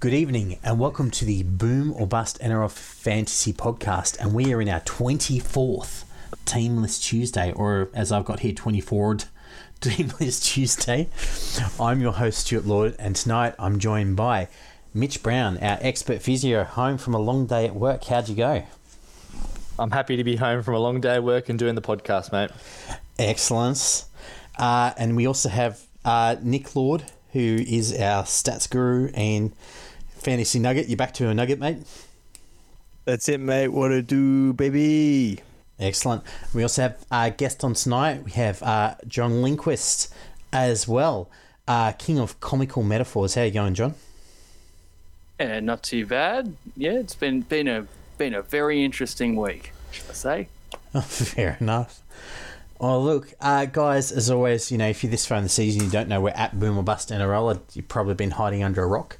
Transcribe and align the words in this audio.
Good 0.00 0.14
evening 0.14 0.58
and 0.64 0.80
welcome 0.80 1.10
to 1.10 1.26
the 1.26 1.42
Boom 1.42 1.92
or 1.92 2.06
Bust 2.06 2.40
NRL 2.40 2.70
Fantasy 2.70 3.52
Podcast. 3.52 4.18
And 4.18 4.32
we 4.32 4.54
are 4.54 4.62
in 4.62 4.70
our 4.70 4.80
24th 4.80 6.04
Teamless 6.46 7.02
Tuesday, 7.02 7.52
or 7.52 7.90
as 7.92 8.10
I've 8.10 8.24
got 8.24 8.40
here, 8.40 8.54
24th 8.54 9.26
Teamless 9.82 10.42
Tuesday. 10.42 11.10
I'm 11.78 12.00
your 12.00 12.12
host, 12.12 12.46
Stuart 12.46 12.64
Lord, 12.64 12.96
and 12.98 13.14
tonight 13.14 13.54
I'm 13.58 13.78
joined 13.78 14.16
by 14.16 14.48
Mitch 14.94 15.22
Brown, 15.22 15.58
our 15.58 15.76
expert 15.82 16.22
physio, 16.22 16.64
home 16.64 16.96
from 16.96 17.12
a 17.12 17.18
long 17.18 17.44
day 17.44 17.66
at 17.66 17.74
work. 17.74 18.04
How'd 18.04 18.30
you 18.30 18.36
go? 18.36 18.64
I'm 19.78 19.90
happy 19.90 20.16
to 20.16 20.24
be 20.24 20.36
home 20.36 20.62
from 20.62 20.76
a 20.76 20.80
long 20.80 21.02
day 21.02 21.16
at 21.16 21.24
work 21.24 21.50
and 21.50 21.58
doing 21.58 21.74
the 21.74 21.82
podcast, 21.82 22.32
mate. 22.32 22.52
Excellence. 23.18 24.06
Uh, 24.58 24.94
and 24.96 25.14
we 25.14 25.26
also 25.26 25.50
have 25.50 25.78
uh, 26.06 26.36
Nick 26.40 26.74
Lord, 26.74 27.04
who 27.34 27.58
is 27.68 27.92
our 27.92 28.22
stats 28.22 28.68
guru 28.68 29.10
and 29.12 29.52
fantasy 30.20 30.58
nugget. 30.58 30.88
You're 30.88 30.96
back 30.96 31.14
to 31.14 31.28
a 31.28 31.34
nugget, 31.34 31.58
mate. 31.58 31.78
That's 33.04 33.28
it, 33.28 33.40
mate. 33.40 33.68
What 33.68 33.88
to 33.88 34.02
do, 34.02 34.52
baby? 34.52 35.40
Excellent. 35.78 36.22
We 36.54 36.62
also 36.62 36.82
have 36.82 37.04
a 37.10 37.30
guest 37.30 37.64
on 37.64 37.74
tonight. 37.74 38.24
We 38.24 38.32
have 38.32 38.62
uh, 38.62 38.94
John 39.08 39.42
Lindquist 39.42 40.12
as 40.52 40.86
well, 40.86 41.30
uh, 41.66 41.92
king 41.92 42.18
of 42.18 42.38
comical 42.40 42.82
metaphors. 42.82 43.34
How 43.34 43.42
you 43.42 43.50
going, 43.50 43.74
John? 43.74 43.94
Yeah, 45.38 45.60
not 45.60 45.82
too 45.82 46.04
bad. 46.04 46.54
Yeah, 46.76 46.92
it's 46.92 47.14
been 47.14 47.40
been 47.40 47.66
a 47.66 47.86
been 48.18 48.34
a 48.34 48.42
very 48.42 48.84
interesting 48.84 49.36
week, 49.36 49.72
should 49.90 50.10
I 50.10 50.12
say? 50.12 50.48
Fair 51.02 51.56
enough. 51.60 52.02
Oh, 52.78 53.00
look, 53.00 53.32
uh, 53.40 53.66
guys, 53.66 54.12
as 54.12 54.30
always, 54.30 54.70
you 54.70 54.78
know, 54.78 54.88
if 54.88 55.02
you're 55.02 55.10
this 55.10 55.26
far 55.26 55.38
in 55.38 55.44
the 55.44 55.50
season, 55.50 55.84
you 55.84 55.90
don't 55.90 56.08
know 56.08 56.20
we're 56.20 56.30
at 56.30 56.58
Boom 56.58 56.78
or 56.78 56.82
Bust 56.82 57.10
NRL, 57.10 57.60
you've 57.74 57.88
probably 57.88 58.14
been 58.14 58.32
hiding 58.32 58.62
under 58.62 58.82
a 58.82 58.86
rock. 58.86 59.18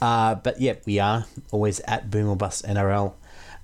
Uh, 0.00 0.34
but 0.34 0.60
yeah, 0.60 0.74
we 0.84 0.98
are 0.98 1.26
always 1.50 1.80
at 1.80 2.10
Boom 2.10 2.28
or 2.28 2.36
Bust 2.36 2.64
NRL. 2.64 3.14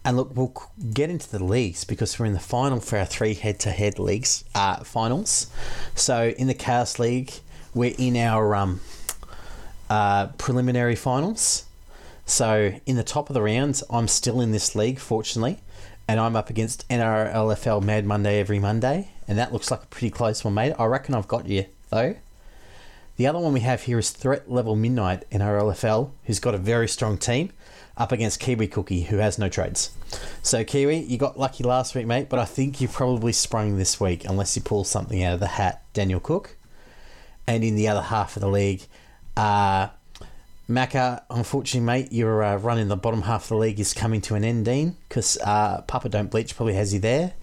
And 0.04 0.16
look, 0.16 0.34
we'll 0.34 0.54
get 0.92 1.10
into 1.10 1.30
the 1.30 1.44
leagues 1.44 1.84
because 1.84 2.18
we're 2.18 2.26
in 2.26 2.32
the 2.32 2.40
final 2.40 2.80
for 2.80 2.98
our 2.98 3.04
three 3.04 3.34
head 3.34 3.60
to 3.60 3.70
head 3.70 3.98
leagues, 3.98 4.44
uh, 4.54 4.82
finals. 4.82 5.46
So 5.94 6.34
in 6.36 6.48
the 6.48 6.54
Chaos 6.54 6.98
League, 6.98 7.32
we're 7.72 7.94
in 7.96 8.16
our 8.16 8.54
um, 8.56 8.80
uh, 9.88 10.28
preliminary 10.38 10.96
finals. 10.96 11.66
So 12.26 12.74
in 12.86 12.96
the 12.96 13.04
top 13.04 13.30
of 13.30 13.34
the 13.34 13.42
rounds, 13.42 13.84
I'm 13.90 14.08
still 14.08 14.40
in 14.40 14.50
this 14.52 14.74
league, 14.74 14.98
fortunately, 14.98 15.58
and 16.08 16.18
I'm 16.18 16.34
up 16.34 16.50
against 16.50 16.88
NRLFL 16.88 17.82
Mad 17.82 18.04
Monday 18.04 18.40
every 18.40 18.58
Monday, 18.58 19.10
and 19.28 19.38
that 19.38 19.52
looks 19.52 19.70
like 19.70 19.82
a 19.84 19.86
pretty 19.86 20.10
close 20.10 20.44
one, 20.44 20.54
mate. 20.54 20.74
I 20.78 20.86
reckon 20.86 21.14
I've 21.14 21.28
got 21.28 21.46
you 21.46 21.66
though. 21.90 22.16
The 23.22 23.28
other 23.28 23.38
one 23.38 23.52
we 23.52 23.60
have 23.60 23.82
here 23.82 24.00
is 24.00 24.10
Threat 24.10 24.50
Level 24.50 24.74
Midnight 24.74 25.26
in 25.30 25.42
NRLFL, 25.42 26.10
who's 26.24 26.40
got 26.40 26.56
a 26.56 26.58
very 26.58 26.88
strong 26.88 27.16
team, 27.16 27.52
up 27.96 28.10
against 28.10 28.40
Kiwi 28.40 28.66
Cookie, 28.66 29.02
who 29.02 29.18
has 29.18 29.38
no 29.38 29.48
trades. 29.48 29.92
So 30.42 30.64
Kiwi, 30.64 30.96
you 31.04 31.18
got 31.18 31.38
lucky 31.38 31.62
last 31.62 31.94
week, 31.94 32.04
mate, 32.04 32.28
but 32.28 32.40
I 32.40 32.44
think 32.44 32.80
you 32.80 32.88
probably 32.88 33.30
sprung 33.30 33.76
this 33.76 34.00
week, 34.00 34.24
unless 34.24 34.56
you 34.56 34.62
pull 34.62 34.82
something 34.82 35.22
out 35.22 35.34
of 35.34 35.38
the 35.38 35.46
hat, 35.46 35.84
Daniel 35.92 36.18
Cook. 36.18 36.56
And 37.46 37.62
in 37.62 37.76
the 37.76 37.86
other 37.86 38.02
half 38.02 38.34
of 38.34 38.40
the 38.40 38.48
league, 38.48 38.82
uh, 39.36 39.90
Macca, 40.68 41.22
unfortunately, 41.30 41.86
mate, 41.86 42.12
your 42.12 42.42
uh, 42.42 42.56
run 42.56 42.80
in 42.80 42.88
the 42.88 42.96
bottom 42.96 43.22
half 43.22 43.44
of 43.44 43.48
the 43.50 43.56
league 43.56 43.78
is 43.78 43.94
coming 43.94 44.20
to 44.22 44.34
an 44.34 44.42
end, 44.42 44.64
Dean, 44.64 44.96
because 45.08 45.38
uh, 45.44 45.82
Papa 45.82 46.08
Don't 46.08 46.28
Bleach 46.28 46.56
probably 46.56 46.74
has 46.74 46.92
you 46.92 46.98
there. 46.98 47.34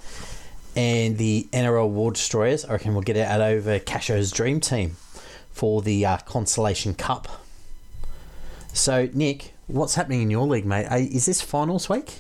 And 0.76 1.18
the 1.18 1.48
NRL 1.54 1.88
War 1.88 2.12
Destroyers, 2.12 2.66
I 2.66 2.74
reckon 2.74 2.96
we'll 2.96 3.02
get 3.02 3.16
it 3.16 3.26
out 3.26 3.40
over 3.40 3.80
Casho's 3.80 4.30
Dream 4.34 4.60
Team 4.60 4.98
for 5.52 5.82
the 5.82 6.06
uh, 6.06 6.18
Consolation 6.18 6.94
Cup. 6.94 7.28
So, 8.74 9.10
Nick, 9.14 9.54
what's 9.68 9.96
happening 9.96 10.22
in 10.22 10.30
your 10.30 10.48
league, 10.48 10.66
mate? 10.66 10.88
Is 10.92 11.26
this 11.26 11.42
finals 11.42 11.90
week 11.90 12.14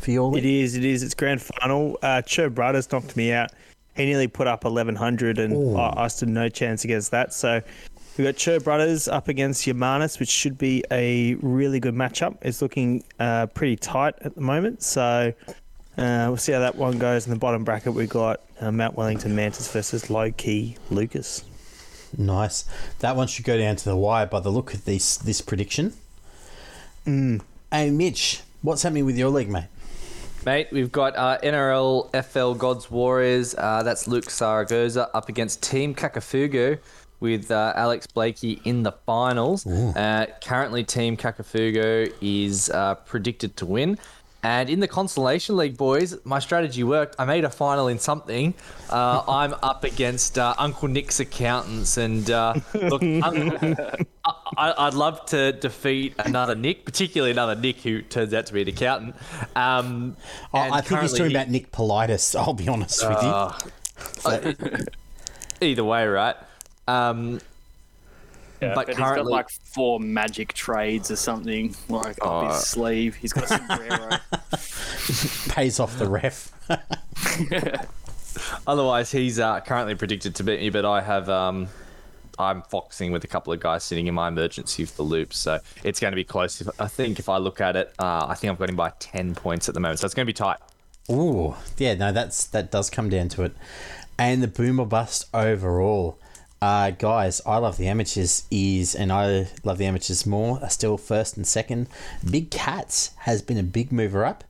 for 0.00 0.10
your 0.10 0.30
league? 0.30 0.44
It 0.44 0.48
is. 0.48 0.76
It 0.76 0.84
is. 0.84 1.02
It's 1.02 1.14
grand 1.14 1.42
final. 1.42 1.98
Uh, 2.02 2.22
Brothers 2.50 2.90
knocked 2.90 3.16
me 3.16 3.32
out. 3.32 3.50
He 3.94 4.04
nearly 4.04 4.28
put 4.28 4.46
up 4.46 4.64
1100, 4.64 5.38
and 5.38 5.76
I, 5.76 6.04
I 6.04 6.08
stood 6.08 6.28
no 6.28 6.48
chance 6.48 6.84
against 6.84 7.10
that. 7.10 7.32
So 7.32 7.60
we've 8.16 8.26
got 8.26 8.36
Cho 8.36 8.60
Brothers 8.60 9.08
up 9.08 9.28
against 9.28 9.66
Yamanis, 9.66 10.20
which 10.20 10.28
should 10.28 10.56
be 10.56 10.84
a 10.90 11.34
really 11.36 11.80
good 11.80 11.94
matchup. 11.94 12.38
It's 12.42 12.62
looking 12.62 13.02
uh, 13.18 13.46
pretty 13.46 13.76
tight 13.76 14.14
at 14.20 14.34
the 14.36 14.40
moment. 14.40 14.82
So 14.82 15.32
uh, 15.98 16.26
we'll 16.28 16.36
see 16.36 16.52
how 16.52 16.60
that 16.60 16.76
one 16.76 16.98
goes. 16.98 17.26
In 17.26 17.32
the 17.32 17.38
bottom 17.38 17.64
bracket, 17.64 17.92
we've 17.92 18.08
got 18.08 18.40
uh, 18.60 18.70
Mount 18.70 18.96
Wellington 18.96 19.34
Mantis 19.34 19.70
versus 19.70 20.10
Low 20.10 20.30
Key 20.30 20.76
Lucas. 20.90 21.44
Nice. 22.16 22.64
That 23.00 23.16
one 23.16 23.26
should 23.28 23.44
go 23.44 23.58
down 23.58 23.76
to 23.76 23.84
the 23.84 23.96
wire 23.96 24.26
by 24.26 24.40
the 24.40 24.50
look 24.50 24.74
of 24.74 24.84
this 24.84 25.16
this 25.16 25.40
prediction. 25.40 25.92
Mm. 27.06 27.42
Hey, 27.70 27.90
Mitch, 27.90 28.42
what's 28.62 28.82
happening 28.82 29.04
with 29.04 29.18
your 29.18 29.28
league, 29.28 29.50
mate? 29.50 29.66
Mate, 30.46 30.68
we've 30.70 30.92
got 30.92 31.16
uh, 31.16 31.38
NRL 31.42 32.24
FL 32.24 32.54
Gods 32.54 32.90
Warriors. 32.90 33.54
Uh, 33.56 33.82
that's 33.82 34.06
Luke 34.08 34.26
Saragoza 34.26 35.10
up 35.12 35.28
against 35.28 35.62
Team 35.62 35.94
Kakafugo 35.94 36.78
with 37.20 37.50
uh, 37.50 37.72
Alex 37.74 38.06
Blakey 38.06 38.60
in 38.64 38.82
the 38.82 38.92
finals. 38.92 39.66
Uh, 39.66 40.26
currently, 40.42 40.84
Team 40.84 41.16
Kakafugo 41.16 42.12
is 42.20 42.70
uh, 42.70 42.94
predicted 42.94 43.56
to 43.56 43.66
win. 43.66 43.98
And 44.42 44.70
in 44.70 44.78
the 44.78 44.86
Consolation 44.86 45.56
League, 45.56 45.76
boys, 45.76 46.16
my 46.24 46.38
strategy 46.38 46.84
worked. 46.84 47.16
I 47.18 47.24
made 47.24 47.44
a 47.44 47.50
final 47.50 47.88
in 47.88 47.98
something. 47.98 48.54
Uh, 48.88 49.22
I'm 49.26 49.52
up 49.64 49.82
against 49.82 50.38
uh, 50.38 50.54
Uncle 50.58 50.86
Nick's 50.86 51.18
accountants, 51.18 51.96
and 51.96 52.30
uh, 52.30 52.54
look, 52.72 53.02
I, 53.02 54.04
I'd 54.56 54.94
love 54.94 55.26
to 55.26 55.52
defeat 55.52 56.14
another 56.20 56.54
Nick, 56.54 56.84
particularly 56.84 57.32
another 57.32 57.56
Nick 57.56 57.80
who 57.80 58.00
turns 58.02 58.32
out 58.32 58.46
to 58.46 58.52
be 58.52 58.62
an 58.62 58.68
accountant. 58.68 59.16
Um, 59.56 60.16
Oh, 60.54 60.58
I 60.58 60.80
think 60.82 61.00
he's 61.00 61.12
talking 61.12 61.32
about 61.32 61.48
Nick 61.48 61.72
Politis. 61.72 62.36
I'll 62.38 62.54
be 62.54 62.68
honest 62.68 63.06
with 63.08 63.20
you. 63.22 63.28
Uh, 63.28 63.58
either 65.60 65.84
way, 65.84 66.06
right? 66.06 66.36
Um, 66.86 67.40
Yeah, 68.60 68.74
But 68.74 68.86
but, 68.86 68.88
he's 68.88 68.96
got 68.98 69.08
currently- 69.14 69.32
like 69.32 69.50
four 69.50 70.00
magic 70.00 70.52
trades 70.52 71.10
or 71.10 71.16
something 71.16 71.74
like 71.88 72.18
up 72.22 72.26
Oh. 72.26 72.48
his 72.48 72.66
sleeve. 72.66 73.14
He's 73.16 73.32
got 73.32 73.44
a 73.44 73.46
sombrero. 73.48 74.10
Pays 75.54 75.78
off 75.80 75.98
the 75.98 76.08
ref. 76.08 76.52
otherwise, 78.66 79.10
he's 79.10 79.38
uh, 79.38 79.60
currently 79.60 79.94
predicted 79.94 80.34
to 80.36 80.42
beat 80.44 80.60
me, 80.60 80.70
but 80.70 80.84
I 80.84 81.00
have. 81.00 81.28
Um, 81.28 81.68
I'm 82.40 82.62
foxing 82.62 83.10
with 83.10 83.24
a 83.24 83.26
couple 83.26 83.52
of 83.52 83.58
guys 83.58 83.82
sitting 83.82 84.06
in 84.06 84.14
my 84.14 84.28
emergency 84.28 84.84
for 84.84 84.94
the 84.98 85.02
loop, 85.02 85.34
so 85.34 85.58
it's 85.82 85.98
going 85.98 86.12
to 86.12 86.16
be 86.16 86.22
close. 86.22 86.60
If, 86.60 86.68
I 86.80 86.86
think 86.86 87.18
if 87.18 87.28
I 87.28 87.36
look 87.38 87.60
at 87.60 87.74
it, 87.74 87.92
uh, 87.98 88.26
I 88.28 88.34
think 88.34 88.52
I've 88.52 88.58
got 88.58 88.70
him 88.70 88.76
by 88.76 88.92
ten 89.00 89.34
points 89.34 89.68
at 89.68 89.74
the 89.74 89.80
moment, 89.80 89.98
so 89.98 90.04
it's 90.06 90.14
going 90.14 90.24
to 90.24 90.30
be 90.30 90.34
tight. 90.34 90.58
Ooh, 91.10 91.56
yeah, 91.78 91.94
no, 91.94 92.12
that's 92.12 92.44
that 92.46 92.70
does 92.70 92.90
come 92.90 93.08
down 93.08 93.28
to 93.30 93.42
it. 93.42 93.56
And 94.18 94.42
the 94.42 94.48
boomer 94.48 94.84
bust 94.84 95.24
overall. 95.34 96.18
Uh, 96.60 96.90
guys, 96.90 97.40
I 97.46 97.58
love 97.58 97.76
the 97.76 97.86
amateurs 97.86 98.44
is, 98.50 98.94
and 98.94 99.12
I 99.12 99.48
love 99.62 99.78
the 99.78 99.86
amateurs 99.86 100.26
more. 100.26 100.58
Are 100.60 100.70
still 100.70 100.98
first 100.98 101.36
and 101.36 101.46
second. 101.46 101.88
Big 102.28 102.50
Cats 102.50 103.12
has 103.18 103.42
been 103.42 103.58
a 103.58 103.62
big 103.62 103.92
mover 103.92 104.24
up. 104.24 104.44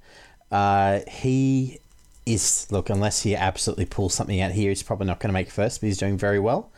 Uh, 0.51 1.01
he 1.07 1.81
is 2.25 2.67
look 2.71 2.91
unless 2.91 3.23
he 3.23 3.35
absolutely 3.35 3.87
pulls 3.87 4.15
something 4.15 4.41
out 4.41 4.53
here, 4.53 4.69
he's 4.71 4.83
probably 4.83 5.07
not 5.07 5.19
going 5.19 5.29
to 5.29 5.35
make 5.35 5.51
first, 5.51 5.81
but 5.81 5.87
he's 5.87 5.99
doing 5.99 6.17
very 6.17 6.39
well. 6.39 6.71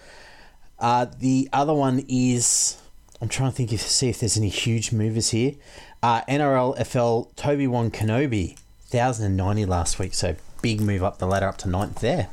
Uh, 0.79 1.07
the 1.19 1.49
other 1.53 1.75
one 1.75 2.05
is 2.09 2.81
I'm 3.21 3.29
trying 3.29 3.51
to 3.51 3.57
think 3.57 3.73
if 3.73 3.83
see 3.83 4.09
if 4.09 4.21
there's 4.21 4.37
any 4.37 4.49
huge 4.49 4.93
movers 4.93 5.31
here. 5.31 5.55
Uh, 6.03 6.23
NRL 6.23 6.87
FL 6.87 7.31
Toby 7.37 7.67
Wan 7.67 7.91
Kenobi, 7.91 8.57
1090 8.91 9.67
last 9.67 9.99
week, 9.99 10.15
so 10.15 10.37
big 10.63 10.81
move 10.81 11.03
up 11.03 11.19
the 11.19 11.27
ladder 11.27 11.47
up 11.47 11.59
to 11.59 11.69
ninth 11.69 12.01
there. 12.01 12.29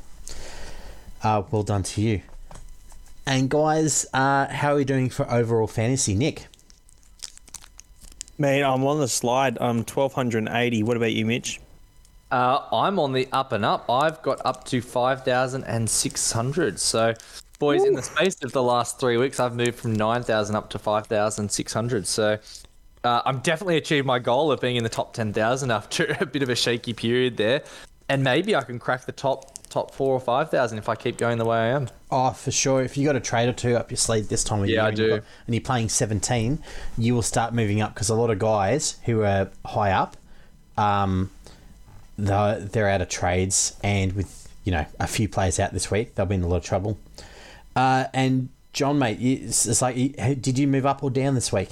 Uh, 1.23 1.43
well 1.51 1.63
done 1.63 1.83
to 1.83 2.01
you. 2.01 2.21
And 3.27 3.49
guys, 3.49 4.05
uh, 4.13 4.47
how 4.47 4.71
are 4.71 4.77
we 4.77 4.85
doing 4.85 5.09
for 5.09 5.29
overall 5.29 5.67
fantasy, 5.67 6.15
Nick? 6.15 6.47
Man, 8.37 8.63
I'm 8.63 8.85
on 8.85 9.01
the 9.01 9.09
slide. 9.09 9.57
I'm 9.59 9.79
1280. 9.79 10.83
What 10.83 10.95
about 10.95 11.11
you, 11.11 11.25
Mitch? 11.25 11.59
Uh, 12.31 12.61
I'm 12.71 12.97
on 12.99 13.11
the 13.11 13.27
up 13.33 13.51
and 13.51 13.65
up. 13.65 13.89
I've 13.89 14.21
got 14.21 14.39
up 14.45 14.63
to 14.67 14.79
5,600. 14.79 16.79
So, 16.79 17.13
boys, 17.59 17.83
in 17.83 17.95
the 17.95 18.01
space 18.01 18.41
of 18.43 18.53
the 18.53 18.63
last 18.63 18.97
three 18.97 19.17
weeks, 19.17 19.41
I've 19.41 19.57
moved 19.57 19.75
from 19.75 19.91
9,000 19.91 20.55
up 20.55 20.69
to 20.69 20.79
5,600. 20.79 22.07
So, 22.07 22.37
uh, 23.03 23.21
I'm 23.25 23.39
definitely 23.39 23.75
achieved 23.75 24.07
my 24.07 24.19
goal 24.19 24.53
of 24.53 24.61
being 24.61 24.77
in 24.77 24.83
the 24.83 24.89
top 24.89 25.13
10,000 25.13 25.69
after 25.69 26.15
a 26.21 26.25
bit 26.25 26.43
of 26.43 26.49
a 26.49 26.55
shaky 26.55 26.93
period 26.93 27.35
there. 27.35 27.61
And 28.07 28.23
maybe 28.23 28.55
I 28.55 28.61
can 28.61 28.79
crack 28.79 29.05
the 29.05 29.11
top 29.11 29.56
top 29.77 29.93
four 29.93 30.13
or 30.13 30.19
5,000 30.19 30.77
if 30.79 30.89
I 30.89 30.95
keep 30.95 31.17
going 31.17 31.37
the 31.37 31.45
way 31.45 31.57
I 31.57 31.65
am. 31.67 31.87
Oh, 32.09 32.31
for 32.31 32.49
sure. 32.51 32.81
If 32.81 32.97
you 32.97 33.05
got 33.05 33.15
a 33.15 33.19
trade 33.19 33.47
or 33.47 33.53
two 33.53 33.75
up 33.75 33.91
your 33.91 33.97
sleeve 33.97 34.27
this 34.27 34.43
time 34.43 34.61
of 34.61 34.67
Yeah, 34.69 34.73
year, 34.73 34.81
I 34.81 34.87
and, 34.89 34.97
you've 34.97 35.07
do. 35.09 35.15
got- 35.17 35.25
and 35.45 35.55
you're 35.55 35.61
playing 35.63 35.89
17, 35.89 36.59
you 36.97 37.13
will 37.13 37.21
start 37.21 37.53
moving 37.53 37.79
up 37.81 37.93
because 37.93 38.09
a 38.09 38.15
lot 38.15 38.31
of 38.31 38.39
guys 38.39 38.97
who 39.05 39.21
are 39.21 39.49
high 39.65 39.91
up, 39.91 40.17
um, 40.77 41.29
they're, 42.17 42.59
they're 42.59 42.89
out 42.89 43.01
of 43.01 43.09
trades, 43.09 43.75
and 43.83 44.13
with 44.13 44.47
you 44.63 44.71
know 44.71 44.85
a 44.99 45.05
few 45.05 45.29
players 45.29 45.59
out 45.59 45.71
this 45.73 45.91
week, 45.91 46.15
they'll 46.15 46.25
be 46.25 46.33
in 46.35 46.41
a 46.41 46.47
lot 46.47 46.57
of 46.57 46.63
trouble. 46.63 46.97
Uh, 47.75 48.05
and 48.15 48.49
John, 48.73 48.97
mate, 48.97 49.19
it's, 49.21 49.67
it's 49.67 49.83
like, 49.83 49.95
did 50.41 50.57
you 50.57 50.67
move 50.67 50.87
up 50.87 51.03
or 51.03 51.11
down 51.11 51.35
this 51.35 51.53
week? 51.53 51.69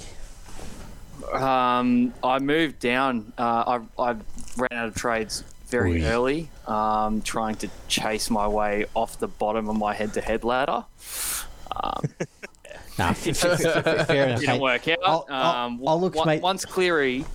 Um, 1.32 2.14
I 2.22 2.38
moved 2.38 2.78
down. 2.78 3.32
Uh, 3.36 3.80
I, 3.98 4.02
I 4.02 4.10
ran 4.56 4.68
out 4.72 4.88
of 4.88 4.94
trades 4.94 5.42
very 5.68 6.04
Oy. 6.04 6.08
early, 6.08 6.50
um, 6.66 7.22
trying 7.22 7.56
to 7.56 7.68
chase 7.88 8.30
my 8.30 8.46
way 8.48 8.86
off 8.94 9.18
the 9.18 9.28
bottom 9.28 9.68
of 9.68 9.76
my 9.76 9.94
head-to-head 9.94 10.44
ladder. 10.44 10.84
Nah, 12.98 13.10
f- 13.10 13.26
f- 13.26 13.44
f- 13.44 13.86
f- 13.86 14.06
fair 14.06 14.24
enough. 14.28 14.40
Didn't 14.40 14.60
work 14.60 14.88
out. 14.88 14.98
I'll- 15.04 15.26
I'll- 15.28 15.66
um, 15.66 15.82
I'll 15.86 16.00
look, 16.00 16.16
on- 16.16 16.26
mate. 16.26 16.40
Once 16.40 16.64
Cleary, 16.64 17.26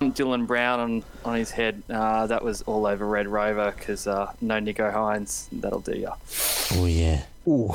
Dylan 0.00 0.44
Brown 0.44 0.80
on, 0.80 1.04
on 1.24 1.36
his 1.36 1.52
head, 1.52 1.80
uh, 1.88 2.26
that 2.26 2.42
was 2.42 2.62
all 2.62 2.84
over 2.84 3.06
Red 3.06 3.28
Rover 3.28 3.72
because 3.78 4.08
uh, 4.08 4.32
no 4.40 4.54
Nicho 4.58 4.92
Hynes. 4.92 5.46
That'll 5.52 5.78
do 5.78 5.96
ya. 5.96 6.14
Oh 6.72 6.86
yeah. 6.86 7.22
Ooh. 7.46 7.72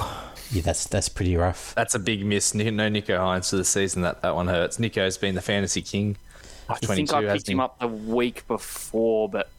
Yeah, 0.52 0.64
that's 0.64 0.86
that's 0.88 1.08
pretty 1.08 1.38
rough. 1.38 1.74
That's 1.76 1.96
a 1.96 2.00
big 2.00 2.26
miss. 2.26 2.54
No 2.54 2.66
Nicho 2.66 3.18
Hynes 3.18 3.50
for 3.52 3.56
the 3.56 3.64
season. 3.64 4.02
That 4.02 4.22
that 4.22 4.36
one 4.36 4.48
hurts. 4.48 4.78
Nicho's 4.78 5.18
been 5.18 5.36
the 5.36 5.42
fantasy 5.42 5.82
king. 5.82 6.18
I 6.68 6.76
think 6.76 7.14
I 7.14 7.22
picked 7.26 7.48
him 7.48 7.62
up 7.62 7.80
the 7.80 7.88
week 7.88 8.46
before, 8.50 9.30
but 9.30 9.50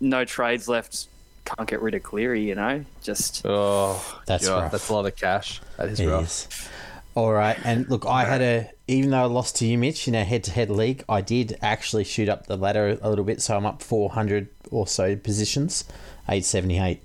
no 0.00 0.24
trades 0.24 0.68
left. 0.68 1.08
Can't 1.44 1.68
get 1.68 1.80
rid 1.80 1.94
of 1.94 2.02
Cleary, 2.02 2.42
you 2.42 2.54
know. 2.54 2.84
Just 3.02 3.42
Oh, 3.44 4.20
That's 4.26 4.46
God, 4.46 4.62
rough. 4.64 4.72
That's 4.72 4.88
a 4.90 4.92
lot 4.94 5.06
of 5.06 5.16
cash. 5.16 5.60
That 5.78 5.88
is 5.88 6.04
rough. 6.04 6.20
Yes. 6.22 6.68
All 7.14 7.32
right, 7.32 7.58
and 7.64 7.88
look, 7.90 8.06
I 8.06 8.24
had 8.24 8.42
a 8.42 8.70
even 8.86 9.10
though 9.10 9.22
I 9.22 9.24
lost 9.24 9.56
to 9.56 9.66
you, 9.66 9.76
Mitch, 9.76 10.06
in 10.08 10.14
a 10.14 10.24
head-to-head 10.24 10.70
league, 10.70 11.04
I 11.08 11.20
did 11.20 11.58
actually 11.60 12.04
shoot 12.04 12.28
up 12.28 12.46
the 12.46 12.56
ladder 12.56 12.96
a 13.02 13.08
little 13.10 13.24
bit, 13.24 13.42
so 13.42 13.56
I'm 13.56 13.66
up 13.66 13.82
400 13.82 14.48
or 14.70 14.86
so 14.86 15.16
positions, 15.16 15.84
878. 16.28 17.02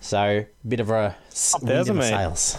So 0.00 0.18
a 0.20 0.46
bit 0.68 0.78
of 0.80 0.90
a 0.90 1.16
Up 1.54 1.62
there, 1.62 1.76
wind 1.76 1.88
in 1.88 1.94
the 1.94 2.00
mate. 2.00 2.08
sails. 2.08 2.58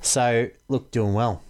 So 0.00 0.48
look, 0.68 0.90
doing 0.90 1.14
well. 1.14 1.42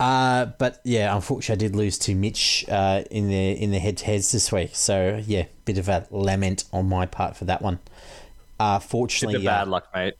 Uh, 0.00 0.46
but 0.58 0.80
yeah, 0.82 1.14
unfortunately, 1.14 1.66
I 1.66 1.68
did 1.68 1.76
lose 1.76 1.98
to 1.98 2.14
Mitch 2.14 2.64
uh, 2.70 3.02
in 3.10 3.28
the 3.28 3.52
in 3.52 3.70
the 3.70 3.78
head-to-heads 3.78 4.32
this 4.32 4.50
week. 4.50 4.70
So 4.72 5.22
yeah, 5.26 5.44
bit 5.66 5.76
of 5.76 5.90
a 5.90 6.06
lament 6.10 6.64
on 6.72 6.88
my 6.88 7.04
part 7.04 7.36
for 7.36 7.44
that 7.44 7.60
one. 7.60 7.80
Uh, 8.58 8.78
Bit 8.78 8.88
fortunately, 8.88 9.36
of 9.36 9.44
bad 9.44 9.68
uh, 9.68 9.70
luck, 9.70 9.88
mate. 9.94 10.14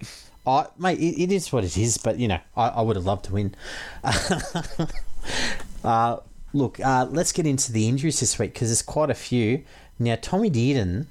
I, 0.47 0.67
mate, 0.79 0.99
it, 0.99 1.23
it 1.23 1.33
is 1.33 1.51
what 1.51 1.65
it 1.65 1.79
is, 1.79 1.97
but 1.97 2.19
you 2.19 2.29
know, 2.29 2.41
I, 2.57 2.69
I 2.69 2.83
would 2.83 2.97
have 2.97 3.07
loved 3.07 3.25
to 3.27 3.33
win. 3.33 3.55
uh, 5.85 6.19
look, 6.53 6.79
uh, 6.81 7.07
let's 7.11 7.33
get 7.33 7.47
into 7.47 7.73
the 7.73 7.89
injuries 7.89 8.21
this 8.21 8.39
week 8.39 8.53
because 8.53 8.69
there's 8.69 8.83
quite 8.83 9.09
a 9.09 9.15
few. 9.15 9.65
Now, 9.99 10.17
Tommy 10.21 10.51
Dearden, 10.51 11.07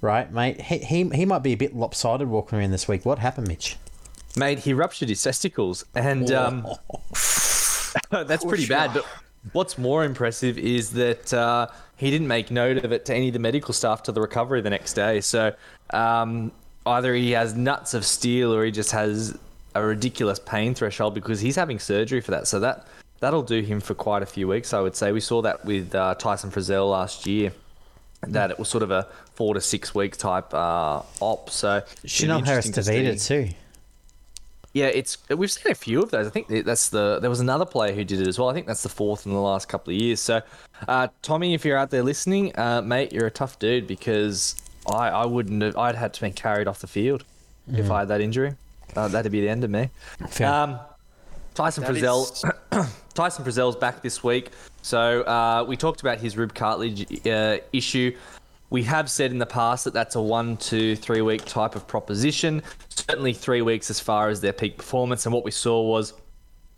right, 0.00 0.32
mate, 0.32 0.60
he, 0.60 0.78
he, 0.78 1.08
he 1.08 1.24
might 1.24 1.42
be 1.42 1.52
a 1.52 1.56
bit 1.56 1.74
lopsided 1.74 2.28
walking 2.28 2.58
around 2.58 2.70
this 2.70 2.86
week. 2.86 3.04
What 3.04 3.18
happened, 3.18 3.48
Mitch? 3.48 3.76
Mate, 4.36 4.60
he 4.60 4.74
ruptured 4.74 5.08
his 5.08 5.22
testicles, 5.22 5.84
and 5.94 6.30
um, 6.32 6.66
that's 8.10 8.44
pretty 8.44 8.66
bad. 8.66 8.94
But 8.94 9.06
what's 9.52 9.76
more 9.78 10.04
impressive 10.04 10.58
is 10.58 10.90
that 10.92 11.32
uh, 11.32 11.68
he 11.96 12.10
didn't 12.10 12.28
make 12.28 12.50
note 12.50 12.84
of 12.84 12.92
it 12.92 13.04
to 13.06 13.14
any 13.14 13.28
of 13.28 13.32
the 13.32 13.38
medical 13.38 13.74
staff 13.74 14.02
to 14.04 14.12
the 14.12 14.20
recovery 14.20 14.60
the 14.60 14.70
next 14.70 14.94
day. 14.94 15.20
So 15.20 15.54
um, 15.90 16.52
either 16.86 17.14
he 17.14 17.32
has 17.32 17.54
nuts 17.54 17.94
of 17.94 18.04
steel 18.04 18.54
or 18.54 18.64
he 18.64 18.70
just 18.70 18.92
has 18.92 19.36
a 19.74 19.82
ridiculous 19.82 20.38
pain 20.38 20.74
threshold 20.74 21.14
because 21.14 21.40
he's 21.40 21.56
having 21.56 21.78
surgery 21.78 22.20
for 22.20 22.30
that. 22.32 22.46
So 22.46 22.60
that 22.60 22.86
that'll 23.20 23.42
do 23.42 23.62
him 23.62 23.80
for 23.80 23.94
quite 23.94 24.22
a 24.22 24.26
few 24.26 24.48
weeks, 24.48 24.74
I 24.74 24.80
would 24.80 24.96
say. 24.96 25.12
We 25.12 25.20
saw 25.20 25.42
that 25.42 25.64
with 25.64 25.94
uh, 25.94 26.14
Tyson 26.16 26.50
Frizell 26.50 26.90
last 26.90 27.26
year. 27.26 27.52
That 28.28 28.52
it 28.52 28.58
was 28.58 28.68
sort 28.68 28.84
of 28.84 28.92
a 28.92 29.08
four 29.34 29.54
to 29.54 29.60
six 29.60 29.94
week 29.94 30.16
type 30.16 30.54
uh, 30.54 31.02
op. 31.20 31.50
So 31.50 31.82
Chanel 32.04 32.42
Harris 32.42 32.66
interesting 32.66 33.04
to 33.04 33.18
too. 33.18 33.54
Yeah, 34.72 34.86
it's 34.86 35.18
we've 35.28 35.50
seen 35.50 35.70
a 35.70 35.74
few 35.74 36.02
of 36.02 36.10
those. 36.10 36.26
I 36.26 36.30
think 36.30 36.48
that's 36.64 36.88
the 36.88 37.18
there 37.20 37.28
was 37.28 37.40
another 37.40 37.66
player 37.66 37.92
who 37.92 38.04
did 38.04 38.20
it 38.20 38.28
as 38.28 38.38
well. 38.38 38.48
I 38.48 38.54
think 38.54 38.66
that's 38.66 38.82
the 38.82 38.88
fourth 38.88 39.26
in 39.26 39.32
the 39.32 39.40
last 39.40 39.68
couple 39.68 39.92
of 39.92 40.00
years. 40.00 40.20
So, 40.20 40.40
uh, 40.88 41.08
Tommy, 41.20 41.52
if 41.52 41.64
you're 41.64 41.76
out 41.76 41.90
there 41.90 42.02
listening, 42.02 42.58
uh, 42.58 42.80
mate, 42.80 43.12
you're 43.12 43.26
a 43.26 43.30
tough 43.30 43.58
dude 43.58 43.86
because 43.86 44.56
I, 44.90 45.08
I 45.08 45.26
wouldn't 45.26 45.62
have 45.62 45.76
I'd 45.76 45.94
had 45.94 46.14
to 46.14 46.20
been 46.22 46.32
carried 46.32 46.68
off 46.68 46.80
the 46.80 46.86
field 46.86 47.24
if 47.70 47.90
I 47.90 48.00
had 48.00 48.08
that 48.08 48.20
injury. 48.20 48.54
Uh, 48.96 49.08
that'd 49.08 49.30
be 49.30 49.40
the 49.40 49.48
end 49.48 49.64
of 49.64 49.70
me. 49.70 49.90
Fair. 50.28 50.48
Um, 50.48 50.80
Tyson 51.54 51.84
That 51.84 51.92
Frizell, 51.92 52.90
Tyson 53.14 53.44
Frizell's 53.44 53.76
back 53.76 54.02
this 54.02 54.24
week. 54.24 54.50
So 54.80 55.22
uh, 55.22 55.64
we 55.66 55.76
talked 55.76 56.00
about 56.00 56.18
his 56.18 56.36
rib 56.36 56.54
cartilage 56.54 57.26
uh, 57.26 57.58
issue. 57.72 58.16
We 58.72 58.84
have 58.84 59.10
said 59.10 59.32
in 59.32 59.38
the 59.38 59.44
past 59.44 59.84
that 59.84 59.92
that's 59.92 60.14
a 60.14 60.22
one, 60.22 60.56
two, 60.56 60.96
three 60.96 61.20
week 61.20 61.44
type 61.44 61.76
of 61.76 61.86
proposition. 61.86 62.62
Certainly 62.88 63.34
three 63.34 63.60
weeks 63.60 63.90
as 63.90 64.00
far 64.00 64.30
as 64.30 64.40
their 64.40 64.54
peak 64.54 64.78
performance. 64.78 65.26
And 65.26 65.34
what 65.34 65.44
we 65.44 65.50
saw 65.50 65.82
was 65.82 66.14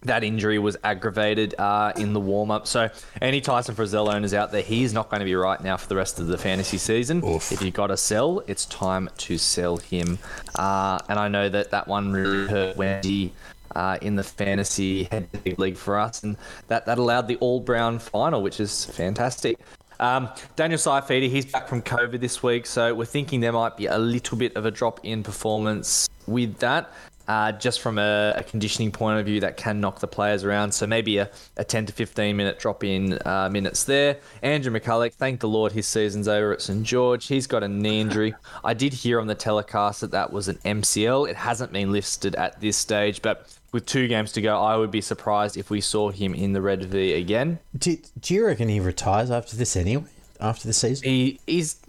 that 0.02 0.24
injury 0.24 0.58
was 0.58 0.76
aggravated 0.82 1.54
uh, 1.56 1.92
in 1.96 2.12
the 2.12 2.18
warm 2.18 2.50
up. 2.50 2.66
So, 2.66 2.90
any 3.22 3.40
Tyson 3.40 3.76
Frizell 3.76 4.12
owners 4.12 4.34
out 4.34 4.50
there, 4.50 4.60
he's 4.60 4.92
not 4.92 5.08
going 5.08 5.20
to 5.20 5.24
be 5.24 5.36
right 5.36 5.62
now 5.62 5.76
for 5.76 5.88
the 5.88 5.94
rest 5.94 6.18
of 6.18 6.26
the 6.26 6.36
fantasy 6.36 6.78
season. 6.78 7.22
If 7.52 7.62
you've 7.62 7.74
got 7.74 7.86
to 7.86 7.96
sell, 7.96 8.40
it's 8.48 8.66
time 8.66 9.08
to 9.18 9.38
sell 9.38 9.76
him. 9.76 10.18
Uh, 10.56 10.98
and 11.08 11.16
I 11.16 11.28
know 11.28 11.48
that 11.48 11.70
that 11.70 11.86
one 11.86 12.12
really 12.12 12.48
hurt 12.48 12.76
Wendy. 12.76 13.32
Uh, 13.74 13.98
in 14.02 14.14
the 14.14 14.22
fantasy 14.22 15.02
head 15.04 15.28
league 15.58 15.76
for 15.76 15.98
us, 15.98 16.22
and 16.22 16.36
that, 16.68 16.86
that 16.86 16.96
allowed 16.96 17.26
the 17.26 17.34
all 17.38 17.58
brown 17.58 17.98
final, 17.98 18.40
which 18.40 18.60
is 18.60 18.84
fantastic. 18.84 19.58
Um, 20.00 20.28
Daniel 20.56 20.78
Saifiti, 20.78 21.28
he's 21.28 21.46
back 21.46 21.68
from 21.68 21.82
COVID 21.82 22.20
this 22.20 22.42
week, 22.42 22.66
so 22.66 22.94
we're 22.94 23.04
thinking 23.04 23.40
there 23.40 23.52
might 23.52 23.76
be 23.76 23.86
a 23.86 23.98
little 23.98 24.36
bit 24.36 24.56
of 24.56 24.66
a 24.66 24.70
drop 24.70 25.00
in 25.02 25.22
performance 25.22 26.08
with 26.26 26.58
that. 26.58 26.90
Uh, 27.26 27.52
just 27.52 27.80
from 27.80 27.98
a, 27.98 28.34
a 28.36 28.42
conditioning 28.42 28.92
point 28.92 29.18
of 29.18 29.24
view, 29.24 29.40
that 29.40 29.56
can 29.56 29.80
knock 29.80 29.98
the 29.98 30.06
players 30.06 30.44
around. 30.44 30.72
So 30.72 30.86
maybe 30.86 31.16
a, 31.16 31.30
a 31.56 31.64
10 31.64 31.86
to 31.86 31.92
15 31.92 32.36
minute 32.36 32.58
drop 32.58 32.84
in 32.84 33.18
uh, 33.24 33.48
minutes 33.50 33.84
there. 33.84 34.18
Andrew 34.42 34.70
McCullough, 34.70 35.14
thank 35.14 35.40
the 35.40 35.48
Lord 35.48 35.72
his 35.72 35.86
season's 35.86 36.28
over 36.28 36.52
at 36.52 36.60
St 36.60 36.82
George. 36.82 37.26
He's 37.26 37.46
got 37.46 37.62
a 37.62 37.68
knee 37.68 38.02
injury. 38.02 38.34
I 38.64 38.74
did 38.74 38.92
hear 38.92 39.20
on 39.20 39.26
the 39.26 39.34
telecast 39.34 40.02
that 40.02 40.10
that 40.10 40.34
was 40.34 40.48
an 40.48 40.56
MCL. 40.66 41.30
It 41.30 41.36
hasn't 41.36 41.72
been 41.72 41.92
listed 41.92 42.34
at 42.34 42.60
this 42.60 42.76
stage, 42.76 43.22
but 43.22 43.48
with 43.74 43.86
two 43.86 44.06
games 44.06 44.30
to 44.30 44.40
go, 44.40 44.56
I 44.56 44.76
would 44.76 44.92
be 44.92 45.00
surprised 45.00 45.56
if 45.56 45.68
we 45.68 45.80
saw 45.80 46.10
him 46.10 46.32
in 46.32 46.52
the 46.52 46.62
red 46.62 46.84
V 46.84 47.14
again. 47.14 47.58
do, 47.76 47.98
do 48.20 48.32
you 48.32 48.46
reckon 48.46 48.68
he 48.68 48.78
retires 48.78 49.32
after 49.32 49.56
this 49.56 49.74
anyway? 49.74 50.04
After 50.40 50.68
the 50.68 50.72
season? 50.72 51.08
He 51.08 51.40
he's 51.46 51.80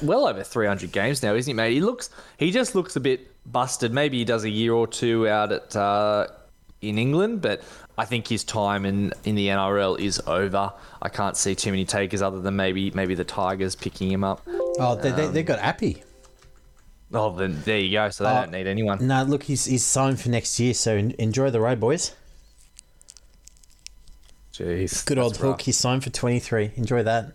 well 0.00 0.28
over 0.28 0.44
300 0.44 0.92
games 0.92 1.24
now, 1.24 1.34
isn't 1.34 1.50
he, 1.50 1.54
mate? 1.54 1.72
He 1.72 1.80
looks 1.80 2.10
he 2.38 2.52
just 2.52 2.76
looks 2.76 2.94
a 2.94 3.00
bit 3.00 3.32
busted. 3.50 3.92
Maybe 3.92 4.18
he 4.18 4.24
does 4.24 4.44
a 4.44 4.48
year 4.48 4.74
or 4.74 4.86
two 4.86 5.26
out 5.26 5.50
at 5.50 5.74
uh, 5.74 6.28
in 6.80 6.98
England, 6.98 7.42
but 7.42 7.62
I 7.98 8.04
think 8.04 8.28
his 8.28 8.44
time 8.44 8.86
in, 8.86 9.12
in 9.24 9.34
the 9.34 9.48
NRL 9.48 9.98
is 9.98 10.20
over. 10.28 10.72
I 11.02 11.08
can't 11.08 11.36
see 11.36 11.56
too 11.56 11.70
many 11.70 11.84
takers 11.84 12.22
other 12.22 12.40
than 12.40 12.54
maybe 12.54 12.92
maybe 12.92 13.16
the 13.16 13.24
Tigers 13.24 13.74
picking 13.74 14.08
him 14.08 14.22
up. 14.22 14.42
Oh, 14.78 14.94
they, 14.94 15.10
they, 15.10 15.26
they've 15.26 15.46
got 15.46 15.58
Api. 15.58 16.04
Oh, 17.14 17.34
then 17.34 17.60
there 17.64 17.78
you 17.78 17.92
go. 17.92 18.08
So 18.10 18.24
they 18.24 18.30
Oh, 18.30 18.34
don't 18.42 18.50
need 18.52 18.66
anyone. 18.66 19.06
No, 19.06 19.22
look, 19.22 19.44
he's, 19.44 19.64
he's 19.66 19.84
signed 19.84 20.20
for 20.20 20.28
next 20.28 20.58
year, 20.58 20.74
so 20.74 20.96
enjoy 20.96 21.50
the 21.50 21.60
road, 21.60 21.80
boys. 21.80 22.14
Jeez, 24.52 25.04
Good 25.06 25.18
old 25.18 25.32
rough. 25.34 25.40
Hook, 25.40 25.60
he's 25.62 25.76
signed 25.76 26.04
for 26.04 26.10
23. 26.10 26.72
Enjoy 26.76 27.02
that. 27.02 27.32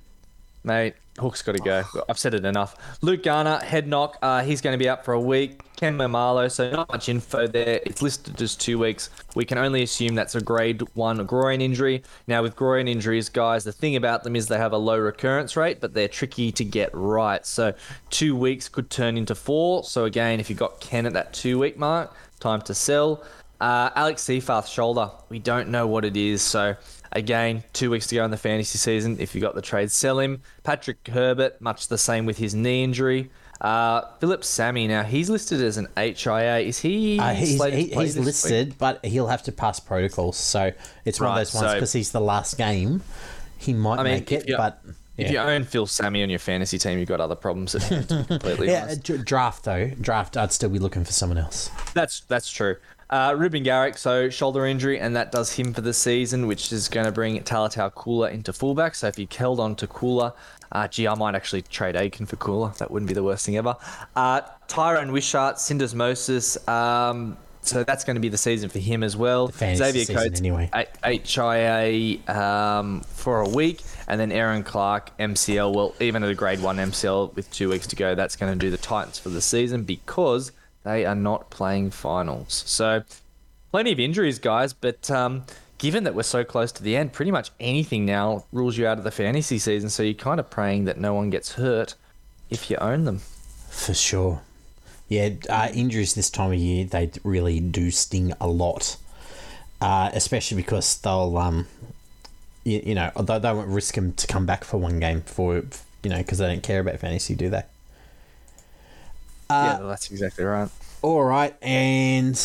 Mate, 0.64 0.96
Hook's 1.20 1.42
got 1.42 1.56
to 1.56 1.62
go. 1.62 1.84
I've 2.10 2.18
said 2.18 2.34
it 2.34 2.46
enough. 2.46 2.76
Luke 3.02 3.24
Garner, 3.24 3.60
head 3.60 3.88
knock. 3.88 4.18
Uh, 4.22 4.44
he's 4.44 4.62
going 4.62 4.74
to 4.74 4.78
be 4.78 4.90
out 4.90 5.06
for 5.06 5.14
a 5.14 5.20
week. 5.20 5.62
Ken 5.76 5.98
Maumalo, 5.98 6.52
so 6.52 6.70
not 6.72 6.90
much 6.90 7.08
info 7.08 7.48
there. 7.48 7.80
It's 7.86 8.02
listed 8.02 8.42
as 8.42 8.56
two 8.56 8.78
weeks. 8.78 9.10
We 9.36 9.46
can 9.46 9.58
only 9.58 9.84
assume 9.84 10.16
that's 10.16 10.36
a 10.36 10.42
grade 10.42 10.82
one 10.94 11.26
groin 11.26 11.62
injury. 11.62 12.04
Now, 12.28 12.42
with 12.42 12.56
groin 12.56 12.88
injuries, 12.88 13.30
guys, 13.30 13.64
the 13.64 13.72
thing 13.72 13.96
about 13.96 14.24
them 14.24 14.36
is 14.36 14.48
they 14.48 14.58
have 14.58 14.74
a 14.74 14.78
low 14.78 14.98
recurrence 14.98 15.56
rate, 15.56 15.80
but 15.80 15.94
they're 15.94 16.10
tricky 16.10 16.52
to 16.52 16.66
get 16.66 16.90
right. 16.94 17.46
So, 17.46 17.74
two 18.10 18.36
weeks 18.36 18.68
could 18.68 18.90
turn 18.90 19.18
into 19.18 19.36
four. 19.36 19.84
So, 19.86 20.04
again, 20.06 20.40
if 20.40 20.50
you 20.50 20.56
got 20.56 20.82
Ken 20.82 21.06
at 21.06 21.14
that 21.14 21.32
two 21.34 21.60
week 21.60 21.78
mark, 21.78 22.14
time 22.40 22.62
to 22.64 22.74
sell. 22.74 23.24
Uh, 23.62 23.90
Alex 23.96 24.24
Seyfarth 24.24 24.68
shoulder. 24.68 25.12
We 25.30 25.40
don't 25.40 25.70
know 25.70 25.88
what 25.88 26.06
it 26.06 26.16
is. 26.18 26.42
So, 26.42 26.76
again, 27.12 27.64
two 27.74 27.90
weeks 27.92 28.08
to 28.08 28.16
go 28.16 28.26
in 28.26 28.32
the 28.32 28.38
fantasy 28.38 28.78
season. 28.78 29.18
If 29.20 29.36
you 29.36 29.42
got 29.42 29.56
the 29.56 29.62
trade, 29.62 29.92
sell 29.92 30.20
him. 30.20 30.42
Patrick 30.64 31.08
Herbert, 31.08 31.60
much 31.62 31.88
the 31.88 31.98
same 31.98 32.26
with 32.26 32.38
his 32.38 32.54
knee 32.56 32.84
injury. 32.84 33.30
Uh, 33.62 34.02
Phillip 34.20 34.44
Sami. 34.46 34.88
Now 34.88 35.04
he's 35.04 35.30
listed 35.30 35.62
as 35.62 35.78
an 35.78 35.88
HIA. 35.98 36.60
Is 36.60 36.80
he? 36.80 37.20
Uh, 37.20 37.34
he's 37.34 37.62
he, 37.62 37.88
he's 37.88 38.16
this 38.16 38.16
week? 38.16 38.26
listed, 38.26 38.76
but 38.78 39.04
he'll 39.06 39.28
have 39.28 39.44
to 39.44 39.52
pass 39.52 39.80
protocols. 39.80 40.38
So 40.38 40.72
it's 41.04 41.20
one 41.20 41.30
of 41.32 41.36
those 41.36 41.54
ones 41.54 41.68
so- 41.68 41.74
because 41.74 41.92
he's 41.94 42.12
the 42.12 42.22
last 42.22 42.58
game. 42.58 43.02
He 43.58 43.74
might 43.74 44.00
I 44.00 44.04
mean, 44.04 44.14
make 44.14 44.32
it, 44.32 44.46
but 44.56 44.82
If 45.18 45.32
you 45.32 45.38
own 45.40 45.66
Phil 45.66 45.86
Sami 45.86 46.24
on 46.24 46.30
your 46.30 46.40
fantasy 46.40 46.78
team, 46.78 46.98
you've 46.98 47.10
got 47.10 47.20
other 47.20 47.36
problems 47.36 47.76
at 47.76 47.84
hand. 47.90 48.08
To 48.08 48.24
completely 48.24 48.68
yeah, 48.70 48.84
honest. 48.84 49.26
draft 49.26 49.66
though, 49.66 49.90
draft. 50.00 50.38
I'd 50.38 50.54
still 50.54 50.70
be 50.70 50.80
looking 50.80 51.04
for 51.04 51.12
someone 51.12 51.38
else. 51.38 51.70
That's 51.94 52.22
that's 52.22 52.50
true. 52.50 52.78
Uh, 53.10 53.34
Reuben 53.36 53.64
Garrick, 53.64 53.98
so 53.98 54.30
shoulder 54.30 54.66
injury, 54.68 55.00
and 55.00 55.16
that 55.16 55.32
does 55.32 55.52
him 55.54 55.74
for 55.74 55.82
the 55.82 55.94
season, 55.94 56.46
which 56.46 56.72
is 56.72 56.88
going 56.88 57.08
to 57.08 57.12
bring 57.12 57.42
Tolutau 57.42 57.94
Koula 57.94 58.30
into 58.30 58.54
fullback. 58.54 58.94
So 58.94 59.08
if 59.08 59.18
you 59.18 59.28
held 59.36 59.60
on 59.60 59.76
to 59.78 59.88
Koula, 59.88 60.36
uh, 60.72 60.88
gee, 60.88 61.08
I 61.08 61.16
might 61.16 61.34
actually 61.34 61.64
trade 61.64 61.96
Aiken 61.96 62.28
for 62.28 62.36
Koula. 62.36 62.74
That 62.78 62.92
wouldn't 62.92 63.08
be 63.08 63.16
the 63.16 63.24
worst 63.24 63.48
thing 63.48 63.58
ever. 63.58 63.76
Uh, 64.16 64.42
Tyran 64.68 65.12
Wishart, 65.12 65.56
Syndesmosis. 65.56 66.68
Um, 66.70 67.36
so 67.62 67.84
that's 67.84 68.04
going 68.04 68.16
to 68.16 68.22
be 68.22 68.30
the 68.30 68.38
season 68.38 68.70
for 68.70 68.80
him 68.80 69.04
as 69.04 69.18
well. 69.18 69.52
Xavier 69.52 70.06
Coates, 70.06 70.40
anyway. 70.40 70.70
HIA 71.04 72.20
um, 72.28 73.02
for 73.02 73.42
a 73.42 73.50
week, 73.50 73.82
and 74.08 74.20
then 74.20 74.32
Erin 74.32 74.64
Clark, 74.64 75.18
MCL. 75.18 75.74
Well, 75.74 75.96
even 76.00 76.24
at 76.24 76.30
a 76.30 76.36
grade 76.36 76.62
one 76.62 76.78
MCL 76.78 77.36
with 77.36 77.52
two 77.52 77.70
weeks 77.70 77.88
to 77.88 77.96
go, 77.96 78.14
that's 78.14 78.36
going 78.36 78.54
to 78.54 78.58
do 78.58 78.70
the 78.70 78.78
Titans 78.78 79.18
for 79.18 79.30
the 79.30 79.42
season 79.42 79.84
because 79.84 80.52
they 80.84 81.06
are 81.06 81.16
not 81.16 81.50
playing 81.50 81.92
finals. 81.92 82.64
So, 82.66 83.04
plenty 83.72 83.92
of 83.92 84.00
injuries, 84.00 84.40
guys, 84.40 84.74
but. 84.74 85.10
Um, 85.12 85.46
given 85.80 86.04
that 86.04 86.14
we're 86.14 86.22
so 86.22 86.44
close 86.44 86.72
to 86.74 86.84
the 86.84 86.96
end, 86.96 87.14
pretty 87.14 87.32
much 87.32 87.50
anything 87.60 88.06
now 88.06 88.46
rules 88.52 88.78
you 88.78 88.86
out 88.86 89.00
of 89.00 89.04
the 89.04 89.12
fantasy 89.12 89.58
season. 89.58 89.90
So 89.90 90.04
you're 90.04 90.14
kind 90.14 90.40
of 90.40 90.50
praying 90.50 90.86
that 90.86 91.00
no 91.00 91.16
one 91.16 91.32
gets 91.32 91.54
hurt 91.54 91.96
if 92.52 92.70
you 92.70 92.78
own 92.78 93.06
them. 93.06 93.20
For 93.70 93.96
sure. 93.96 94.42
Yeah, 95.08 95.30
uh, 95.50 95.70
injuries 95.74 96.14
this 96.14 96.30
time 96.30 96.52
of 96.52 96.60
year, 96.60 96.86
they 96.86 97.10
really 97.24 97.60
do 97.60 97.90
sting 97.90 98.34
a 98.40 98.48
lot. 98.48 98.98
Uh, 99.82 100.12
especially 100.14 100.58
because 100.58 101.00
they'll, 101.00 101.38
um, 101.38 101.66
you, 102.66 102.82
you 102.88 102.96
know, 102.96 103.12
they, 103.18 103.40
they 103.40 103.54
won't 103.54 103.70
risk 103.70 103.96
them 103.96 104.12
to 104.14 104.28
come 104.28 104.46
back 104.46 104.66
for 104.66 104.78
one 104.78 105.00
game 105.00 105.22
for, 105.22 105.64
you 106.04 106.10
know, 106.10 106.18
because 106.18 106.38
they 106.38 106.48
don't 106.48 106.62
care 106.62 106.82
about 106.82 107.00
fantasy, 107.00 107.34
do 107.34 107.50
they? 107.50 107.64
Uh, 109.50 109.78
yeah, 109.80 109.88
that's 109.88 110.12
exactly 110.12 110.44
right. 110.44 110.70
All 111.02 111.24
right, 111.24 111.56
and 111.62 112.40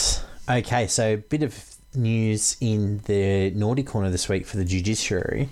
okay, 0.49 0.87
so 0.87 1.15
a 1.15 1.17
bit 1.17 1.43
of 1.43 1.75
news 1.95 2.57
in 2.61 3.01
the 3.05 3.51
naughty 3.51 3.83
corner 3.83 4.11
this 4.11 4.29
week 4.29 4.47
for 4.47 4.57
the 4.57 4.65
judiciary. 4.65 5.51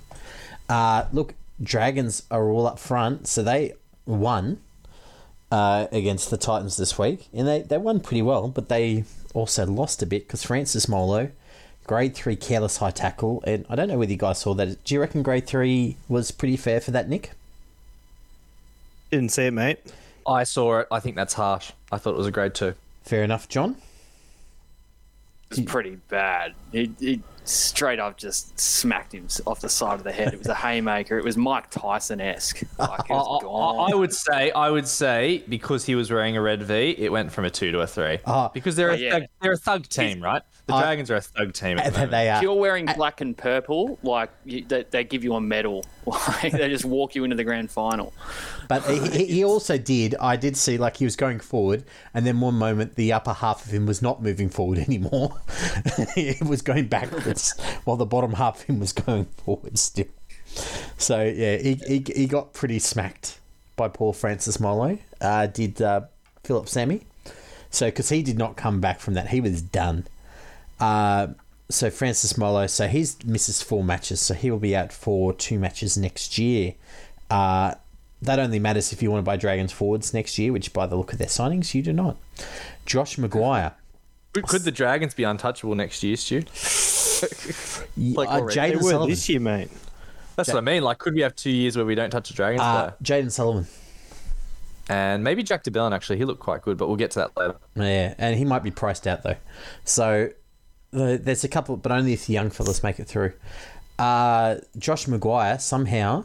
Uh, 0.69 1.05
look, 1.13 1.35
Dragons 1.63 2.23
are 2.31 2.49
all 2.49 2.67
up 2.67 2.79
front, 2.79 3.27
so 3.29 3.43
they 3.43 3.75
won 4.07 4.61
uh, 5.51 5.87
against 5.93 6.31
the 6.31 6.37
Titans 6.37 6.77
this 6.77 6.99
week, 6.99 7.29
and 7.33 7.47
they, 7.47 7.63
they 7.63 7.79
won 7.79 8.01
pretty 8.01 8.23
well, 8.23 8.49
but 8.49 8.69
they 8.69 9.05
also 9.35 9.67
lost 9.67 10.03
a 10.03 10.07
bit 10.07 10.27
because 10.27 10.43
Francis 10.43 10.89
Molo, 10.89 11.31
grade 11.87 12.15
three 12.15 12.37
careless 12.37 12.79
high 12.79 12.91
tackle, 12.91 13.43
and 13.47 13.67
I 13.69 13.75
don't 13.75 13.89
know 13.89 13.99
whether 13.99 14.13
you 14.13 14.19
guys 14.19 14.39
saw 14.39 14.55
that. 14.55 14.83
Do 14.85 14.95
you 14.95 15.01
reckon 15.01 15.23
grade 15.23 15.47
three 15.47 15.97
was 16.09 16.31
pretty 16.31 16.57
fair 16.57 16.81
for 16.81 16.91
that, 16.93 17.09
Nick? 17.09 17.33
Didn't 19.11 19.31
see 19.31 19.47
it, 19.47 19.51
mate. 19.51 19.79
I 20.27 20.45
saw 20.45 20.81
it. 20.81 20.89
I 20.91 21.01
think 21.01 21.17
that's 21.17 21.35
harsh. 21.35 21.73
I 21.91 21.99
thought 21.99 22.15
it 22.15 22.19
was 22.19 22.27
a 22.27 22.31
grade 22.31 22.55
two. 22.55 22.75
Fair 23.03 23.25
enough, 23.25 23.49
John 23.49 23.77
was 25.57 25.65
pretty 25.67 25.97
bad. 26.09 26.55
He, 26.73 26.93
he 26.99 27.23
straight 27.45 27.99
up 27.99 28.17
just 28.17 28.59
smacked 28.59 29.13
him 29.13 29.27
off 29.47 29.61
the 29.61 29.69
side 29.69 29.95
of 29.95 30.05
the 30.05 30.13
head. 30.13 30.33
It 30.33 30.39
was 30.39 30.49
a 30.49 30.55
haymaker. 30.55 31.19
It 31.19 31.25
was 31.25 31.37
Mike 31.37 31.71
Tyson 31.71 32.21
esque. 32.21 32.63
Like, 32.79 33.11
I, 33.11 33.15
I, 33.15 33.95
would 33.95 34.13
say, 34.13 34.51
I 34.53 34.71
would 34.71 34.87
say, 34.87 35.45
because 35.49 35.85
he 35.85 35.95
was 35.95 36.11
wearing 36.11 36.37
a 36.37 36.43
red 36.43 36.63
V, 36.63 36.95
it 36.99 37.11
went 37.11 37.33
from 37.33 37.45
a 37.45 37.51
two 37.51 37.73
to 37.73 37.81
a 37.81 37.87
three. 37.87 38.19
Oh, 38.27 38.51
because 38.53 38.77
they're 38.77 38.91
a 38.91 38.97
yeah. 38.97 39.11
thug, 39.11 39.23
they're 39.41 39.53
a 39.53 39.57
thug 39.57 39.89
team, 39.89 40.23
right? 40.23 40.43
The 40.67 40.79
Dragons 40.79 41.11
are 41.11 41.17
a 41.17 41.21
thug 41.21 41.53
team. 41.53 41.77
The 41.77 42.07
they 42.11 42.31
are. 42.31 42.37
If 42.37 42.43
you're 42.43 42.55
wearing 42.55 42.87
black 42.87 43.21
and 43.21 43.37
purple, 43.37 43.99
like 44.03 44.31
you, 44.45 44.65
they, 44.65 44.85
they, 44.91 45.05
give 45.05 45.25
you 45.25 45.35
a 45.35 45.41
medal. 45.41 45.85
Like 46.07 46.53
they 46.53 46.69
just 46.69 46.85
walk 46.85 47.15
you 47.15 47.25
into 47.25 47.37
the 47.37 47.45
grand 47.45 47.71
final. 47.71 48.13
But 48.69 48.83
he, 48.85 49.27
he, 49.27 49.45
also 49.45 49.79
did. 49.79 50.17
I 50.21 50.37
did 50.37 50.57
see 50.57 50.77
like 50.77 50.97
he 50.97 51.05
was 51.05 51.15
going 51.15 51.39
forward, 51.39 51.85
and 52.13 52.27
then 52.27 52.41
one 52.41 52.55
moment 52.55 52.97
the 52.97 53.13
upper 53.13 53.33
half 53.33 53.65
of 53.65 53.71
him 53.71 53.87
was 53.87 54.03
not 54.03 54.23
moving 54.23 54.49
forward 54.49 54.79
anymore. 54.79 55.41
it 56.17 56.45
was 56.45 56.61
going 56.63 56.89
backwards, 56.89 57.59
while 57.85 57.97
the 57.97 58.07
bottom 58.07 58.35
half 58.35 58.61
of 58.61 58.63
him 58.63 58.81
was 58.81 58.93
going 58.93 59.27
forward 59.27 59.79
still. 59.79 60.07
So 60.99 61.23
yeah, 61.23 61.57
he 61.59 61.75
he, 61.87 62.05
he 62.15 62.27
got 62.27 62.53
pretty 62.53 62.79
smacked 62.81 63.39
by 63.77 63.89
Paul 63.89 64.13
Francis 64.13 64.59
Molo. 64.59 64.99
Uh, 65.21 65.47
did 65.47 65.81
uh, 65.81 66.03
Phillip 66.43 66.69
Sami. 66.69 67.03
So 67.71 67.87
because 67.87 68.09
he 68.09 68.23
did 68.23 68.39
not 68.39 68.57
come 68.57 68.81
back 68.81 69.01
from 69.01 69.15
that, 69.15 69.29
he 69.29 69.41
was 69.41 69.63
done. 69.63 70.07
Uh, 70.81 71.29
so 71.73 71.91
Francis 71.91 72.37
Molo, 72.37 72.67
so 72.67 72.87
he's 72.87 73.23
misses 73.25 73.63
four 73.63 73.83
matches, 73.83 74.21
so 74.21 74.35
he 74.35 74.51
will 74.51 74.59
be 74.59 74.77
out 74.77 74.93
for 74.93 75.33
two 75.33 75.59
matches 75.59 75.97
next 75.97 76.39
year. 76.39 76.75
Uh, 77.31 77.75
that 78.23 78.39
only 78.39 78.59
matters 78.59 78.93
if 78.93 79.03
you 79.03 79.11
want 79.11 79.21
to 79.21 79.25
buy 79.25 79.37
Dragons 79.37 79.73
forwards 79.73 80.15
next 80.15 80.39
year, 80.39 80.53
which 80.53 80.73
by 80.73 80.87
the 80.87 80.97
look 80.97 81.13
of 81.13 81.19
their 81.19 81.29
signings, 81.29 81.75
you 81.75 81.83
do 81.83 81.93
not. 81.93 82.17
Josh 82.87 83.17
McGuire. 83.17 83.75
Could 84.33 84.63
the 84.63 84.71
Dragons 84.71 85.13
be 85.13 85.25
untouchable 85.25 85.75
next 85.75 86.03
year, 86.03 86.17
Stu? 86.17 86.37
like 87.97 88.29
uh, 88.29 88.43
Jayden 88.43 88.81
Sullivan 88.81 89.09
this 89.09 89.29
year, 89.29 89.41
mate. 89.41 89.71
That's 90.37 90.49
what 90.49 90.59
I 90.59 90.63
mean. 90.63 90.83
Like, 90.83 90.99
could 90.99 91.15
we 91.15 91.21
have 91.21 91.37
two 91.37 91.51
years 91.51 91.77
where 91.77 91.85
we 91.85 91.95
don't 91.95 92.11
touch 92.11 92.31
a 92.31 92.35
Dragons 92.35 92.63
uh, 92.63 92.93
player? 92.93 92.95
Jayden 93.03 93.31
Sullivan. 93.31 93.67
And 94.89 95.23
maybe 95.23 95.43
Jack 95.43 95.63
de 95.63 95.71
Belin, 95.71 95.93
actually. 95.93 96.19
He 96.19 96.25
looked 96.25 96.41
quite 96.41 96.63
good, 96.63 96.77
but 96.77 96.89
we'll 96.89 96.97
get 96.97 97.11
to 97.13 97.21
that 97.21 97.37
later. 97.37 97.57
Yeah, 97.77 98.15
and 98.19 98.37
he 98.37 98.45
might 98.45 98.63
be 98.63 98.71
priced 98.71 99.07
out, 99.07 99.23
though. 99.23 99.37
So 99.85 100.31
there's 100.93 101.45
a 101.45 101.49
couple, 101.49 101.77
but 101.77 101.91
only 101.91 102.13
if 102.13 102.27
the 102.27 102.35
young 102.35 102.51
fellas 102.51 102.83
make 102.83 103.01
it 103.01 103.07
through. 103.07 103.33
Uh, 103.99 104.57
Josh 104.79 105.07
McGuire 105.07 105.61
somehow, 105.61 106.25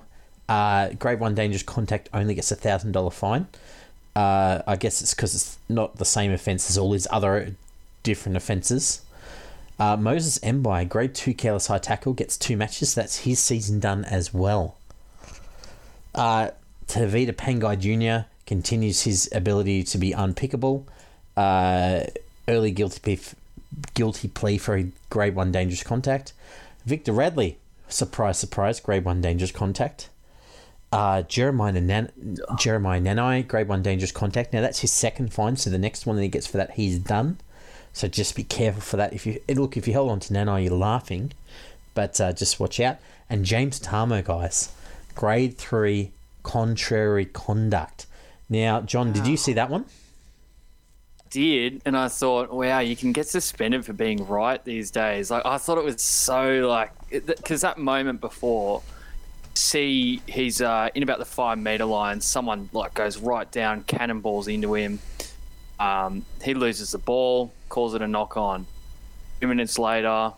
uh, 0.50 0.90
grade 0.90 1.20
one 1.20 1.36
dangerous 1.36 1.64
contact 1.64 2.10
only 2.14 2.36
gets 2.36 2.52
a 2.52 2.56
thousand 2.56 2.92
dollar 2.92 3.12
fine. 3.12 3.48
Uh, 4.16 4.64
I 4.66 4.76
guess 4.76 5.02
it's 5.02 5.14
because 5.14 5.36
it's 5.36 5.58
not 5.70 5.98
the 5.98 6.06
same 6.06 6.32
offence 6.32 6.70
as 6.70 6.78
all 6.78 6.94
his 6.94 7.08
other 7.12 7.56
different 8.04 8.36
offences. 8.36 9.02
Uh, 9.80 9.96
Moses 9.96 10.40
Mbye, 10.40 10.90
grade 10.90 11.14
two 11.14 11.34
careless 11.34 11.68
high 11.68 11.78
tackle, 11.78 12.14
gets 12.14 12.36
two 12.36 12.58
matches. 12.58 12.96
That's 12.96 13.20
his 13.20 13.40
season 13.40 13.80
done 13.80 14.06
as 14.06 14.34
well. 14.34 14.76
Uh, 16.16 16.50
Tevita 16.88 17.34
Pangai 17.34 17.78
Jr. 17.78 18.28
continues 18.48 19.04
his 19.04 19.30
ability 19.32 19.84
to 19.84 19.98
be 20.00 20.14
unpickable. 20.14 20.86
Uh, 21.36 22.06
early 22.48 22.72
guilty 22.72 23.20
guilty 23.94 24.28
plea 24.28 24.58
for 24.58 24.78
a 24.78 24.92
grade 25.10 25.36
one 25.36 25.52
dangerous 25.52 25.84
contact. 25.84 26.34
Victor 26.86 27.12
Radley, 27.12 27.58
surprise, 27.88 28.38
surprise, 28.38 28.80
grade 28.80 29.06
one 29.06 29.22
dangerous 29.22 29.52
contact. 29.52 30.10
Uh, 30.92 31.22
Jeremiah 31.24 31.74
Nan- 31.74 32.38
Jeremiah 32.58 33.02
Nanai, 33.02 33.46
grade 33.48 33.68
one 33.68 33.82
dangerous 33.82 34.12
contact. 34.12 34.54
Now 34.54 34.62
that's 34.62 34.80
his 34.80 34.92
second 34.92 35.34
fine, 35.34 35.58
so 35.58 35.70
the 35.70 35.78
next 35.78 36.06
one 36.06 36.16
that 36.16 36.22
he 36.22 36.30
gets 36.30 36.48
for 36.48 36.58
that, 36.58 36.72
he's 36.72 36.98
done. 36.98 37.38
So 37.92 38.08
just 38.08 38.36
be 38.36 38.44
careful 38.44 38.82
for 38.82 38.98
that. 38.98 39.12
If 39.14 39.26
you 39.26 39.42
look, 39.50 39.76
if 39.76 39.88
you 39.88 39.94
hold 39.94 40.12
on 40.12 40.20
to 40.22 40.34
Nanai, 40.34 40.64
you're 40.66 40.78
laughing, 40.78 41.34
but 41.94 42.22
uh, 42.22 42.32
just 42.32 42.60
watch 42.60 42.80
out. 42.80 42.98
And 43.30 43.44
James 43.44 43.80
Tamou, 43.80 44.24
guys, 44.24 44.70
grade 45.16 45.58
three 45.58 46.12
contrary 46.44 47.26
conduct. 47.26 48.06
Now, 48.50 48.80
John, 48.82 49.12
did 49.12 49.28
you 49.28 49.36
see 49.36 49.54
that 49.54 49.70
one? 49.70 49.86
Did, 51.30 51.82
and 51.86 51.98
I 51.98 52.08
thought, 52.08 52.52
wow, 52.52 52.80
you 52.80 52.96
can 52.96 53.12
get 53.12 53.28
suspended 53.28 53.86
for 53.86 53.94
being 53.94 54.26
right 54.28 54.64
these 54.64 54.92
days. 54.92 55.32
Like 55.32 55.46
I 55.46 55.58
thought 55.58 55.78
it 55.78 55.84
was 55.84 56.02
so 56.02 56.68
like 56.68 56.92
because 57.10 57.62
that 57.62 57.78
moment 57.78 58.22
before, 58.22 58.82
see 59.54 60.22
he's 60.28 60.62
uh, 60.62 60.90
in 60.96 61.04
about 61.04 61.20
the 61.20 61.26
five 61.26 61.58
meter 61.58 61.86
line. 61.86 62.22
Someone 62.22 62.70
like 62.74 62.94
goes 62.94 63.18
right 63.18 63.50
down, 63.52 63.84
cannonballs 63.84 64.48
into 64.48 64.74
him. 64.76 65.00
Um, 65.80 66.26
he 66.44 66.54
loses 66.54 66.92
the 66.92 66.98
ball, 66.98 67.52
calls 67.70 67.94
it 67.94 68.02
a 68.02 68.08
knock 68.08 68.38
on. 68.38 68.66
Two 69.42 69.48
minutes 69.48 69.78
later, 69.78 70.34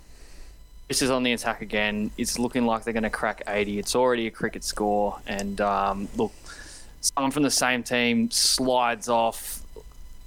this 0.88 1.02
is 1.02 1.10
on 1.10 1.24
the 1.24 1.32
attack 1.32 1.62
again. 1.62 2.12
It's 2.18 2.38
looking 2.38 2.66
like 2.66 2.84
they're 2.84 2.94
going 2.94 3.04
to 3.04 3.10
crack 3.10 3.42
80. 3.48 3.80
It's 3.80 3.96
already 3.96 4.28
a 4.28 4.32
cricket 4.32 4.64
score, 4.64 5.20
and 5.28 5.62
um, 5.62 6.10
look, 6.18 6.34
someone 7.02 7.32
from 7.32 7.44
the 7.44 7.52
same 7.52 7.84
team 7.84 8.30
slides 8.32 9.08
off 9.08 9.64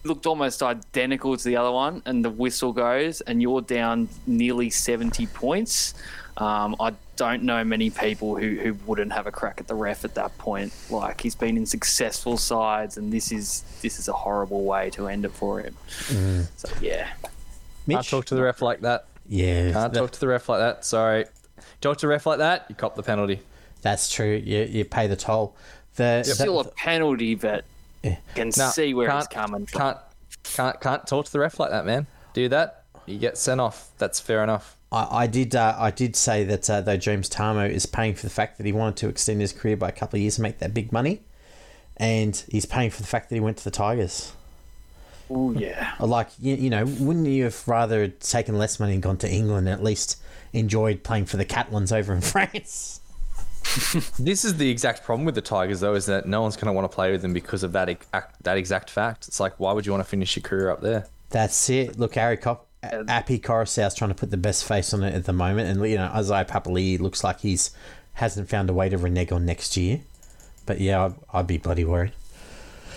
looked 0.05 0.27
almost 0.27 0.63
identical 0.63 1.37
to 1.37 1.45
the 1.45 1.57
other 1.57 1.71
one, 1.71 2.03
and 2.07 2.25
the 2.25 2.31
whistle 2.31 2.73
goes, 2.73 3.21
and 3.23 3.41
you're 3.41 3.61
down 3.61 4.09
nearly 4.27 4.71
70 4.71 5.27
points. 5.29 5.95
Um, 6.37 6.77
I 6.81 6.95
don't 7.17 7.43
know 7.43 7.63
many 7.63 7.91
people 7.91 8.37
who, 8.37 8.57
who 8.57 8.75
wouldn't 8.87 9.13
have 9.13 9.27
a 9.27 9.31
crack 9.31 9.61
at 9.61 9.69
the 9.69 9.75
ref 9.75 10.05
at 10.05 10.15
that 10.15 10.37
point. 10.39 10.73
Like 10.91 11.21
he's 11.21 11.35
been 11.35 11.57
in 11.57 11.67
successful 11.67 12.37
sides, 12.39 12.97
and 12.97 13.13
this 13.13 13.31
is 13.31 13.65
this 13.83 13.99
is 13.99 14.09
a 14.09 14.13
horrible 14.13 14.65
way 14.65 14.91
to 14.91 15.09
end 15.09 15.25
it 15.25 15.33
for 15.33 15.61
him. 15.61 15.77
Mm. 16.09 16.47
So 16.57 16.69
yeah, 16.81 17.11
Mitch? 17.87 17.97
can't 17.97 18.07
talk 18.07 18.25
to 18.27 18.35
the 18.35 18.43
ref 18.43 18.63
like 18.63 18.81
that. 18.81 19.07
Yeah, 19.29 19.73
can't 19.73 19.95
talk 19.95 20.11
to 20.13 20.21
the 20.21 20.29
ref 20.29 20.49
like 20.49 20.61
that. 20.61 20.85
Sorry, 20.87 21.27
talk 21.81 21.99
to 21.99 22.07
the 22.07 22.09
ref 22.09 22.25
like 22.25 22.39
that, 22.39 22.67
you 22.69 22.75
cop 22.75 22.97
the 22.97 23.03
penalty. 23.03 23.41
That's 23.83 24.11
true. 24.11 24.41
You 24.43 24.63
you 24.63 24.85
pay 24.85 25.07
the 25.07 25.17
toll. 25.17 25.55
The, 25.97 26.23
still 26.23 26.61
a 26.61 26.65
penalty, 26.65 27.35
but 27.35 27.67
yeah. 28.03 28.17
Can 28.35 28.51
no, 28.57 28.69
see 28.71 28.95
where 28.95 29.11
it's 29.17 29.29
coming 29.29 29.67
from. 29.67 29.81
Can't, 29.81 29.99
can't, 30.43 30.81
can't 30.81 31.07
talk 31.07 31.27
to 31.27 31.33
the 31.33 31.39
ref 31.41 31.59
like 31.59 31.71
that, 31.71 31.87
man. 31.87 32.07
Do 32.35 32.49
that, 32.49 32.85
you 33.07 33.19
get 33.19 33.37
sent 33.37 33.61
off. 33.61 33.91
That's 33.99 34.21
fair 34.21 34.43
enough. 34.43 34.77
I, 34.91 35.23
I 35.23 35.27
did. 35.27 35.55
Uh, 35.55 35.75
I 35.79 35.91
did 35.91 36.17
say 36.17 36.45
that 36.45 36.69
uh, 36.69 36.81
though 36.81 36.97
James 36.97 37.29
Tamou 37.29 37.69
is 37.69 37.87
paying 37.87 38.15
for 38.15 38.23
the 38.23 38.31
fact 38.31 38.59
that 38.59 38.67
he 38.67 38.73
wanted 38.73 38.97
to 38.99 39.09
extend 39.09 39.41
his 39.41 39.53
career 39.53 39.77
by 39.77 39.89
a 39.89 39.93
couple 39.93 40.17
of 40.17 40.23
years 40.23 40.39
and 40.39 40.43
make 40.43 40.59
that 40.59 40.75
big 40.75 40.93
money, 40.93 41.23
and 41.97 42.45
he's 42.49 42.67
paying 42.67 42.91
for 42.91 43.01
the 43.01 43.09
fact 43.09 43.29
that 43.29 43.35
he 43.35 43.41
went 43.41 43.57
to 43.59 43.65
the 43.65 43.71
Tigers. 43.71 44.33
Oh 45.31 45.53
yeah. 45.53 45.95
Like 45.99 46.29
you, 46.39 46.55
you 46.57 46.71
know, 46.71 46.85
wouldn't 46.85 47.27
you 47.27 47.45
have 47.45 47.67
rather 47.67 48.09
taken 48.09 48.59
less 48.59 48.79
money 48.79 48.95
and 48.95 49.03
gone 49.03 49.17
to 49.19 49.31
England 49.31 49.69
and 49.69 49.75
at 49.79 49.83
least 49.83 50.21
enjoyed 50.53 51.03
playing 51.03 51.27
for 51.27 51.39
the 51.39 51.45
Catalans 51.45 51.93
over 51.93 52.13
in 52.13 52.21
France? 52.23 53.01
this 54.19 54.45
is 54.45 54.57
the 54.57 54.69
exact 54.71 55.04
problem 55.04 55.25
with 55.25 55.35
the 55.35 55.40
Tigers, 55.40 55.81
though, 55.81 55.95
is 55.95 56.07
that 56.07 56.26
no 56.26 56.42
one's 56.42 56.57
going 56.57 56.66
to 56.66 56.73
want 56.73 56.90
to 56.90 56.95
play 56.95 57.11
with 57.12 57.23
them 57.23 57.33
because 57.33 57.62
of 57.62 57.73
that 57.73 58.04
that 58.42 58.57
exact 58.57 58.90
fact. 58.90 59.28
It's 59.28 59.40
like, 59.40 59.59
why 59.59 59.73
would 59.73 59.87
you 59.87 59.92
want 59.92 60.04
to 60.04 60.09
finish 60.09 60.37
your 60.37 60.42
career 60.42 60.71
up 60.71 60.81
there? 60.81 61.07
That's 61.31 61.71
it. 61.71 61.99
Look, 61.99 62.14
Harry 62.14 62.37
Cop- 62.37 62.66
Api 62.83 63.38
Koroisau's 63.38 63.95
trying 63.95 64.11
to 64.11 64.14
put 64.14 64.31
the 64.31 64.37
best 64.37 64.64
face 64.64 64.92
on 64.92 65.02
it 65.02 65.14
at 65.14 65.25
the 65.25 65.33
moment, 65.33 65.69
and 65.69 65.88
you 65.88 65.97
know 65.97 66.11
Isaiah 66.12 66.45
Papali'i 66.45 66.99
looks 66.99 67.23
like 67.23 67.40
he's 67.40 67.71
hasn't 68.14 68.49
found 68.49 68.69
a 68.69 68.75
way 68.75 68.88
to 68.88 68.99
renege 68.99 69.33
on 69.33 69.47
next 69.47 69.76
year. 69.76 70.00
But 70.66 70.81
yeah, 70.81 71.04
I'd, 71.04 71.14
I'd 71.33 71.47
be 71.47 71.59
bloody 71.59 71.85
worried. 71.85 72.12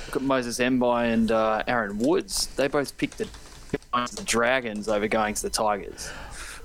Look 0.07 0.17
at 0.17 0.22
Moses 0.22 0.60
Mbye 0.60 1.13
and 1.13 1.31
uh, 1.31 1.63
Aaron 1.67 1.98
Woods. 2.00 2.48
They 2.55 2.67
both 2.67 2.98
picked 2.98 3.17
the, 3.17 3.27
the 3.72 4.24
Dragons 4.25 4.88
over 4.88 5.07
going 5.07 5.34
to 5.36 5.41
the 5.41 5.50
Tigers. 5.50 6.10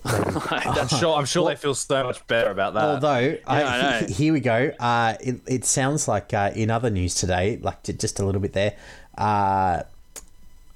I'm 0.04 0.88
sure. 0.88 1.16
I'm 1.16 1.24
sure 1.26 1.46
they 1.48 1.56
feel 1.56 1.74
so 1.74 2.04
much 2.04 2.26
better 2.26 2.50
about 2.50 2.74
that. 2.74 2.84
Although, 2.84 3.36
I, 3.46 3.62
I 3.62 4.00
know. 4.00 4.06
here 4.08 4.32
we 4.32 4.40
go. 4.40 4.72
Uh, 4.78 5.14
it, 5.20 5.40
it 5.46 5.64
sounds 5.64 6.08
like 6.08 6.32
uh, 6.32 6.50
in 6.54 6.70
other 6.70 6.90
news 6.90 7.14
today, 7.14 7.58
like 7.60 7.82
j- 7.82 7.92
just 7.92 8.18
a 8.18 8.24
little 8.24 8.40
bit 8.40 8.52
there, 8.54 8.74
uh, 9.18 9.82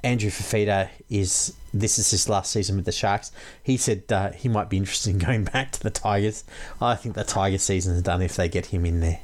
Andrew 0.02 0.30
Fifita 0.30 0.90
is 1.08 1.54
this 1.72 1.98
is 1.98 2.10
his 2.10 2.28
last 2.28 2.52
season 2.52 2.76
with 2.76 2.84
the 2.84 2.92
Sharks. 2.92 3.32
He 3.62 3.76
said 3.78 4.02
uh, 4.12 4.32
he 4.32 4.48
might 4.48 4.68
be 4.68 4.76
interested 4.76 5.10
in 5.10 5.18
going 5.26 5.44
back 5.44 5.72
to 5.72 5.82
the 5.82 5.90
Tigers. 5.90 6.44
I 6.80 6.94
think 6.94 7.14
the 7.14 7.24
Tiger 7.24 7.58
season 7.58 7.94
is 7.96 8.02
done 8.02 8.20
if 8.20 8.36
they 8.36 8.48
get 8.48 8.66
him 8.66 8.84
in 8.84 9.00
there. 9.00 9.20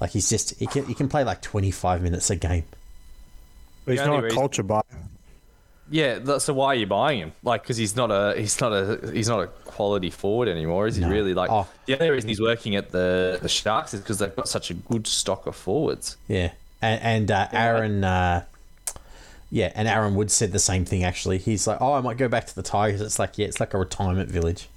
Like 0.00 0.10
he's 0.10 0.28
just 0.28 0.58
he 0.58 0.66
can 0.66 0.84
he 0.86 0.94
can 0.94 1.08
play 1.08 1.24
like 1.24 1.40
twenty 1.40 1.70
five 1.70 2.02
minutes 2.02 2.28
a 2.28 2.36
game. 2.36 2.64
But 3.86 3.92
he's 3.92 4.04
not 4.06 4.18
a 4.18 4.22
reason- 4.22 4.38
culture 4.38 4.62
buy. 4.62 4.82
Yeah. 5.94 6.38
So 6.38 6.52
why 6.54 6.66
are 6.66 6.74
you 6.74 6.86
buying 6.86 7.20
him? 7.20 7.32
Like, 7.44 7.62
because 7.62 7.76
he's 7.76 7.94
not 7.94 8.10
a 8.10 8.34
he's 8.36 8.60
not 8.60 8.72
a 8.72 9.10
he's 9.12 9.28
not 9.28 9.40
a 9.44 9.46
quality 9.64 10.10
forward 10.10 10.48
anymore, 10.48 10.86
is 10.88 10.96
he? 10.96 11.02
No. 11.02 11.08
Really? 11.10 11.34
Like, 11.34 11.50
Oh. 11.50 11.66
the 11.86 11.94
only 11.94 12.10
reason 12.10 12.28
he's 12.28 12.40
working 12.40 12.74
at 12.74 12.90
the 12.90 13.38
the 13.40 13.48
Sharks 13.48 13.94
is 13.94 14.00
because 14.00 14.18
they've 14.18 14.34
got 14.34 14.48
such 14.48 14.70
a 14.70 14.74
good 14.74 15.06
stock 15.06 15.46
of 15.46 15.54
forwards. 15.54 16.16
Yeah, 16.28 16.50
and 16.82 17.00
and 17.02 17.30
uh, 17.30 17.48
Aaron, 17.52 18.02
uh, 18.02 18.44
yeah, 19.50 19.70
and 19.76 19.86
Aaron 19.86 20.14
Wood 20.16 20.30
said 20.32 20.50
the 20.52 20.58
same 20.58 20.84
thing. 20.84 21.04
Actually, 21.04 21.38
he's 21.38 21.66
like, 21.66 21.78
"Oh, 21.80 21.92
I 21.92 22.00
might 22.00 22.16
go 22.16 22.28
back 22.28 22.46
to 22.48 22.54
the 22.54 22.62
Tigers." 22.62 23.00
It's 23.00 23.18
like, 23.20 23.38
yeah, 23.38 23.46
it's 23.46 23.60
like 23.60 23.72
a 23.74 23.78
retirement 23.78 24.28
village. 24.30 24.68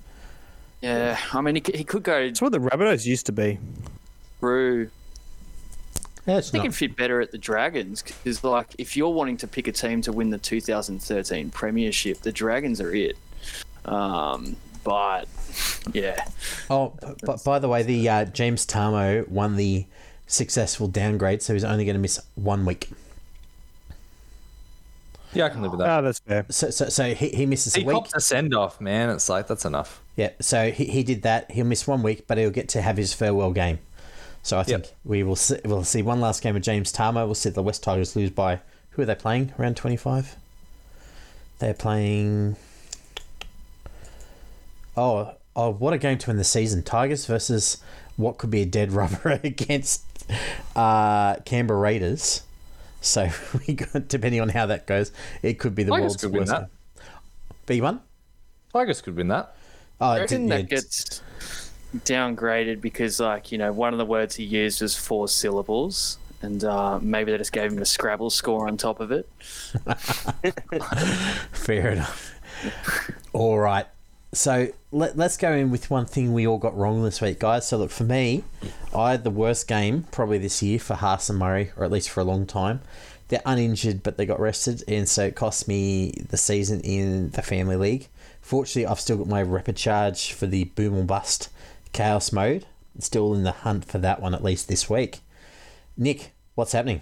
Yeah, 0.82 1.18
I 1.34 1.42
mean, 1.42 1.56
he, 1.56 1.62
could- 1.62 1.76
he 1.76 1.84
could 1.84 2.04
go 2.04 2.18
It's 2.18 2.40
what 2.40 2.52
the 2.52 2.60
Rabbitohs 2.60 3.04
used 3.08 3.26
to 3.26 3.32
be. 3.32 3.58
through. 4.40 4.92
Yeah, 6.28 6.38
it's 6.40 6.50
I 6.50 6.52
think 6.52 6.64
not. 6.66 6.74
he'd 6.74 6.76
fit 6.76 6.96
better 6.98 7.22
at 7.22 7.32
the 7.32 7.38
Dragons 7.38 8.02
because, 8.04 8.44
like, 8.44 8.76
if 8.78 8.98
you're 8.98 9.10
wanting 9.10 9.38
to 9.38 9.48
pick 9.48 9.68
a 9.68 9.72
team 9.72 10.02
to 10.02 10.12
win 10.12 10.30
the 10.30 10.38
2013 10.38 11.50
Premiership, 11.52 12.20
the 12.22 12.32
Dragons 12.32 12.82
are 12.82 12.94
it. 12.94 13.18
Um, 13.86 14.58
but 14.84 15.26
yeah, 15.94 16.26
Oh, 16.70 16.94
but 17.26 17.44
by 17.44 17.60
the 17.60 17.70
way, 17.70 17.84
the 17.84 18.08
uh, 18.10 18.26
James 18.26 18.66
Tamou 18.66 19.28
won 19.30 19.56
the 19.56 19.86
successful 20.28 20.88
downgrade, 20.88 21.42
so 21.42 21.54
he's 21.54 21.64
only 21.64 21.86
going 21.86 21.96
to 21.96 22.02
miss 22.02 22.20
one 22.36 22.66
week. 22.66 22.90
Yeah, 25.34 25.46
I 25.46 25.50
can 25.50 25.62
live 25.62 25.72
with 25.72 25.80
that. 25.80 25.90
Ah, 25.90 26.02
that's 26.02 26.20
fair. 26.20 26.46
So, 26.50 26.70
so, 26.70 26.90
so 26.90 27.14
he, 27.14 27.30
he 27.30 27.46
misses 27.46 27.76
he 27.76 27.84
a 27.84 27.86
week. 27.86 27.96
copped 27.96 28.16
a 28.16 28.20
send 28.20 28.54
off, 28.56 28.80
man. 28.82 29.10
It's 29.10 29.30
like 29.30 29.48
that's 29.48 29.66
enough. 29.66 30.02
Yeah, 30.16 30.32
so 30.40 30.72
he, 30.72 30.86
he 30.86 31.04
did 31.04 31.22
that. 31.24 31.52
He'll 31.52 31.66
miss 31.66 31.86
one 31.88 32.02
week, 32.02 32.28
but 32.28 32.38
he'll 32.38 32.50
get 32.50 32.70
to 32.70 32.82
have 32.82 32.98
his 32.98 33.14
farewell 33.14 33.52
game. 33.52 33.80
So 34.48 34.58
I 34.58 34.64
think 34.64 34.86
Yep. 34.86 34.94
we 35.04 35.24
will 35.24 35.36
see, 35.36 35.58
we'll 35.66 35.84
see 35.84 36.02
one 36.02 36.22
last 36.22 36.42
game 36.42 36.56
of 36.56 36.62
James 36.62 36.94
Tamou. 36.94 37.26
We'll 37.26 37.36
see 37.36 37.50
the 37.50 37.62
West 37.62 37.84
Tigers 37.84 38.16
lose 38.16 38.30
by 38.30 38.62
who 38.92 39.02
are 39.02 39.06
they 39.06 39.14
playing? 39.14 39.52
Around 39.60 39.76
twenty 39.76 39.98
five. 39.98 40.38
They're 41.60 41.74
playing. 41.74 42.56
Oh, 44.96 45.34
oh! 45.54 45.72
What 45.72 45.94
a 45.94 45.98
game 45.98 46.18
to 46.20 46.30
end 46.30 46.40
the 46.40 46.46
season! 46.46 46.82
Tigers 46.82 47.26
versus 47.26 47.84
what 48.16 48.38
could 48.38 48.50
be 48.50 48.62
a 48.62 48.66
dead 48.66 48.94
rubber 48.94 49.32
against 49.44 50.06
uh, 50.78 51.36
Canberra 51.44 51.82
Raiders. 51.82 52.44
So 53.02 53.30
we 53.68 53.74
got 53.74 54.08
depending 54.08 54.40
on 54.40 54.48
how 54.48 54.66
that 54.68 54.88
goes, 54.88 55.12
it 55.42 55.60
could 55.60 55.76
be 55.76 55.84
the 55.84 55.92
Tigers 55.92 56.04
world's 56.04 56.22
could 56.22 56.32
win 56.32 56.40
worst. 56.44 56.52
that. 56.52 56.70
B 57.66 57.82
one. 57.82 58.00
Tigers 58.72 59.02
could 59.02 59.18
win 59.18 59.28
that. 59.28 59.58
Oh, 60.00 60.08
I 60.12 60.18
it 60.18 60.22
reckon 60.22 60.48
yeah, 60.48 60.58
that 60.58 60.70
gets 60.70 61.22
downgraded 62.06 62.82
because, 62.82 63.20
like, 63.20 63.52
you 63.52 63.58
know, 63.58 63.72
one 63.72 63.94
of 63.94 63.98
the 63.98 64.06
words 64.06 64.36
he 64.36 64.44
used 64.44 64.82
was 64.82 64.96
four 64.96 65.28
syllables. 65.28 66.18
And 66.42 66.64
uh, 66.64 67.00
maybe 67.02 67.32
they 67.32 67.38
just 67.38 67.52
gave 67.52 67.72
him 67.72 67.82
a 67.82 67.86
Scrabble 67.86 68.30
score 68.30 68.68
on 68.68 68.78
top 68.78 69.00
of 69.00 69.12
it. 69.12 69.28
Fair 71.52 71.90
enough. 71.90 72.32
all 73.34 73.58
right. 73.58 73.88
So 74.34 74.68
let, 74.92 75.18
let's 75.18 75.38
go 75.38 75.54
in 75.54 75.72
with 75.72 75.90
one 75.90 76.06
thing 76.06 76.34
we 76.34 76.46
all 76.46 76.60
got 76.60 76.78
wrong 76.78 77.04
this 77.04 77.22
week, 77.22 77.40
guys. 77.40 77.68
So 77.68 77.78
look, 77.78 77.92
for 77.92 78.04
me, 78.04 78.44
I 78.94 79.12
had 79.12 79.24
the 79.24 79.32
worst 79.32 79.68
game 79.68 80.06
probably 80.12 80.38
this 80.38 80.62
year 80.62 80.80
for 80.80 80.96
Haas 80.96 81.30
and 81.30 81.40
Murray, 81.40 81.72
or 81.76 81.84
at 81.84 81.92
least 81.92 82.10
for 82.10 82.20
a 82.20 82.26
long 82.26 82.46
time. 82.46 82.82
They're 83.30 83.42
uninjured, 83.46 84.04
but 84.04 84.18
they 84.18 84.26
got 84.26 84.40
rested, 84.40 84.84
and 84.88 85.10
so 85.10 85.26
it 85.26 85.36
cost 85.36 85.68
me 85.68 86.12
the 86.30 86.38
season 86.38 86.80
in 86.82 87.32
the 87.32 87.42
family 87.42 87.76
league. 87.76 88.08
Fortunately, 88.42 88.86
I've 88.86 89.02
still 89.02 89.18
got 89.18 89.28
my 89.28 89.42
rapid 89.42 89.76
charge 89.76 90.32
for 90.32 90.48
the 90.48 90.66
boom 90.66 90.96
or 90.96 91.04
bust 91.04 91.50
chaos 91.92 92.32
mode. 92.32 92.66
Still 93.00 93.34
in 93.34 93.44
the 93.44 93.52
hunt 93.52 93.86
for 93.86 94.00
that 94.00 94.22
one 94.22 94.34
at 94.34 94.44
least 94.44 94.68
this 94.68 94.90
week. 94.90 95.20
Nick, 95.96 96.34
what's 96.56 96.72
happening? 96.72 97.02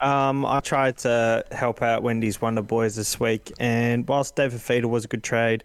Um, 0.00 0.44
I 0.44 0.60
tried 0.60 0.98
to 0.98 1.44
help 1.52 1.80
out 1.80 2.02
Wendy's 2.02 2.40
Wonder 2.40 2.60
Boys 2.60 2.96
this 2.96 3.18
week, 3.18 3.50
and 3.58 4.06
whilst 4.06 4.36
David 4.36 4.60
Feeder 4.60 4.88
was 4.88 5.06
a 5.06 5.08
good 5.08 5.22
trade, 5.22 5.64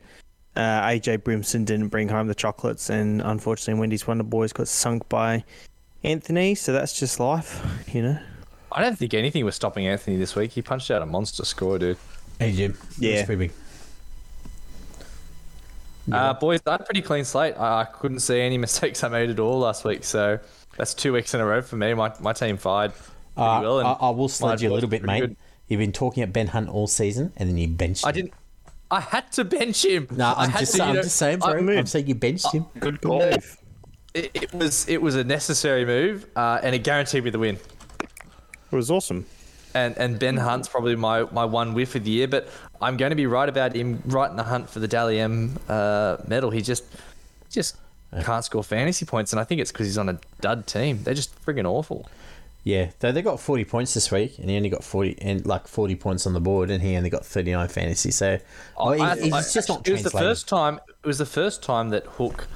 uh, 0.56 0.82
AJ 0.84 1.20
Brimson 1.20 1.66
didn't 1.66 1.90
bring 1.90 2.08
home 2.08 2.28
the 2.28 2.36
chocolates, 2.36 2.90
and 2.90 3.22
unfortunately, 3.22 3.80
Wendy's 3.80 4.08
Wonder 4.08 4.24
Boys 4.24 4.54
got 4.54 4.70
sunk 4.70 5.08
by 5.10 5.44
Anthony. 6.04 6.56
So 6.56 6.72
that's 6.72 6.98
just 6.98 7.20
life, 7.20 7.62
you 7.94 8.02
know. 8.02 8.20
I 8.72 8.82
don't 8.82 8.98
think 8.98 9.14
anything 9.14 9.44
was 9.44 9.56
stopping 9.56 9.86
Anthony 9.86 10.16
this 10.16 10.34
week. 10.36 10.52
He 10.52 10.62
punched 10.62 10.92
out 10.92 11.02
a 11.02 11.06
monster 11.06 11.44
score, 11.44 11.78
dude. 11.78 11.98
Hey, 12.40 12.54
Jim. 12.54 12.78
Yeah. 12.98 13.16
It's 13.16 13.26
pretty 13.26 13.48
big. 13.48 13.54
Uh, 16.12 16.34
boys, 16.34 16.60
I 16.68 16.72
had 16.72 16.82
a 16.82 16.84
pretty 16.84 17.02
clean 17.02 17.24
slate. 17.26 17.56
I, 17.58 17.82
I 17.82 17.86
couldn't 17.86 18.20
see 18.20 18.40
any 18.42 18.58
mistakes 18.68 19.04
I 19.04 19.08
made 19.10 19.30
at 19.30 19.40
all 19.40 19.60
last 19.60 19.84
week. 19.86 20.04
So 20.04 20.40
that's 20.78 20.94
two 20.94 21.14
weeks 21.14 21.34
in 21.34 21.42
a 21.42 21.46
row 21.46 21.62
for 21.62 21.76
me. 21.76 21.94
My, 21.94 22.14
my 22.20 22.34
team 22.34 22.58
fired 22.58 22.94
pretty 22.94 23.10
Uh, 23.38 23.62
well. 23.62 23.80
and 23.80 23.88
I, 23.88 23.92
I 23.94 24.10
will 24.10 24.30
slide 24.30 24.62
you 24.62 24.72
a 24.72 24.74
little 24.74 24.90
bit, 24.90 25.04
mate. 25.04 25.20
good. 25.22 25.36
You've 25.68 25.80
been 25.80 25.94
talking 25.94 26.22
at 26.24 26.34
Ben 26.34 26.48
Hunt 26.48 26.68
all 26.70 26.88
season, 26.88 27.32
and 27.38 27.48
then 27.50 27.58
you 27.58 27.68
benched 27.70 28.04
him. 28.04 28.10
I 28.10 28.12
didn't. 28.12 28.34
I 28.90 29.00
had 29.00 29.32
to 29.34 29.46
bench 29.46 29.86
him. 29.86 30.08
No, 30.12 30.26
I 30.26 30.44
I'm 30.46 30.52
just, 30.52 30.74
to, 30.74 30.78
you 30.80 30.84
I'm 30.84 30.96
know, 30.96 31.02
just 31.04 31.16
saying, 31.16 31.42
I- 31.44 31.62
bro. 31.62 31.78
I'm 31.78 31.86
saying 31.86 32.08
you 32.08 32.16
benched 32.16 32.52
him. 32.52 32.66
Good 32.80 33.02
call. 33.02 33.20
move. 33.20 33.58
it, 34.14 34.32
it 34.34 34.54
was 34.54 34.90
it 34.90 35.02
was 35.02 35.16
a 35.16 35.24
necessary 35.24 35.86
move, 35.86 36.26
uh, 36.36 36.60
and 36.62 36.76
it 36.76 36.84
guaranteed 36.84 37.24
me 37.24 37.30
the 37.30 37.40
win. 37.40 37.56
It 38.02 38.76
was 38.76 38.92
awesome. 38.92 39.26
And 39.74 39.98
and 39.98 40.20
Ben 40.20 40.38
Hunt's 40.38 40.68
probably 40.68 40.96
my, 40.96 41.24
my 41.32 41.46
one 41.46 41.74
whiff 41.74 41.96
of 41.96 42.04
the 42.04 42.12
year, 42.12 42.28
but 42.28 42.48
I'm 42.82 42.98
going 42.98 43.12
to 43.12 43.16
be 43.16 43.26
right 43.26 43.48
about 43.48 43.76
him 43.76 44.02
right 44.06 44.30
in 44.30 44.36
the 44.38 44.44
hunt 44.44 44.70
for 44.70 44.80
the 44.80 44.88
Dally 44.88 45.20
M 45.20 45.58
uh, 45.70 46.18
medal. 46.28 46.52
He 46.52 46.62
just 46.62 46.84
just 47.50 47.78
can't 48.24 48.44
score 48.44 48.64
fantasy 48.64 49.06
points, 49.06 49.32
and 49.32 49.40
I 49.40 49.44
think 49.46 49.62
it's 49.62 49.72
because 49.72 49.88
he's 49.88 49.98
on 49.98 50.10
a 50.10 50.20
dud 50.42 50.68
team. 50.68 51.04
They're 51.04 51.14
just 51.14 51.34
friggin' 51.46 51.66
awful. 51.66 52.10
Yeah, 52.64 52.92
though 53.00 53.12
they 53.12 53.22
got 53.24 53.40
40 53.40 53.66
points 53.66 53.94
this 53.94 54.12
week, 54.12 54.38
and 54.38 54.50
he 54.50 54.56
only 54.56 54.70
got 54.70 54.84
40 54.84 55.18
and 55.22 55.46
like 55.46 55.68
40 55.68 55.96
points 55.96 56.28
on 56.28 56.34
the 56.34 56.40
board, 56.42 56.70
and 56.70 56.82
he 56.84 56.96
only 56.96 57.10
got 57.10 57.26
39 57.26 57.68
fantasy. 57.70 58.12
So, 58.12 58.38
oh, 58.78 58.92
he- 58.92 59.02
I- 59.02 59.16
he's 59.20 59.34
I- 59.34 59.42
just 59.52 59.70
not 59.70 59.88
It 59.88 59.92
was 59.94 60.04
the 60.04 60.12
first 60.12 60.48
time. 60.48 60.80
It 61.04 61.08
was 61.08 61.18
the 61.18 61.26
first 61.26 61.64
time 61.64 61.90
that 61.90 62.06
Hook 62.06 62.48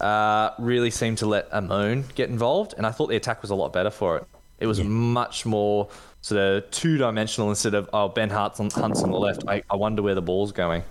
uh, 0.00 0.50
really 0.58 0.90
seemed 0.90 1.18
to 1.18 1.26
let 1.26 1.50
Amone 1.50 2.14
get 2.14 2.30
involved, 2.30 2.74
and 2.78 2.86
I 2.86 2.90
thought 2.90 3.08
the 3.08 3.16
attack 3.16 3.42
was 3.42 3.50
a 3.50 3.54
lot 3.54 3.72
better 3.72 3.90
for 3.90 4.16
it. 4.16 4.24
It 4.60 4.66
was 4.66 4.82
much 4.82 5.44
more 5.44 5.88
sort 6.22 6.40
of 6.40 6.70
two 6.70 6.98
dimensional 6.98 7.48
instead 7.48 7.74
of 7.74 7.88
oh 7.92 8.08
Ben 8.08 8.30
Hart's 8.30 8.60
on, 8.60 8.70
Hunt's 8.70 9.02
on 9.02 9.10
the 9.10 9.18
left. 9.18 9.44
I, 9.48 9.62
I 9.70 9.76
wonder 9.76 10.02
where 10.02 10.14
the 10.14 10.22
ball's 10.22 10.52
going. 10.52 10.82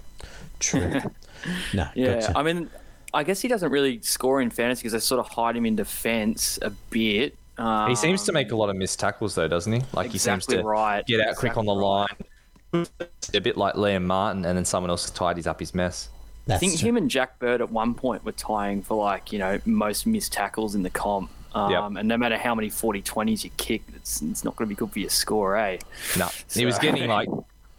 True. 0.60 1.02
no, 1.74 1.88
Yeah, 1.96 2.20
gotcha. 2.20 2.38
I 2.38 2.44
mean, 2.44 2.70
I 3.14 3.24
guess 3.24 3.42
he 3.42 3.48
doesn't 3.48 3.72
really 3.72 4.02
score 4.02 4.42
in 4.42 4.50
fantasy 4.50 4.82
because 4.82 4.94
they 4.94 5.00
sort 5.00 5.20
of 5.20 5.28
hide 5.28 5.56
him 5.56 5.66
in 5.66 5.76
defence 5.76 6.60
a 6.62 6.70
bit. 6.70 7.36
Um, 7.58 7.90
He 7.90 7.96
seems 7.96 8.24
to 8.24 8.32
make 8.32 8.52
a 8.52 8.56
lot 8.56 8.70
of 8.70 8.76
missed 8.76 9.00
tackles 9.00 9.36
though, 9.36 9.48
doesn't 9.48 9.72
he? 9.72 9.82
Like 9.94 10.12
he 10.12 10.18
seems 10.18 10.46
to 10.48 10.62
right, 10.64 11.06
get 11.06 11.20
out 11.22 11.36
quick 11.36 11.58
on 11.58 11.66
the 11.66 11.74
exactly 11.74 12.80
line. 12.80 12.88
A 13.34 13.42
bit 13.42 13.58
like 13.58 13.74
Liam 13.76 14.04
Martin, 14.04 14.46
and 14.46 14.58
then 14.58 14.66
someone 14.66 14.90
else 14.90 15.10
tidies 15.10 15.48
up 15.48 15.60
his 15.60 15.74
mess. 15.74 16.10
I 16.48 16.58
think 16.58 16.80
true. 16.80 16.90
him 16.90 16.98
and 16.98 17.10
Jack 17.10 17.38
Bird 17.40 17.62
at 17.62 17.72
one 17.72 17.94
point 17.94 18.24
were 18.24 18.32
tying 18.32 18.82
for 18.82 18.96
like 18.96 19.32
you 19.32 19.40
know 19.40 19.60
most 19.66 20.08
missed 20.08 20.34
tackles 20.34 20.76
in 20.76 20.84
the 20.84 20.90
comp. 20.90 21.32
Um, 21.54 21.72
Yep. 21.72 21.84
And 22.00 22.08
no 22.08 22.18
matter 22.18 22.38
how 22.38 22.54
many 22.54 22.70
40-20s 22.70 23.44
you 23.44 23.50
kick, 23.58 23.82
it's, 23.96 24.22
it's 24.22 24.44
not 24.44 24.56
going 24.56 24.68
to 24.68 24.76
be 24.76 24.78
good 24.78 24.92
for 24.92 25.00
your 25.00 25.10
score, 25.10 25.58
eh? 25.58 25.78
No, 26.18 26.30
he 26.54 26.66
was 26.66 26.78
getting 26.78 27.08
like 27.10 27.30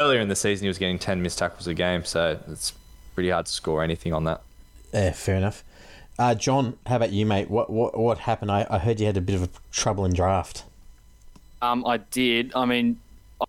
earlier 0.00 0.20
in 0.20 0.28
the 0.28 0.36
season. 0.36 0.64
He 0.64 0.68
was 0.68 0.78
getting 0.78 0.98
ten 0.98 1.22
missed 1.22 1.38
tackles 1.38 1.66
a 1.66 1.74
game, 1.74 2.04
so 2.04 2.38
it's 2.48 2.72
pretty 3.14 3.30
hard 3.30 3.46
to 3.46 3.52
score 3.52 3.82
anything 3.84 4.12
on 4.12 4.24
that. 4.24 4.40
Yeah, 4.92 5.12
fair 5.12 5.36
enough. 5.36 5.62
Uh, 6.18 6.34
John, 6.34 6.76
how 6.86 6.96
about 6.96 7.12
you, 7.12 7.24
mate? 7.24 7.48
What 7.50 7.70
what 7.70 7.96
what 7.98 8.18
happened? 8.18 8.50
I, 8.50 8.66
I 8.68 8.78
heard 8.78 9.00
you 9.00 9.06
had 9.06 9.16
a 9.16 9.20
bit 9.22 9.36
of 9.36 9.42
a 9.44 9.48
trouble 9.70 10.04
in 10.04 10.12
draft. 10.12 10.64
Um, 11.62 11.86
I 11.86 11.98
did. 11.98 12.52
I 12.54 12.64
mean, 12.64 12.98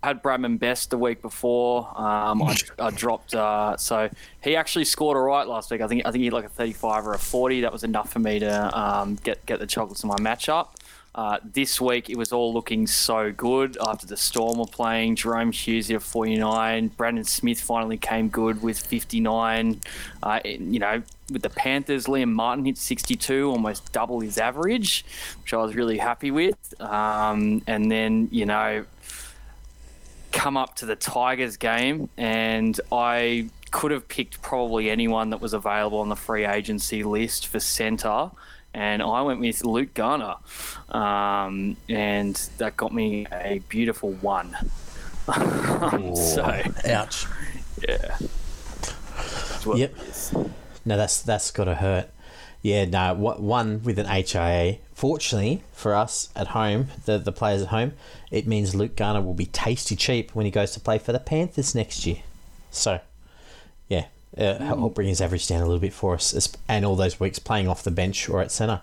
I 0.01 0.07
had 0.07 0.23
Bradman 0.23 0.59
Best 0.59 0.89
the 0.89 0.97
week 0.97 1.21
before. 1.21 1.87
Um, 1.99 2.41
I, 2.41 2.55
I 2.79 2.89
dropped. 2.95 3.33
Uh, 3.33 3.77
so 3.77 4.09
he 4.43 4.55
actually 4.55 4.85
scored 4.85 5.17
all 5.17 5.23
right 5.23 5.47
last 5.47 5.71
week. 5.71 5.81
I 5.81 5.87
think. 5.87 6.05
I 6.05 6.11
think 6.11 6.19
he 6.19 6.25
had 6.25 6.33
like 6.33 6.45
a 6.45 6.49
35 6.49 7.07
or 7.07 7.13
a 7.13 7.19
40. 7.19 7.61
That 7.61 7.71
was 7.71 7.83
enough 7.83 8.11
for 8.11 8.19
me 8.19 8.39
to 8.39 8.79
um, 8.79 9.15
get 9.23 9.45
get 9.45 9.59
the 9.59 9.67
chocolates 9.67 10.03
in 10.03 10.09
my 10.09 10.17
matchup. 10.17 10.69
Uh, 11.13 11.39
this 11.43 11.81
week 11.81 12.09
it 12.09 12.17
was 12.17 12.31
all 12.31 12.53
looking 12.53 12.87
so 12.87 13.33
good 13.33 13.77
after 13.85 14.07
the 14.07 14.15
Storm 14.15 14.59
were 14.59 14.65
playing. 14.65 15.15
Jahrome 15.17 15.53
Hughes 15.53 15.91
at 15.91 16.01
49. 16.01 16.87
Brandon 16.89 17.25
Smith 17.25 17.59
finally 17.59 17.97
came 17.97 18.29
good 18.29 18.63
with 18.63 18.79
59. 18.79 19.81
Uh, 20.23 20.39
you 20.45 20.79
know, 20.79 21.03
with 21.29 21.41
the 21.41 21.49
Panthers, 21.49 22.05
Liam 22.05 22.31
Martin 22.31 22.63
hit 22.63 22.77
62, 22.77 23.49
almost 23.49 23.91
double 23.91 24.21
his 24.21 24.37
average, 24.37 25.05
which 25.41 25.53
I 25.53 25.57
was 25.57 25.75
really 25.75 25.97
happy 25.97 26.31
with. 26.31 26.73
Um, 26.79 27.61
and 27.67 27.91
then, 27.91 28.29
you 28.31 28.45
know, 28.45 28.85
come 30.31 30.57
up 30.57 30.75
to 30.77 30.85
the 30.85 30.95
Tigers 30.95 31.57
game, 31.57 32.09
and 32.17 32.79
I 32.91 33.49
could 33.71 33.91
have 33.91 34.07
picked 34.07 34.41
probably 34.41 34.89
anyone 34.89 35.29
that 35.29 35.41
was 35.41 35.53
available 35.53 35.99
on 35.99 36.09
the 36.09 36.15
free 36.15 36.45
agency 36.45 37.03
list 37.03 37.47
for 37.47 37.59
centre 37.59 38.31
and 38.73 39.01
I 39.01 39.21
went 39.21 39.39
with 39.39 39.63
Luke 39.65 39.93
Garner, 39.93 40.35
um, 40.89 41.75
and 41.89 42.35
that 42.57 42.77
got 42.77 42.93
me 42.93 43.27
a 43.31 43.59
beautiful 43.67 44.13
one. 44.13 44.55
so, 46.15 46.61
Ouch. 46.85 47.25
yeah. 47.87 48.17
Yep. 49.75 49.95
No, 50.85 50.97
that's 50.97 51.21
that's 51.21 51.51
got 51.51 51.65
to 51.65 51.75
hurt. 51.75 52.09
Yeah, 52.61 52.85
no, 52.85 53.13
one 53.13 53.83
with 53.83 53.99
an 53.99 54.05
HIA. 54.07 54.77
Fortunately 55.01 55.63
for 55.73 55.95
us 55.95 56.29
at 56.35 56.49
home, 56.49 56.89
the 57.05 57.17
the 57.17 57.31
players 57.31 57.63
at 57.63 57.69
home, 57.69 57.93
it 58.29 58.45
means 58.45 58.75
Luke 58.75 58.95
Garner 58.95 59.19
will 59.19 59.33
be 59.33 59.47
tasty 59.47 59.95
cheap 59.95 60.35
when 60.35 60.45
he 60.45 60.51
goes 60.51 60.73
to 60.73 60.79
play 60.79 60.99
for 60.99 61.11
the 61.11 61.17
Panthers 61.17 61.73
next 61.73 62.05
year. 62.05 62.17
So, 62.69 62.99
yeah, 63.89 64.05
uh, 64.37 64.59
help 64.59 64.93
bring 64.93 65.07
his 65.07 65.19
average 65.19 65.47
down 65.47 65.61
a 65.61 65.65
little 65.65 65.79
bit 65.79 65.91
for 65.91 66.13
us, 66.13 66.55
and 66.67 66.85
all 66.85 66.95
those 66.95 67.19
weeks 67.19 67.39
playing 67.39 67.67
off 67.67 67.81
the 67.81 67.89
bench 67.89 68.29
or 68.29 68.43
at 68.43 68.51
centre. 68.51 68.81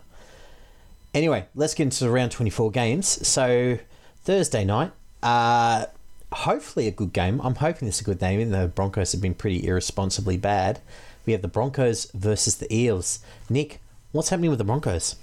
Anyway, 1.14 1.46
let's 1.54 1.72
get 1.72 1.85
into 1.85 2.02
the 2.02 2.11
round 2.11 2.33
24 2.33 2.72
games. 2.72 3.24
So, 3.24 3.78
Thursday 4.24 4.64
night, 4.64 4.90
uh, 5.22 5.87
hopefully 6.33 6.88
a 6.88 6.90
good 6.90 7.12
game. 7.12 7.40
I'm 7.44 7.54
hoping 7.54 7.87
this 7.87 7.98
is 7.98 8.00
a 8.00 8.04
good 8.04 8.18
game, 8.18 8.40
even 8.40 8.50
though 8.50 8.62
the 8.62 8.66
Broncos 8.66 9.12
have 9.12 9.20
been 9.20 9.35
pretty 9.35 9.64
irresponsibly 9.64 10.37
bad. 10.37 10.81
We 11.26 11.33
have 11.33 11.42
the 11.42 11.46
Broncos 11.46 12.11
versus 12.11 12.57
the 12.57 12.74
Eels. 12.74 13.20
Nick, 13.48 13.78
what's 14.11 14.31
happening 14.31 14.50
with 14.50 14.59
the 14.59 14.64
Broncos? 14.64 15.14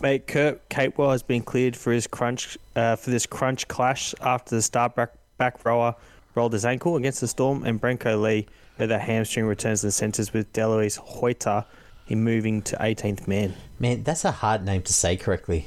Mate, 0.00 0.26
Kurt 0.26 0.68
Capewell 0.68 1.12
has 1.12 1.22
been 1.22 1.42
cleared 1.42 1.76
for 1.76 1.92
his 1.92 2.06
crunch 2.06 2.58
uh, 2.74 2.96
for 2.96 3.10
this 3.10 3.26
crunch 3.26 3.68
clash 3.68 4.14
after 4.20 4.56
the 4.56 4.62
star 4.62 4.88
back, 4.88 5.12
back 5.38 5.64
rower 5.64 5.94
rolled 6.34 6.52
his 6.52 6.64
ankle 6.64 6.96
against 6.96 7.20
the 7.20 7.28
Storm, 7.28 7.64
and 7.64 7.80
Branko 7.80 8.20
Lee, 8.20 8.46
where 8.76 8.86
the 8.86 8.98
hamstring 8.98 9.46
returns 9.46 9.84
and 9.84 9.92
centres 9.92 10.32
with 10.32 10.52
Delouise 10.52 10.96
Hoeter, 10.98 11.64
him 12.06 12.24
moving 12.24 12.62
to 12.62 12.76
18th 12.76 13.28
man. 13.28 13.54
Man, 13.78 14.02
that's 14.02 14.24
a 14.24 14.30
hard 14.32 14.64
name 14.64 14.82
to 14.82 14.92
say 14.92 15.16
correctly. 15.16 15.66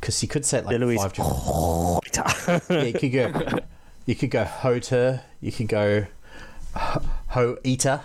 Because 0.00 0.22
you 0.22 0.28
could 0.28 0.44
say 0.44 0.58
it 0.58 0.66
like 0.66 0.76
Delouise 0.76 0.98
five 0.98 1.12
different. 1.12 2.64
Yeah, 2.70 2.82
you 2.82 2.92
could 2.92 3.12
go. 3.12 3.58
You 4.06 4.14
could 4.14 4.30
go 4.30 4.44
Hota. 4.44 5.22
You 5.40 5.50
could 5.50 5.68
go 5.68 6.06
Ho 6.74 7.56
Eater. 7.64 8.02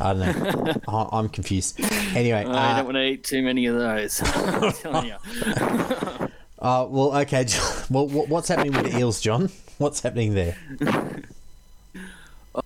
I 0.00 0.12
don't 0.12 0.42
know. 0.42 0.74
I- 0.88 1.08
I'm 1.12 1.28
confused. 1.28 1.80
Anyway, 2.14 2.44
I 2.48 2.72
uh, 2.72 2.76
don't 2.76 2.86
want 2.86 2.96
to 2.96 3.04
eat 3.04 3.24
too 3.24 3.42
many 3.42 3.66
of 3.66 3.76
those. 3.76 4.20
I'm 4.36 4.72
telling 4.72 5.06
you. 5.06 5.14
uh, 6.58 6.86
well, 6.88 7.16
okay. 7.18 7.46
Well, 7.90 8.08
what's 8.08 8.48
happening 8.48 8.72
with 8.72 8.92
the 8.92 8.98
Eels, 8.98 9.20
John? 9.20 9.50
What's 9.78 10.00
happening 10.00 10.34
there? 10.34 10.56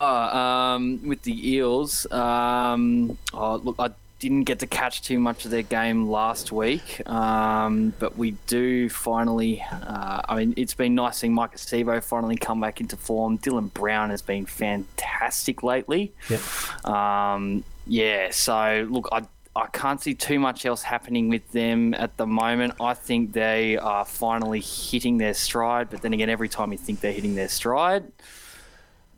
Oh, 0.00 0.06
um, 0.06 1.00
with 1.06 1.22
the 1.22 1.50
Eels, 1.54 2.10
um, 2.12 3.16
oh, 3.32 3.56
look, 3.56 3.76
I 3.78 3.88
didn't 4.18 4.44
get 4.44 4.58
to 4.60 4.66
catch 4.66 5.02
too 5.02 5.18
much 5.18 5.44
of 5.44 5.50
their 5.50 5.62
game 5.62 6.08
last 6.08 6.50
week, 6.50 7.08
um, 7.08 7.92
but 7.98 8.16
we 8.16 8.32
do 8.46 8.88
finally. 8.88 9.62
Uh, 9.70 10.22
I 10.28 10.36
mean, 10.36 10.54
it's 10.56 10.74
been 10.74 10.94
nice 10.94 11.18
seeing 11.18 11.34
Maika 11.34 11.54
Sivo 11.54 12.02
finally 12.02 12.36
come 12.36 12.60
back 12.60 12.80
into 12.80 12.96
form. 12.96 13.38
Dylan 13.38 13.72
Brown 13.72 14.10
has 14.10 14.22
been 14.22 14.46
fantastic 14.46 15.62
lately. 15.62 16.12
Yep. 16.28 16.86
Um, 16.86 17.64
yeah, 17.86 18.30
so 18.30 18.86
look, 18.90 19.08
I 19.12 19.22
I 19.58 19.66
can't 19.72 20.00
see 20.00 20.14
too 20.14 20.38
much 20.38 20.64
else 20.66 20.82
happening 20.82 21.28
with 21.28 21.50
them 21.50 21.92
at 21.94 22.16
the 22.16 22.26
moment. 22.26 22.74
I 22.80 22.94
think 22.94 23.32
they 23.32 23.76
are 23.76 24.04
finally 24.04 24.60
hitting 24.60 25.18
their 25.18 25.34
stride, 25.34 25.90
but 25.90 26.02
then 26.02 26.12
again, 26.12 26.30
every 26.30 26.48
time 26.48 26.70
you 26.70 26.78
think 26.78 27.00
they're 27.00 27.12
hitting 27.12 27.34
their 27.34 27.48
stride, 27.48 28.04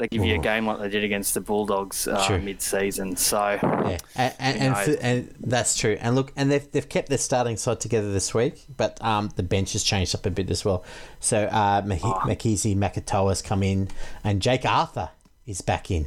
they 0.00 0.08
give 0.08 0.24
you 0.24 0.34
a 0.34 0.38
game 0.38 0.66
like 0.66 0.80
they 0.80 0.88
did 0.88 1.04
against 1.04 1.34
the 1.34 1.40
Bulldogs 1.40 2.08
uh, 2.08 2.20
Sure. 2.22 2.38
mid-season. 2.38 3.16
So 3.16 3.58
Yeah, 3.62 3.98
and 4.16 4.34
and, 4.38 4.74
and, 4.76 4.98
and 5.00 5.34
that's 5.40 5.76
true. 5.76 5.96
And 6.00 6.16
look, 6.16 6.32
and 6.36 6.50
they've, 6.50 6.68
they've 6.72 6.88
kept 6.88 7.10
their 7.10 7.18
starting 7.18 7.56
side 7.58 7.80
together 7.80 8.10
this 8.12 8.32
week, 8.34 8.64
but 8.76 9.02
um, 9.04 9.30
the 9.36 9.42
bench 9.42 9.74
has 9.74 9.84
changed 9.84 10.14
up 10.14 10.24
a 10.24 10.30
bit 10.30 10.50
as 10.50 10.64
well. 10.64 10.82
So 11.20 11.44
uh, 11.44 11.82
Mahi- 11.84 12.00
Makisi 12.34 12.74
Makatoa's 12.74 13.42
come 13.42 13.62
in, 13.62 13.88
and 14.24 14.40
Jake 14.40 14.64
Arthur 14.64 15.10
is 15.46 15.60
back 15.60 15.90
in. 15.90 16.06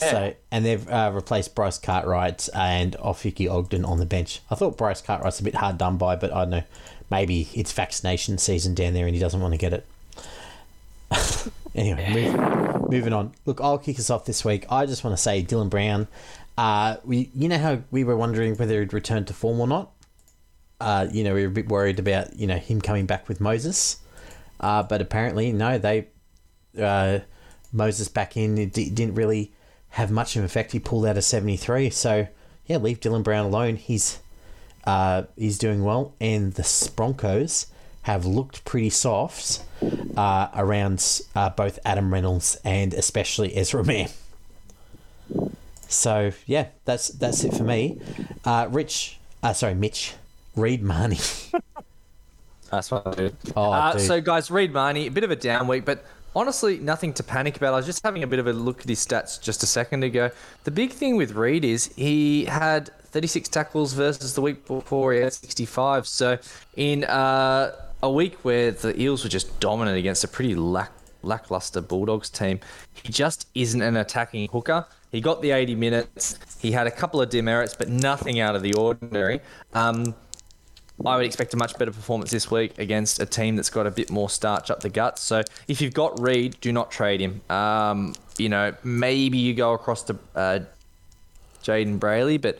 Yeah. 0.00 0.10
So 0.10 0.34
and 0.50 0.66
they've 0.66 0.88
uh, 0.90 1.10
replaced 1.14 1.54
Bryce 1.54 1.78
Cartwright 1.78 2.48
and 2.54 2.96
Ofahiki 2.98 3.50
Ogden 3.50 3.84
on 3.84 3.98
the 3.98 4.06
bench. 4.06 4.40
I 4.50 4.56
thought 4.56 4.76
Bryce 4.76 5.00
Cartwright's 5.00 5.40
a 5.40 5.44
bit 5.44 5.54
hard 5.54 5.78
done 5.78 5.96
by, 5.96 6.16
but 6.16 6.32
I 6.32 6.40
don't 6.40 6.50
know. 6.50 6.62
Maybe 7.10 7.48
it's 7.54 7.72
vaccination 7.72 8.38
season 8.38 8.74
down 8.74 8.92
there 8.94 9.06
and 9.06 9.14
he 9.14 9.20
doesn't 9.20 9.40
want 9.40 9.52
to 9.54 9.58
get 9.58 9.72
it. 9.72 9.86
anyway, 11.74 12.12
move, 12.12 12.73
moving 12.88 13.12
on. 13.12 13.32
Look, 13.46 13.60
I'll 13.60 13.78
kick 13.78 13.98
us 13.98 14.10
off 14.10 14.24
this 14.24 14.44
week. 14.44 14.66
I 14.70 14.86
just 14.86 15.04
want 15.04 15.16
to 15.16 15.22
say 15.22 15.42
Dylan 15.42 15.70
Brown. 15.70 16.08
Uh, 16.56 16.96
we, 17.04 17.30
you 17.34 17.48
know 17.48 17.58
how 17.58 17.82
we 17.90 18.04
were 18.04 18.16
wondering 18.16 18.56
whether 18.56 18.80
he'd 18.80 18.92
return 18.92 19.24
to 19.26 19.34
form 19.34 19.60
or 19.60 19.66
not. 19.66 19.92
Uh, 20.80 21.06
you 21.10 21.24
know, 21.24 21.34
we 21.34 21.42
were 21.42 21.48
a 21.48 21.52
bit 21.52 21.68
worried 21.68 21.98
about 21.98 22.36
you 22.36 22.46
know 22.46 22.56
him 22.56 22.80
coming 22.80 23.06
back 23.06 23.28
with 23.28 23.40
Moses, 23.40 23.98
uh, 24.60 24.82
but 24.82 25.00
apparently 25.00 25.52
no. 25.52 25.78
They 25.78 26.08
uh, 26.80 27.20
Moses 27.72 28.08
back 28.08 28.36
in. 28.36 28.58
It 28.58 28.72
d- 28.72 28.90
didn't 28.90 29.14
really 29.14 29.52
have 29.90 30.10
much 30.10 30.36
of 30.36 30.40
an 30.40 30.46
effect. 30.46 30.72
He 30.72 30.78
pulled 30.78 31.06
out 31.06 31.16
a 31.16 31.22
seventy 31.22 31.56
three. 31.56 31.90
So 31.90 32.28
yeah, 32.66 32.76
leave 32.76 33.00
Dylan 33.00 33.22
Brown 33.22 33.46
alone. 33.46 33.76
He's 33.76 34.20
uh, 34.84 35.24
he's 35.36 35.58
doing 35.58 35.84
well, 35.84 36.14
and 36.20 36.52
the 36.52 36.90
Broncos 36.94 37.66
have 38.04 38.24
looked 38.24 38.64
pretty 38.64 38.90
soft 38.90 39.62
uh, 40.16 40.48
around 40.54 41.22
uh, 41.34 41.50
both 41.50 41.78
Adam 41.84 42.12
Reynolds 42.12 42.58
and 42.64 42.94
especially 42.94 43.56
Ezra 43.56 43.84
Mam. 43.84 44.08
So 45.88 46.32
yeah, 46.46 46.68
that's 46.84 47.08
that's 47.08 47.44
it 47.44 47.54
for 47.54 47.64
me. 47.64 48.00
Uh, 48.44 48.68
Rich, 48.70 49.18
uh, 49.42 49.52
sorry, 49.52 49.74
Mitch, 49.74 50.14
Reed 50.56 50.82
Mahoney. 50.82 51.18
That's 52.70 52.90
what 52.90 53.06
I 53.06 53.14
do. 53.14 53.30
Oh, 53.54 53.70
uh, 53.70 53.98
so, 53.98 54.20
guys, 54.20 54.50
Reed 54.50 54.72
Mahoney, 54.72 55.06
a 55.06 55.10
bit 55.10 55.22
of 55.22 55.30
a 55.30 55.36
down 55.36 55.68
week, 55.68 55.84
but 55.84 56.04
honestly, 56.34 56.78
nothing 56.78 57.12
to 57.14 57.22
panic 57.22 57.56
about. 57.56 57.72
I 57.72 57.76
was 57.76 57.86
just 57.86 58.02
having 58.02 58.24
a 58.24 58.26
bit 58.26 58.40
of 58.40 58.48
a 58.48 58.52
look 58.52 58.80
at 58.80 58.88
his 58.88 59.04
stats 59.04 59.40
just 59.40 59.62
a 59.62 59.66
second 59.66 60.02
ago. 60.02 60.30
The 60.64 60.72
big 60.72 60.90
thing 60.90 61.16
with 61.16 61.32
Reed 61.32 61.64
is 61.64 61.92
he 61.94 62.46
had 62.46 62.90
36 63.04 63.48
tackles 63.48 63.92
versus 63.92 64.34
the 64.34 64.40
week 64.40 64.66
before 64.66 65.12
he 65.12 65.20
had 65.20 65.32
65. 65.32 66.08
So, 66.08 66.38
in 66.74 67.04
uh, 67.04 67.72
a 68.04 68.10
week 68.10 68.36
where 68.44 68.70
the 68.70 69.00
Eels 69.00 69.24
were 69.24 69.30
just 69.30 69.58
dominant 69.60 69.96
against 69.96 70.22
a 70.24 70.28
pretty 70.28 70.54
lack 70.54 70.92
lackluster 71.22 71.80
Bulldogs 71.80 72.28
team, 72.28 72.60
he 72.92 73.10
just 73.10 73.48
isn't 73.54 73.80
an 73.80 73.96
attacking 73.96 74.46
hooker. 74.48 74.86
He 75.10 75.22
got 75.22 75.40
the 75.40 75.52
80 75.52 75.74
minutes. 75.74 76.38
He 76.60 76.72
had 76.72 76.86
a 76.86 76.90
couple 76.90 77.22
of 77.22 77.30
demerits, 77.30 77.74
but 77.74 77.88
nothing 77.88 78.40
out 78.40 78.54
of 78.54 78.62
the 78.62 78.74
ordinary. 78.74 79.40
Um, 79.72 80.14
I 81.04 81.16
would 81.16 81.24
expect 81.24 81.54
a 81.54 81.56
much 81.56 81.78
better 81.78 81.92
performance 81.92 82.30
this 82.30 82.50
week 82.50 82.78
against 82.78 83.20
a 83.20 83.26
team 83.26 83.56
that's 83.56 83.70
got 83.70 83.86
a 83.86 83.90
bit 83.90 84.10
more 84.10 84.28
starch 84.28 84.70
up 84.70 84.80
the 84.80 84.90
guts. 84.90 85.22
So 85.22 85.42
if 85.66 85.80
you've 85.80 85.94
got 85.94 86.20
Reed, 86.20 86.58
do 86.60 86.72
not 86.72 86.90
trade 86.90 87.20
him. 87.20 87.40
Um, 87.48 88.14
you 88.36 88.50
know, 88.50 88.74
maybe 88.84 89.38
you 89.38 89.54
go 89.54 89.72
across 89.72 90.02
to 90.04 90.18
uh, 90.34 90.60
Jayden 91.62 91.98
Brailey, 91.98 92.38
but 92.38 92.58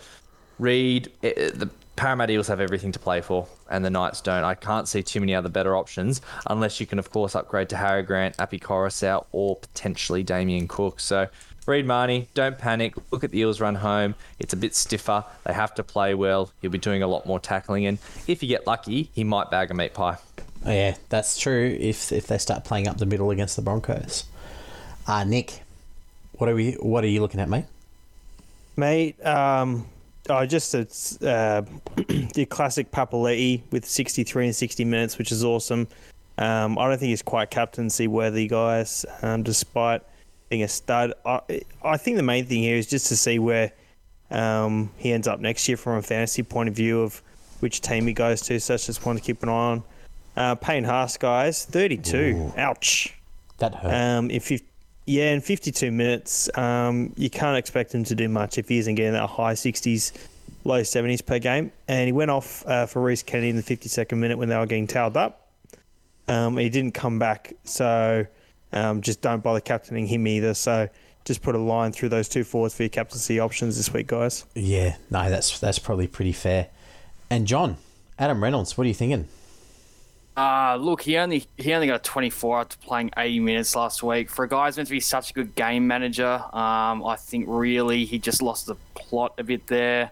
Reed, 0.59 1.13
eh, 1.23 1.33
eh, 1.37 1.51
the 1.55 1.69
Parramatta 1.97 2.33
Eagles 2.33 2.49
have 2.49 2.61
everything 2.61 2.93
to 2.93 2.99
play 2.99 3.21
for, 3.21 3.47
and 3.71 3.85
the 3.85 3.91
Knights 3.91 4.21
don't. 4.21 4.45
I 4.45 4.55
can't 4.55 4.89
see 4.89 5.03
too 5.03 5.21
many 5.21 5.35
other 5.35 5.49
better 5.49 5.77
options, 5.77 6.21
unless 6.47 6.81
you 6.81 6.87
can, 6.87 6.99
of 6.99 7.11
course, 7.11 7.35
upgrade 7.35 7.69
to 7.69 7.77
Harry 7.77 8.03
Grant, 8.03 8.39
Api 8.41 8.59
Koroisau, 8.59 9.25
or 9.33 9.57
potentially 9.57 10.23
Damien 10.23 10.67
Cook. 10.67 10.99
So 10.99 11.29
Reed 11.67 11.87
Mahoney, 11.87 12.29
don't 12.35 12.59
panic. 12.59 12.95
Look 13.11 13.25
at 13.25 13.31
the 13.31 13.39
Eels 13.39 13.61
run 13.61 13.77
home. 13.77 14.17
It's 14.39 14.53
a 14.53 14.57
bit 14.57 14.75
stiffer. 14.75 15.25
They 15.45 15.53
have 15.53 15.75
to 15.77 15.83
play 15.83 16.15
well. 16.15 16.51
He'll 16.61 16.71
be 16.71 16.79
doing 16.79 17.03
a 17.03 17.07
lot 17.07 17.27
more 17.27 17.39
tackling, 17.39 17.87
and 17.87 17.99
if 18.27 18.43
you 18.43 18.49
get 18.49 18.67
lucky, 18.67 19.11
he 19.15 19.25
might 19.25 19.51
bag 19.51 19.71
a 19.71 19.75
meat 19.75 19.95
pie. 19.95 20.19
Oh, 20.67 20.73
yeah, 20.73 20.97
that's 21.11 21.39
true. 21.39 21.77
If 21.79 22.11
if 22.11 22.27
they 22.27 22.39
start 22.39 22.65
playing 22.65 22.89
up 22.89 22.99
the 22.99 23.07
middle 23.07 23.31
against 23.31 23.57
the 23.57 23.63
Broncos, 23.63 24.25
uh, 25.07 25.25
Nick, 25.25 25.63
what 26.33 26.51
are 26.51 26.55
we? 26.55 26.73
What 26.73 27.05
are 27.05 27.09
you 27.09 27.21
looking 27.21 27.41
at, 27.41 27.49
mate? 27.49 27.67
Mate, 28.77 29.25
um, 29.25 29.87
oh, 30.29 30.47
just 30.47 30.75
it's 30.75 31.23
uh, 31.23 31.63
the 32.35 32.47
classic 32.49 32.91
Papaletti 32.91 33.63
with 33.71 33.85
63 33.85 34.47
and 34.47 34.57
60 34.57 34.85
minutes, 34.85 35.19
which 35.19 35.33
is 35.33 35.45
awesome. 35.45 35.89
Um, 36.39 36.79
I 36.79 36.89
don't 36.89 36.99
think 36.99 37.11
he's 37.11 37.23
quite 37.23 37.51
captaincy 37.51 38.09
worthy, 38.09 38.49
guys, 38.49 39.07
um, 39.23 39.43
despite 39.43 40.03
being 40.49 40.63
a 40.63 40.69
stud. 40.69 41.15
I, 41.25 41.63
I 41.83 41.97
think 41.97 42.17
the 42.17 42.23
main 42.23 42.45
thing 42.47 42.63
here 42.63 42.77
is 42.77 42.87
just 42.87 43.09
to 43.09 43.17
see 43.17 43.39
where 43.39 43.73
um, 44.31 44.91
he 44.97 45.13
ends 45.13 45.29
up 45.29 45.41
next 45.41 45.69
year 45.69 45.77
from 45.77 45.99
a 45.99 46.03
fantasy 46.03 46.43
point 46.43 46.69
of 46.69 46.75
view 46.75 47.03
of 47.03 47.23
which 47.61 47.81
team 47.81 48.07
he 48.07 48.13
goes 48.13 48.41
to, 48.43 48.59
so 48.59 48.77
just 48.77 49.07
one 49.07 49.17
to 49.17 49.23
keep 49.23 49.43
an 49.43 49.49
eye 49.49 49.53
on. 49.53 49.83
Uh, 50.37 50.55
Payne 50.57 50.85
Haas, 50.85 51.17
guys, 51.17 51.65
32. 51.65 52.53
Ouch. 52.57 53.15
That 53.59 53.75
hurt. 53.77 53.95
Um, 53.95 54.31
if 54.31 54.51
you, 54.51 54.59
yeah, 55.07 55.33
in 55.33 55.41
52 55.41 55.91
minutes, 55.91 56.57
um, 56.57 57.13
you 57.17 57.29
can't 57.29 57.57
expect 57.59 57.95
him 57.95 58.05
to 58.05 58.15
do 58.15 58.29
much 58.29 58.59
if 58.59 58.69
he 58.69 58.79
isn't 58.79 58.95
getting 58.95 59.13
that 59.13 59.29
high 59.29 59.53
60s, 59.53 60.13
low 60.65 60.81
70s 60.81 61.25
per 61.25 61.39
game. 61.39 61.73
And 61.89 62.07
he 62.07 62.13
went 62.13 62.31
off 62.31 62.67
uh, 62.67 62.87
for 62.87 63.03
Reese 63.03 63.23
Kennedy 63.23 63.51
in 63.51 63.57
the 63.57 63.63
52nd 63.63 64.17
minute 64.17 64.39
when 64.39 64.49
they 64.49 64.57
were 64.57 64.67
getting 64.67 64.87
tailed 64.87 65.17
up. 65.17 65.49
Um, 66.27 66.57
he 66.57 66.71
didn't 66.71 66.95
come 66.95 67.19
back, 67.19 67.53
so 67.65 68.27
um, 68.73 69.03
just 69.03 69.21
don't 69.21 69.43
bother 69.43 69.61
captaining 69.61 70.07
him 70.07 70.27
either. 70.27 70.55
So 70.55 70.89
just 71.27 71.43
put 71.43 71.55
a 71.55 71.59
line 71.59 71.93
through 71.93 72.09
those 72.09 72.29
two 72.29 72.45
forwards 72.45 72.75
for 72.75 72.85
your 72.85 72.91
captaincy 72.91 73.39
options 73.41 73.77
this 73.77 73.93
week, 73.93 74.07
guys. 74.07 74.47
yeah, 74.55 74.97
no, 75.11 75.29
that's 75.29 75.59
that's 75.59 75.79
probably 75.79 76.07
pretty 76.07 76.33
fair. 76.33 76.69
And 77.29 77.47
John, 77.47 77.77
Adam 78.19 78.43
Reynolds, 78.43 78.79
what 78.79 78.85
are 78.85 78.89
you 78.89 78.95
thinking? 78.95 79.29
Uh, 80.37 80.77
look, 80.81 81.03
he 81.03 81.17
only 81.17 81.47
he 81.57 81.73
only 81.75 81.87
got 81.87 82.01
a 82.01 82.03
24 82.03 82.61
after 82.61 82.77
playing 82.79 83.11
80 83.17 83.41
minutes 83.41 83.77
last 83.77 84.03
week. 84.03 84.29
For 84.31 84.45
a 84.45 84.49
guy 84.49 84.67
who's 84.67 84.77
meant 84.77 84.89
to 84.89 84.95
be 84.95 85.01
such 85.01 85.31
a 85.31 85.33
good 85.33 85.55
game 85.55 85.87
manager, 85.87 86.43
um, 86.53 87.05
I 87.05 87.17
think 87.17 87.47
really 87.49 88.05
he 88.05 88.19
just 88.19 88.43
lost 88.43 88.67
the 88.67 88.75
plot 88.95 89.35
a 89.39 89.45
bit 89.45 89.67
there. 89.69 90.11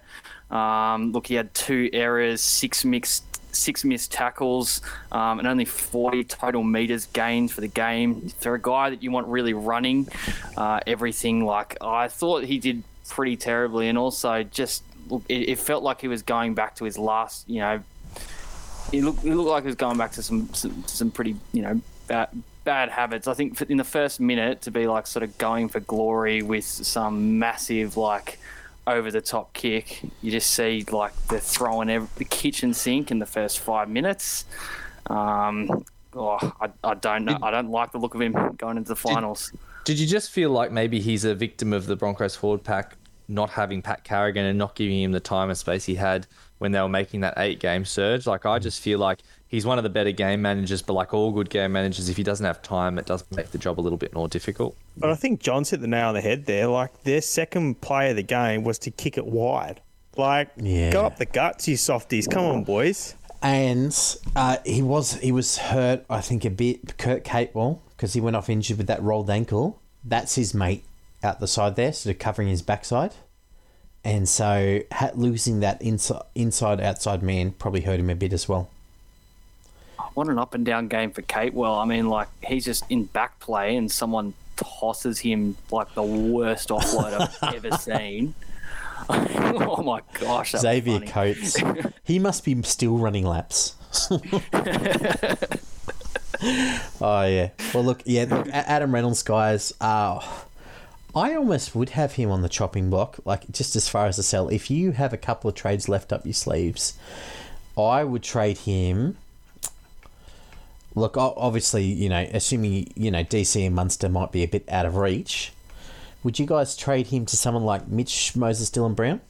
Um, 0.51 1.13
look, 1.13 1.27
he 1.27 1.35
had 1.35 1.53
two 1.55 1.91
errors, 1.93 2.41
six 2.41 2.85
mixed 2.85 3.25
six 3.53 3.85
missed 3.85 4.11
tackles, 4.11 4.81
um, 5.11 5.39
and 5.39 5.47
only 5.47 5.65
40 5.65 6.25
total 6.25 6.63
meters 6.63 7.07
gained 7.07 7.51
for 7.51 7.61
the 7.61 7.69
game. 7.69 8.29
For 8.41 8.55
a 8.55 8.61
guy 8.61 8.91
that 8.91 9.03
you 9.03 9.11
want 9.11 9.27
really 9.27 9.55
running 9.55 10.09
uh, 10.57 10.81
everything, 10.87 11.45
like 11.45 11.77
I 11.81 12.09
thought 12.09 12.45
he 12.45 12.59
did 12.59 12.83
pretty 13.09 13.37
terribly, 13.37 13.89
and 13.89 13.99
also 13.99 14.43
just 14.43 14.85
look, 15.09 15.23
it, 15.29 15.51
it 15.51 15.59
felt 15.59 15.83
like 15.83 16.01
he 16.01 16.09
was 16.09 16.23
going 16.23 16.55
back 16.55 16.77
to 16.77 16.85
his 16.85 16.99
last, 16.99 17.49
you 17.49 17.61
know, 17.61 17.83
he 18.91 19.01
looked, 19.01 19.21
he 19.23 19.33
looked 19.33 19.49
like 19.49 19.63
he 19.63 19.69
was 19.69 19.77
going 19.77 19.99
back 19.99 20.13
to 20.13 20.23
some 20.23 20.53
some, 20.53 20.85
some 20.87 21.11
pretty 21.11 21.37
you 21.53 21.63
know 21.63 21.81
bad, 22.07 22.29
bad 22.65 22.89
habits. 22.91 23.29
I 23.29 23.35
think 23.35 23.61
in 23.63 23.77
the 23.77 23.85
first 23.85 24.21
minute 24.21 24.63
to 24.63 24.71
be 24.71 24.87
like 24.87 25.07
sort 25.07 25.23
of 25.23 25.37
going 25.39 25.69
for 25.69 25.81
glory 25.81 26.43
with 26.43 26.65
some 26.65 27.39
massive 27.39 27.97
like 27.97 28.39
over 28.87 29.11
the 29.11 29.21
top 29.21 29.53
kick, 29.53 30.03
you 30.23 30.31
just 30.31 30.51
see 30.51 30.85
like 30.91 31.13
they're 31.29 31.39
throwing 31.39 31.89
ev 31.89 32.13
the 32.17 32.25
kitchen 32.25 32.75
sink 32.75 33.11
in 33.11 33.19
the 33.19 33.27
first 33.27 33.61
five 33.61 33.89
minutes. 33.89 34.45
Um, 35.09 35.85
oh, 36.15 36.53
I, 36.61 36.71
I 36.83 36.95
don't 36.95 37.25
know. 37.25 37.39
I 37.43 37.51
don't 37.51 37.71
like 37.71 37.93
the 37.93 37.99
look 37.99 38.15
of 38.15 38.21
him 38.21 38.35
going 38.59 38.77
into 38.77 38.89
the 38.89 38.97
finals. 38.97 39.53
Did 39.85 39.99
you 39.99 40.07
just 40.07 40.31
feel 40.31 40.51
like 40.51 40.71
maybe 40.71 41.01
he's 41.01 41.25
a 41.25 41.35
victim 41.35 41.73
of 41.73 41.87
the 41.87 41.97
Broncos 41.97 42.37
forward 42.37 42.63
pack 42.63 42.97
not 43.33 43.51
having 43.51 43.83
Pat 43.83 44.05
Carrigan 44.05 44.45
and 44.45 44.59
not 44.59 44.75
giving 44.75 45.01
him 45.03 45.13
the 45.13 45.21
time 45.21 45.49
and 45.49 45.59
space 45.59 45.85
he 45.85 45.95
had 45.95 46.27
when 46.59 46.73
they 46.73 46.81
were 46.81 46.89
making 46.89 47.21
that 47.21 47.35
eight 47.39 47.59
game 47.61 47.85
surge? 47.85 48.27
Like, 48.27 48.47
I 48.47 48.59
just 48.59 48.81
feel 48.81 48.99
like 48.99 49.21
he's 49.49 49.65
one 49.67 49.79
of 49.79 49.85
the 49.85 49.91
better 49.91 50.13
game 50.13 50.43
managers, 50.43 50.83
but 50.83 50.93
like 50.93 51.13
all 51.15 51.33
good 51.33 51.51
game 51.51 51.73
managers, 51.73 52.09
if 52.09 52.17
he 52.17 52.23
doesn't 52.23 52.45
have 52.45 52.63
time, 52.63 52.99
it 52.99 53.07
does 53.07 53.25
make 53.35 53.51
the 53.51 53.59
job 53.59 53.81
a 53.81 53.83
little 53.83 53.99
bit 53.99 54.15
more 54.15 54.29
difficult. 54.29 54.77
But 54.97 55.11
I 55.11 55.15
think 55.15 55.41
John's 55.41 55.71
hit 55.71 55.81
the 55.81 55.87
nail 55.87 56.09
on 56.09 56.15
the 56.15 56.21
head 56.21 56.47
there. 56.47 56.67
Like 56.67 57.03
their 57.05 57.21
second 57.23 57.81
play 57.81 58.11
of 58.11 58.17
the 58.17 58.23
game 58.23 58.65
was 58.65 58.79
to 58.81 58.91
kick 58.91 59.17
it 59.19 59.27
wide. 59.27 59.81
Like 60.17 60.51
Yeah. 60.57 60.91
go 60.93 61.07
up 61.07 61.17
the 61.17 61.27
guts, 61.27 61.67
you 61.69 61.77
softies. 61.77 62.29
Come 62.29 62.45
on, 62.45 62.65
boys. 62.65 63.15
And 63.43 63.93
uh, 64.37 64.59
he 64.65 64.83
was 64.83 65.15
he 65.15 65.33
was 65.33 65.59
hurt, 65.59 66.05
I 66.09 66.21
think, 66.21 66.45
a 66.45 66.51
bit. 66.51 66.97
Kurt 66.99 67.25
Capewell 67.25 67.81
because 67.97 68.13
he 68.13 68.21
went 68.21 68.37
off 68.37 68.49
injured 68.49 68.79
with 68.79 68.87
that 68.87 69.03
rolled 69.03 69.31
ankle. 69.31 69.81
That's 70.05 70.35
his 70.37 70.53
mate 70.55 70.85
out 71.23 71.41
the 71.41 71.47
side 71.47 71.77
there, 71.77 71.93
sort 71.93 72.15
of 72.15 72.19
covering 72.19 72.49
his 72.49 72.63
backside. 72.63 73.15
And 74.05 74.29
so 74.29 74.81
losing 75.15 75.61
that 75.61 75.81
inside 75.81 76.23
inside 76.35 76.81
outside 76.81 77.23
man 77.23 77.53
probably 77.53 77.83
hurt 77.83 78.01
him 78.01 78.11
a 78.11 78.17
bit 78.17 78.33
as 78.33 78.49
well. 78.49 78.69
What 80.15 80.29
an 80.29 80.39
up 80.39 80.55
and 80.55 80.67
down 80.67 80.89
game 80.89 81.13
for 81.13 81.23
Kate. 81.23 81.55
Well, 81.55 81.75
I 81.75 81.85
mean, 81.85 82.09
like 82.09 82.29
he's 82.45 82.65
just 82.65 82.85
in 82.91 83.05
back 83.05 83.39
play 83.39 83.77
and 83.77 83.91
someone 83.91 84.35
tosses 84.57 85.21
him 85.21 85.57
like 85.71 85.95
the 85.95 86.03
worst 86.03 86.69
offload 86.71 87.31
I've 87.43 87.55
ever 87.55 87.77
seen. 87.79 88.35
oh 89.09 89.83
my 89.83 90.01
gosh, 90.21 90.53
Xavier. 90.53 91.01
Coates, 91.01 91.57
he 92.05 92.19
must 92.19 92.45
be 92.45 92.61
still 92.63 92.99
running 92.99 93.25
laps. 93.25 93.75
oh 97.01 97.25
yeah. 97.25 97.51
Well, 97.73 97.85
look, 97.85 98.03
yeah, 98.05 98.27
look, 98.29 98.49
Adam 98.49 98.95
Reynolds, 98.95 99.23
guys. 99.23 99.73
Uh, 99.81 100.21
I 101.15 101.35
almost 101.35 101.75
would 101.75 101.91
have 101.91 102.13
him 102.13 102.31
on 102.31 102.43
the 102.43 102.49
chopping 102.49 102.89
block, 102.91 103.19
like 103.25 103.51
just 103.51 103.77
as 103.77 103.89
far 103.89 104.07
as 104.07 104.17
the 104.17 104.23
sell. 104.23 104.49
If 104.49 104.71
you 104.71 104.93
have 104.93 105.13
a 105.13 105.19
couple 105.19 105.49
of 105.51 105.55
trades 105.55 105.89
left 105.89 106.13
up 106.13 106.25
your 106.25 106.33
sleeves, 106.33 106.95
I 107.77 108.03
would 108.05 108.23
trade 108.23 108.59
him. 108.59 109.17
Look, 110.95 111.17
obviously, 111.17 111.85
you 111.85 112.09
know, 112.09 112.27
assuming 112.33 112.93
you 112.95 113.11
know 113.11 113.25
DC 113.25 113.65
and 113.67 113.75
Munster 113.75 114.09
might 114.09 114.33
be 114.33 114.43
a 114.43 114.49
bit 114.49 114.65
out 114.71 114.87
of 114.87 114.97
reach, 114.97 115.53
would 116.23 116.39
you 116.39 116.47
guys 116.47 116.77
trade 116.77 117.09
him 117.09 117.27
to 117.27 117.37
someone 117.37 117.65
like 117.65 117.89
Mitch 117.89 118.37
Moses, 118.37 118.71
Dylan 118.71 118.95
Brown? 118.95 119.21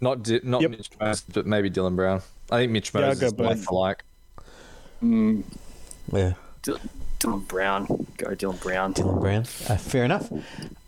Not 0.00 0.22
Di- 0.22 0.40
not 0.42 0.62
Yep. 0.62 0.70
Mitch 0.70 0.90
Moses, 1.00 1.24
but 1.32 1.46
maybe 1.46 1.70
Dylan 1.70 1.96
Brown. 1.96 2.20
I 2.50 2.58
think 2.58 2.72
Mitch 2.72 2.92
Moses 2.92 3.20
go 3.20 3.26
is 3.26 3.32
like 3.38 3.56
both. 3.56 3.64
for 3.64 3.80
like. 3.80 4.04
Mm. 5.02 5.44
Yeah. 6.12 6.32
Dylan, 6.62 6.88
Dylan 7.24 7.48
Brown, 7.48 7.86
go 8.18 8.34
Dylan 8.34 8.60
Brown. 8.60 8.92
Dylan 8.94 9.20
Brown. 9.20 9.42
Uh, 9.68 9.76
fair 9.76 10.04
enough. 10.04 10.30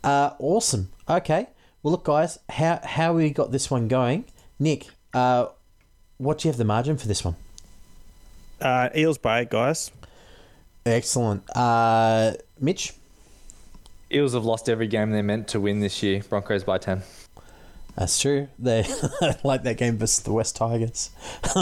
Uh, 0.03 0.31
awesome. 0.39 0.89
Okay. 1.09 1.47
Well, 1.81 1.91
look, 1.93 2.03
guys, 2.03 2.37
how 2.49 2.79
how 2.83 3.13
we 3.13 3.31
got 3.31 3.51
this 3.51 3.71
one 3.71 3.87
going? 3.87 4.25
Nick, 4.59 4.87
uh, 5.13 5.47
what 6.17 6.39
do 6.39 6.47
you 6.47 6.51
have 6.51 6.57
the 6.57 6.65
margin 6.65 6.97
for 6.97 7.07
this 7.07 7.23
one? 7.23 7.35
Uh, 8.61 8.89
Eels 8.95 9.17
by 9.17 9.41
eight, 9.41 9.49
guys. 9.49 9.91
Excellent. 10.85 11.43
Uh, 11.55 12.33
Mitch, 12.59 12.93
Eels 14.11 14.33
have 14.33 14.45
lost 14.45 14.69
every 14.69 14.87
game 14.87 15.11
they're 15.11 15.23
meant 15.23 15.47
to 15.49 15.59
win 15.59 15.79
this 15.79 16.01
year. 16.03 16.21
Broncos 16.29 16.63
by 16.63 16.77
ten. 16.77 17.03
That's 17.97 18.19
true. 18.19 18.47
They 18.59 18.85
like 19.43 19.63
that 19.63 19.77
game 19.77 19.97
versus 19.97 20.23
the 20.23 20.31
West 20.31 20.55
Tigers. 20.55 21.09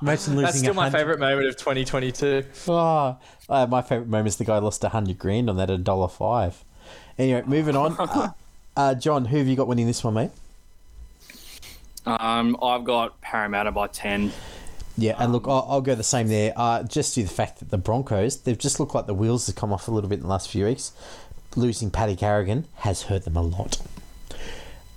Imagine 0.00 0.36
losing. 0.36 0.36
That's 0.42 0.58
still 0.58 0.74
my 0.74 0.90
favourite 0.90 1.18
moment 1.18 1.48
of 1.48 1.56
2022. 1.56 2.44
Oh, 2.68 3.18
uh, 3.48 3.66
my 3.66 3.82
favorite 3.82 4.08
moment 4.08 4.28
is 4.28 4.36
the 4.36 4.44
guy 4.44 4.58
lost 4.58 4.84
a 4.84 4.90
hundred 4.90 5.18
grand 5.18 5.50
on 5.50 5.56
that 5.56 5.70
at 5.70 5.82
dollar 5.82 6.06
five. 6.06 6.64
Anyway, 7.18 7.42
moving 7.46 7.74
on. 7.74 7.96
Uh, 8.76 8.80
uh, 8.80 8.94
John, 8.94 9.24
who 9.24 9.38
have 9.38 9.46
you 9.46 9.56
got 9.56 9.66
winning 9.66 9.86
this 9.86 10.04
one, 10.04 10.12
mate? 10.12 10.30
Um, 12.04 12.58
I've 12.62 12.84
got 12.84 13.18
Parramatta 13.22 13.72
by 13.72 13.86
ten. 13.86 14.32
Yeah, 14.98 15.16
and 15.18 15.32
look, 15.32 15.48
I'll, 15.48 15.66
I'll 15.66 15.80
go 15.80 15.94
the 15.94 16.04
same 16.04 16.28
there. 16.28 16.52
Uh, 16.54 16.82
just 16.82 17.14
due 17.14 17.22
to 17.22 17.28
the 17.28 17.34
fact 17.34 17.58
that 17.60 17.70
the 17.70 17.78
Broncos, 17.78 18.42
they've 18.42 18.58
just 18.58 18.78
looked 18.78 18.94
like 18.94 19.06
the 19.06 19.14
wheels 19.14 19.46
have 19.46 19.56
come 19.56 19.72
off 19.72 19.88
a 19.88 19.90
little 19.90 20.10
bit 20.10 20.16
in 20.16 20.22
the 20.22 20.28
last 20.28 20.50
few 20.50 20.66
weeks. 20.66 20.92
Losing 21.56 21.90
Paddy 21.90 22.16
Carrigan 22.16 22.66
has 22.76 23.04
hurt 23.04 23.24
them 23.24 23.36
a 23.36 23.42
lot. 23.42 23.80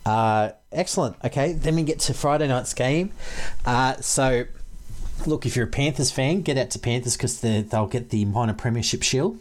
Uh, 0.09 0.53
excellent. 0.71 1.15
Okay, 1.23 1.53
then 1.53 1.75
we 1.75 1.83
get 1.83 1.99
to 1.99 2.13
Friday 2.15 2.47
night's 2.47 2.73
game. 2.73 3.11
Uh, 3.63 3.95
so, 3.97 4.45
look, 5.27 5.45
if 5.45 5.55
you're 5.55 5.65
a 5.65 5.69
Panthers 5.69 6.09
fan, 6.09 6.41
get 6.41 6.57
out 6.57 6.71
to 6.71 6.79
Panthers 6.79 7.15
because 7.15 7.41
they'll 7.41 7.85
get 7.85 8.09
the 8.09 8.25
minor 8.25 8.55
premiership 8.55 9.03
shield, 9.03 9.37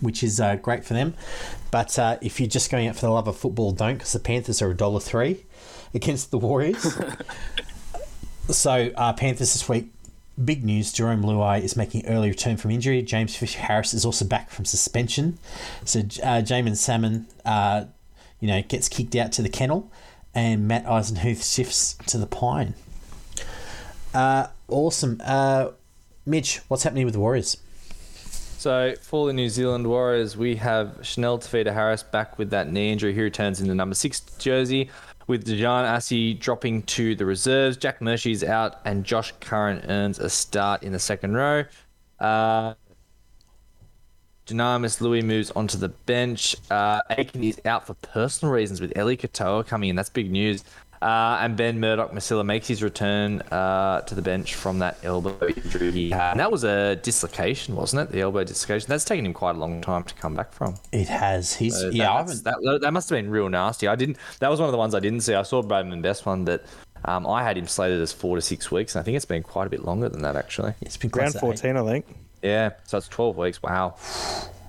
which 0.00 0.22
is 0.22 0.38
uh, 0.38 0.56
great 0.56 0.84
for 0.84 0.92
them. 0.92 1.14
But 1.70 1.98
uh, 1.98 2.18
if 2.20 2.40
you're 2.40 2.48
just 2.48 2.70
going 2.70 2.88
out 2.88 2.96
for 2.96 3.02
the 3.02 3.10
love 3.10 3.26
of 3.26 3.38
football, 3.38 3.72
don't 3.72 3.94
because 3.94 4.12
the 4.12 4.18
Panthers 4.18 4.60
are 4.60 4.70
a 4.70 4.76
dollar 4.76 5.00
three 5.00 5.46
against 5.94 6.30
the 6.30 6.38
Warriors. 6.38 6.98
So, 8.52 8.90
uh, 8.96 9.12
Panthers 9.12 9.52
this 9.52 9.68
week, 9.68 9.92
big 10.44 10.64
news. 10.64 10.92
Jarome 10.92 11.22
Luai 11.22 11.62
is 11.62 11.76
making 11.76 12.06
early 12.06 12.30
return 12.30 12.56
from 12.56 12.72
injury. 12.72 13.00
James 13.00 13.36
Fisher 13.36 13.60
Harris 13.60 13.94
is 13.94 14.04
also 14.04 14.24
back 14.24 14.50
from 14.50 14.64
suspension. 14.64 15.38
So, 15.84 16.00
uh, 16.00 16.42
Jaeman 16.42 16.76
Salmon, 16.76 17.28
uh, 17.44 17.84
you 18.40 18.48
know, 18.48 18.62
gets 18.62 18.88
kicked 18.88 19.14
out 19.14 19.32
to 19.32 19.42
the 19.42 19.48
kennel, 19.48 19.90
and 20.34 20.66
Matt 20.66 20.84
Eisenhuth 20.86 21.54
shifts 21.54 21.94
to 22.06 22.18
the 22.18 22.26
pine. 22.26 22.74
Uh, 24.12 24.48
awesome. 24.68 25.20
Uh, 25.24 25.68
Mitch, 26.26 26.60
what's 26.68 26.82
happening 26.82 27.04
with 27.04 27.14
the 27.14 27.20
Warriors? 27.20 27.56
So 28.60 28.94
for 29.00 29.26
the 29.26 29.32
New 29.32 29.48
Zealand 29.48 29.86
Warriors, 29.86 30.36
we 30.36 30.56
have 30.56 30.98
Chanel 31.02 31.38
Tafita 31.38 31.72
Harris 31.72 32.02
back 32.02 32.38
with 32.38 32.50
that 32.50 32.70
knee 32.70 32.92
injury. 32.92 33.14
He 33.14 33.22
returns 33.22 33.60
in 33.60 33.68
the 33.68 33.74
number 33.74 33.94
six 33.94 34.20
jersey, 34.38 34.90
with 35.26 35.46
Dejan 35.46 35.86
Assi 35.86 36.38
dropping 36.38 36.82
to 36.82 37.14
the 37.14 37.24
reserves. 37.24 37.76
Jack 37.76 38.02
Murphy's 38.02 38.44
out, 38.44 38.80
and 38.84 39.04
Josh 39.04 39.32
Curran 39.40 39.84
earns 39.88 40.18
a 40.18 40.28
start 40.28 40.82
in 40.82 40.92
the 40.92 40.98
second 40.98 41.34
row. 41.34 41.64
Uh, 42.18 42.74
Dynamis 44.50 45.00
Louis 45.00 45.22
moves 45.22 45.50
onto 45.52 45.78
the 45.78 45.88
bench. 45.88 46.56
Uh, 46.70 47.00
Aiken 47.10 47.42
is 47.44 47.60
out 47.64 47.86
for 47.86 47.94
personal 47.94 48.52
reasons 48.52 48.80
with 48.80 48.96
Eli 48.96 49.14
Katoa 49.14 49.66
coming 49.66 49.90
in. 49.90 49.96
That's 49.96 50.10
big 50.10 50.30
news. 50.30 50.64
Uh, 51.02 51.38
and 51.40 51.56
Ben 51.56 51.80
Murdoch 51.80 52.12
Masila 52.12 52.44
makes 52.44 52.68
his 52.68 52.82
return 52.82 53.40
uh, 53.50 54.02
to 54.02 54.14
the 54.14 54.20
bench 54.20 54.54
from 54.54 54.80
that 54.80 54.98
elbow 55.02 55.38
injury 55.46 55.90
he 55.90 56.10
had. 56.10 56.32
And 56.32 56.40
that 56.40 56.52
was 56.52 56.62
a 56.62 56.96
dislocation, 56.96 57.74
wasn't 57.74 58.02
it? 58.02 58.12
The 58.12 58.20
elbow 58.20 58.44
dislocation. 58.44 58.86
That's 58.88 59.04
taken 59.04 59.24
him 59.24 59.32
quite 59.32 59.56
a 59.56 59.58
long 59.58 59.80
time 59.80 60.04
to 60.04 60.14
come 60.14 60.34
back 60.34 60.52
from. 60.52 60.74
It 60.92 61.08
has. 61.08 61.54
He's 61.54 61.78
So 61.78 61.88
yeah. 61.88 62.12
I 62.12 62.18
haven't, 62.18 62.44
that, 62.44 62.78
that 62.82 62.92
must 62.92 63.08
have 63.08 63.16
been 63.16 63.30
real 63.30 63.48
nasty. 63.48 63.88
I 63.88 63.96
didn't. 63.96 64.18
That 64.40 64.50
was 64.50 64.60
one 64.60 64.68
of 64.68 64.72
the 64.72 64.78
ones 64.78 64.94
I 64.94 65.00
didn't 65.00 65.20
see. 65.20 65.32
I 65.32 65.42
saw 65.42 65.62
Bradman 65.62 66.02
Best 66.02 66.26
one, 66.26 66.44
that 66.44 66.64
Um, 67.06 67.26
I 67.26 67.42
had 67.42 67.56
him 67.56 67.66
slated 67.66 67.98
as 68.02 68.12
four 68.12 68.36
to 68.36 68.42
six 68.42 68.70
weeks, 68.70 68.94
and 68.94 69.00
I 69.00 69.04
think 69.04 69.16
it's 69.16 69.24
been 69.24 69.42
quite 69.42 69.66
a 69.66 69.70
bit 69.70 69.84
longer 69.86 70.10
than 70.10 70.20
that 70.20 70.36
actually. 70.36 70.74
It's 70.82 70.98
been 70.98 71.10
Round 71.14 71.32
close 71.32 71.40
to 71.40 71.68
eight. 71.68 71.74
14, 71.74 71.76
I 71.78 71.90
think. 71.92 72.06
Yeah, 72.42 72.70
so 72.86 72.98
it's 72.98 73.08
twelve 73.08 73.36
weeks. 73.36 73.62
Wow, 73.62 73.96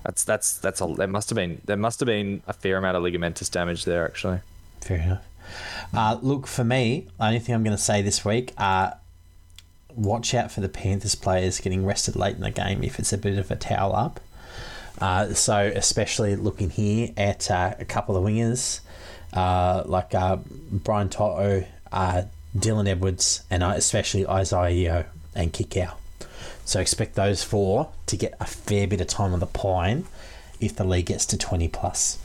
that's 0.04 0.24
that's 0.24 0.58
that's 0.58 0.80
a. 0.80 0.86
There 0.86 1.06
must 1.06 1.30
have 1.30 1.36
been 1.36 1.60
there 1.64 1.76
must 1.76 2.00
have 2.00 2.06
been 2.06 2.42
a 2.46 2.52
fair 2.52 2.76
amount 2.76 2.96
of 2.96 3.02
ligamentous 3.02 3.50
damage 3.50 3.84
there 3.84 4.04
actually. 4.04 4.40
Fair 4.80 4.98
enough. 4.98 5.24
Uh, 5.94 6.18
look, 6.22 6.46
for 6.46 6.64
me, 6.64 7.08
the 7.18 7.26
only 7.26 7.38
thing 7.38 7.54
I'm 7.54 7.64
going 7.64 7.76
to 7.76 7.82
say 7.82 8.00
this 8.00 8.24
week, 8.24 8.54
uh, 8.56 8.92
watch 9.94 10.34
out 10.34 10.50
for 10.50 10.60
the 10.60 10.68
Panthers 10.68 11.14
players 11.14 11.60
getting 11.60 11.84
rested 11.84 12.16
late 12.16 12.36
in 12.36 12.42
the 12.42 12.50
game 12.50 12.82
if 12.82 12.98
it's 12.98 13.12
a 13.12 13.18
bit 13.18 13.38
of 13.38 13.50
a 13.50 13.56
towel 13.56 13.94
up. 13.94 14.20
Uh, 14.98 15.34
so, 15.34 15.70
especially 15.74 16.36
looking 16.36 16.70
here 16.70 17.10
at 17.16 17.50
uh, 17.50 17.74
a 17.78 17.84
couple 17.84 18.16
of 18.16 18.24
wingers 18.24 18.80
uh, 19.32 19.82
like 19.86 20.14
uh, 20.14 20.36
Brian 20.70 21.08
To'o, 21.08 21.64
uh, 21.90 22.22
Dylan 22.56 22.88
Edwards, 22.88 23.42
and 23.50 23.62
especially 23.62 24.26
Isaiah 24.26 24.70
Yeo 24.70 25.04
and 25.34 25.52
Kikau. 25.52 25.94
So, 26.64 26.80
expect 26.80 27.14
those 27.14 27.42
four 27.42 27.90
to 28.06 28.16
get 28.16 28.34
a 28.40 28.46
fair 28.46 28.86
bit 28.86 29.00
of 29.00 29.06
time 29.06 29.32
on 29.32 29.40
the 29.40 29.46
pine 29.46 30.04
if 30.60 30.76
the 30.76 30.84
league 30.84 31.06
gets 31.06 31.26
to 31.26 31.36
20 31.36 31.68
plus. 31.68 32.18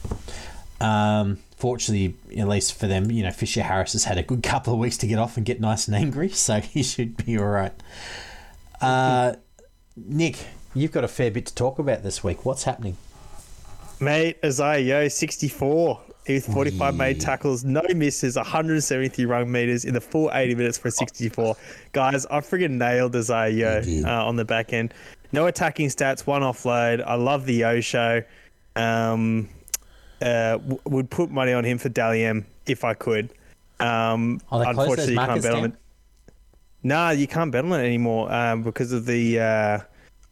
Um, 0.80 1.39
fortunately, 1.58 2.15
at 2.39 2.47
least 2.47 2.78
for 2.78 2.88
them, 2.88 3.10
you 3.10 3.23
know, 3.23 3.32
Fisher 3.32 3.63
Harris 3.63 3.93
has 3.93 4.04
had 4.04 4.17
a 4.17 4.23
good 4.23 4.43
couple 4.43 4.73
of 4.73 4.80
weeks 4.80 4.97
to 4.97 5.08
get 5.08 5.17
off 5.17 5.38
and 5.38 5.45
get 5.45 5.60
nice 5.60 5.88
and 5.88 5.95
angry, 5.95 6.30
so 6.34 6.60
he 6.60 6.84
should 6.84 7.26
be 7.26 7.38
all 7.38 7.47
right. 7.47 7.73
Uh, 8.80 9.34
Nick, 9.95 10.45
you've 10.73 10.91
got 10.91 11.04
a 11.04 11.08
fair 11.08 11.32
bit 11.32 11.47
to 11.47 11.56
talk 11.56 11.80
about 11.80 12.04
this 12.04 12.23
week. 12.23 12.45
What's 12.45 12.63
happening? 12.63 12.97
Mate, 14.00 14.38
Isaiah 14.45 14.80
Yeo, 14.80 15.08
64 15.08 16.02
with 16.28 16.46
45 16.54 16.96
made 16.96 17.20
tackles, 17.20 17.63
no 17.63 17.82
misses, 17.96 18.36
173 18.36 19.26
run 19.26 19.52
meters 19.52 19.86
in 19.86 19.94
the 19.94 20.02
full 20.02 20.30
80 20.34 20.56
minutes 20.56 20.78
for 20.78 20.90
a 20.90 20.92
64. 20.92 21.56
Guys, 21.94 22.26
I 22.26 22.40
friggin' 22.40 22.72
nailed 22.72 23.16
Isaiah 23.16 23.82
Yeo 23.82 24.06
uh, 24.06 24.26
on 24.26 24.36
the 24.36 24.46
back 24.46 24.74
end. 24.74 24.94
No 25.32 25.48
attacking 25.48 25.90
stats, 25.90 26.26
one 26.26 26.42
offload. 26.42 27.04
I 27.06 27.16
love 27.16 27.46
the 27.46 27.54
Yeo 27.56 27.80
show. 27.82 28.24
Um, 28.76 29.50
uh, 30.22 30.58
w- 30.58 30.80
would 30.86 31.10
put 31.10 31.30
money 31.30 31.54
on 31.54 31.63
him 31.63 31.78
for 31.78 31.90
Dally 31.90 32.24
if 32.66 32.84
I 32.84 32.94
could. 32.94 33.32
Um, 33.80 34.42
Oh, 34.52 34.60
they 34.60 34.66
closed 34.66 34.78
those 34.78 35.08
unfortunately, 35.10 35.13
you 35.13 35.20
can't 35.20 35.42
bet 35.44 35.54
on 35.54 35.66
it. 35.66 35.74
Nah, 36.84 37.10
you 37.12 37.28
can't 37.28 37.52
bet 37.52 37.66
on 37.66 37.74
it 37.74 37.84
anymore 37.86 38.32
um, 38.32 38.63
because 38.63 38.92
of 38.92 39.06
the. 39.06 39.40
Uh, 39.40 39.80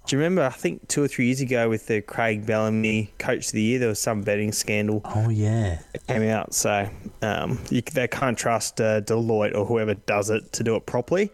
do 0.08 0.16
you 0.16 0.20
remember? 0.22 0.44
I 0.44 0.50
think 0.50 0.88
two 0.88 1.04
or 1.04 1.08
three 1.08 1.26
years 1.28 1.42
ago 1.42 1.70
with 1.70 1.88
the 1.88 2.02
Craig 2.02 2.46
Bellamy 2.46 3.12
Coach 3.18 3.48
of 3.48 3.52
the 3.54 3.62
Year, 3.62 3.80
there 3.80 3.90
was 3.90 4.00
some 4.00 4.22
betting 4.22 4.52
scandal 4.52 5.02
Oh, 5.06 5.30
yeah. 5.30 5.80
that 5.94 6.08
came 6.08 6.24
out. 6.30 6.54
So 6.54 6.88
um, 7.22 7.60
you, 7.70 7.82
they 7.82 8.08
can't 8.08 8.38
trust 8.38 8.80
uh, 8.82 9.02
Deloitte 9.02 9.56
or 9.56 9.66
whoever 9.66 9.94
does 9.96 10.30
it 10.30 10.52
to 10.54 10.64
do 10.64 10.76
it 10.76 10.86
properly. 10.86 11.32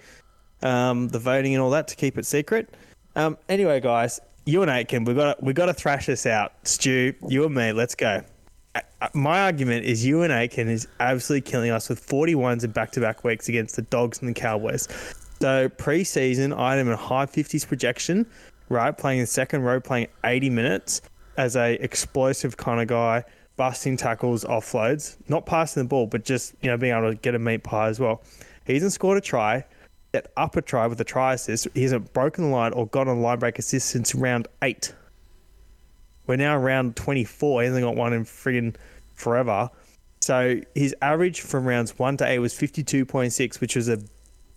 Um, 0.62 1.08
the 1.10 1.20
voting 1.20 1.54
and 1.54 1.62
all 1.62 1.72
that 1.72 1.88
to 1.90 1.96
keep 1.96 2.18
it 2.18 2.26
secret. 2.26 2.74
Um, 3.16 3.38
anyway, 3.50 3.80
guys, 3.82 4.20
Euan 4.46 4.68
Aitken, 4.70 5.06
we 5.06 5.14
got 5.14 5.42
we 5.44 5.54
got 5.54 5.66
to 5.68 5.74
thrash 5.74 6.06
this 6.06 6.26
out. 6.26 6.54
Stu, 6.64 7.14
you 7.28 7.46
and 7.46 7.54
me, 7.54 7.72
let's 7.74 7.96
go. 7.96 8.22
Uh, 8.76 8.82
My 9.14 9.42
argument 9.42 9.86
is 9.86 10.06
Euan 10.06 10.30
Aitken 10.30 10.70
is 10.70 10.88
absolutely 11.00 11.50
killing 11.50 11.72
us 11.72 11.90
with 11.90 12.06
41s 12.08 12.64
in 12.64 12.72
back-to-back 12.72 13.24
weeks 13.24 13.50
against 13.50 13.76
the 13.76 13.82
Dogs 13.84 14.20
and 14.22 14.30
the 14.30 14.34
Cowboys. 14.40 14.88
So 15.42 15.68
pre-season, 15.70 16.54
I 16.54 16.72
had 16.76 16.80
him 16.80 16.88
in 16.90 16.98
high 16.98 17.26
50s 17.26 17.68
projection, 17.68 18.28
right? 18.72 18.98
Playing 18.98 19.20
in 19.20 19.24
the 19.24 19.28
second 19.28 19.64
row, 19.64 19.80
playing 19.80 20.08
80 20.24 20.50
minutes 20.50 21.02
as 21.38 21.56
a 21.56 21.74
explosive 21.84 22.58
kind 22.58 22.82
of 22.82 22.88
guy, 22.88 23.24
busting 23.58 23.98
tackles, 23.98 24.44
offloads, 24.44 25.18
not 25.28 25.46
passing 25.46 25.84
the 25.84 25.88
ball, 25.88 26.08
but 26.08 26.26
just 26.26 26.56
you 26.62 26.70
know 26.70 26.78
being 26.78 26.94
able 26.94 27.12
to 27.12 27.16
get 27.16 27.36
a 27.36 27.40
meat 27.40 27.64
pie 27.64 27.90
as 27.90 28.00
well. 28.00 28.22
He 28.66 28.74
hasn't 28.74 28.94
scored 28.94 29.18
a 29.18 29.22
try. 29.22 29.66
That 30.12 30.32
upper 30.36 30.60
try 30.60 30.88
with 30.88 30.98
the 30.98 31.06
try 31.06 31.34
assist, 31.36 31.70
he 31.74 31.84
hasn't 31.84 32.12
broken 32.12 32.46
the 32.46 32.50
line 32.50 32.74
or 32.74 32.86
got 32.88 33.08
a 33.08 33.14
line 33.14 33.40
break 33.40 33.60
assist 33.60 33.90
since 33.90 34.14
round 34.14 34.48
eight. 34.62 34.94
We're 36.28 36.36
now 36.36 36.58
around 36.58 36.98
24. 36.98 37.62
He 37.62 37.68
hasn't 37.68 37.84
got 37.84 37.96
one 37.96 38.12
in 38.12 38.26
friggin' 38.26 38.76
forever. 39.16 39.70
So 40.20 40.60
his 40.76 40.94
average 41.02 41.42
from 41.42 41.66
rounds 41.66 41.98
one 41.98 42.18
to 42.18 42.28
eight 42.28 42.40
was 42.40 42.54
52.6, 42.54 43.62
which 43.62 43.76
was 43.76 43.88
a 43.88 44.00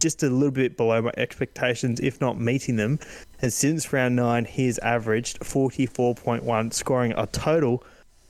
just 0.04 0.22
a 0.22 0.28
little 0.28 0.50
bit 0.50 0.76
below 0.76 1.00
my 1.00 1.12
expectations, 1.16 1.98
if 1.98 2.20
not 2.20 2.38
meeting 2.38 2.76
them. 2.76 2.98
And 3.40 3.50
since 3.50 3.90
round 3.90 4.14
nine, 4.14 4.44
he's 4.44 4.78
averaged 4.80 5.40
44.1, 5.40 6.74
scoring 6.74 7.14
a 7.16 7.26
total 7.26 7.82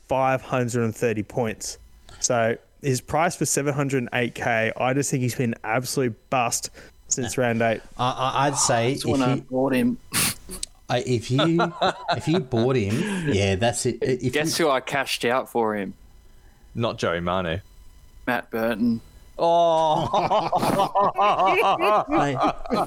530 0.09 1.23
points. 1.25 1.79
So 2.21 2.57
his 2.81 3.01
price 3.01 3.41
was 3.41 3.51
708k. 3.51 4.73
I 4.77 4.95
just 4.95 5.11
think 5.11 5.23
he's 5.23 5.35
been 5.35 5.55
an 5.55 5.61
absolute 5.65 6.15
bust 6.31 6.71
since 7.09 7.37
round 7.37 7.61
eight. 7.61 7.81
I, 7.99 8.05
I, 8.11 8.47
I'd 8.47 8.57
say 8.57 8.93
if 8.93 8.99
That's 9.03 9.07
when 9.07 9.23
I 9.23 9.35
you, 9.35 9.41
bought 9.43 9.75
him. 9.75 9.99
I- 10.89 10.99
if 11.01 11.29
you 11.31 11.59
if 12.11 12.29
you 12.29 12.39
bought 12.39 12.77
him, 12.77 13.29
yeah, 13.33 13.57
that's 13.57 13.85
it. 13.87 13.99
If 14.01 14.33
Guess 14.33 14.59
you, 14.61 14.67
who 14.67 14.71
I 14.71 14.79
cashed 14.81 15.25
out 15.25 15.49
for 15.51 15.75
him? 15.75 15.95
Not 16.75 16.99
Joey 16.99 17.21
Manu. 17.21 17.59
Matt 18.29 18.51
Burton. 18.51 19.01
Oh, 19.37 20.09
Mate, 22.09 22.37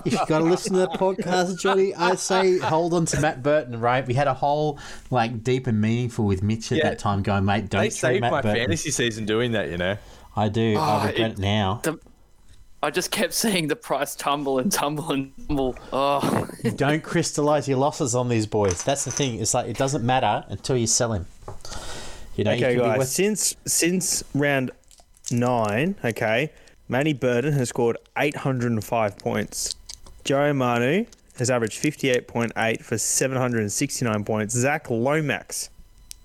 if 0.05 0.13
you've 0.13 0.27
got 0.27 0.39
to 0.39 0.45
listen 0.45 0.73
to 0.73 0.79
the 0.79 0.87
podcast, 0.89 1.59
Johnny, 1.59 1.93
I 1.95 2.15
say 2.15 2.57
hold 2.59 2.93
on 2.93 3.05
to 3.07 3.19
Matt 3.21 3.43
Burton. 3.43 3.79
Right, 3.79 4.05
we 4.07 4.13
had 4.13 4.27
a 4.27 4.33
whole 4.33 4.79
like 5.09 5.43
deep 5.43 5.67
and 5.67 5.79
meaningful 5.81 6.25
with 6.25 6.41
Mitch 6.43 6.71
at 6.71 6.77
Yeah. 6.79 6.83
that 6.89 6.99
time. 6.99 7.21
Going, 7.23 7.45
mate, 7.45 7.69
don't 7.69 7.81
they 7.81 7.87
trade 7.89 7.93
saved 7.93 8.21
Matt 8.21 8.31
my 8.31 8.41
Burton. 8.41 8.61
fantasy 8.61 8.91
season 8.91 9.25
doing 9.25 9.51
that, 9.53 9.69
you 9.69 9.77
know. 9.77 9.97
I 10.35 10.49
do. 10.49 10.75
I 10.77 10.79
Oh, 10.79 11.07
regret 11.07 11.19
it- 11.31 11.31
it 11.33 11.37
now. 11.39 11.79
The, 11.83 11.99
I 12.81 12.91
just 12.91 13.09
kept 13.11 13.33
seeing 13.33 13.67
the 13.67 13.75
price 13.75 14.15
tumble 14.15 14.59
and 14.59 14.71
tumble 14.71 15.11
and 15.11 15.31
tumble. 15.47 15.75
Oh, 15.91 16.47
don't 16.75 17.03
crystallize 17.03 17.67
your 17.67 17.79
losses 17.79 18.13
on 18.15 18.29
these 18.29 18.45
boys. 18.45 18.83
That's 18.83 19.03
the 19.03 19.11
thing. 19.11 19.39
It's 19.41 19.53
like 19.53 19.67
it 19.67 19.77
doesn't 19.77 20.05
matter 20.05 20.45
until 20.47 20.77
you 20.77 20.87
sell 20.87 21.11
him. 21.13 21.25
You 22.35 22.43
know, 22.43 22.51
Okay, 22.51 22.75
can 22.75 22.77
guys. 22.83 22.97
worth- 22.99 23.07
Since 23.07 23.55
since 23.65 24.23
round 24.35 24.71
nine, 25.31 25.95
okay, 26.03 26.51
Manny 26.89 27.13
Burton 27.13 27.53
has 27.53 27.69
scored 27.69 27.97
805 28.17 29.17
points. 29.17 29.75
Joe 30.23 30.53
Manu 30.53 31.05
has 31.37 31.49
averaged 31.49 31.81
58.8 31.81 32.83
for 32.83 32.97
769 32.97 34.23
points. 34.23 34.55
Zach 34.55 34.89
Lomax 34.89 35.69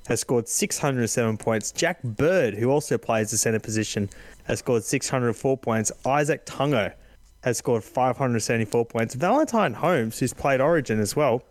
has 0.06 0.20
scored 0.20 0.48
607 0.48 1.36
points. 1.36 1.72
Jack 1.72 2.02
Bird, 2.02 2.54
who 2.54 2.70
also 2.70 2.98
plays 2.98 3.30
the 3.30 3.36
centre 3.36 3.60
position, 3.60 4.08
has 4.44 4.60
scored 4.60 4.84
604 4.84 5.56
points. 5.58 5.92
Izack 6.04 6.44
Tago 6.44 6.92
has 7.44 7.58
scored 7.58 7.84
574 7.84 8.84
points. 8.86 9.14
Valentine 9.14 9.74
Holmes, 9.74 10.18
who's 10.18 10.32
played 10.32 10.60
Origin 10.60 11.00
as 11.00 11.14
well, 11.14 11.42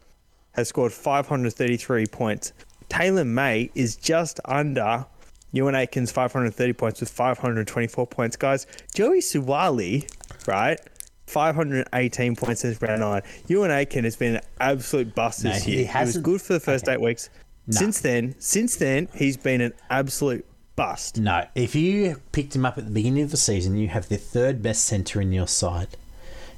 has 0.54 0.68
scored 0.68 0.92
533 0.92 2.06
points. 2.08 2.54
Taylor 2.90 3.24
May 3.24 3.70
is 3.74 3.96
just 3.96 4.40
under 4.46 5.06
Euan 5.54 5.74
Aitken's 5.76 6.12
530 6.12 6.74
points 6.74 7.00
with 7.00 7.10
524 7.10 8.08
points. 8.08 8.36
Guys, 8.38 8.68
Joey 8.94 9.20
Suwali, 9.20 10.10
right? 10.48 10.80
518 11.28 12.36
points 12.36 12.62
since 12.62 12.82
round 12.82 13.02
nine. 13.02 13.22
Euan 13.48 13.70
Aitken 13.70 14.04
has 14.04 14.16
been 14.16 14.36
an 14.36 14.42
absolute 14.60 15.14
bust 15.16 15.44
this 15.44 15.64
he 15.64 15.72
year. 15.72 15.80
He, 15.80 15.84
was 15.86 15.92
hasn't- 15.94 16.26
good 16.26 16.42
for 16.42 16.54
the 16.54 16.60
first 16.60 16.86
Okay. 16.86 16.94
eight 16.96 17.02
weeks. 17.02 17.30
No. 17.68 17.78
Since 17.78 18.02
then, 18.02 18.36
since 18.40 18.76
then, 18.78 19.08
he's 19.16 19.38
been 19.38 19.62
an 19.62 19.74
absolute 19.90 20.46
bust. 20.76 21.20
No, 21.20 21.46
if 21.56 21.76
you 21.76 22.22
picked 22.32 22.56
him 22.56 22.66
up 22.66 22.78
at 22.78 22.86
the 22.86 22.92
beginning 22.92 23.24
of 23.24 23.32
the 23.32 23.38
season, 23.38 23.78
you 23.78 23.88
have 23.90 24.10
the 24.10 24.18
third 24.18 24.62
best 24.62 24.84
centre 24.86 25.22
in 25.22 25.32
your 25.32 25.48
side. 25.48 25.90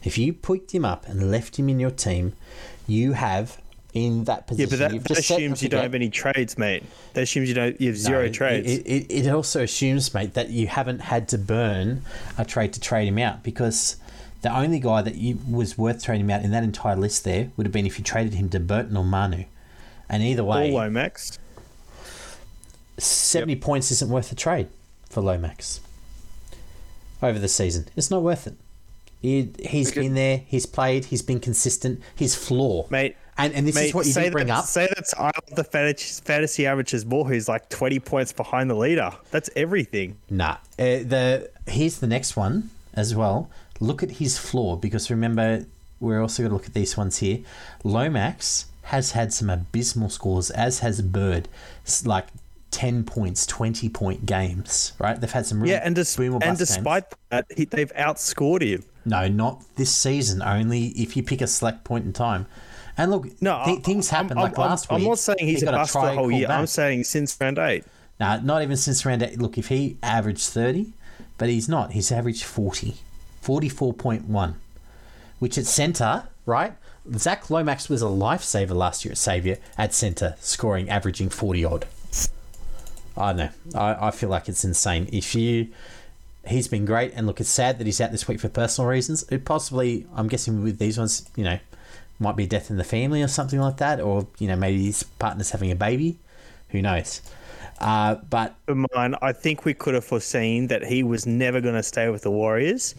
If 0.03 0.17
you 0.17 0.33
picked 0.33 0.73
him 0.73 0.85
up 0.85 1.07
and 1.07 1.29
left 1.31 1.57
him 1.57 1.69
in 1.69 1.79
your 1.79 1.91
team, 1.91 2.33
you 2.87 3.13
have 3.13 3.59
in 3.93 4.23
that 4.25 4.47
position. 4.47 4.69
Yeah, 4.79 4.87
but 4.87 4.91
that, 4.91 5.03
that 5.09 5.19
assumes 5.19 5.61
you 5.63 5.69
don't 5.69 5.83
have 5.83 5.95
any 5.95 6.09
trades, 6.09 6.57
mate. 6.57 6.83
That 7.13 7.21
assumes 7.21 7.47
you 7.47 7.55
don't. 7.55 7.79
You 7.79 7.89
have 7.89 7.97
No, 7.97 8.01
zero 8.03 8.25
it- 8.25 8.33
trades. 8.33 8.67
It, 8.71 8.81
it, 8.87 9.11
it 9.27 9.29
also 9.29 9.63
assumes, 9.63 10.13
mate, 10.13 10.33
that 10.33 10.49
you 10.49 10.67
haven't 10.67 10.99
had 10.99 11.27
to 11.29 11.37
burn 11.37 12.01
a 12.37 12.43
trade 12.45 12.73
to 12.73 12.79
trade 12.79 13.07
him 13.07 13.19
out 13.19 13.43
because 13.43 13.97
the 14.41 14.55
only 14.55 14.79
guy 14.79 15.01
that 15.01 15.15
you, 15.15 15.37
was 15.49 15.77
worth 15.77 16.03
trading 16.03 16.25
him 16.25 16.31
out 16.31 16.43
in 16.43 16.51
that 16.51 16.63
entire 16.63 16.95
list 16.95 17.23
there 17.23 17.51
would 17.55 17.65
have 17.65 17.71
been 17.71 17.85
if 17.85 17.97
you 17.97 18.03
traded 18.03 18.33
him 18.33 18.49
to 18.49 18.59
Burton 18.59 18.97
or 18.97 19.03
Manu. 19.05 19.45
And 20.09 20.21
either 20.23 20.41
All 20.43 20.49
way, 20.49 20.71
Lomax. 20.71 21.39
70 22.97 23.55
points 23.57 23.91
isn't 23.91 24.09
worth 24.09 24.31
a 24.31 24.35
trade 24.35 24.67
for 25.09 25.21
Lomax 25.21 25.79
over 27.21 27.39
the 27.39 27.47
season. 27.47 27.87
It's 27.95 28.11
not 28.11 28.21
worth 28.21 28.45
it. 28.47 28.55
He, 29.21 29.51
he's 29.65 29.91
Okay. 29.91 30.01
been 30.01 30.13
there, 30.15 30.41
he's 30.45 30.65
played, 30.65 31.05
he's 31.05 31.21
been 31.21 31.39
consistent. 31.39 32.01
His 32.15 32.35
floor. 32.35 32.87
Mate, 32.89 33.15
and, 33.37 33.53
and 33.53 33.67
this 33.67 33.75
Mate, 33.75 33.87
is 33.87 33.93
what 33.93 34.05
you 34.05 34.11
say 34.13 34.23
didn't 34.23 34.33
bring 34.33 34.47
that, 34.47 34.59
up. 34.59 34.65
Say 34.65 34.87
that's 34.95 35.13
I 35.15 35.25
love 35.25 35.55
the 35.55 35.63
fantasy, 35.63 36.21
fantasy 36.23 36.65
averages 36.67 37.05
more. 37.05 37.25
Who's 37.27 37.47
like 37.47 37.69
twenty 37.69 37.99
points 37.99 38.31
behind 38.33 38.69
the 38.69 38.75
leader. 38.75 39.11
That's 39.31 39.49
everything. 39.55 40.17
Nah. 40.29 40.57
Uh, 40.77 41.01
the 41.03 41.49
here's 41.67 41.99
the 41.99 42.07
next 42.07 42.35
one 42.35 42.69
as 42.93 43.15
well. 43.15 43.49
Look 43.79 44.03
at 44.03 44.11
his 44.11 44.37
floor 44.37 44.77
because 44.77 45.09
remember 45.09 45.65
we're 45.99 46.21
also 46.21 46.43
going 46.43 46.49
to 46.51 46.55
look 46.55 46.65
at 46.67 46.73
these 46.73 46.95
ones 46.97 47.17
here. 47.19 47.39
Lomax 47.83 48.65
has 48.83 49.11
had 49.11 49.31
some 49.33 49.49
abysmal 49.49 50.09
scores, 50.09 50.49
as 50.51 50.79
has 50.79 51.01
Bird. 51.01 51.47
S- 51.85 52.05
Like 52.05 52.27
10 52.71 53.03
points, 53.03 53.45
20 53.45 53.87
point 53.89 54.25
games, 54.25 54.93
right? 54.99 55.19
They've 55.19 55.31
had 55.31 55.45
some 55.45 55.61
really 55.61 55.71
Yeah, 55.73 55.81
and, 55.83 55.95
dis- 55.95 56.17
and 56.17 56.31
bust 56.39 56.43
games. 56.45 56.57
despite 56.59 57.03
that, 57.29 57.45
he, 57.55 57.65
they've 57.65 57.93
outscored 57.93 58.61
him. 58.61 58.83
No, 59.05 59.27
not 59.27 59.63
this 59.75 59.93
season. 59.95 60.41
Only 60.41 60.87
if 60.89 61.15
you 61.15 61.23
pick 61.23 61.41
a 61.41 61.47
select 61.47 61.83
point 61.83 62.05
in 62.05 62.13
time. 62.13 62.47
And 62.97 63.09
look, 63.11 63.41
No, 63.41 63.61
th- 63.65 63.81
things 63.83 64.11
I'm- 64.11 64.25
happen. 64.25 64.37
I'm, 64.37 64.43
like 64.43 64.59
I'm- 64.59 64.69
last 64.69 64.87
I'm 64.91 64.99
week, 64.99 65.09
not 65.09 65.19
saying 65.19 65.37
he's 65.39 65.61
he 65.61 65.67
a 65.67 65.71
bust 65.71 65.93
the 65.93 65.99
whole 66.13 66.31
year. 66.31 66.47
I'm 66.49 66.67
saying 66.67 67.03
since 67.05 67.35
round 67.41 67.57
eight. 67.57 67.85
Nah, 68.19 68.37
not 68.37 68.61
even 68.61 68.77
since 68.77 69.05
round 69.05 69.23
eight. 69.23 69.39
Look, 69.39 69.57
if 69.57 69.67
he 69.69 69.97
averaged 70.03 70.47
30, 70.47 70.93
but 71.37 71.49
he's 71.49 71.67
not. 71.67 71.93
He's 71.93 72.11
averaged 72.11 72.43
40. 72.43 72.95
44.1. 73.43 74.53
Which 75.39 75.57
at 75.57 75.65
centre, 75.65 76.23
right? 76.45 76.73
Zach 77.17 77.49
Lomax 77.49 77.89
was 77.89 78.01
a 78.01 78.05
lifesaver 78.05 78.71
last 78.75 79.03
year 79.03 79.11
at 79.11 79.17
Saviour 79.17 79.57
at 79.77 79.93
centre, 79.93 80.35
scoring, 80.39 80.89
averaging 80.89 81.29
40 81.29 81.65
odd. 81.65 81.85
I 83.17 83.33
don't 83.33 83.37
know. 83.37 83.79
I, 83.79 84.07
I 84.07 84.11
feel 84.11 84.29
like 84.29 84.47
it's 84.49 84.63
insane. 84.63 85.09
If 85.11 85.35
you. 85.35 85.69
He's 86.45 86.67
been 86.67 86.83
great, 86.83 87.13
and 87.15 87.25
look, 87.25 87.39
it's 87.39 87.49
sad 87.49 87.77
that 87.79 87.85
he's 87.87 88.01
out 88.01 88.11
this 88.11 88.27
week 88.27 88.37
for 88.41 88.49
personal 88.49 88.89
reasons. 88.89 89.23
It 89.31 89.45
possibly, 89.45 90.05
I'm 90.13 90.27
guessing 90.27 90.61
with 90.61 90.77
these 90.77 90.97
ones, 90.97 91.25
you 91.37 91.43
know, 91.45 91.57
might 92.23 92.35
be 92.35 92.47
death 92.47 92.69
in 92.71 92.77
the 92.77 92.83
family 92.83 93.21
or 93.21 93.27
something 93.27 93.59
like 93.59 93.77
that, 93.77 93.99
or, 94.01 94.27
you 94.39 94.47
know, 94.47 94.55
maybe 94.55 94.83
his 94.85 95.03
partner's 95.03 95.51
having 95.51 95.69
a 95.71 95.75
baby. 95.75 96.17
Who 96.69 96.81
knows? 96.81 97.21
Uh, 97.79 98.15
but 98.15 98.55
mine, 98.67 99.15
I 99.21 99.33
think 99.33 99.65
we 99.65 99.73
could 99.73 99.93
have 99.93 100.05
foreseen 100.05 100.67
that 100.67 100.85
he 100.85 101.03
was 101.03 101.25
never 101.25 101.61
going 101.61 101.75
to 101.75 101.83
stay 101.83 102.09
with 102.09 102.21
the 102.23 102.31
Warriors. 102.31 102.95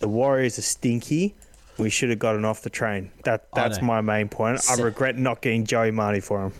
The 0.00 0.08
Warriors 0.08 0.58
are 0.58 0.62
stinky. 0.62 1.34
We 1.78 1.90
should 1.90 2.10
have 2.10 2.18
gotten 2.18 2.44
off 2.44 2.62
the 2.62 2.70
train. 2.70 3.10
That 3.24 3.48
that's 3.54 3.80
my 3.80 4.00
main 4.00 4.28
point. 4.28 4.60
I 4.68 4.74
regret 4.74 5.16
not 5.16 5.40
getting 5.40 5.64
Joey 5.64 5.90
Marty 5.90 6.20
for 6.20 6.44
him. 6.44 6.52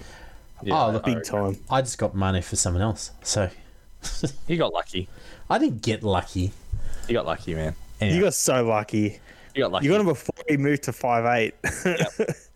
Yeah, 0.62 0.84
oh, 0.84 0.90
look, 0.90 1.04
Big 1.04 1.24
time. 1.24 1.58
I 1.70 1.82
just 1.82 1.98
got 1.98 2.14
money 2.14 2.40
for 2.40 2.56
someone 2.56 2.82
else, 2.82 3.10
so 3.22 3.50
he 4.46 4.56
got 4.56 4.72
lucky. 4.72 5.08
I 5.50 5.58
didn't 5.58 5.82
get 5.82 6.02
lucky. 6.02 6.52
He 7.06 7.14
got 7.14 7.26
lucky, 7.26 7.54
man. 7.54 7.74
Anyway, 8.00 8.16
You 8.16 8.22
got 8.24 8.34
so 8.34 8.64
lucky. 8.64 9.20
He 9.54 9.60
got 9.60 9.72
lucky. 9.72 9.86
You 9.86 9.92
got 9.92 10.00
him 10.00 10.06
before 10.06 10.34
he 10.48 10.56
moved 10.56 10.82
to 10.84 10.92
five 10.92 11.24
eight. 11.26 11.54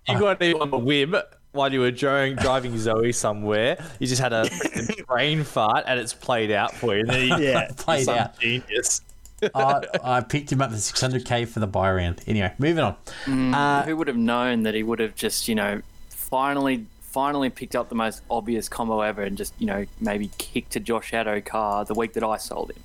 You 0.08 0.18
got 0.18 0.40
him 0.40 0.60
on 0.62 0.70
the 0.70 0.78
whim 0.78 1.16
while 1.52 1.72
you 1.72 1.80
were 1.80 1.90
driving, 1.90 2.36
driving 2.36 2.76
Zoe 2.78 3.12
somewhere. 3.12 3.76
You 3.98 4.06
just 4.06 4.20
had 4.20 4.32
a 4.32 4.48
brain 5.06 5.42
fart 5.42 5.84
and 5.86 5.98
it's 5.98 6.12
played 6.14 6.50
out 6.50 6.72
for 6.74 6.94
you. 6.94 7.00
And 7.00 7.10
then 7.10 7.26
you 7.28 7.36
Yeah, 7.48 7.68
played 7.76 8.08
out. 8.08 8.38
genius. 8.38 9.00
I, 9.54 9.82
I 10.02 10.20
picked 10.22 10.50
him 10.52 10.62
up 10.62 10.70
for 10.70 10.76
600k 10.76 11.46
for 11.48 11.60
the 11.60 11.66
buy 11.66 11.90
round. 11.92 12.22
Anyway, 12.26 12.52
moving 12.58 12.84
on. 12.84 13.54
Uh, 13.54 13.82
Who 13.84 13.96
would 13.96 14.08
have 14.08 14.16
known 14.16 14.62
that 14.62 14.74
he 14.74 14.82
would 14.82 14.98
have 14.98 15.14
just, 15.14 15.48
you 15.48 15.54
know, 15.54 15.82
finally 16.08 16.86
finally 17.02 17.48
picked 17.48 17.74
up 17.74 17.88
the 17.88 17.94
most 17.94 18.20
obvious 18.30 18.68
combo 18.68 19.00
ever 19.00 19.22
and 19.22 19.38
just, 19.38 19.54
you 19.58 19.66
know, 19.66 19.86
maybe 20.00 20.30
kicked 20.36 20.76
a 20.76 20.80
Josh 20.80 21.12
Addo-Carr 21.12 21.86
the 21.86 21.94
week 21.94 22.12
that 22.12 22.22
I 22.22 22.36
sold 22.36 22.72
him. 22.72 22.82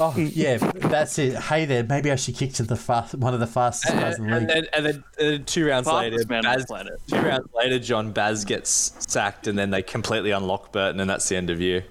Oh 0.00 0.14
yeah, 0.16 0.56
that's 0.58 1.18
it. 1.18 1.34
Hey 1.36 1.64
there, 1.64 1.84
maybe 1.84 2.10
I 2.10 2.16
should 2.16 2.36
kick 2.36 2.52
to 2.54 2.62
the 2.62 2.76
fast, 2.76 3.14
one 3.14 3.34
of 3.34 3.40
the 3.40 3.46
fastest 3.46 3.94
guys 3.94 4.18
in 4.18 4.26
the 4.26 4.32
And, 4.36 4.46
league. 4.46 4.54
then, 4.54 4.66
and 4.72 4.86
then 4.86 5.04
and 5.18 5.28
then 5.32 5.44
two 5.44 5.66
rounds 5.66 5.86
later, 5.86 6.16
Fastest 6.16 6.28
man 6.30 6.46
on 6.46 6.52
the 6.52 6.58
Baz, 6.58 6.66
planet. 6.66 7.00
two 7.08 7.16
rounds 7.20 7.48
later, 7.54 7.78
John 7.78 8.12
Baz 8.12 8.44
gets 8.44 8.92
sacked, 9.10 9.46
and 9.46 9.58
then 9.58 9.70
they 9.70 9.82
completely 9.82 10.30
unlock 10.30 10.72
Burton, 10.72 11.00
and 11.00 11.08
that's 11.08 11.28
the 11.28 11.36
end 11.36 11.50
of 11.50 11.60
you. 11.60 11.82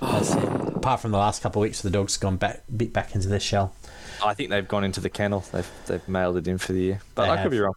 That's 0.00 0.34
it. 0.34 0.44
Apart 0.44 1.00
from 1.00 1.10
the 1.10 1.18
last 1.18 1.42
couple 1.42 1.62
of 1.62 1.64
weeks, 1.66 1.80
the 1.82 1.90
dog's 1.90 2.16
gone 2.16 2.36
back, 2.36 2.62
bit 2.74 2.92
back 2.92 3.14
into 3.14 3.28
their 3.28 3.40
shell. 3.40 3.74
I 4.24 4.34
think 4.34 4.50
they've 4.50 4.66
gone 4.66 4.84
into 4.84 5.00
the 5.00 5.10
kennel. 5.10 5.44
They've 5.52 5.70
they've 5.86 6.08
mailed 6.08 6.36
it 6.36 6.46
in 6.48 6.58
for 6.58 6.72
the 6.72 6.80
year, 6.80 7.00
but 7.14 7.24
They 7.24 7.30
I 7.30 7.36
have. 7.36 7.44
could 7.44 7.50
be 7.52 7.60
wrong. 7.60 7.74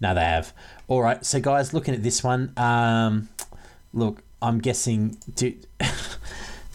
No, 0.00 0.14
they 0.14 0.24
have. 0.24 0.52
All 0.88 1.00
right, 1.00 1.24
so 1.24 1.38
guys, 1.40 1.72
looking 1.72 1.94
at 1.94 2.02
this 2.02 2.24
one, 2.24 2.52
um, 2.56 3.28
look, 3.94 4.22
I'm 4.40 4.58
guessing 4.58 5.16
do, 5.36 5.54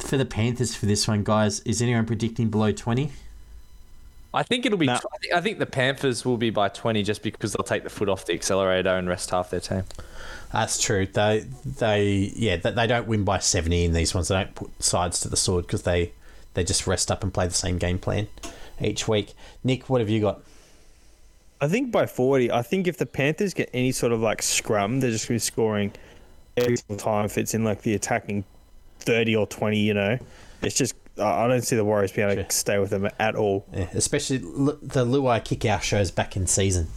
for 0.07 0.17
the 0.17 0.25
Panthers 0.25 0.75
for 0.75 0.85
this 0.85 1.07
one, 1.07 1.23
guys. 1.23 1.59
Is 1.61 1.81
anyone 1.81 2.05
predicting 2.05 2.49
below 2.49 2.71
twenty? 2.71 3.11
I 4.33 4.43
think 4.43 4.65
it'll 4.65 4.77
be. 4.77 4.87
No. 4.87 4.93
I, 4.93 4.97
think, 4.97 5.33
I 5.33 5.41
think 5.41 5.59
the 5.59 5.65
Panthers 5.65 6.25
will 6.25 6.37
be 6.37 6.49
by 6.49 6.69
twenty, 6.69 7.03
just 7.03 7.21
because 7.21 7.53
they'll 7.53 7.63
take 7.63 7.83
the 7.83 7.89
foot 7.89 8.09
off 8.09 8.25
the 8.25 8.33
accelerator 8.33 8.89
and 8.89 9.07
rest 9.07 9.29
half 9.29 9.49
their 9.49 9.59
team. 9.59 9.83
That's 10.51 10.81
true. 10.81 11.05
They, 11.05 11.45
they, 11.65 12.31
yeah, 12.35 12.57
they, 12.57 12.71
they 12.71 12.87
don't 12.87 13.07
win 13.07 13.23
by 13.23 13.39
seventy 13.39 13.85
in 13.85 13.93
these 13.93 14.13
ones. 14.15 14.29
They 14.29 14.35
don't 14.35 14.55
put 14.55 14.83
sides 14.83 15.19
to 15.21 15.29
the 15.29 15.37
sword 15.37 15.67
because 15.67 15.83
they, 15.83 16.13
they 16.53 16.63
just 16.63 16.87
rest 16.87 17.11
up 17.11 17.23
and 17.23 17.33
play 17.33 17.47
the 17.47 17.53
same 17.53 17.77
game 17.77 17.99
plan 17.99 18.27
each 18.81 19.07
week. 19.07 19.33
Nick, 19.63 19.89
what 19.89 20.01
have 20.01 20.09
you 20.09 20.21
got? 20.21 20.41
I 21.59 21.67
think 21.67 21.91
by 21.91 22.05
40, 22.05 22.51
I 22.51 22.61
think 22.61 22.85
if 22.85 22.97
the 22.97 23.07
Panthers 23.07 23.55
get 23.55 23.71
any 23.73 23.91
sort 23.91 24.11
of 24.11 24.19
like 24.19 24.43
scrum, 24.43 24.99
they're 24.99 25.09
just 25.09 25.27
going 25.27 25.39
to 25.39 25.43
be 25.43 25.45
scoring 25.45 25.91
every 26.55 26.77
single 26.77 26.97
time 26.97 27.25
if 27.25 27.37
it's 27.37 27.55
in 27.55 27.63
like 27.63 27.81
the 27.81 27.95
attacking 27.95 28.43
30 28.99 29.35
or 29.35 29.47
20, 29.47 29.77
you 29.79 29.93
know. 29.93 30.17
It's 30.61 30.75
just, 30.75 30.95
I 31.19 31.45
I 31.45 31.47
don't 31.47 31.61
see 31.61 31.75
the 31.75 31.85
Warriors 31.85 32.11
being 32.11 32.27
able 32.27 32.41
Sure. 32.41 32.47
to 32.49 32.55
stay 32.55 32.79
with 32.79 32.89
them 32.89 33.07
at 33.19 33.35
all. 33.35 33.65
Yeah, 33.73 33.87
especially 33.93 34.37
the 34.37 35.05
Luai 35.05 35.43
kick 35.43 35.65
out 35.65 35.83
shows 35.83 36.11
back 36.11 36.35
in 36.35 36.47
season. 36.47 36.87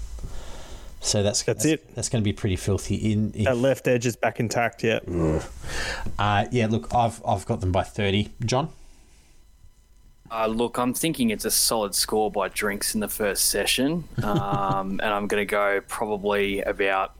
So 1.03 1.23
that's 1.23 1.43
That's 1.45 1.65
it. 1.65 1.95
That's 1.95 2.11
going 2.11 2.23
to 2.23 2.25
be 2.25 2.35
pretty 2.35 2.57
filthy. 2.57 3.13
In, 3.13 3.33
in 3.33 3.45
That 3.45 3.57
left 3.57 3.89
edge 3.89 4.05
is 4.05 4.17
back 4.17 4.39
intact, 4.39 4.85
yeah. 4.85 4.99
uh, 6.19 6.45
yeah, 6.51 6.67
look, 6.67 6.95
I've 6.95 7.23
I've 7.27 7.47
got 7.47 7.61
them 7.63 7.73
by 7.73 7.85
thirty. 7.85 8.29
John, 8.45 8.69
Uh, 10.31 10.47
look, 10.47 10.77
I'm 10.79 10.93
thinking 10.93 11.31
it's 11.31 11.47
a 11.47 11.51
solid 11.51 11.95
score 11.95 12.31
by 12.31 12.49
Drinks 12.49 12.95
in 12.95 13.01
the 13.01 13.09
first 13.09 13.47
session, 13.47 14.05
um, 14.23 15.01
and 15.03 15.15
I'm 15.15 15.27
going 15.27 15.41
to 15.41 15.51
go 15.51 15.81
probably 15.89 16.61
about 16.61 17.15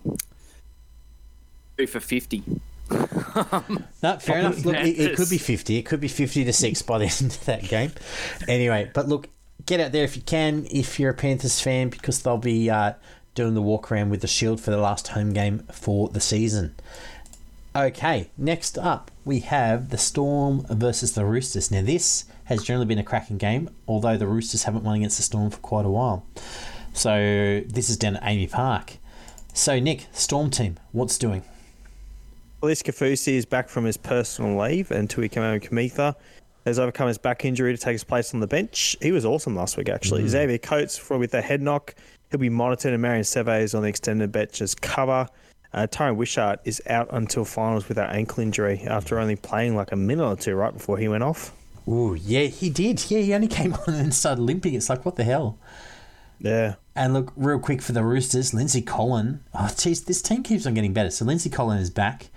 two 1.79 1.87
for 1.87 2.01
fifty. 2.01 2.43
no, 4.03 4.19
fair 4.19 4.39
enough. 4.39 4.65
Look, 4.65 4.77
it, 4.77 4.99
it 4.99 5.17
could 5.17 5.31
be 5.31 5.39
fifty. 5.39 5.77
It 5.77 5.87
could 5.87 6.01
be 6.01 6.09
fifty 6.09 6.45
to 6.45 6.53
six 6.53 6.83
by 6.83 6.99
the 6.99 7.05
end 7.21 7.33
of 7.33 7.45
that 7.45 7.63
game. 7.63 7.93
Anyway, 8.49 8.91
but 8.93 9.09
look, 9.09 9.29
get 9.67 9.81
out 9.81 9.93
there 9.93 10.05
if 10.05 10.17
you 10.17 10.23
can. 10.23 10.67
If 10.71 10.99
you're 10.99 11.11
a 11.11 11.15
Panthers 11.15 11.61
fan, 11.61 11.91
because 11.91 12.23
they'll 12.23 12.39
be 12.39 12.69
uh, 12.69 12.95
doing 13.35 13.55
the 13.55 13.63
walk 13.63 13.91
around 13.93 14.11
with 14.11 14.21
the 14.21 14.27
shield 14.27 14.61
for 14.61 14.71
the 14.71 14.79
last 14.79 15.09
home 15.09 15.33
game 15.33 15.61
for 15.73 16.09
the 16.09 16.21
season. 16.21 16.75
Okay, 17.75 18.31
next 18.37 18.77
up 18.79 19.13
we 19.25 19.41
have 19.41 19.91
the 19.91 19.99
Storm 19.99 20.67
versus 20.69 21.15
the 21.15 21.25
Roosters. 21.25 21.71
Now 21.71 21.83
this 21.83 22.25
has 22.45 22.65
generally 22.65 22.87
been 22.87 22.99
a 22.99 23.05
cracking 23.05 23.39
game, 23.39 23.71
although 23.87 24.17
the 24.17 24.27
Roosters 24.27 24.65
haven't 24.65 24.83
won 24.83 24.97
against 24.97 25.19
the 25.19 25.23
Storm 25.23 25.51
for 25.51 25.59
quite 25.59 25.87
a 25.87 25.91
while. 25.91 26.27
So 26.93 27.63
this 27.67 27.89
is 27.89 27.97
down 27.97 28.17
at 28.17 28.23
AAMI 28.25 28.51
Park. 28.51 28.95
So 29.55 29.79
Nick, 29.79 30.09
Storm 30.13 30.51
team, 30.51 30.79
what's 30.91 31.17
doing? 31.17 31.45
Felise 32.63 32.83
Kaufusi 32.83 33.35
is 33.35 33.47
back 33.47 33.71
from 33.71 33.85
his 33.87 33.97
personal 33.97 34.61
leave 34.61 34.91
and 34.91 35.09
Tui 35.09 35.31
Kamikamica 35.31 36.15
has 36.67 36.79
overcome 36.79 37.09
his 37.09 37.17
back 37.17 37.47
injury 37.47 37.75
to 37.75 37.83
take 37.83 37.93
his 37.93 38.05
place 38.05 38.35
on 38.35 38.41
the 38.41 38.47
bench. 38.47 38.99
He 39.01 39.13
was 39.13 39.25
awesome 39.25 39.57
last 39.57 39.79
week, 39.79 39.89
actually. 39.89 40.29
Xavier 40.29 40.59
Coates 40.59 40.99
for, 40.99 41.17
with 41.17 41.33
a 41.33 41.41
head 41.41 41.63
knock. 41.63 41.95
He'll 42.31 42.39
be 42.39 42.51
monitored 42.51 42.93
and 42.93 43.01
Marion 43.01 43.25
Seve's 43.25 43.75
on 43.75 43.81
the 43.81 43.89
extended 43.89 44.31
bench 44.31 44.61
as 44.61 44.75
cover. 44.75 45.27
Uh, 45.73 45.87
Tyran 45.87 46.17
Wishart 46.17 46.61
is 46.67 46.83
out 46.87 47.09
until 47.13 47.47
finals 47.47 47.89
with 47.89 47.97
that 47.97 48.15
ankle 48.15 48.43
injury 48.43 48.83
after 48.87 49.19
only 49.19 49.37
playing 49.37 49.75
like 49.75 49.93
a 49.93 49.97
minute 49.97 50.27
or 50.27 50.37
two 50.37 50.55
right 50.55 50.75
before 50.75 50.99
he 50.99 51.09
went 51.09 51.23
off. 51.23 51.53
Ooh, 51.89 52.15
yeah, 52.15 52.43
he 52.43 52.69
did. 52.69 53.11
Yeah, 53.11 53.21
he 53.21 53.33
only 53.33 53.49
came 53.49 53.73
on 53.89 53.95
and 53.95 54.13
started 54.13 54.43
limping. 54.43 54.75
It's 54.75 54.91
like, 54.91 55.07
what 55.07 55.17
the 55.17 55.25
hell? 55.25 55.59
Yeah. 56.41 56.75
And 56.97 57.13
look, 57.15 57.33
real 57.37 57.59
quick 57.59 57.83
for 57.83 57.93
the 57.93 58.03
Roosters, 58.03 58.53
Lindsay 58.53 58.83
Collin. 58.83 59.41
Oh, 59.55 59.71
geez, 59.77 60.03
this 60.03 60.21
team 60.23 60.43
keeps 60.43 60.67
on 60.67 60.75
getting 60.75 60.93
better. 60.93 61.11
So 61.11 61.25
Lindsay 61.25 61.51
Collin 61.51 61.79
is 61.79 61.91
back. 61.91 62.29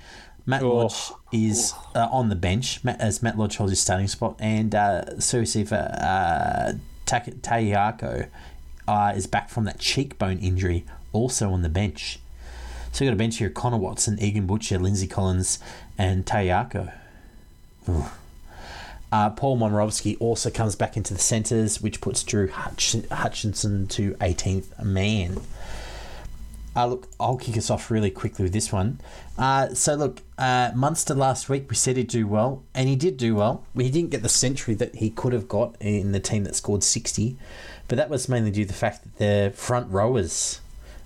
Matt 0.46 0.62
Oh. 0.62 0.76
Lodge 0.76 1.12
is 1.32 1.74
uh, 1.96 2.10
on 2.12 2.30
the 2.30 2.36
bench 2.36 2.84
Matt, 2.84 3.00
as 3.00 3.24
Matt 3.24 3.38
Lodge 3.38 3.56
holds 3.56 3.72
his 3.72 3.80
starting 3.80 4.08
spot, 4.08 4.36
and 4.40 4.76
uh, 4.76 5.06
Siosiua 5.16 6.02
uh, 6.02 6.74
Taukeiaho 7.06 8.28
uh, 8.88 9.14
is 9.16 9.26
back 9.26 9.50
from 9.50 9.64
that 9.64 9.80
cheekbone 9.80 10.40
injury, 10.40 10.86
also 11.14 11.52
on 11.52 11.62
the 11.62 11.70
bench. 11.70 12.20
So 12.92 13.06
you 13.06 13.10
got 13.10 13.16
a 13.16 13.18
bench 13.18 13.38
here: 13.38 13.50
Connor 13.50 13.78
Watson, 13.78 14.20
Egan 14.20 14.46
Butcher, 14.46 14.78
Lindsay 14.80 15.08
Collins, 15.08 15.60
and 15.98 16.26
Taukeiaho. 16.26 16.94
Ooh. 17.90 18.06
Uh, 19.14 19.30
Paul 19.30 19.60
Momirovski 19.60 20.18
also 20.20 20.50
comes 20.50 20.76
back 20.76 20.98
into 20.98 21.14
the 21.14 21.20
centres, 21.20 21.80
which 21.80 22.02
puts 22.02 22.24
Drew 22.24 22.48
Hutch- 22.48 22.96
Hutchinson 23.12 23.86
to 23.90 24.16
18th 24.16 24.84
man. 24.84 25.40
Uh, 26.76 26.88
look, 26.88 27.08
I'll 27.20 27.38
kick 27.38 27.56
us 27.56 27.70
off 27.70 27.92
really 27.92 28.10
quickly 28.10 28.42
with 28.42 28.54
this 28.54 28.72
one. 28.72 29.00
Uh, 29.38 29.76
so, 29.76 29.94
look, 29.94 30.24
uh, 30.40 30.72
Munster 30.74 31.14
last 31.14 31.48
week, 31.48 31.70
we 31.70 31.76
said 31.76 31.96
he'd 31.96 32.08
do 32.08 32.26
well, 32.26 32.64
and 32.74 32.90
he 32.90 32.96
did 32.96 33.18
do 33.18 33.36
well. 33.36 33.64
He 33.78 33.92
didn't 33.92 34.10
get 34.10 34.24
the 34.24 34.30
century 34.30 34.74
that 34.74 34.96
he 34.96 35.12
could 35.12 35.32
have 35.32 35.48
got 35.48 35.76
in 35.80 36.12
the 36.12 36.20
team 36.20 36.44
that 36.46 36.56
scored 36.56 36.84
60, 36.84 37.38
but 37.88 37.98
that 37.98 38.10
was 38.10 38.28
mainly 38.28 38.50
due 38.50 38.64
to 38.64 38.68
the 38.70 38.74
fact 38.74 39.04
that 39.04 39.18
the 39.20 39.56
front 39.56 39.92
rowers, 39.92 40.60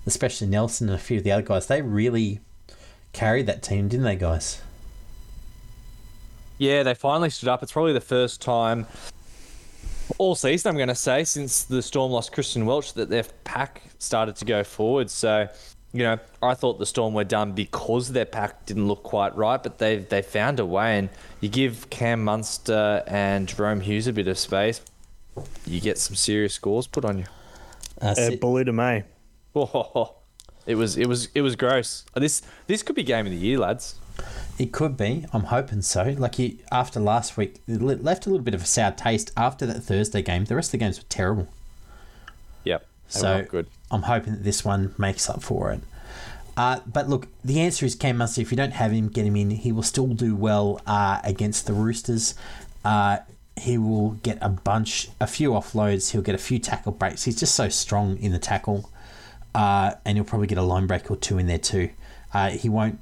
especially 0.06 0.46
Nelson 0.46 0.88
and 0.88 0.96
a 0.96 0.98
few 0.98 1.18
of 1.18 1.24
the 1.24 1.32
other 1.32 1.42
guys, 1.42 1.66
they 1.66 1.82
really 1.82 2.40
carried 3.12 3.44
that 3.44 3.62
team, 3.62 3.88
didn't 3.88 4.04
they, 4.04 4.16
guys? 4.16 4.62
Yeah, 6.58 6.82
they 6.82 6.94
finally 6.94 7.30
stood 7.30 7.48
up. 7.48 7.62
It's 7.62 7.72
probably 7.72 7.92
the 7.92 8.00
first 8.00 8.40
time 8.42 8.86
all 10.18 10.34
season, 10.34 10.70
I'm 10.70 10.76
going 10.76 10.88
to 10.88 10.94
say, 10.94 11.22
since 11.24 11.64
the 11.64 11.82
Storm 11.82 12.10
lost 12.12 12.32
Christian 12.32 12.66
Welch, 12.66 12.94
that 12.94 13.10
their 13.10 13.24
pack 13.44 13.82
started 13.98 14.36
to 14.36 14.44
go 14.44 14.64
forward. 14.64 15.10
So 15.10 15.48
you 15.94 16.02
know, 16.02 16.18
I 16.42 16.52
thought 16.54 16.78
the 16.78 16.84
Storm 16.86 17.14
were 17.14 17.24
done 17.24 17.52
because 17.52 18.12
their 18.12 18.26
pack 18.26 18.66
didn't 18.66 18.86
look 18.88 19.02
quite 19.02 19.34
right, 19.36 19.62
but 19.62 19.78
they 19.78 19.96
they 19.96 20.20
found 20.22 20.60
a 20.60 20.66
way. 20.66 20.98
And 20.98 21.08
you 21.40 21.48
give 21.48 21.88
Cam 21.90 22.24
Munster 22.24 23.02
and 23.06 23.48
Jahrome 23.48 23.80
Hughes 23.82 24.06
a 24.06 24.12
bit 24.12 24.28
of 24.28 24.38
space, 24.38 24.82
you 25.66 25.80
get 25.80 25.96
some 25.98 26.14
serious 26.14 26.52
scores 26.54 26.86
put 26.86 27.04
on 27.04 27.18
you. 27.18 27.24
Uh, 28.02 28.06
Uh, 28.08 28.14
Sid- 28.14 28.40
Baloo 28.40 28.64
to 28.64 28.72
May. 28.72 29.04
Oh, 29.56 30.14
it 30.66 30.74
was 30.74 30.96
it 30.98 31.06
was 31.08 31.28
it 31.34 31.40
was 31.40 31.56
gross. 31.56 32.04
This 32.14 32.42
this 32.66 32.82
could 32.82 32.94
be 32.94 33.02
game 33.02 33.24
of 33.26 33.32
the 33.32 33.38
year, 33.38 33.58
lads. 33.58 33.96
It 34.58 34.72
could 34.72 34.96
be. 34.96 35.24
I'm 35.32 35.44
hoping 35.44 35.82
so. 35.82 36.14
Like 36.18 36.34
he, 36.34 36.58
after 36.72 36.98
last 36.98 37.36
week, 37.36 37.60
it 37.68 37.80
left 37.80 38.26
a 38.26 38.30
little 38.30 38.44
bit 38.44 38.54
of 38.54 38.62
a 38.62 38.66
sour 38.66 38.90
taste 38.90 39.30
after 39.36 39.64
that 39.66 39.82
Thursday 39.82 40.20
game. 40.20 40.46
The 40.46 40.56
rest 40.56 40.68
of 40.68 40.72
the 40.72 40.78
games 40.78 40.98
were 40.98 41.06
terrible. 41.08 41.48
Yep. 42.64 42.86
So 43.06 43.46
good. 43.48 43.68
I'm 43.90 44.02
hoping 44.02 44.34
that 44.34 44.44
this 44.44 44.64
one 44.64 44.94
makes 44.98 45.30
up 45.30 45.42
for 45.42 45.70
it. 45.70 45.80
Uh, 46.56 46.80
but 46.86 47.08
look, 47.08 47.28
the 47.44 47.60
answer 47.60 47.86
is 47.86 47.94
Cam 47.94 48.16
Munster. 48.16 48.40
If 48.40 48.50
you 48.50 48.56
don't 48.56 48.72
have 48.72 48.90
him, 48.90 49.08
get 49.08 49.24
him 49.24 49.36
in. 49.36 49.50
He 49.50 49.70
will 49.70 49.84
still 49.84 50.08
do 50.08 50.34
well 50.34 50.80
uh, 50.88 51.20
against 51.22 51.66
the 51.68 51.72
Roosters. 51.72 52.34
Uh, 52.84 53.18
he 53.56 53.78
will 53.78 54.10
get 54.10 54.38
a 54.40 54.48
bunch, 54.48 55.08
a 55.20 55.28
few 55.28 55.50
offloads. 55.50 56.10
He'll 56.10 56.22
get 56.22 56.34
a 56.34 56.38
few 56.38 56.58
tackle 56.58 56.92
breaks. 56.92 57.24
He's 57.24 57.38
just 57.38 57.54
so 57.54 57.68
strong 57.68 58.18
in 58.18 58.32
the 58.32 58.38
tackle, 58.40 58.90
uh, 59.54 59.94
and 60.04 60.16
he'll 60.16 60.24
probably 60.24 60.48
get 60.48 60.58
a 60.58 60.62
line 60.62 60.88
break 60.88 61.08
or 61.10 61.16
two 61.16 61.38
in 61.38 61.46
there 61.46 61.58
too. 61.58 61.90
Uh, 62.34 62.50
he 62.50 62.68
won't 62.68 62.98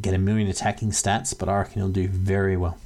get 0.00 0.14
a 0.14 0.18
million 0.18 0.48
attacking 0.48 0.90
stats, 0.90 1.36
but 1.36 1.48
I 1.48 1.58
reckon 1.58 1.82
he'll 1.82 1.88
do 1.88 2.08
very 2.08 2.56
well. 2.56 2.78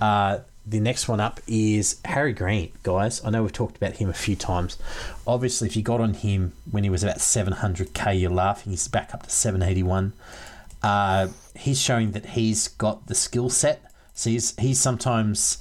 Uh, 0.00 0.38
the 0.64 0.80
next 0.80 1.08
one 1.08 1.20
up 1.20 1.40
is 1.46 2.00
Harry 2.04 2.32
Grant, 2.32 2.82
guys. 2.82 3.24
I 3.24 3.30
know 3.30 3.42
we've 3.42 3.52
talked 3.52 3.76
about 3.76 3.94
him 3.94 4.08
a 4.08 4.14
few 4.14 4.36
times. 4.36 4.78
Obviously, 5.26 5.68
if 5.68 5.76
you 5.76 5.82
got 5.82 6.00
on 6.00 6.14
him 6.14 6.52
when 6.70 6.84
he 6.84 6.90
was 6.90 7.02
about 7.02 7.18
700k, 7.18 8.20
you're 8.20 8.30
laughing. 8.30 8.70
He's 8.70 8.86
back 8.86 9.12
up 9.12 9.24
to 9.24 9.30
781. 9.30 10.12
Uh, 10.82 11.28
he's 11.56 11.80
showing 11.80 12.12
that 12.12 12.26
he's 12.26 12.68
got 12.68 13.06
the 13.06 13.14
skill 13.14 13.50
set. 13.50 13.82
So 14.14 14.30
he's, 14.30 14.56
he's 14.58 14.78
sometimes 14.78 15.58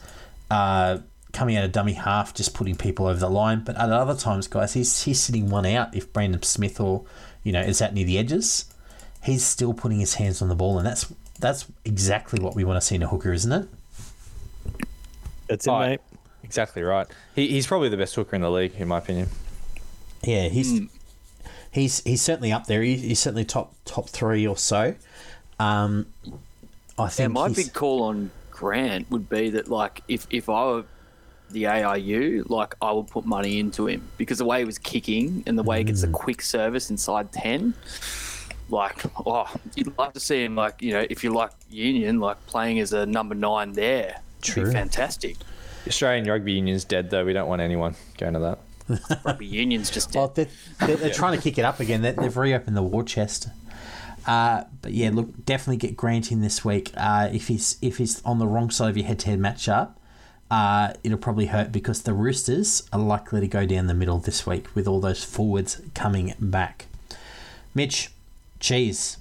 uh, 0.51 0.99
coming 1.33 1.57
out 1.57 1.65
of 1.65 1.71
dummy 1.71 1.93
half, 1.93 2.33
just 2.35 2.53
putting 2.53 2.75
people 2.75 3.07
over 3.07 3.19
the 3.19 3.29
line. 3.29 3.63
But 3.63 3.77
at 3.77 3.91
other 3.91 4.15
times, 4.15 4.47
guys, 4.47 4.73
he's, 4.73 5.03
he's 5.03 5.19
sitting 5.19 5.49
one 5.49 5.65
out 5.65 5.95
if 5.95 6.13
Brandon 6.13 6.43
Smith 6.43 6.79
or, 6.79 7.05
you 7.43 7.51
know, 7.51 7.61
is 7.61 7.79
that 7.79 7.95
near 7.95 8.05
the 8.05 8.19
edges. 8.19 8.70
He's 9.23 9.43
still 9.45 9.73
putting 9.73 9.99
his 9.99 10.15
hands 10.15 10.41
on 10.41 10.49
the 10.49 10.55
ball, 10.55 10.77
and 10.77 10.85
that's 10.87 11.11
that's 11.39 11.65
exactly 11.85 12.41
what 12.43 12.55
we 12.55 12.63
want 12.63 12.79
to 12.81 12.85
see 12.85 12.95
in 12.95 13.03
a 13.03 13.07
hooker, 13.07 13.31
isn't 13.33 13.51
it? 13.51 13.67
That's 15.47 15.65
it, 15.67 15.69
Oh, 15.69 15.79
mate. 15.79 15.99
Exactly 16.43 16.81
right. 16.81 17.07
He, 17.35 17.47
he's 17.47 17.67
probably 17.67 17.89
the 17.89 17.97
best 17.97 18.15
hooker 18.15 18.35
in 18.35 18.41
the 18.41 18.51
league, 18.51 18.73
in 18.77 18.87
my 18.87 18.97
opinion. 18.97 19.29
Yeah, 20.23 20.49
he's 20.49 20.71
Hmm. 20.79 20.85
he's 21.71 22.01
he's 22.03 22.21
certainly 22.21 22.51
up 22.51 22.67
there. 22.67 22.81
He, 22.81 22.95
he's 22.97 23.19
certainly 23.19 23.45
top 23.45 23.73
top 23.85 24.09
three 24.09 24.45
or 24.47 24.57
so. 24.57 24.95
Um, 25.59 26.07
I 26.25 26.31
think 26.31 26.39
Yeah, 26.97 27.07
think 27.09 27.31
my 27.33 27.47
he's- 27.49 27.55
big 27.65 27.73
call 27.73 28.03
on 28.03 28.31
Grant 28.51 29.09
would 29.11 29.29
be 29.29 29.49
that 29.51 29.67
like 29.69 30.01
if 30.07 30.27
if 30.29 30.49
I 30.49 30.65
were 30.65 30.83
the 31.49 31.63
AIU, 31.63 32.43
like 32.49 32.75
I 32.81 32.91
would 32.91 33.07
put 33.07 33.25
money 33.25 33.59
into 33.59 33.87
him 33.87 34.03
because 34.17 34.37
the 34.37 34.45
way 34.45 34.59
he 34.59 34.65
was 34.65 34.77
kicking 34.77 35.43
and 35.45 35.57
the 35.57 35.63
way 35.63 35.79
he 35.79 35.83
gets 35.83 36.03
a 36.03 36.07
Mm. 36.07 36.13
quick 36.13 36.41
service 36.41 36.89
inside 36.89 37.31
ten, 37.31 37.73
like 38.71 39.03
oh, 39.25 39.45
you'd 39.75 39.97
love 39.97 40.13
to 40.13 40.19
see 40.19 40.43
him 40.43 40.55
like 40.55 40.81
you 40.81 40.93
know 40.93 41.05
if 41.09 41.23
you 41.23 41.31
like 41.33 41.51
Union, 41.69 42.19
like 42.19 42.43
playing 42.47 42.79
as 42.79 42.93
a 42.93 43.05
number 43.05 43.35
nine 43.35 43.73
there, 43.73 44.21
It'd 44.39 44.53
True. 44.53 44.65
be 44.65 44.71
fantastic. 44.71 45.37
Australian 45.87 46.25
rugby 46.29 46.53
union's 46.53 46.83
dead, 46.83 47.09
though. 47.09 47.25
We 47.25 47.33
don't 47.33 47.47
want 47.47 47.61
anyone 47.61 47.95
going 48.17 48.33
to 48.33 48.39
that. 48.39 48.59
Rugby 49.25 49.45
Union's 49.47 49.89
just 49.89 50.13
Well, 50.13 50.27
dead. 50.27 50.49
they're, 50.79 50.87
they're, 50.87 50.95
they're 50.97 51.13
trying 51.13 51.35
to 51.37 51.41
kick 51.41 51.57
it 51.57 51.63
up 51.65 51.79
again. 51.79 52.01
They, 52.01 52.11
they've 52.11 52.35
reopened 52.35 52.75
the 52.77 52.83
war 52.83 53.03
chest. 53.03 53.47
Uh, 54.27 54.65
but 54.81 54.91
yeah, 54.93 55.09
look, 55.11 55.45
definitely 55.45 55.77
get 55.77 55.95
Grant 55.97 56.31
in 56.31 56.41
this 56.41 56.63
week. 56.65 56.91
Uh, 56.95 57.29
if 57.31 57.47
he's 57.47 57.77
if 57.81 57.97
he's 57.97 58.21
on 58.23 58.37
the 58.37 58.45
wrong 58.47 58.69
side 58.69 58.89
of 58.89 58.97
your 58.97 59.07
head-to-head 59.07 59.39
matchup, 59.39 59.93
uh, 60.51 60.93
it'll 61.03 61.17
probably 61.17 61.47
hurt 61.47 61.71
because 61.71 62.03
the 62.03 62.13
Roosters 62.13 62.83
are 62.93 62.99
likely 62.99 63.39
to 63.39 63.47
go 63.47 63.65
down 63.65 63.87
the 63.87 63.93
middle 63.95 64.19
this 64.19 64.45
week 64.45 64.75
with 64.75 64.87
all 64.87 64.99
those 64.99 65.23
forwards 65.23 65.81
coming 65.95 66.33
back. 66.39 66.85
Mitch, 67.73 68.09
cheese. 68.61 69.17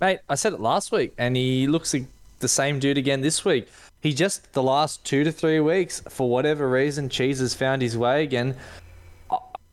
Mate, 0.00 0.20
I 0.28 0.34
said 0.34 0.54
it 0.54 0.60
last 0.60 0.90
week, 0.90 1.12
and 1.18 1.36
he 1.36 1.66
looks 1.66 1.92
like 1.92 2.06
the 2.38 2.48
same 2.48 2.78
dude 2.78 2.98
again 2.98 3.20
this 3.20 3.44
week. 3.44 3.68
He 4.00 4.12
just, 4.12 4.52
the 4.52 4.62
last 4.62 5.04
two 5.04 5.24
to 5.24 5.32
three 5.32 5.60
weeks, 5.60 6.02
for 6.08 6.28
whatever 6.28 6.68
reason, 6.68 7.08
Cheese 7.08 7.40
has 7.40 7.54
found 7.54 7.80
his 7.80 7.96
way 7.96 8.22
again. 8.22 8.56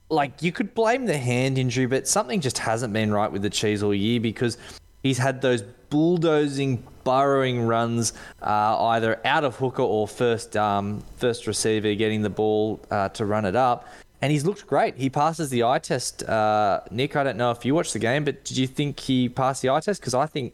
Like, 0.10 0.42
you 0.42 0.52
could 0.52 0.74
blame 0.74 1.06
the 1.06 1.18
hand 1.18 1.58
injury, 1.58 1.86
but 1.86 2.08
something 2.08 2.40
just 2.40 2.58
hasn't 2.58 2.94
been 2.94 3.12
right 3.12 3.32
with 3.32 3.42
the 3.42 3.50
Cheese 3.50 3.84
all 3.84 3.94
year 3.94 4.20
because 4.20 4.58
he's 5.04 5.18
had 5.18 5.42
those 5.42 5.64
bulldozing, 5.90 6.82
burrowing 7.04 7.62
runs, 7.62 8.14
uh, 8.42 8.86
either 8.86 9.20
out 9.26 9.44
of 9.44 9.56
hooker 9.58 9.82
or 9.82 10.08
first, 10.08 10.56
um, 10.56 11.04
first 11.18 11.48
receiver, 11.48 11.94
getting 11.96 12.22
the 12.22 12.30
ball 12.30 12.80
uh, 12.90 13.10
to 13.10 13.26
run 13.26 13.44
it 13.44 13.56
up. 13.56 13.88
And 14.22 14.32
he's 14.32 14.46
looked 14.46 14.68
great. 14.68 14.96
He 14.98 15.10
passes 15.10 15.50
the 15.50 15.64
eye 15.64 15.80
test. 15.80 16.22
Uh, 16.24 16.82
Nick, 16.92 17.16
I 17.16 17.24
don't 17.24 17.38
know 17.38 17.50
if 17.52 17.66
you 17.66 17.74
watched 17.74 17.94
the 17.94 18.00
game, 18.00 18.24
but 18.24 18.44
did 18.46 18.56
you 18.58 18.68
think 18.68 19.00
he 19.00 19.28
passed 19.30 19.62
the 19.64 19.70
eye 19.70 19.80
test? 19.80 20.00
Because 20.00 20.14
I 20.14 20.28
think 20.28 20.54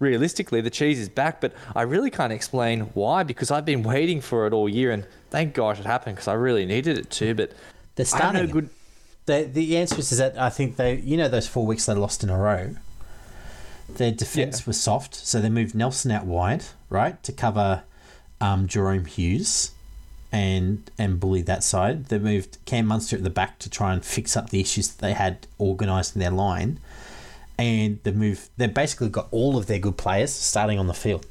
realistically 0.00 0.60
the 0.60 0.70
cheese 0.70 0.98
is 0.98 1.08
back, 1.08 1.40
but 1.40 1.52
I 1.76 1.82
really 1.82 2.10
can't 2.10 2.32
explain 2.32 2.80
why 2.94 3.22
because 3.22 3.50
I've 3.52 3.64
been 3.64 3.84
waiting 3.84 4.20
for 4.20 4.46
it 4.48 4.52
all 4.52 4.68
year, 4.68 4.90
and 4.90 5.06
thank 5.30 5.54
gosh 5.54 5.78
it 5.78 5.86
happened 5.86 6.16
because 6.16 6.26
I 6.28 6.32
really 6.34 6.66
needed 6.66 6.98
it 6.98 7.10
too. 7.10 7.34
But 7.34 7.52
They're 7.94 8.04
I 8.14 8.16
have 8.16 8.32
no 8.34 8.38
starting. 8.46 8.50
good. 8.50 8.70
The 9.26 9.48
the 9.50 9.76
answer 9.76 10.00
is 10.00 10.10
that 10.18 10.36
I 10.36 10.50
think 10.50 10.76
they 10.76 10.96
you 10.96 11.16
know 11.16 11.28
those 11.28 11.46
four 11.46 11.64
weeks 11.64 11.86
they 11.86 11.94
lost 11.94 12.24
in 12.24 12.30
a 12.30 12.36
row. 12.36 12.74
Their 13.88 14.10
defense 14.10 14.60
Yeah. 14.60 14.64
was 14.66 14.80
soft, 14.80 15.14
so 15.14 15.40
they 15.40 15.48
moved 15.50 15.74
Nelson 15.74 16.10
out 16.10 16.26
wide, 16.26 16.64
right, 16.90 17.22
to 17.22 17.32
cover 17.32 17.84
um, 18.40 18.66
Jahrome 18.66 19.06
Hughes 19.06 19.70
and 20.34 20.90
and 20.98 21.20
bully 21.20 21.42
that 21.42 21.62
side. 21.62 22.06
They 22.06 22.18
moved 22.18 22.58
Cam 22.66 22.86
Munster 22.86 23.16
at 23.16 23.22
the 23.22 23.30
back 23.30 23.60
to 23.60 23.70
try 23.70 23.92
and 23.92 24.04
fix 24.04 24.36
up 24.36 24.50
the 24.50 24.60
issues 24.60 24.88
that 24.88 25.00
they 25.00 25.12
had 25.12 25.46
organised 25.60 26.16
in 26.16 26.20
their 26.20 26.32
line, 26.32 26.80
and 27.56 28.00
they 28.02 28.10
moved. 28.10 28.50
They 28.56 28.66
basically 28.66 29.10
got 29.10 29.28
all 29.30 29.56
of 29.56 29.66
their 29.66 29.78
good 29.78 29.96
players 29.96 30.32
starting 30.32 30.78
on 30.78 30.88
the 30.88 30.94
field. 30.94 31.24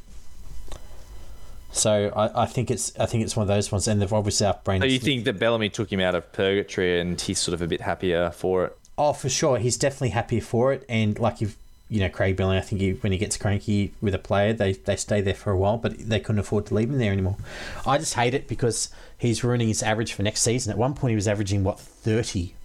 So 1.74 2.14
I, 2.16 2.44
I 2.44 2.46
think 2.46 2.72
it's 2.72 2.98
I 2.98 3.06
think 3.06 3.24
it's 3.26 3.36
one 3.36 3.44
of 3.44 3.50
those 3.50 3.74
ones, 3.74 3.90
and 3.90 4.02
they've 4.02 4.14
obviously 4.14 4.48
up 4.48 4.60
So 4.60 4.62
Brandon. 4.64 4.90
you 4.90 5.00
think 5.00 5.26
that 5.26 5.38
Bellamy 5.38 5.68
took 5.68 5.92
him 5.92 6.00
out 6.00 6.16
of 6.16 6.32
purgatory 6.32 7.02
and 7.02 7.20
he's 7.20 7.40
sort 7.40 7.54
of 7.54 7.62
a 7.62 7.68
bit 7.68 7.82
happier 7.82 8.32
for 8.32 8.66
it? 8.66 8.78
Oh, 8.98 9.12
for 9.12 9.28
sure. 9.28 9.58
He's 9.58 9.76
definitely 9.76 10.10
happier 10.10 10.42
for 10.42 10.72
it. 10.72 10.86
And 10.88 11.20
like 11.20 11.42
if 11.42 11.58
you 11.94 12.00
know 12.00 12.10
Craig 12.10 12.36
Bellamy, 12.36 12.58
I 12.58 12.62
think 12.62 12.82
he, 12.82 12.92
when 12.94 13.12
he 13.12 13.20
gets 13.20 13.38
cranky 13.38 13.94
with 14.02 14.16
a 14.16 14.20
player, 14.20 14.52
they 14.52 14.74
they 14.74 14.96
stay 14.96 15.22
there 15.22 15.36
for 15.36 15.52
a 15.52 15.58
while, 15.58 15.78
but 15.78 15.98
they 16.00 16.20
couldn't 16.20 16.40
afford 16.40 16.66
to 16.68 16.74
leave 16.74 16.90
him 16.90 16.98
there 16.98 17.12
anymore. 17.12 17.38
I 17.86 18.00
just 18.00 18.16
hate 18.16 18.34
it 18.34 18.48
because 18.48 18.90
he's 19.18 19.44
ruining 19.44 19.68
his 19.68 19.84
average 19.84 20.14
for 20.14 20.24
next 20.24 20.42
season. 20.42 20.72
At 20.72 20.78
one 20.80 20.96
point, 20.96 21.12
he 21.12 21.16
was 21.16 21.28
averaging 21.28 21.64
what 21.64 21.80
thirty. 21.80 22.56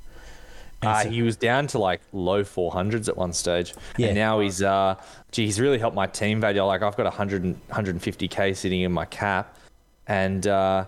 And 0.81 0.91
Uh, 0.91 1.03
so- 1.03 1.11
he 1.11 1.21
was 1.23 1.37
down 1.37 1.67
to 1.69 1.79
like 1.79 2.01
low 2.13 2.43
400s 2.43 3.09
at 3.09 3.17
one 3.19 3.33
stage. 3.33 3.75
Yeah. 3.97 4.07
And 4.09 4.15
now 4.17 4.39
he's, 4.41 4.63
uh, 4.63 4.95
gee, 5.33 5.45
he's 5.45 5.61
really 5.61 5.79
helped 5.79 5.97
my 5.97 6.07
team 6.07 6.41
value. 6.41 6.63
Like, 6.65 6.83
I've 6.83 6.97
got 6.97 7.05
100, 7.07 7.43
and- 7.43 7.61
150k 7.69 8.55
sitting 8.57 8.81
in 8.83 8.93
my 8.93 9.05
cap. 9.05 9.57
And 10.07 10.47
uh, 10.47 10.85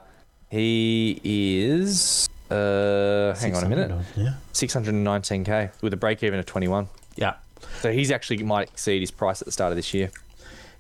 he 0.49 1.21
is, 1.25 2.29
uh, 2.53 3.35
hang 3.41 3.57
on 3.57 3.65
a 3.65 3.69
minute, 3.69 3.91
Yeah. 4.17 4.35
619k 4.53 5.71
with 5.83 5.93
a 5.93 5.97
break 5.97 6.23
even 6.23 6.39
of 6.39 6.47
21. 6.47 6.89
Yeah. 7.17 7.35
So 7.81 7.93
he's 7.93 8.11
actually 8.11 8.43
might 8.43 8.69
exceed 8.69 9.01
his 9.01 9.11
price 9.11 9.41
at 9.41 9.47
the 9.47 9.53
start 9.53 9.73
of 9.73 9.77
this 9.77 9.95
year. 9.95 10.11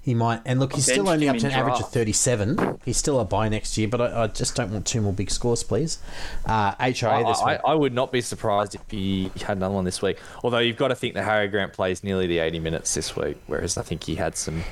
He 0.02 0.14
might, 0.14 0.40
and 0.46 0.58
look, 0.58 0.72
he's 0.72 0.88
I 0.88 0.92
still 0.92 1.10
only 1.10 1.28
up 1.28 1.36
to 1.36 1.46
in 1.46 1.52
an 1.52 1.58
average 1.58 1.80
of 1.80 1.90
thirty-seven. 1.90 2.78
He's 2.86 2.96
still 2.96 3.20
a 3.20 3.24
buy 3.24 3.50
next 3.50 3.76
year, 3.76 3.86
but 3.86 4.00
I, 4.00 4.22
I 4.22 4.26
just 4.28 4.54
don't 4.54 4.72
want 4.72 4.86
two 4.86 5.02
more 5.02 5.12
big 5.12 5.30
scores, 5.30 5.62
please. 5.62 5.98
Uh, 6.46 6.74
HIA 6.80 7.10
I, 7.10 7.22
this 7.22 7.40
I, 7.40 7.52
week. 7.52 7.60
I 7.66 7.74
would 7.74 7.92
not 7.92 8.10
be 8.10 8.22
surprised 8.22 8.74
if 8.74 8.80
he 8.90 9.30
had 9.42 9.58
another 9.58 9.74
one 9.74 9.84
this 9.84 10.00
week. 10.00 10.18
Although 10.42 10.60
you've 10.60 10.78
got 10.78 10.88
to 10.88 10.94
think 10.94 11.14
that 11.14 11.24
Harry 11.24 11.48
Grant 11.48 11.74
plays 11.74 12.02
nearly 12.02 12.26
the 12.26 12.38
80 12.38 12.60
minutes 12.60 12.94
this 12.94 13.14
week, 13.14 13.36
whereas 13.46 13.76
I 13.76 13.82
think 13.82 14.04
he 14.04 14.14
had 14.14 14.36
some 14.36 14.62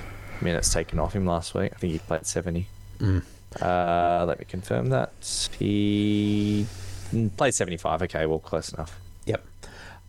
minutes 0.41 0.72
taken 0.72 0.99
off 0.99 1.12
him 1.12 1.26
last 1.26 1.55
week. 1.55 1.72
I 1.74 1.79
think 1.79 1.93
he 1.93 1.99
played 1.99 2.24
70. 2.24 2.66
Mm. 2.99 3.22
Uh, 3.61 4.24
let 4.26 4.39
me 4.39 4.47
confirm 4.47 4.89
that. 4.89 5.12
He 5.59 6.66
mm, 7.12 7.37
played 7.37 7.53
75. 7.53 8.03
Okay, 8.03 8.24
well, 8.24 8.39
close 8.39 8.72
enough. 8.72 8.99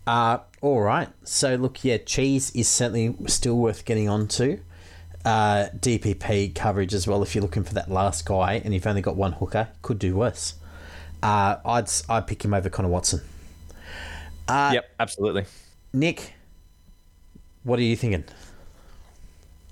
Yep. 0.10 0.16
Uh, 0.16 0.40
all 0.62 0.82
right. 0.82 1.10
So 1.24 1.56
look, 1.56 1.84
yeah, 1.84 1.98
cheese 1.98 2.52
is 2.56 2.68
certainly 2.68 3.16
still 3.28 3.58
worth 3.58 3.86
getting 3.86 4.10
onto. 4.10 4.60
Uh, 5.26 5.68
DPP 5.78 6.56
coverage 6.56 6.94
as 6.94 7.06
well. 7.08 7.22
If 7.22 7.36
you're 7.36 7.42
looking 7.42 7.64
for 7.64 7.74
that 7.74 7.92
last 7.92 8.26
guy, 8.26 8.62
and 8.64 8.74
you've 8.74 8.88
only 8.88 9.02
got 9.02 9.16
one 9.16 9.34
hooker, 9.34 9.68
could 9.82 10.00
do 10.00 10.16
worse. 10.16 10.56
Uh, 11.22 11.58
I'd 11.66 11.90
I'd 12.10 12.26
pick 12.28 12.44
him 12.44 12.54
over 12.54 12.70
Connor 12.70 12.90
Watson. 12.90 13.22
Uh, 14.48 14.72
yep, 14.74 14.90
absolutely. 15.00 15.46
Nick, 15.94 16.34
what 17.64 17.78
are 17.80 17.84
you 17.84 17.96
thinking? 17.96 18.24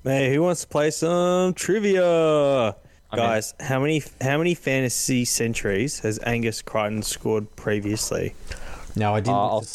Hey, 0.03 0.33
who 0.33 0.43
wants 0.43 0.61
to 0.61 0.67
play 0.67 0.91
some 0.91 1.53
trivia? 1.53 2.67
in. 3.13 3.17
Guys, 3.17 3.53
how 3.59 3.79
many 3.79 4.03
how 4.21 4.37
many 4.37 4.53
fantasy 4.53 5.23
centuries 5.25 5.99
has 5.99 6.19
Angus 6.23 6.61
Crichton 6.61 7.01
scored 7.01 7.55
previously? 7.55 8.35
No, 8.95 9.13
I 9.15 9.17
Uh, 9.17 9.21
didn't. 9.21 9.33
I'll, 9.33 9.65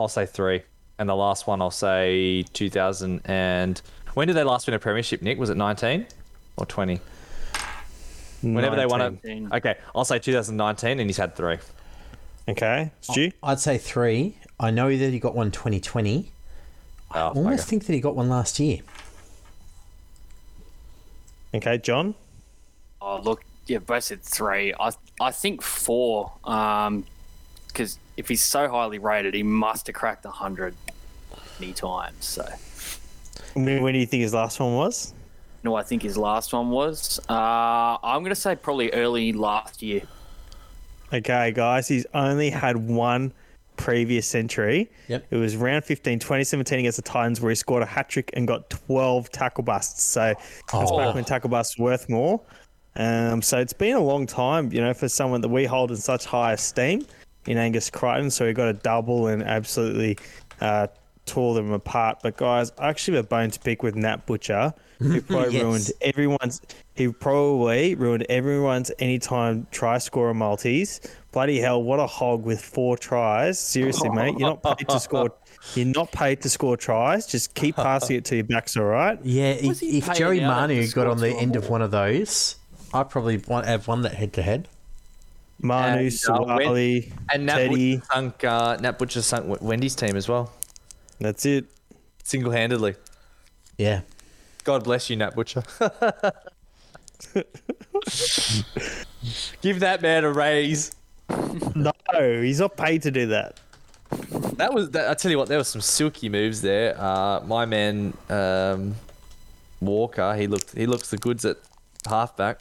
I'll 0.00 0.08
say 0.08 0.26
three. 0.26 0.62
And 0.98 1.08
the 1.08 1.14
last 1.16 1.46
one, 1.46 1.62
I'll 1.62 1.70
say 1.70 2.42
2000 2.52 3.20
and 3.24 3.80
when 4.14 4.26
did 4.26 4.34
they 4.34 4.42
last 4.42 4.66
win 4.66 4.74
a 4.74 4.78
premiership? 4.78 5.22
Nick, 5.22 5.38
was 5.38 5.48
it 5.50 5.56
19 5.56 6.06
or 6.56 6.66
20? 6.66 7.00
Whenever 8.42 8.76
they 8.76 8.86
won 8.86 9.20
it. 9.24 9.52
Okay, 9.52 9.76
I'll 9.94 10.04
say 10.04 10.18
2019, 10.18 11.00
and 11.00 11.08
he's 11.08 11.16
had 11.16 11.34
three. 11.36 11.58
Okay, 12.48 12.90
Stu. 13.00 13.30
I'd 13.42 13.58
say 13.60 13.78
three. 13.78 14.36
I 14.60 14.70
know 14.70 14.96
that 14.96 15.10
he 15.10 15.18
got 15.18 15.34
one 15.34 15.50
2020. 15.50 16.30
I 17.10 17.20
Oh, 17.20 17.28
almost 17.28 17.62
okay. 17.64 17.70
think 17.70 17.86
that 17.86 17.92
he 17.94 18.00
got 18.00 18.14
one 18.16 18.28
last 18.28 18.58
year. 18.60 18.78
Okay, 21.54 21.78
John. 21.78 22.14
Oh, 23.00 23.20
look, 23.20 23.42
yeah, 23.66 23.78
both 23.78 24.04
said 24.04 24.22
three. 24.22 24.72
I 24.78 24.90
I 25.20 25.30
think 25.30 25.62
four. 25.62 26.32
Um, 26.44 27.04
because 27.78 27.98
if 28.16 28.28
he's 28.28 28.42
so 28.44 28.68
highly 28.68 28.98
rated, 28.98 29.34
he 29.34 29.44
must 29.44 29.86
have 29.86 29.94
cracked 29.94 30.26
hundred 30.26 30.74
many 31.60 31.72
times. 31.72 32.24
So, 32.24 32.44
When, 33.54 33.82
when 33.82 33.94
do 33.94 34.00
you 34.00 34.06
think 34.06 34.22
his 34.22 34.34
last 34.34 34.58
one 34.58 34.74
was? 34.74 35.14
no, 35.62 35.74
I 35.76 35.82
think 35.84 36.02
his 36.02 36.16
last 36.18 36.52
one 36.52 36.70
was. 36.70 37.20
Uh, 37.28 37.96
I'm 38.02 38.22
gonna 38.24 38.34
say 38.34 38.56
probably 38.56 38.92
early 38.92 39.32
last 39.32 39.80
year. 39.82 40.02
Okay, 41.12 41.52
guys, 41.52 41.86
he's 41.88 42.04
only 42.14 42.50
had 42.50 42.76
one 42.76 43.32
previous 43.76 44.26
century. 44.26 44.90
Yep. 45.06 45.26
It 45.30 45.36
was 45.36 45.56
round 45.56 45.84
15, 45.84 46.18
2017 46.18 46.80
against 46.80 46.96
the 46.96 47.02
Titans, 47.02 47.40
where 47.40 47.50
he 47.50 47.54
scored 47.54 47.82
a 47.84 47.86
hat 47.86 48.08
trick 48.08 48.30
and 48.34 48.46
got 48.46 48.68
12 48.70 49.30
tackle 49.30 49.62
busts. 49.62 50.02
So 50.02 50.34
that's 50.72 50.90
Oh. 50.90 50.98
back 50.98 51.14
when 51.14 51.24
tackle 51.24 51.48
busts 51.48 51.78
were 51.78 51.84
worth 51.86 52.08
more. 52.08 52.40
Um, 52.96 53.40
so 53.40 53.58
it's 53.58 53.72
been 53.72 53.94
a 53.96 54.00
long 54.00 54.26
time, 54.26 54.72
you 54.72 54.80
know, 54.80 54.92
for 54.92 55.08
someone 55.08 55.40
that 55.42 55.48
we 55.48 55.64
hold 55.64 55.92
in 55.92 55.96
such 55.96 56.24
high 56.24 56.52
esteem 56.54 57.06
in 57.48 57.56
Angus 57.58 57.90
Crichton. 57.90 58.30
So 58.30 58.46
he 58.46 58.52
got 58.52 58.68
a 58.68 58.74
double 58.74 59.26
and 59.26 59.42
absolutely 59.42 60.18
uh, 60.60 60.86
tore 61.26 61.54
them 61.54 61.72
apart. 61.72 62.18
But 62.22 62.36
guys, 62.36 62.72
I 62.78 62.88
actually 62.88 63.16
have 63.16 63.24
a 63.26 63.28
bone 63.28 63.50
to 63.50 63.58
pick 63.60 63.82
with 63.82 63.96
Nat 63.96 64.26
Butcher, 64.26 64.72
who 64.98 65.20
probably 65.22 65.54
Yes. 65.54 65.62
ruined 65.62 65.92
everyone's. 66.00 66.60
He 66.94 67.08
probably 67.08 67.94
ruined 67.94 68.26
everyone's 68.28 68.90
anytime 68.98 69.66
try 69.70 69.98
scorer 69.98 70.34
multis. 70.34 71.00
Bloody 71.32 71.60
hell, 71.60 71.82
what 71.82 72.00
a 72.00 72.06
hog 72.06 72.44
with 72.44 72.60
four 72.60 72.96
tries. 72.96 73.58
Seriously, 73.58 74.08
mate, 74.10 74.34
you're 74.38 74.48
not 74.48 74.62
paid 74.62 74.88
to 74.88 74.98
score. 75.08 75.30
You're 75.74 75.86
not 75.86 76.10
paid 76.12 76.40
to 76.42 76.48
score 76.48 76.76
tries. 76.76 77.26
Just 77.26 77.54
keep 77.54 77.76
passing 77.76 78.16
it 78.16 78.24
to 78.26 78.36
your 78.36 78.44
backs, 78.44 78.76
all 78.76 78.84
right? 78.84 79.18
Yeah, 79.24 79.50
if, 79.50 79.66
Was 79.66 79.80
he 79.80 79.98
if 79.98 80.06
paid 80.06 80.16
Joey 80.16 80.40
Manu 80.40 80.86
got 80.88 81.06
on 81.06 81.18
the 81.18 81.30
end 81.30 81.54
of 81.56 81.68
one 81.68 81.82
of 81.82 81.90
those, 81.90 82.56
I 82.94 83.02
probably 83.04 83.36
want 83.38 83.66
have 83.66 83.86
won 83.86 84.02
that 84.02 84.14
head 84.14 84.32
to 84.34 84.42
head. 84.42 84.68
Manu, 85.60 86.08
And, 86.08 86.12
uh, 86.28 86.74
And 87.32 87.46
Nat 87.46 87.56
Teddy. 87.56 87.96
Butcher 87.96 88.06
sunk, 88.12 88.44
uh, 88.44 88.76
Nat 88.80 88.98
Butcher 88.98 89.22
sunk 89.22 89.48
W- 89.48 89.68
Wendy's 89.68 89.94
team 89.96 90.16
as 90.16 90.28
well, 90.28 90.52
That's 91.20 91.44
it. 91.46 91.66
single 92.24 92.52
handedly. 92.52 92.94
Yeah. 93.76 94.02
God 94.64 94.84
bless 94.84 95.08
you, 95.10 95.16
Nat 95.16 95.34
Butcher. 95.34 95.62
Give 99.62 99.80
that 99.80 100.00
man 100.02 100.24
a 100.24 100.32
raise. 100.32 100.92
No, 101.74 101.92
he's 102.42 102.60
not 102.60 102.76
paid 102.76 103.02
to 103.02 103.10
do 103.10 103.26
that. 103.26 103.58
That 104.56 104.72
was. 104.72 104.90
That, 104.90 105.10
I 105.10 105.14
tell 105.14 105.30
you 105.30 105.38
what, 105.38 105.48
there 105.48 105.58
was 105.58 105.68
some 105.68 105.80
silky 105.80 106.28
moves 106.28 106.62
there. 106.62 106.98
Uh, 106.98 107.40
my 107.46 107.66
man 107.66 108.14
um, 108.30 108.94
Walker, 109.80 110.34
he 110.34 110.46
looked. 110.46 110.74
He 110.76 110.86
looks 110.86 111.10
the 111.10 111.18
goods 111.18 111.44
at 111.44 111.56
halfback. 112.08 112.60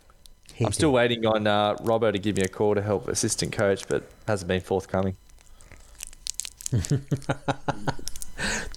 I'm 0.65 0.71
still 0.73 0.91
waiting 0.91 1.25
on 1.25 1.45
uh, 1.47 1.75
Robbo 1.75 2.11
to 2.11 2.19
give 2.19 2.35
me 2.37 2.43
a 2.43 2.47
call 2.47 2.75
to 2.75 2.81
help 2.81 3.07
assistant 3.07 3.51
coach, 3.51 3.87
but 3.87 4.03
hasn't 4.27 4.47
been 4.47 4.61
forthcoming. 4.61 5.15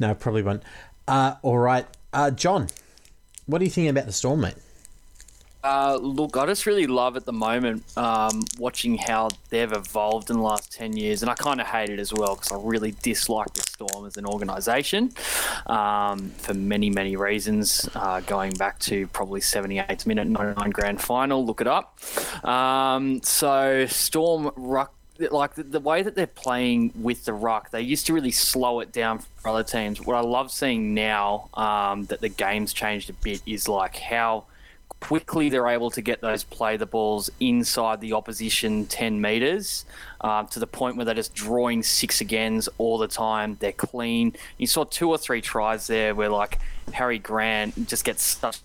No, 0.00 0.14
probably 0.14 0.42
won't. 0.42 0.62
Uh, 1.06 1.34
all 1.42 1.58
right. 1.58 1.86
Uh, 2.12 2.30
John, 2.30 2.68
what 3.46 3.58
do 3.58 3.64
you 3.64 3.70
think 3.70 3.90
about 3.90 4.06
the 4.06 4.12
Storm, 4.12 4.40
mate? 4.40 4.54
Uh, 5.62 5.98
look, 6.00 6.38
I 6.38 6.46
just 6.46 6.64
really 6.64 6.86
love 6.86 7.16
at 7.16 7.26
the 7.26 7.32
moment 7.32 7.84
um, 7.96 8.44
watching 8.58 8.96
how 8.96 9.28
they've 9.50 9.70
evolved 9.70 10.30
in 10.30 10.36
the 10.36 10.42
last 10.42 10.72
10 10.72 10.96
years. 10.96 11.22
And 11.22 11.30
I 11.30 11.34
kind 11.34 11.60
of 11.60 11.66
hate 11.66 11.90
it 11.90 11.98
as 11.98 12.14
well 12.14 12.34
because 12.34 12.50
I 12.50 12.56
really 12.56 12.94
dislike 13.02 13.52
the 13.52 13.60
Storm 13.60 14.06
as 14.06 14.16
an 14.16 14.24
organisation 14.24 15.12
um, 15.66 16.30
for 16.38 16.54
many, 16.54 16.88
many 16.88 17.16
reasons, 17.16 17.88
uh, 17.94 18.20
going 18.20 18.52
back 18.52 18.78
to 18.80 19.06
probably 19.08 19.40
78th 19.40 20.06
minute 20.06 20.28
99 20.28 20.70
grand 20.70 21.00
final. 21.00 21.44
Look 21.44 21.60
it 21.60 21.66
up. 21.66 21.98
Um, 22.44 23.22
so, 23.22 23.86
Storm 23.86 24.50
ruck. 24.56 24.94
Like 25.30 25.54
the, 25.54 25.64
the 25.64 25.80
way 25.80 26.00
that 26.00 26.14
they're 26.14 26.26
playing 26.26 26.94
with 26.94 27.26
the 27.26 27.34
ruck, 27.34 27.72
they 27.72 27.82
used 27.82 28.06
to 28.06 28.14
really 28.14 28.30
slow 28.30 28.80
it 28.80 28.90
down 28.90 29.18
for 29.18 29.50
other 29.50 29.62
teams. 29.62 30.00
What 30.00 30.16
I 30.16 30.20
love 30.20 30.50
seeing 30.50 30.94
now 30.94 31.50
um, 31.52 32.06
that 32.06 32.22
the 32.22 32.30
game's 32.30 32.72
changed 32.72 33.10
a 33.10 33.12
bit 33.12 33.42
is 33.44 33.68
like 33.68 33.96
how 33.98 34.46
quickly 35.00 35.48
they're 35.48 35.68
able 35.68 35.90
to 35.90 36.02
get 36.02 36.20
those 36.20 36.44
play 36.44 36.76
the 36.76 36.86
balls 36.86 37.30
inside 37.40 38.00
the 38.00 38.12
opposition 38.12 38.86
10 38.86 39.20
metres 39.20 39.84
um, 40.20 40.46
to 40.48 40.58
the 40.58 40.66
point 40.66 40.96
where 40.96 41.04
they're 41.04 41.14
just 41.14 41.34
drawing 41.34 41.82
six 41.82 42.20
agains 42.20 42.68
all 42.78 42.98
the 42.98 43.08
time. 43.08 43.56
They're 43.60 43.72
clean. 43.72 44.34
You 44.58 44.66
saw 44.66 44.84
two 44.84 45.08
or 45.08 45.18
three 45.18 45.40
tries 45.40 45.86
there 45.86 46.14
where, 46.14 46.28
like, 46.28 46.58
Harry 46.92 47.18
Grant 47.18 47.88
just 47.88 48.04
gets 48.04 48.22
stuck. 48.22 48.56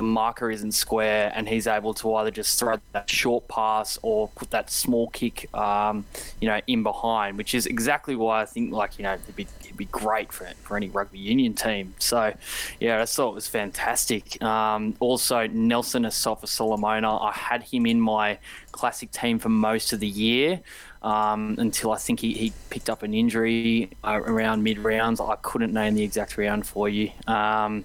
The 0.00 0.06
marker 0.06 0.50
isn't 0.50 0.72
square, 0.72 1.30
and 1.34 1.46
he's 1.46 1.66
able 1.66 1.92
to 1.92 2.14
either 2.14 2.30
just 2.30 2.58
throw 2.58 2.76
that 2.92 3.10
short 3.10 3.46
pass 3.48 3.98
or 4.00 4.28
put 4.28 4.50
that 4.50 4.70
small 4.70 5.10
kick, 5.10 5.54
um, 5.54 6.06
you 6.40 6.48
know, 6.48 6.58
in 6.66 6.82
behind, 6.82 7.36
which 7.36 7.54
is 7.54 7.66
exactly 7.66 8.16
why 8.16 8.40
I 8.40 8.46
think, 8.46 8.72
like, 8.72 8.98
you 8.98 9.02
know, 9.02 9.12
it'd 9.12 9.36
be, 9.36 9.46
it'd 9.62 9.76
be 9.76 9.84
great 9.84 10.32
for 10.32 10.48
for 10.62 10.78
any 10.78 10.88
rugby 10.88 11.18
union 11.18 11.52
team. 11.52 11.92
So, 11.98 12.32
yeah, 12.80 13.02
I 13.02 13.04
thought 13.04 13.32
it 13.32 13.34
was 13.34 13.46
fantastic. 13.46 14.42
Um, 14.42 14.94
also, 15.00 15.46
Nelson 15.48 16.04
Asofa-Solomona, 16.04 17.18
I 17.18 17.32
had 17.32 17.62
him 17.62 17.84
in 17.84 18.00
my 18.00 18.38
classic 18.72 19.10
team 19.10 19.38
for 19.38 19.50
most 19.50 19.92
of 19.92 20.00
the 20.00 20.08
year 20.08 20.62
um, 21.02 21.56
until 21.58 21.92
I 21.92 21.98
think 21.98 22.20
he, 22.20 22.32
he 22.32 22.54
picked 22.70 22.88
up 22.88 23.02
an 23.02 23.12
injury 23.12 23.90
uh, 24.02 24.18
around 24.24 24.62
mid 24.62 24.78
rounds. 24.78 25.20
I 25.20 25.36
couldn't 25.42 25.74
name 25.74 25.94
the 25.94 26.04
exact 26.04 26.38
round 26.38 26.66
for 26.66 26.88
you. 26.88 27.10
Um, 27.26 27.84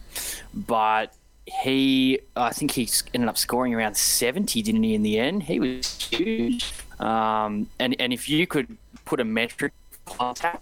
but 0.53 1.13
he, 1.46 2.20
I 2.36 2.52
think 2.52 2.72
he 2.72 2.89
ended 3.14 3.30
up 3.30 3.38
scoring 3.38 3.74
around 3.74 3.96
70, 3.96 4.62
didn't 4.62 4.84
he, 4.84 4.96
in 4.96 5.04
the 5.04 5.20
end? 5.20 5.43
He 5.43 5.60
was 5.60 6.02
huge. 6.02 6.74
Um, 7.00 7.70
and, 7.80 7.96
and 8.00 8.14
if 8.14 8.28
you 8.30 8.48
could 8.48 8.78
put 9.06 9.20
a 9.20 9.24
metric 9.24 9.74
on 10.20 10.36
that, 10.41 10.62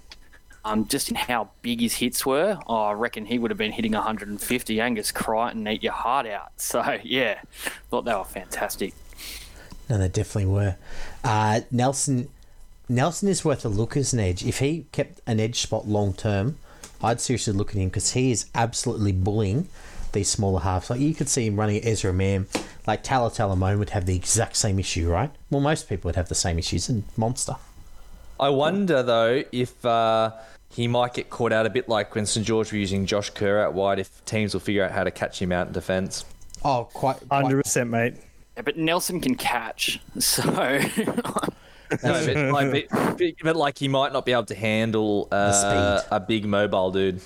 um, 0.66 0.88
just 0.88 1.10
in 1.10 1.16
how 1.16 1.50
big 1.62 1.82
his 1.82 1.96
hits 1.96 2.26
were, 2.26 2.58
oh, 2.68 2.84
I 2.84 2.94
reckon 2.94 3.26
he 3.26 3.38
would 3.38 3.52
have 3.52 3.58
been 3.58 3.72
hitting 3.72 3.94
150. 3.94 4.82
Angus 4.82 5.12
Crichton 5.12 5.68
eat 5.68 5.84
your 5.84 5.94
heart 5.94 6.28
out. 6.28 6.52
So, 6.58 6.98
yeah, 7.04 7.42
thought 7.90 8.06
they 8.06 8.14
were 8.14 8.24
fantastic. 8.24 8.94
No, 9.90 9.98
they 9.98 10.08
definitely 10.08 10.52
were. 10.52 10.78
Uh, 11.24 11.62
Nelson, 11.72 12.30
Nelson 12.88 13.28
is 13.28 13.44
worth 13.44 13.66
a 13.66 13.70
look 13.70 13.98
as 13.98 14.14
an 14.14 14.20
edge. 14.20 14.46
If 14.46 14.60
he 14.60 14.86
kept 14.92 15.20
an 15.28 15.40
edge 15.40 15.60
spot 15.60 15.88
long 15.88 16.14
term, 16.14 16.58
I'd 17.02 17.20
seriously 17.20 17.54
look 17.54 17.72
at 17.72 17.76
him 17.76 17.90
because 17.90 18.12
he 18.12 18.32
is 18.32 18.46
absolutely 18.56 19.12
bullying 19.12 19.68
these 20.14 20.30
smaller 20.30 20.62
halves. 20.62 20.90
Like 20.90 21.00
you 21.00 21.14
could 21.14 21.30
see 21.30 21.46
him 21.46 21.60
running 21.60 21.84
Ezra 21.84 22.14
Mam. 22.14 22.48
Like 22.88 23.04
Tala 23.04 23.30
Talamone 23.30 23.80
would 23.80 23.92
have 23.92 24.06
the 24.06 24.16
exact 24.16 24.56
same 24.56 24.80
issue, 24.80 25.10
right? 25.10 25.32
Well, 25.50 25.62
most 25.62 25.90
people 25.90 26.10
would 26.10 26.16
have 26.16 26.30
the 26.30 26.36
same 26.36 26.58
issues. 26.58 26.90
And 26.90 27.04
monster. 27.18 27.56
I 28.40 28.50
wonder 28.50 29.04
though 29.04 29.44
if 29.52 29.86
uh, 29.86 30.32
he 30.70 30.88
might 30.88 31.14
get 31.14 31.30
caught 31.30 31.52
out 31.52 31.66
a 31.66 31.70
bit 31.70 31.88
like 31.88 32.16
when 32.16 32.26
St 32.26 32.46
George 32.46 32.72
were 32.72 32.78
using 32.78 33.06
Josh 33.06 33.30
Kerr 33.30 33.60
out 33.60 33.74
wide. 33.74 34.00
If 34.00 34.24
teams 34.26 34.54
will 34.54 34.62
figure 34.62 34.84
out 34.84 34.92
how 34.92 35.04
to 35.04 35.12
catch 35.12 35.42
him 35.42 35.52
out 35.52 35.68
in 35.68 35.74
defence. 35.74 36.26
Oh, 36.64 36.88
quite. 36.94 37.18
quite 37.28 37.46
100%, 37.46 37.90
mate. 37.90 38.16
Yeah, 38.56 38.62
but 38.62 38.78
Nelson 38.78 39.20
can 39.20 39.36
catch, 39.36 40.00
so 40.20 40.44
No, 42.02 42.26
but, 42.26 42.52
like, 42.52 42.90
but, 42.90 43.36
but, 43.44 43.56
like 43.56 43.78
he 43.78 43.88
might 43.88 44.14
not 44.14 44.26
be 44.26 44.32
able 44.32 44.46
to 44.46 44.56
handle 44.56 45.28
uh, 45.32 46.02
a 46.10 46.20
big 46.20 46.46
mobile 46.46 46.92
dude. 46.92 47.22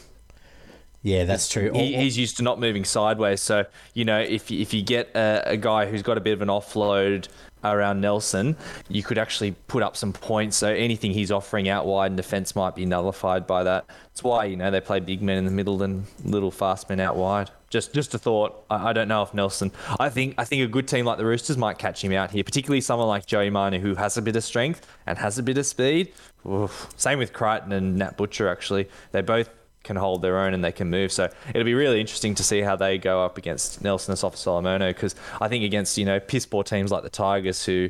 Yeah, 1.08 1.24
that's 1.24 1.48
true. 1.48 1.72
He, 1.74 1.96
he's 1.96 2.18
used 2.18 2.36
to 2.38 2.44
not 2.44 2.60
moving 2.60 2.84
sideways. 2.84 3.42
So 3.42 3.66
you 3.94 4.04
know, 4.06 4.20
if 4.20 4.52
you- 4.52 4.60
if 4.62 4.74
you 4.74 4.82
get 4.82 5.10
a, 5.16 5.52
a 5.52 5.58
guy 5.58 5.86
who's 5.86 6.02
got 6.02 6.18
a 6.18 6.22
bit 6.22 6.34
of 6.34 6.42
an 6.42 6.50
offload 6.50 7.28
around 7.64 8.02
Nelson, 8.02 8.56
you 8.88 9.02
could 9.04 9.18
actually 9.18 9.52
put 9.68 9.82
up 9.84 9.98
some 9.98 10.14
points. 10.14 10.56
So 10.58 10.68
anything 10.68 11.12
he's 11.12 11.32
offering 11.32 11.68
out 11.70 11.86
wide 11.86 12.12
in 12.12 12.16
defence 12.16 12.56
might 12.56 12.76
be 12.76 12.86
nullified 12.86 13.48
by 13.48 13.64
that. 13.64 13.86
That's 13.88 14.24
why 14.24 14.46
you 14.46 14.56
know 14.58 14.70
they 14.72 14.82
play 14.82 15.00
big 15.00 15.22
men 15.22 15.38
in 15.38 15.46
the 15.46 15.52
middle 15.52 15.82
and 15.84 16.06
little 16.24 16.52
fast 16.52 16.90
men 16.90 17.00
out 17.00 17.16
wide. 17.16 17.50
Just 17.70 17.94
just 17.94 18.14
a 18.14 18.18
thought. 18.18 18.64
I, 18.70 18.90
I 18.90 18.94
don't 18.94 19.08
know 19.08 19.22
if 19.24 19.34
Nelson. 19.34 19.72
I 20.00 20.10
think 20.10 20.36
I 20.38 20.44
think 20.46 20.62
a 20.64 20.68
good 20.68 20.88
team 20.88 21.06
like 21.06 21.18
the 21.18 21.26
Roosters 21.26 21.58
might 21.58 21.78
catch 21.78 22.04
him 22.04 22.12
out 22.14 22.32
here, 22.32 22.44
particularly 22.44 22.82
someone 22.82 23.08
like 23.08 23.26
Joey 23.26 23.50
Manu 23.50 23.80
who 23.80 23.96
has 23.96 24.18
a 24.18 24.22
bit 24.22 24.36
of 24.36 24.44
strength 24.44 24.86
and 25.06 25.18
has 25.18 25.38
a 25.38 25.44
bit 25.44 25.58
of 25.58 25.66
speed. 25.66 26.14
Oof. 26.48 26.88
Same 26.96 27.20
with 27.20 27.34
Crichton 27.34 27.72
and 27.74 27.98
Nat 27.98 28.16
Butcher. 28.18 28.48
Actually, 28.48 28.88
they 29.12 29.22
both 29.22 29.50
can 29.88 29.96
hold 29.96 30.22
their 30.22 30.38
own 30.38 30.54
and 30.54 30.64
they 30.64 30.72
can 30.72 30.90
move. 30.92 31.12
So 31.12 31.30
it'll 31.50 31.64
be 31.64 31.74
really 31.74 32.00
interesting 32.00 32.36
to 32.36 32.44
see 32.44 32.62
how 32.62 32.76
they 32.76 33.00
go 33.00 33.24
up 33.26 33.38
against 33.40 33.82
Nelson 33.84 34.14
Asofa-Solomona 34.14 34.88
because 34.90 35.16
I 35.42 35.48
think 35.48 35.64
against, 35.64 35.98
you 35.98 36.06
know, 36.06 36.20
piss 36.20 36.46
poor 36.46 36.64
teams 36.64 36.92
like 36.92 37.02
the 37.04 37.10
Tigers 37.10 37.66
who 37.66 37.90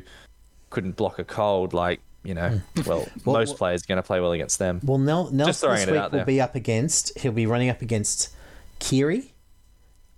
couldn't 0.70 0.96
block 0.96 1.18
a 1.18 1.24
cold, 1.24 1.74
like 1.74 2.00
you 2.24 2.34
know, 2.34 2.60
well, 2.86 3.06
Well, 3.24 3.36
most 3.38 3.48
well- 3.50 3.56
players 3.58 3.82
are 3.84 3.86
going 3.86 3.96
to 3.96 4.02
play 4.02 4.20
well 4.20 4.32
against 4.32 4.58
them. 4.58 4.80
Well, 4.82 4.98
Nel- 4.98 5.30
Nelson 5.30 5.68
throwing 5.68 5.80
this 5.80 5.88
it 5.88 5.92
week 5.92 6.00
out 6.00 6.12
will 6.12 6.18
there. 6.18 6.26
be 6.26 6.40
up 6.40 6.54
against. 6.54 7.18
He'll 7.18 7.32
be 7.32 7.46
running 7.46 7.68
up 7.70 7.80
against 7.82 8.30
Keary, 8.80 9.34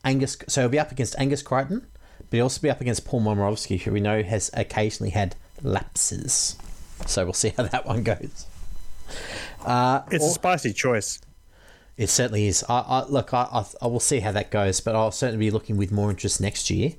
Angus. 0.05 0.37
So 0.49 0.63
he'll 0.63 0.71
be 0.71 0.79
up 0.79 0.93
against 0.93 1.15
Angus 1.19 1.43
Crichton, 1.43 1.87
but 2.31 2.37
he'll 2.37 2.45
also 2.45 2.61
be 2.61 2.71
up 2.71 2.81
against 2.81 3.05
Paul 3.05 3.21
Momirovski, 3.21 3.81
who 3.83 3.93
we 3.93 4.01
know 4.01 4.23
has 4.23 4.51
occasionally 4.55 5.11
had 5.11 5.37
lapses. 5.63 6.57
So 7.07 7.25
we'll 7.25 7.33
see 7.35 7.51
how 7.57 7.65
that 7.65 7.87
one 7.87 8.03
goes. 8.03 8.47
Uh, 9.65 10.03
It's 10.11 10.25
or- 10.25 10.29
a 10.29 10.33
spicy 10.33 10.73
choice. 10.73 11.21
It 12.01 12.09
certainly 12.09 12.47
is. 12.47 12.65
I, 12.67 12.79
I 12.79 13.05
look. 13.11 13.35
I, 13.35 13.47
I 13.53 13.67
I 13.83 13.87
will 13.87 14.01
see 14.01 14.21
how 14.21 14.33
that 14.33 14.51
goes, 14.51 14.81
but 14.81 14.97
I'll 14.97 15.11
certainly 15.11 15.45
be 15.45 15.51
looking 15.51 15.77
with 15.77 15.93
more 15.93 16.09
interest 16.09 16.41
next 16.41 16.71
year 16.71 16.95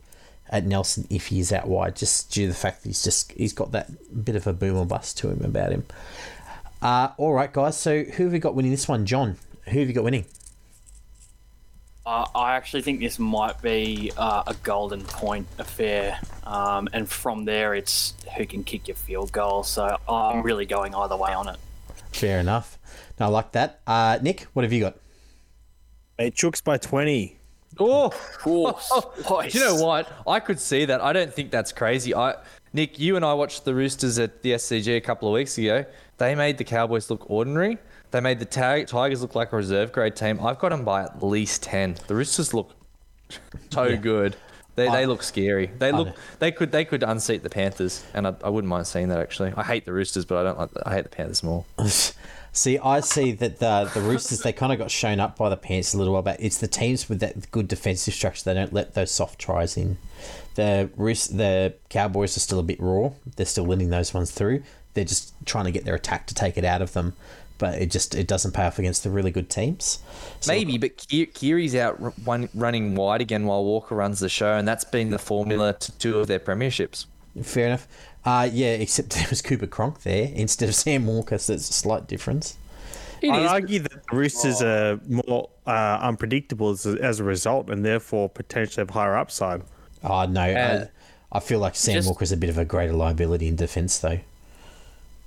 at 0.47 0.63
Nelson 0.63 1.07
if 1.09 1.27
he 1.27 1.39
is 1.39 1.51
out 1.51 1.67
wide, 1.67 1.95
just 1.95 2.31
due 2.31 2.43
to 2.43 2.49
the 2.49 2.53
fact 2.53 2.83
that 2.83 2.89
he's 2.89 3.03
just 3.03 3.31
he's 3.31 3.51
got 3.51 3.71
that 3.71 3.89
bit 4.23 4.35
of 4.35 4.45
a 4.45 4.53
boom 4.53 4.77
or 4.77 4.85
bust 4.85 5.17
to 5.17 5.29
him 5.29 5.43
about 5.43 5.71
him. 5.71 5.87
Uh, 6.83 7.09
all 7.17 7.33
right, 7.33 7.51
guys. 7.51 7.77
So 7.77 8.03
who 8.03 8.25
have 8.25 8.31
we 8.31 8.37
got 8.37 8.53
winning 8.53 8.69
this 8.69 8.87
one, 8.87 9.07
John? 9.07 9.37
Who 9.69 9.79
have 9.79 9.87
you 9.87 9.95
got 9.95 10.03
winning? 10.03 10.25
Uh, 12.05 12.27
I 12.35 12.55
actually 12.55 12.83
think 12.83 12.99
this 12.99 13.17
might 13.17 13.59
be 13.59 14.11
uh, 14.17 14.43
a 14.45 14.53
golden 14.61 15.01
point 15.01 15.47
affair, 15.57 16.19
um, 16.43 16.87
and 16.93 17.09
from 17.09 17.45
there 17.45 17.73
it's 17.73 18.13
who 18.37 18.45
can 18.45 18.63
kick 18.63 18.87
your 18.87 18.97
field 18.97 19.31
goal. 19.31 19.63
So 19.63 19.97
I'm 20.07 20.43
really 20.43 20.67
going 20.67 20.93
either 20.93 21.17
way 21.17 21.33
on 21.33 21.47
it. 21.47 21.57
Fair 22.11 22.39
enough. 22.39 22.77
No, 23.21 23.27
I 23.27 23.29
like 23.29 23.51
that. 23.51 23.81
Uh, 23.85 24.17
Nick, 24.19 24.47
what 24.53 24.63
have 24.63 24.73
you 24.73 24.81
got? 24.81 24.95
It 26.17 26.33
Chooks 26.33 26.63
by 26.63 26.77
20. 26.77 27.37
Oh, 27.79 28.11
boys. 28.43 28.89
Do 29.53 29.59
you 29.59 29.63
know 29.63 29.75
what? 29.75 30.11
I 30.27 30.39
could 30.39 30.59
see 30.59 30.85
that. 30.85 31.01
I 31.01 31.13
don't 31.13 31.31
think 31.31 31.51
that's 31.51 31.71
crazy. 31.71 32.15
I, 32.15 32.33
Nick, 32.73 32.97
you 32.97 33.15
and 33.17 33.23
I 33.23 33.35
watched 33.35 33.63
the 33.63 33.75
Roosters 33.75 34.17
at 34.17 34.41
the 34.41 34.53
SCG 34.53 34.97
a 34.97 35.01
couple 35.01 35.27
of 35.27 35.35
weeks 35.35 35.55
ago. 35.59 35.85
They 36.17 36.33
made 36.33 36.57
the 36.57 36.63
Cowboys 36.63 37.11
look 37.11 37.29
ordinary. 37.29 37.77
They 38.09 38.21
made 38.21 38.39
the 38.39 38.45
Tag- 38.45 38.87
Tigers 38.87 39.21
look 39.21 39.35
like 39.35 39.53
a 39.53 39.55
reserve 39.55 39.91
grade 39.91 40.15
team. 40.15 40.39
I've 40.43 40.57
got 40.57 40.69
them 40.69 40.83
by 40.83 41.03
at 41.03 41.21
least 41.21 41.61
ten. 41.61 41.97
The 42.07 42.15
Roosters 42.15 42.55
look 42.55 42.71
so 43.69 43.83
Yeah. 43.83 43.97
good. 43.97 44.35
They, 44.75 44.87
I- 44.87 44.95
they 45.01 45.05
look 45.05 45.21
scary. 45.21 45.69
They 45.77 45.91
look 45.91 46.15
they 46.39 46.51
could 46.51 46.71
they 46.71 46.85
could 46.85 47.03
unseat 47.03 47.43
the 47.43 47.49
Panthers, 47.51 48.03
and 48.15 48.25
I, 48.25 48.33
I 48.43 48.49
wouldn't 48.49 48.69
mind 48.69 48.87
seeing 48.87 49.09
that 49.09 49.19
actually. 49.19 49.53
I 49.55 49.61
hate 49.63 49.85
the 49.85 49.93
Roosters, 49.93 50.25
but 50.25 50.39
I 50.39 50.43
don't 50.43 50.57
like 50.57 50.71
the, 50.71 50.89
I 50.89 50.95
hate 50.95 51.03
the 51.03 51.09
Panthers 51.09 51.43
more. 51.43 51.65
See, 52.53 52.77
I 52.77 52.99
see 52.99 53.31
that 53.31 53.59
the 53.59 53.89
the 53.93 54.01
Roosters 54.01 54.39
they 54.41 54.51
kind 54.51 54.73
of 54.73 54.79
got 54.79 54.91
shown 54.91 55.19
up 55.21 55.37
by 55.37 55.47
the 55.49 55.55
Panthers 55.55 55.93
a 55.93 55.97
little 55.97 56.11
while 56.13 56.21
back. 56.21 56.37
It's 56.39 56.57
the 56.57 56.67
teams 56.67 57.07
with 57.07 57.21
that 57.21 57.49
good 57.51 57.67
defensive 57.69 58.13
structure. 58.13 58.43
They 58.43 58.53
don't 58.53 58.73
let 58.73 58.93
those 58.93 59.09
soft 59.11 59.39
tries 59.39 59.77
in. 59.77 59.97
The 60.55 60.89
Roos- 60.97 61.27
the 61.27 61.75
Cowboys 61.89 62.35
are 62.35 62.41
still 62.41 62.59
a 62.59 62.63
bit 62.63 62.79
raw. 62.81 63.11
They're 63.37 63.45
still 63.45 63.63
letting 63.65 63.89
those 63.89 64.13
ones 64.13 64.31
through. 64.31 64.63
They're 64.93 65.05
just 65.05 65.33
trying 65.45 65.63
to 65.65 65.71
get 65.71 65.85
their 65.85 65.95
attack 65.95 66.27
to 66.27 66.33
take 66.35 66.57
it 66.57 66.65
out 66.65 66.81
of 66.81 66.91
them, 66.91 67.13
but 67.57 67.81
it 67.81 67.89
just 67.89 68.13
it 68.15 68.27
doesn't 68.27 68.51
pay 68.51 68.63
off 68.63 68.77
against 68.79 69.03
the 69.05 69.09
really 69.11 69.31
good 69.31 69.49
teams. 69.49 69.99
So- 70.41 70.51
Maybe, 70.51 70.77
but 70.77 70.97
Ki- 70.97 71.27
Keary's 71.27 71.73
out 71.73 72.01
r- 72.01 72.13
one, 72.25 72.49
running 72.53 72.95
wide 72.95 73.21
again 73.21 73.45
while 73.45 73.63
Walker 73.63 73.95
runs 73.95 74.19
the 74.19 74.27
show, 74.27 74.57
and 74.57 74.67
that's 74.67 74.83
been 74.83 75.09
the 75.09 75.19
formula 75.19 75.71
to 75.71 75.91
two 75.93 76.19
of 76.19 76.27
their 76.27 76.39
premierships. 76.39 77.05
Fair 77.41 77.67
enough. 77.67 77.87
Uh, 78.25 78.49
yeah, 78.51 78.73
except 78.73 79.09
there 79.15 79.25
was 79.29 79.41
Cooper 79.41 79.67
Cronk 79.67 80.03
there 80.03 80.31
instead 80.33 80.69
of 80.69 80.75
Sam 80.75 81.07
Walker, 81.07 81.37
so 81.37 81.53
it's 81.53 81.69
a 81.69 81.73
slight 81.73 82.07
difference. 82.07 82.57
I'd 83.23 83.45
argue 83.45 83.79
that 83.81 83.91
the 84.09 84.15
Roosters 84.17 84.63
are 84.63 84.99
more 85.07 85.49
uh, 85.67 85.99
unpredictable 86.01 86.71
as 86.71 86.87
a, 86.87 86.91
as 87.03 87.19
a 87.19 87.23
result 87.23 87.69
and 87.69 87.85
therefore 87.85 88.29
potentially 88.29 88.81
have 88.81 88.89
higher 88.89 89.15
upside. 89.15 89.61
Oh 90.03 90.25
no, 90.25 90.41
Uh, 90.41 90.85
I, 91.31 91.37
I 91.37 91.39
feel 91.39 91.59
like 91.59 91.75
Sam 91.75 91.95
just- 91.95 92.07
Walker's 92.07 92.31
a 92.31 92.37
bit 92.37 92.49
of 92.49 92.57
a 92.57 92.65
greater 92.65 92.93
liability 92.93 93.47
in 93.47 93.55
defence 93.55 93.99
though. 93.99 94.19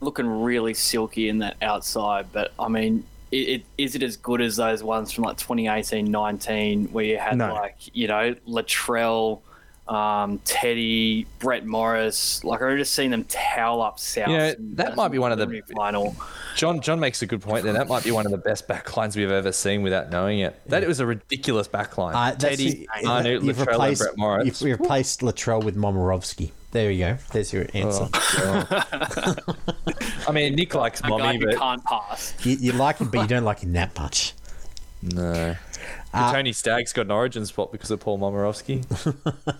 looking 0.00 0.26
really 0.42 0.74
silky 0.74 1.28
in 1.28 1.38
that 1.38 1.56
outside, 1.62 2.26
but 2.32 2.52
I 2.58 2.66
mean, 2.66 3.04
it, 3.30 3.36
it, 3.36 3.64
is 3.78 3.94
it 3.94 4.02
as 4.02 4.16
good 4.16 4.40
as 4.40 4.56
those 4.56 4.82
ones 4.82 5.12
from 5.12 5.22
like 5.24 5.36
2018 5.38 6.10
19 6.10 6.86
where 6.92 7.04
you 7.04 7.18
had 7.18 7.38
No. 7.38 7.52
like, 7.54 7.76
you 7.96 8.08
know, 8.08 8.34
Latrell, 8.48 9.38
um, 9.88 10.38
Teddy, 10.44 11.26
Brett 11.38 11.66
Morris? 11.66 12.42
Like, 12.44 12.62
I've 12.62 12.78
just 12.78 12.94
seen 12.94 13.10
them 13.10 13.24
towel 13.24 13.82
up 13.82 13.98
South. 13.98 14.28
You 14.28 14.36
know, 14.36 14.54
that 14.74 14.96
might 14.96 15.08
be 15.08 15.18
one 15.18 15.32
of 15.32 15.38
the- 15.38 15.62
final. 15.76 16.16
John 16.56 16.80
John 16.80 17.00
makes 17.00 17.20
a 17.22 17.26
good 17.26 17.40
point 17.42 17.64
there. 17.64 17.72
That 17.72 17.88
might 17.88 18.04
be 18.04 18.12
one 18.12 18.26
of 18.26 18.32
the 18.32 18.38
best 18.38 18.68
backlines 18.68 19.16
we've 19.16 19.30
ever 19.30 19.50
seen 19.52 19.82
without 19.82 20.10
knowing 20.10 20.38
it. 20.38 20.58
That 20.68 20.82
it 20.82 20.88
was 20.88 21.00
a 21.00 21.06
ridiculous 21.06 21.66
backline. 21.68 22.14
Uh, 22.14 22.34
Teddy, 22.36 22.86
the- 23.02 23.08
Arnu, 23.08 23.42
you've 23.44 23.56
Latrell, 23.56 23.58
and 23.58 23.68
replaced, 23.68 24.00
Brett 24.02 24.16
Morris. 24.16 24.46
You've 24.46 24.60
you've 24.70 24.80
replaced 24.80 25.20
Latrell 25.20 25.64
with 25.64 25.76
Momirovski. 25.76 26.52
There 26.70 26.90
you 26.90 27.04
go. 27.04 27.16
There's 27.32 27.52
your 27.52 27.66
answer. 27.74 28.08
Oh, 28.12 29.34
I 30.28 30.32
mean, 30.32 30.54
Nick 30.54 30.74
likes 30.74 31.00
A 31.00 31.04
guy 31.04 31.08
mommy, 31.10 31.38
who 31.38 31.46
but 31.46 31.56
can't 31.56 31.84
pass. 31.84 32.34
You, 32.44 32.56
you 32.56 32.72
like 32.72 32.98
him, 32.98 33.08
but 33.10 33.20
you 33.20 33.26
don't 33.28 33.44
like 33.44 33.60
him 33.60 33.72
that 33.74 33.96
much. 33.98 34.32
no. 35.02 35.56
Uh, 36.12 36.32
Tony 36.32 36.52
Stagg's 36.52 36.92
got 36.92 37.06
an 37.06 37.10
origin 37.10 37.44
spot 37.44 37.72
because 37.72 37.90
of 37.90 37.98
Paul 37.98 38.18
Momirovski. 38.20 38.84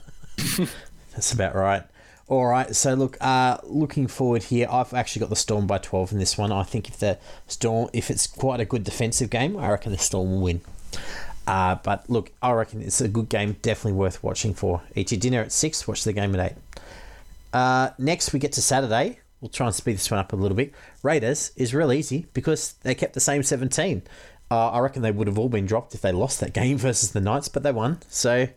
That's 1.13 1.33
about 1.33 1.55
right. 1.55 1.85
All 2.27 2.47
right. 2.47 2.75
So 2.75 2.95
look, 2.95 3.17
uh, 3.21 3.59
looking 3.65 4.07
forward 4.07 4.45
here, 4.45 4.67
I've 4.71 4.95
actually 4.95 5.21
got 5.21 5.31
the 5.31 5.37
Storm 5.37 5.67
by 5.67 5.79
twelve 5.79 6.13
in 6.13 6.19
this 6.19 6.39
one. 6.39 6.53
I 6.53 6.63
think 6.63 6.89
if 6.89 6.99
the 6.99 7.19
Storm, 7.47 7.91
if 7.93 8.11
it's 8.11 8.27
quite 8.27 8.61
a 8.61 8.65
good 8.65 8.85
defensive 8.85 9.31
game, 9.31 9.57
I 9.57 9.71
reckon 9.71 9.93
the 9.93 9.99
Storm 9.99 10.33
will 10.33 10.41
win. 10.41 10.61
Uh, 11.47 11.77
but 11.83 12.09
look, 12.09 12.33
I 12.43 12.53
reckon 12.53 12.81
it's 12.81 13.01
a 13.01 13.09
good 13.09 13.29
game, 13.29 13.57
definitely 13.61 13.99
worth 13.99 14.23
watching 14.23 14.55
for. 14.55 14.83
Eat 14.95 15.13
your 15.13 15.21
dinner 15.21 15.43
at 15.43 15.53
six, 15.53 15.87
watch 15.87 16.05
the 16.05 16.13
game 16.13 16.35
at 16.35 16.53
eight. 16.53 16.59
Uh, 17.53 17.91
next, 17.99 18.33
we 18.33 18.39
get 18.39 18.53
to 18.53 18.63
Saturday. 18.63 19.19
We'll 19.41 19.51
try 19.51 19.67
and 19.67 19.75
speed 19.75 19.97
this 19.97 20.11
one 20.11 20.21
up 20.21 20.33
a 20.33 20.37
little 20.37 20.57
bit. 20.57 20.73
Raiders 21.03 21.53
is 21.57 21.75
real 21.75 21.93
easy 21.93 22.27
because 22.33 22.73
they 22.83 22.95
kept 22.95 23.13
the 23.13 23.21
same 23.21 23.43
17. 23.43 24.03
Uh, 24.51 24.71
I 24.71 24.79
reckon 24.79 25.03
they 25.03 25.11
would 25.11 25.27
have 25.27 25.39
all 25.39 25.51
been 25.51 25.67
dropped 25.67 25.95
if 25.95 26.01
they 26.01 26.13
lost 26.13 26.41
that 26.41 26.55
game 26.55 26.79
versus 26.79 27.13
the 27.13 27.21
Knights, 27.21 27.49
but 27.49 27.63
they 27.63 27.73
won. 27.73 27.99
So 28.09 28.49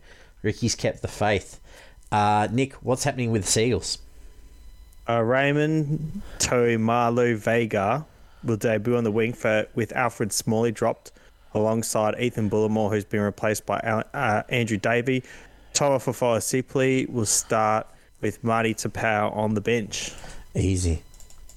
Ricky's 0.42 0.74
kept 0.74 1.02
the 1.02 1.08
faith. 1.08 1.60
Uh, 2.10 2.48
Nick, 2.50 2.74
what's 2.74 3.04
happening 3.04 3.30
with 3.30 3.42
the 3.42 3.48
Seagulls? 3.48 3.98
Uh, 5.08 5.22
Raymond 5.22 6.22
Toimalu 6.38 7.36
Vega 7.36 8.06
will 8.44 8.56
debut 8.56 8.96
on 8.96 9.04
the 9.04 9.10
wing 9.10 9.32
for 9.32 9.66
with 9.74 9.92
Alfred 9.92 10.32
Smalley 10.32 10.70
dropped 10.70 11.12
alongside 11.54 12.14
Ethan 12.20 12.50
Bullemor, 12.50 12.90
who's 12.90 13.04
been 13.04 13.20
replaced 13.20 13.66
by 13.66 13.78
uh, 13.78 14.42
Andrew 14.48 14.76
Davey. 14.76 15.22
Toafofoa 15.72 16.42
Sipley 16.42 17.08
will 17.08 17.26
start 17.26 17.86
with 18.20 18.42
Marty 18.44 18.74
Taupau 18.74 19.34
on 19.34 19.54
the 19.54 19.60
bench. 19.60 20.12
Easy. 20.54 21.02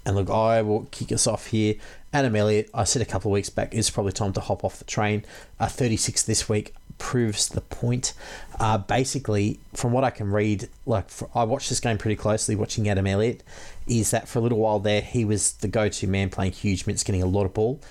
And 0.05 0.15
look, 0.15 0.29
I 0.29 0.61
will 0.61 0.87
kick 0.91 1.11
us 1.11 1.27
off 1.27 1.47
here. 1.47 1.75
Adam 2.13 2.35
Elliott, 2.35 2.69
I 2.73 2.83
said 2.83 3.01
a 3.01 3.05
couple 3.05 3.31
of 3.31 3.33
weeks 3.33 3.49
back, 3.49 3.73
it's 3.73 3.89
probably 3.89 4.11
time 4.11 4.33
to 4.33 4.41
hop 4.41 4.63
off 4.63 4.79
the 4.79 4.85
train. 4.85 5.23
Uh, 5.59 5.67
36 5.67 6.23
this 6.23 6.49
week 6.49 6.73
proves 7.01 7.49
the 7.49 7.61
point. 7.61 8.13
Uh, 8.59 8.77
basically, 8.77 9.59
from 9.73 9.91
what 9.91 10.03
I 10.03 10.11
can 10.11 10.31
read, 10.31 10.69
like 10.85 11.09
for, 11.09 11.29
I 11.33 11.43
watched 11.43 11.67
this 11.69 11.79
game 11.79 11.97
pretty 11.97 12.15
closely, 12.15 12.55
watching 12.55 12.87
Adam 12.87 13.07
Elliott, 13.07 13.41
is 13.87 14.11
that 14.11 14.27
for 14.27 14.37
a 14.37 14.41
little 14.43 14.59
while 14.59 14.77
there, 14.77 15.01
he 15.01 15.25
was 15.25 15.53
the 15.53 15.67
go 15.67 15.89
to 15.89 16.07
man 16.07 16.29
playing 16.29 16.51
huge 16.51 16.85
minutes, 16.85 17.03
getting 17.03 17.23
a 17.23 17.25
lot 17.25 17.45
of 17.45 17.55
ball. 17.55 17.81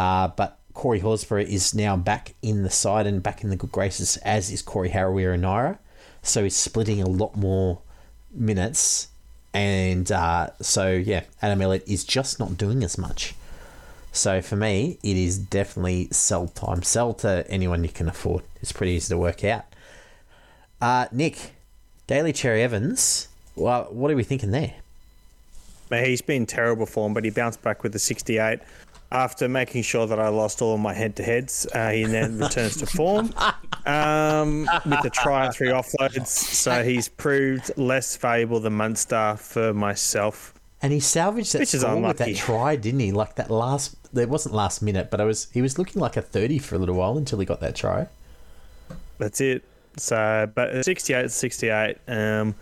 Uh, 0.00 0.28
but 0.28 0.58
Corey 0.74 1.00
Horsburgh 1.00 1.46
is 1.48 1.74
now 1.74 1.96
back 1.96 2.34
in 2.42 2.64
the 2.64 2.70
side 2.70 3.06
and 3.06 3.22
back 3.22 3.44
in 3.44 3.50
the 3.50 3.56
good 3.56 3.70
graces, 3.70 4.16
as 4.18 4.50
is 4.50 4.62
Corey 4.62 4.90
Harawira-Naera. 4.90 5.78
So 6.22 6.42
he's 6.42 6.56
splitting 6.56 7.00
a 7.00 7.08
lot 7.08 7.36
more 7.36 7.78
minutes. 8.32 9.08
And 9.54 10.10
uh, 10.10 10.50
so, 10.60 10.90
yeah, 10.90 11.22
Adam 11.40 11.62
Elliott 11.62 11.84
is 11.86 12.04
just 12.04 12.40
not 12.40 12.58
doing 12.58 12.82
as 12.82 12.98
much. 12.98 13.34
So 14.16 14.40
for 14.40 14.56
me, 14.56 14.98
it 15.02 15.16
is 15.16 15.38
definitely 15.38 16.08
sell 16.10 16.48
time. 16.48 16.82
Sell 16.82 17.12
to 17.14 17.44
anyone 17.48 17.84
you 17.84 17.90
can 17.90 18.08
afford. 18.08 18.44
It's 18.62 18.72
pretty 18.72 18.92
easy 18.92 19.12
to 19.12 19.18
work 19.18 19.44
out. 19.44 19.64
Uh, 20.80 21.06
Nick, 21.12 21.52
Daly 22.06 22.32
Cherry-Evans. 22.32 23.28
Well, 23.54 23.88
what 23.90 24.10
are 24.10 24.16
we 24.16 24.24
thinking 24.24 24.50
there? 24.50 24.74
He's 25.90 26.22
been 26.22 26.46
terrible 26.46 26.86
form, 26.86 27.14
but 27.14 27.24
he 27.24 27.30
bounced 27.30 27.62
back 27.62 27.82
with 27.82 27.92
the 27.92 27.98
68. 27.98 28.60
After 29.12 29.48
making 29.48 29.82
sure 29.82 30.06
that 30.06 30.18
I 30.18 30.28
lost 30.28 30.60
all 30.60 30.74
of 30.74 30.80
my 30.80 30.92
head 30.92 31.14
to 31.16 31.22
heads, 31.22 31.66
uh, 31.74 31.90
he 31.90 32.04
then 32.04 32.38
returns 32.40 32.76
to 32.78 32.86
form 32.86 33.32
um, 33.86 34.68
with 34.84 35.02
the 35.02 35.10
try 35.12 35.46
and 35.46 35.54
three 35.54 35.68
offloads. 35.68 36.26
So 36.26 36.82
he's 36.82 37.08
proved 37.08 37.70
less 37.76 38.16
valuable 38.16 38.58
than 38.58 38.72
Munster 38.72 39.36
for 39.38 39.72
myself. 39.72 40.54
And 40.82 40.92
he 40.92 41.00
salvaged 41.00 41.52
that 41.52 41.60
Which 41.60 41.74
is 41.74 41.80
score 41.82 42.00
with 42.00 42.18
that 42.18 42.36
try, 42.36 42.76
didn't 42.76 43.00
he? 43.00 43.12
Like 43.12 43.36
that 43.36 43.50
last. 43.50 43.96
There 44.16 44.26
wasn't 44.26 44.54
last 44.54 44.82
minute, 44.82 45.10
but 45.10 45.20
I 45.20 45.24
was. 45.24 45.48
He 45.52 45.62
was 45.62 45.78
looking 45.78 46.00
like 46.00 46.16
a 46.16 46.22
thirty 46.22 46.58
for 46.58 46.74
a 46.74 46.78
little 46.78 46.96
while 46.96 47.16
until 47.16 47.38
he 47.38 47.46
got 47.46 47.60
that 47.60 47.76
try. 47.76 48.08
That's 49.18 49.40
it. 49.40 49.64
So, 49.98 50.50
but 50.54 50.84
68 50.84 51.30
68. 51.30 51.96
Um, 52.06 52.54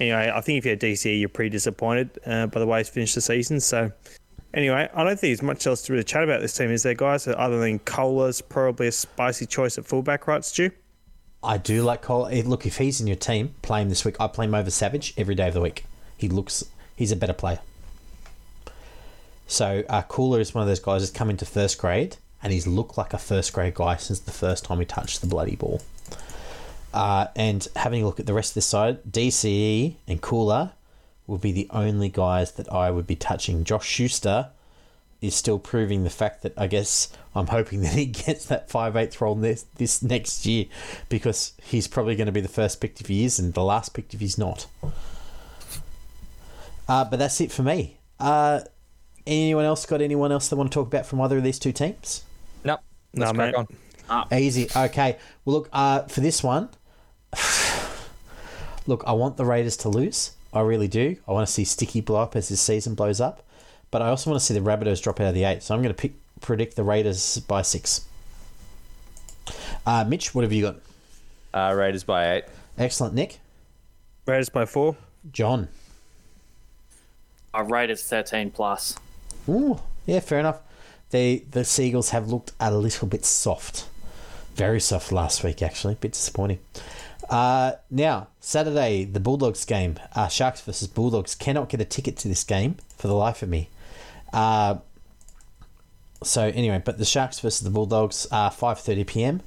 anyway, 0.00 0.32
I 0.34 0.40
think 0.40 0.58
if 0.58 0.66
you're 0.66 0.76
DC, 0.76 1.18
you're 1.20 1.28
pretty 1.28 1.50
disappointed 1.50 2.10
uh, 2.26 2.46
by 2.48 2.58
the 2.58 2.66
way 2.66 2.80
he's 2.80 2.88
finished 2.88 3.14
the 3.14 3.20
season. 3.20 3.60
So, 3.60 3.92
anyway, 4.52 4.88
I 4.92 5.04
don't 5.04 5.18
think 5.18 5.30
there's 5.38 5.42
much 5.42 5.64
else 5.66 5.82
to 5.82 5.92
really 5.92 6.02
chat 6.04 6.24
about 6.24 6.40
this 6.40 6.56
team, 6.56 6.70
is 6.72 6.82
there, 6.82 6.94
guys? 6.94 7.28
Other 7.28 7.60
than 7.60 7.78
Koula's 7.80 8.40
probably 8.40 8.88
a 8.88 8.92
spicy 8.92 9.46
choice 9.46 9.78
at 9.78 9.86
fullback, 9.86 10.26
right, 10.26 10.44
Stu? 10.44 10.70
I 11.44 11.58
do 11.58 11.82
like 11.82 12.02
Cole. 12.02 12.26
eh, 12.26 12.42
Look, 12.44 12.66
if 12.66 12.78
he's 12.78 13.00
in 13.00 13.06
your 13.06 13.16
team, 13.16 13.54
play 13.62 13.82
him 13.82 13.88
this 13.88 14.04
week. 14.04 14.16
I 14.18 14.26
play 14.26 14.46
him 14.46 14.54
over 14.54 14.70
Savage 14.70 15.14
every 15.16 15.36
day 15.36 15.48
of 15.48 15.54
the 15.54 15.60
week. 15.60 15.84
He 16.16 16.28
looks. 16.28 16.64
He's 16.96 17.12
a 17.12 17.16
better 17.16 17.32
player. 17.32 17.60
So 19.52 19.84
uh, 19.86 20.00
Koula 20.00 20.40
is 20.40 20.54
one 20.54 20.62
of 20.62 20.68
those 20.68 20.80
guys 20.80 21.02
that's 21.02 21.12
come 21.12 21.28
into 21.28 21.44
first 21.44 21.76
grade 21.76 22.16
and 22.42 22.54
he's 22.54 22.66
looked 22.66 22.96
like 22.96 23.12
a 23.12 23.18
first 23.18 23.52
grade 23.52 23.74
guy 23.74 23.96
since 23.96 24.18
the 24.18 24.32
first 24.32 24.64
time 24.64 24.78
he 24.78 24.86
touched 24.86 25.20
the 25.20 25.26
bloody 25.26 25.56
ball. 25.56 25.82
Uh, 26.94 27.26
and 27.36 27.68
having 27.76 28.02
a 28.02 28.06
look 28.06 28.18
at 28.18 28.24
the 28.24 28.32
rest 28.32 28.52
of 28.52 28.54
this 28.54 28.66
side, 28.66 29.02
DCE 29.04 29.96
and 30.08 30.22
Koula 30.22 30.72
will 31.26 31.36
be 31.36 31.52
the 31.52 31.68
only 31.68 32.08
guys 32.08 32.52
that 32.52 32.72
I 32.72 32.90
would 32.90 33.06
be 33.06 33.14
touching. 33.14 33.62
Josh 33.62 33.86
Schuster 33.86 34.48
is 35.20 35.34
still 35.34 35.58
proving 35.58 36.04
the 36.04 36.10
fact 36.10 36.40
that 36.44 36.54
I 36.56 36.66
guess 36.66 37.12
I'm 37.34 37.48
hoping 37.48 37.82
that 37.82 37.92
he 37.92 38.06
gets 38.24 38.46
that 38.46 38.70
5 38.70 38.94
8th 38.94 39.20
role 39.20 39.34
this, 39.34 39.66
this 39.76 40.02
next 40.02 40.46
year 40.46 40.64
because 41.10 41.52
he's 41.62 41.88
probably 41.88 42.16
going 42.16 42.24
to 42.24 42.32
be 42.32 42.40
the 42.40 42.48
first 42.48 42.80
picked 42.80 43.02
if 43.02 43.08
he 43.08 43.26
is 43.26 43.38
and 43.38 43.52
the 43.52 43.62
last 43.62 43.92
picked 43.92 44.14
if 44.14 44.20
he's 44.20 44.38
not. 44.38 44.66
Uh, 46.88 47.04
but 47.04 47.18
that's 47.18 47.38
it 47.42 47.52
for 47.52 47.62
me. 47.62 47.98
Uh, 48.18 48.60
anyone 49.26 49.64
else 49.64 49.86
got 49.86 50.00
anyone 50.00 50.32
else 50.32 50.48
they 50.48 50.56
want 50.56 50.70
to 50.70 50.74
talk 50.74 50.88
about 50.88 51.06
from 51.06 51.20
either 51.20 51.38
of 51.38 51.44
these 51.44 51.58
two 51.58 51.72
teams? 51.72 52.24
Nope. 52.64 52.80
Nah, 53.14 53.26
Let's 53.26 53.36
crack 53.36 53.54
mate. 53.56 53.66
on. 54.10 54.26
Easy. 54.38 54.68
Okay. 54.74 55.16
Well, 55.44 55.56
look, 55.56 55.68
uh, 55.72 56.02
for 56.02 56.20
this 56.20 56.42
one, 56.42 56.68
look, 58.86 59.04
I 59.06 59.12
want 59.12 59.36
the 59.36 59.44
Raiders 59.44 59.76
to 59.78 59.88
lose. 59.88 60.32
I 60.52 60.60
really 60.60 60.88
do. 60.88 61.16
I 61.26 61.32
want 61.32 61.46
to 61.46 61.52
see 61.52 61.64
Sticky 61.64 62.00
blow 62.00 62.20
up 62.20 62.36
as 62.36 62.48
this 62.48 62.60
season 62.60 62.94
blows 62.94 63.20
up. 63.20 63.42
But 63.90 64.02
I 64.02 64.08
also 64.08 64.30
want 64.30 64.40
to 64.40 64.44
see 64.46 64.54
the 64.54 64.60
Rabbitohs 64.60 65.02
drop 65.02 65.20
out 65.20 65.28
of 65.28 65.34
the 65.34 65.44
eight. 65.44 65.62
So 65.62 65.74
I'm 65.74 65.82
going 65.82 65.94
to 65.94 66.00
pick, 66.00 66.14
predict 66.40 66.76
the 66.76 66.84
Raiders 66.84 67.38
by 67.38 67.62
six. 67.62 68.04
Uh, 69.86 70.04
Mitch, 70.06 70.34
what 70.34 70.42
have 70.42 70.52
you 70.52 70.62
got? 70.62 70.76
Uh, 71.54 71.74
Raiders 71.74 72.04
by 72.04 72.36
eight. 72.36 72.44
Excellent. 72.78 73.14
Nick? 73.14 73.38
Raiders 74.26 74.48
by 74.48 74.64
four. 74.64 74.96
John? 75.30 75.68
I 77.54 77.60
Raiders 77.60 78.02
13 78.04 78.50
plus. 78.50 78.96
Ooh, 79.48 79.80
yeah, 80.06 80.20
fair 80.20 80.38
enough. 80.38 80.60
The 81.10 81.44
the 81.50 81.64
Seagulls 81.64 82.10
have 82.10 82.28
looked 82.28 82.52
a 82.58 82.74
little 82.74 83.06
bit 83.06 83.24
soft, 83.24 83.86
very 84.54 84.80
soft 84.80 85.12
last 85.12 85.44
week. 85.44 85.62
Actually, 85.62 85.94
a 85.94 85.96
bit 85.96 86.12
disappointing. 86.12 86.58
Uh, 87.28 87.72
now 87.90 88.28
Saturday, 88.40 89.04
the 89.04 89.20
Bulldogs 89.20 89.64
game, 89.64 89.98
uh, 90.14 90.28
Sharks 90.28 90.60
versus 90.60 90.88
Bulldogs. 90.88 91.34
Cannot 91.34 91.68
get 91.68 91.80
a 91.80 91.84
ticket 91.84 92.16
to 92.18 92.28
this 92.28 92.44
game 92.44 92.76
for 92.96 93.08
the 93.08 93.14
life 93.14 93.42
of 93.42 93.48
me. 93.48 93.68
Uh, 94.32 94.76
so 96.22 96.44
anyway, 96.54 96.80
but 96.84 96.98
the 96.98 97.04
Sharks 97.04 97.40
versus 97.40 97.60
the 97.60 97.70
Bulldogs, 97.70 98.26
are 98.30 98.50
five 98.50 98.80
thirty 98.80 99.04
p.m. 99.04 99.42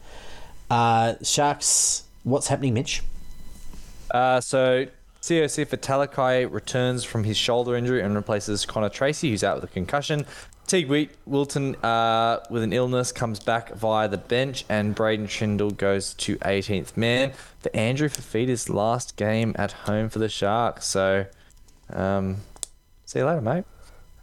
Uh, 0.69 1.15
Sharks, 1.23 2.03
what's 2.23 2.47
happening, 2.47 2.73
Mitch? 2.73 3.01
Uh, 4.11 4.39
so 4.41 4.85
Siosifa 5.25 5.75
Talakai 5.77 6.51
returns 6.51 7.03
from 7.03 7.23
his 7.23 7.35
shoulder 7.35 7.75
injury 7.75 7.99
and 7.99 8.13
replaces 8.13 8.63
Connor 8.63 8.89
Tracey, 8.89 9.31
who's 9.31 9.43
out 9.43 9.55
with 9.55 9.63
a 9.63 9.73
concussion. 9.73 10.23
Teig 10.67 10.87
Wheat, 10.87 11.09
Wilton 11.25 11.75
uh, 11.77 12.41
with 12.51 12.61
an 12.61 12.71
illness 12.71 13.11
comes 13.11 13.39
back 13.39 13.73
via 13.73 14.07
the 14.07 14.19
bench, 14.19 14.65
and 14.69 14.93
Braydon 14.93 15.25
Trindall 15.25 15.75
goes 15.75 16.13
to 16.13 16.35
18th 16.37 16.95
man 16.95 17.31
for 17.59 17.75
Andrew 17.75 18.07
Fifita's 18.07 18.69
last 18.69 19.15
game 19.15 19.55
at 19.57 19.71
home 19.71 20.09
for 20.09 20.19
the 20.19 20.29
Sharks. 20.29 20.85
So, 20.85 21.25
um, 21.89 22.37
see 23.05 23.17
you 23.17 23.25
later, 23.25 23.41
mate. 23.41 23.63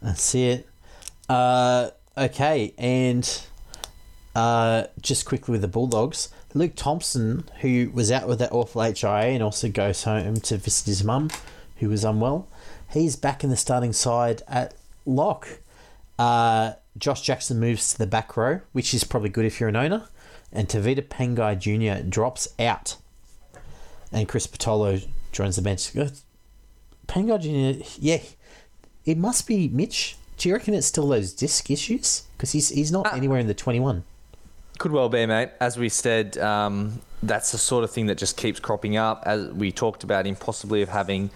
That's 0.01 0.33
it. 0.37 0.69
Uh, 1.29 1.91
okay, 2.17 2.75
and 2.79 3.43
uh, 4.37 4.85
just 5.01 5.27
quickly 5.27 5.51
with 5.51 5.63
the 5.63 5.69
Bulldogs, 5.69 6.29
Luke 6.55 6.73
Thompson, 6.77 7.45
who 7.61 7.91
was 7.95 8.11
out 8.11 8.29
with 8.29 8.39
that 8.41 8.53
awful 8.53 8.83
HIA 8.83 9.33
and 9.33 9.43
also 9.43 9.69
goes 9.69 10.05
home 10.05 10.37
to 10.37 10.57
visit 10.57 10.87
his 10.87 11.03
mum, 11.03 11.31
who 11.77 11.89
was 11.89 12.05
unwell, 12.05 12.47
he's 12.91 13.17
back 13.17 13.43
in 13.43 13.51
the 13.51 13.57
starting 13.57 13.93
side 13.93 14.43
at 14.47 14.75
lock. 15.07 15.61
Uh, 16.19 16.75
Josh 16.99 17.23
Jackson 17.23 17.59
moves 17.59 17.93
to 17.93 17.99
the 17.99 18.07
back 18.07 18.37
row, 18.37 18.61
which 18.73 18.93
is 18.93 19.05
probably 19.05 19.31
good 19.31 19.47
if 19.47 19.59
you're 19.59 19.69
an 19.69 19.77
owner, 19.77 20.09
and 20.53 20.69
Tevita 20.69 21.03
Pangai 21.03 21.59
Jr. 21.59 22.07
drops 22.07 22.49
out, 22.59 22.97
and 24.13 24.29
Chris 24.29 24.47
Patolo 24.47 25.07
joins 25.33 25.57
the 25.57 25.63
bench. 25.63 25.93
Pangai 27.09 27.41
Jr. 27.41 27.85
Yeah, 27.99 28.19
it 29.05 29.17
must 29.17 29.47
be 29.47 29.69
Mitch. 29.69 30.17
Do 30.37 30.49
you 30.49 30.55
reckon 30.55 30.75
it's 30.75 30.87
still 30.87 31.09
those 31.09 31.33
disc 31.33 31.71
issues? 31.71 32.25
Because 32.37 32.53
he's 32.53 32.69
he's 32.69 32.93
not 32.93 33.15
anywhere 33.15 33.39
in 33.39 33.47
the 33.47 33.55
twenty 33.55 33.81
one. 33.81 34.05
Could 34.79 34.93
well 34.93 35.09
be, 35.09 35.27
mate. 35.27 35.51
As 35.61 35.77
we 35.77 35.89
said, 35.89 36.39
um, 36.39 37.01
that's 37.23 37.53
the 37.53 37.59
sort 37.59 37.85
of 37.85 37.91
thing 37.91 38.07
that 38.07 38.19
just 38.19 38.37
keeps 38.37 38.59
cropping 38.59 38.97
up. 38.97 39.23
As 39.27 39.49
we 39.53 39.71
talked 39.71 40.03
about 40.03 40.27
him 40.27 40.35
possibly 40.35 40.83
of 40.83 40.89
having 40.89 41.31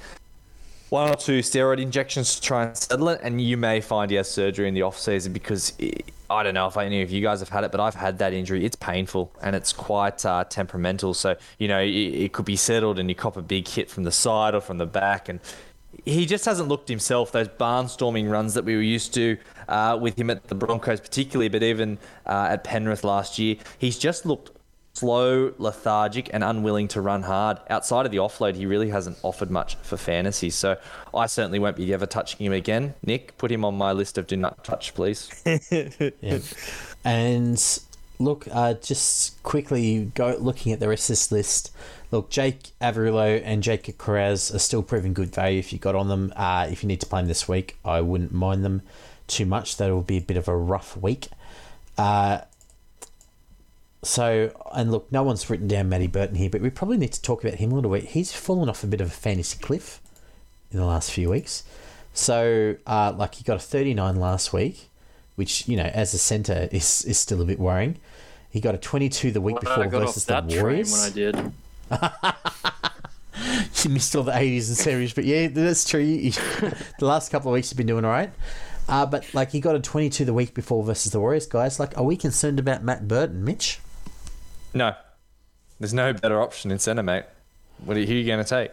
one 0.89 1.11
or 1.11 1.17
two 1.17 1.41
steroid 1.41 1.81
injections 1.81 2.37
to 2.37 2.41
try 2.41 2.65
and 2.65 2.77
settle 2.77 3.09
it, 3.09 3.21
and 3.23 3.41
you 3.41 3.57
may 3.57 3.81
find 3.81 4.11
he 4.11 4.17
has 4.17 4.31
surgery 4.31 4.69
in 4.69 4.75
the 4.75 4.83
off 4.83 4.99
season 4.99 5.33
because 5.33 5.73
i 5.81 5.93
I 6.29 6.43
don't 6.43 6.55
know 6.55 6.67
if 6.67 6.77
any 6.77 7.03
of 7.03 7.11
you 7.13 7.23
guys 7.23 7.39
have 7.39 7.51
had 7.51 7.63
it, 7.63 7.71
but 7.71 7.79
I've 7.79 7.95
had 7.95 8.19
that 8.19 8.33
injury. 8.33 8.65
It's 8.65 8.75
painful 8.75 9.31
and 9.43 9.55
it's 9.55 9.73
quite 9.73 10.27
uh, 10.27 10.43
temperamental. 10.43 11.15
So 11.15 11.37
you 11.59 11.69
know 11.69 11.81
it, 11.81 11.89
it 11.89 12.33
could 12.33 12.45
be 12.45 12.57
settled, 12.57 12.99
and 12.99 13.09
you 13.09 13.15
cop 13.15 13.37
a 13.37 13.43
big 13.43 13.69
hit 13.69 13.89
from 13.89 14.03
the 14.03 14.11
side 14.11 14.53
or 14.53 14.61
from 14.61 14.79
the 14.79 14.87
back, 14.87 15.29
and 15.29 15.39
he 16.07 16.25
just 16.25 16.45
hasn't 16.45 16.69
looked 16.69 16.89
himself. 16.89 17.33
Those 17.33 17.49
barnstorming 17.49 18.31
runs 18.31 18.55
that 18.55 18.65
we 18.65 18.77
were 18.77 18.83
used 18.83 19.13
to 19.15 19.37
uh, 19.69 19.99
with 20.01 20.19
him 20.19 20.31
at 20.31 20.45
the 20.45 20.55
Broncos, 20.55 21.01
particularly, 21.01 21.49
but 21.49 21.63
even 21.63 21.99
uh, 22.25 22.49
at 22.51 22.65
Penrith 22.65 23.05
last 23.05 23.39
year, 23.39 23.57
he's 23.79 23.99
just 23.99 24.25
looked 24.25 24.53
slow, 24.95 25.53
lethargic, 25.59 26.31
and 26.33 26.43
unwilling 26.43 26.89
to 26.89 27.01
run 27.01 27.23
hard. 27.23 27.59
Outside 27.69 28.07
of 28.07 28.13
the 28.13 28.19
offload, 28.19 28.55
he 28.55 28.65
really 28.65 28.89
hasn't 28.89 29.19
offered 29.23 29.51
much 29.51 29.75
for 29.83 29.97
fantasy. 29.97 30.49
So 30.49 30.79
I 31.13 31.27
certainly 31.27 31.59
won't 31.59 31.77
be 31.77 31.93
ever 31.93 32.07
touching 32.07 32.47
him 32.47 32.53
again. 32.53 32.95
Nick, 33.03 33.37
put 33.37 33.51
him 33.51 33.65
on 33.65 33.77
my 33.77 33.93
list 33.93 34.17
of 34.17 34.27
do 34.27 34.37
not 34.37 34.65
touch, 34.65 34.95
please. 34.95 35.29
Yeah. 36.23 36.39
and 37.05 37.81
look, 38.19 38.47
uh, 38.51 38.75
just 38.75 39.43
quickly 39.43 40.11
go 40.15 40.37
looking 40.39 40.73
at 40.73 40.81
the 40.81 40.89
rest 40.89 41.11
of 41.11 41.15
this 41.15 41.33
list. 41.33 41.75
Look, 42.11 42.31
Jake 42.31 42.71
Averillo 42.81 43.41
and 43.45 43.63
Jake 43.63 43.99
Kiraz 43.99 44.55
are 44.55 44.59
still 44.61 44.83
proving 44.83 45.13
good 45.13 45.35
value 45.35 45.59
if 45.59 45.73
you 45.73 45.79
got 45.79 45.95
on 45.95 46.09
them. 46.09 46.33
Uh, 46.37 46.69
if 46.71 46.83
you 46.83 46.87
need 46.87 47.01
to 47.01 47.07
play 47.07 47.21
them 47.21 47.29
this 47.29 47.49
week, 47.49 47.77
I 47.85 48.01
wouldn't 48.01 48.33
mind 48.33 48.65
them 48.65 48.83
too 49.27 49.45
much. 49.47 49.77
That 49.77 49.91
will 49.91 50.03
be 50.03 50.19
a 50.19 50.21
bit 50.23 50.37
of 50.37 50.47
a 50.47 50.57
rough 50.57 50.97
week. 50.97 51.29
Uh, 51.99 52.43
so, 54.03 54.53
and 54.73 54.93
look, 54.93 55.11
no 55.11 55.25
one's 55.25 55.51
written 55.51 55.67
down 55.67 55.89
Matty 55.89 56.07
Burton 56.07 56.37
here, 56.37 56.49
but 56.49 56.61
we 56.61 56.71
probably 56.71 56.97
need 56.97 57.13
to 57.13 57.23
talk 57.23 57.43
about 57.43 57.59
him 57.59 57.73
a 57.73 57.75
little 57.75 57.91
bit. 57.91 58.05
He's 58.05 58.33
fallen 58.33 58.69
off 58.69 58.85
a 58.85 58.87
bit 58.87 59.01
of 59.01 59.09
a 59.09 59.11
fantasy 59.11 59.59
cliff 59.61 60.01
in 60.71 60.79
the 60.79 60.85
last 60.85 61.11
few 61.11 61.31
weeks. 61.31 61.65
So, 62.15 62.77
uh, 62.87 63.15
like, 63.17 63.35
he 63.35 63.45
got 63.45 63.57
a 63.57 63.61
39 63.61 64.17
last 64.17 64.53
week, 64.53 64.91
which, 65.35 65.67
you 65.67 65.77
know, 65.77 65.91
as 65.93 66.15
a 66.15 66.19
centre 66.19 66.69
is, 66.71 67.05
is 67.05 67.19
still 67.19 67.43
a 67.43 67.45
bit 67.45 67.59
worrying. 67.59 67.97
He 68.49 68.61
got 68.61 68.75
a 68.75 68.79
22 68.79 69.33
the 69.33 69.41
week 69.41 69.57
Well, 69.57 69.77
before 69.77 70.01
versus 70.01 70.25
the 70.25 70.41
Warriors. 70.49 70.93
when 70.93 71.01
I 71.01 71.11
did. 71.11 71.53
you 73.85 73.91
missed 73.91 74.15
all 74.17 74.23
the 74.23 74.33
80s 74.33 74.69
and 74.69 74.77
70s, 75.09 75.15
but 75.15 75.25
yeah, 75.25 75.49
that's 75.49 75.85
true. 75.89 76.01
You- 76.01 76.31
the 76.99 77.07
last 77.07 77.31
couple 77.31 77.51
of 77.51 77.55
weeks 77.55 77.71
you've 77.71 77.77
been 77.77 77.87
doing 77.87 78.05
all 78.05 78.11
right. 78.11 78.31
Uh, 78.89 79.05
but, 79.05 79.27
like, 79.35 79.51
he 79.51 79.59
got 79.61 79.75
a 79.75 79.81
22 79.81 80.25
the 80.25 80.33
week 80.33 80.55
before 80.55 80.85
versus 80.85 81.11
the 81.11 81.19
Warriors, 81.19 81.47
guys. 81.47 81.81
Like, 81.81 81.99
are 81.99 82.05
we 82.05 82.17
concerned 82.17 82.59
about 82.61 82.85
Matt 82.85 83.09
Burton, 83.09 83.45
Mitch? 83.45 83.81
No, 84.75 84.95
there's 85.81 85.93
no 85.95 86.13
better 86.13 86.41
option 86.41 86.71
in 86.71 86.79
centre, 86.79 87.03
mate. 87.03 87.25
What 87.85 87.97
are 87.97 88.01
you, 88.01 88.07
who 88.07 88.13
are 88.13 88.17
you 88.17 88.27
going 88.27 88.45
to 88.45 88.49
take? 88.49 88.71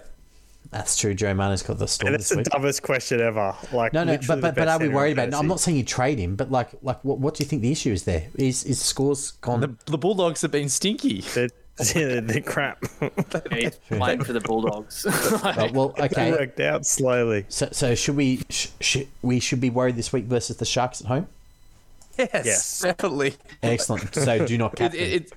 That's 0.71 0.97
true. 0.97 1.13
Joe 1.13 1.33
Manu's 1.33 1.61
got 1.63 1.77
the 1.79 1.87
storm 1.87 2.13
And 2.13 2.19
this 2.19 2.29
that's 2.29 2.35
the 2.35 2.37
week. 2.37 2.45
dumbest 2.49 2.83
question 2.83 3.19
ever. 3.21 3.55
Like, 3.73 3.91
No, 3.93 4.03
no, 4.03 4.17
but 4.27 4.39
but, 4.39 4.55
but 4.55 4.67
are 4.67 4.79
we 4.79 4.87
worried 4.87 5.11
in 5.11 5.19
about? 5.19 5.29
No, 5.29 5.39
I'm 5.39 5.47
not 5.47 5.59
saying 5.59 5.77
you 5.77 5.83
trade 5.83 6.17
him, 6.19 6.35
but 6.35 6.49
like 6.51 6.69
like 6.81 7.03
what 7.03 7.19
what 7.19 7.35
do 7.35 7.43
you 7.43 7.47
think 7.49 7.61
the 7.61 7.71
issue 7.71 7.91
is 7.91 8.05
there? 8.05 8.27
Is 8.35 8.63
is 8.63 8.81
scores 8.81 9.31
gone? 9.31 9.59
The, 9.59 9.75
the 9.87 9.97
Bulldogs 9.97 10.41
have 10.41 10.51
been 10.51 10.69
stinky. 10.69 11.19
They're, 11.33 11.49
they're 11.93 12.41
crap. 12.41 12.83
He's 13.51 13.77
playing 13.89 14.23
for 14.23 14.33
the 14.33 14.41
Bulldogs. 14.41 15.05
Oh, 15.09 15.69
well, 15.73 15.89
They 15.97 16.03
okay. 16.03 16.31
worked 16.31 16.59
out 16.59 16.85
slowly. 16.85 17.45
So 17.49 17.69
so 17.71 17.95
should 17.95 18.15
we 18.15 18.41
sh- 18.49 18.67
sh- 18.79 18.97
we 19.21 19.39
should 19.39 19.59
be 19.61 19.69
worried 19.69 19.95
this 19.95 20.13
week 20.13 20.25
versus 20.25 20.57
the 20.57 20.65
Sharks 20.65 21.01
at 21.01 21.07
home? 21.07 21.27
Yes, 22.17 22.29
Yes. 22.45 22.79
definitely. 22.81 23.35
Excellent. 23.63 24.13
So 24.13 24.45
do 24.45 24.57
not 24.57 24.75
captain. 24.75 24.99
it, 24.99 25.13
it- 25.13 25.33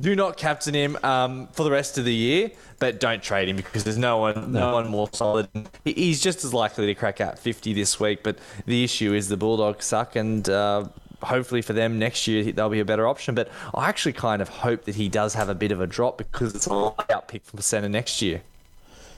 do 0.00 0.16
not 0.16 0.38
captain 0.38 0.72
him 0.74 0.96
um, 1.02 1.48
for 1.52 1.64
the 1.64 1.70
rest 1.70 1.98
of 1.98 2.06
the 2.06 2.14
year, 2.14 2.50
but 2.78 2.98
don't 2.98 3.22
trade 3.22 3.50
him 3.50 3.56
because 3.56 3.84
there's 3.84 3.98
no 3.98 4.16
one, 4.16 4.50
no, 4.50 4.72
one 4.72 4.88
more 4.88 5.06
solid. 5.12 5.48
He's 5.84 6.18
just 6.22 6.46
as 6.46 6.54
likely 6.54 6.86
to 6.86 6.94
crack 6.94 7.20
out 7.20 7.38
50 7.38 7.74
this 7.74 8.00
week. 8.00 8.22
But 8.22 8.38
the 8.64 8.84
issue 8.84 9.12
is 9.12 9.28
the 9.28 9.36
Bulldogs 9.36 9.84
suck, 9.84 10.16
and 10.16 10.48
uh, 10.48 10.84
hopefully 11.22 11.62
for 11.62 11.72
them 11.72 11.98
next 11.98 12.26
year 12.26 12.52
they'll 12.52 12.68
be 12.68 12.80
a 12.80 12.84
better 12.84 13.06
option. 13.06 13.34
But 13.34 13.48
I 13.74 13.88
actually 13.88 14.12
kind 14.14 14.42
of 14.42 14.48
hope 14.48 14.84
that 14.84 14.94
he 14.94 15.08
does 15.08 15.34
have 15.34 15.48
a 15.48 15.54
bit 15.54 15.72
of 15.72 15.80
a 15.80 15.86
drop 15.86 16.18
because 16.18 16.54
it's 16.54 16.66
a 16.66 16.74
layout 16.74 17.28
pick 17.28 17.44
from 17.44 17.56
the 17.56 17.62
centre 17.62 17.88
next 17.88 18.20
year. 18.22 18.42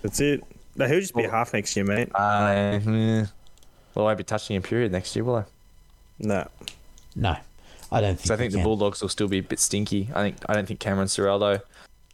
That's 0.03 0.21
it. 0.21 0.43
No, 0.77 0.87
he'll 0.87 1.01
just 1.01 1.15
be 1.15 1.23
half 1.23 1.53
next 1.53 1.77
year, 1.77 1.85
mate. 1.85 2.11
Uh, 2.15 2.81
eh. 2.87 3.27
well, 3.95 4.07
I 4.07 4.09
won't 4.09 4.19
be 4.19 4.25
touching 4.25 4.57
him 4.57 4.63
period 4.63 4.93
next 4.93 5.15
year, 5.15 5.25
will 5.25 5.37
I? 5.37 5.45
No. 6.19 6.49
no, 7.17 7.37
I 7.91 8.01
don't 8.01 8.17
think. 8.17 8.27
So 8.27 8.35
I 8.35 8.37
think 8.37 8.53
he 8.53 8.57
the 8.57 8.59
can. 8.59 8.65
Bulldogs 8.65 9.01
will 9.03 9.09
still 9.09 9.29
be 9.29 9.39
a 9.39 9.43
bit 9.43 9.59
stinky. 9.59 10.09
I 10.15 10.23
think 10.23 10.37
I 10.49 10.55
don't 10.55 10.67
think 10.67 10.81
Cameron 10.81 11.09
Sorrell 11.09 11.39
though. 11.41 11.61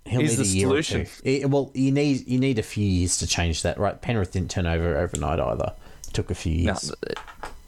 He'll 0.06 0.22
is 0.22 0.38
the 0.38 0.44
solution. 0.44 1.02
or 1.02 1.04
two. 1.04 1.10
Eh, 1.24 1.44
well, 1.44 1.70
you 1.74 1.92
need 1.92 2.26
you 2.26 2.38
need 2.38 2.58
a 2.58 2.62
few 2.62 2.84
years 2.84 3.18
to 3.18 3.26
change 3.26 3.62
that, 3.62 3.78
right? 3.78 4.00
Penrith 4.00 4.32
didn't 4.32 4.50
turn 4.50 4.66
over 4.66 4.96
overnight 4.96 5.38
either. 5.40 5.72
It 6.08 6.14
took 6.14 6.30
a 6.30 6.34
few 6.34 6.52
No, 6.64 6.72
years. 6.72 6.92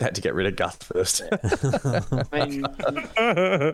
Had 0.03 0.15
to 0.17 0.21
get 0.21 0.35
rid 0.35 0.47
of 0.47 0.57
Gus 0.57 0.77
first. 0.77 1.23
I 2.33 2.47
mean, 2.47 2.65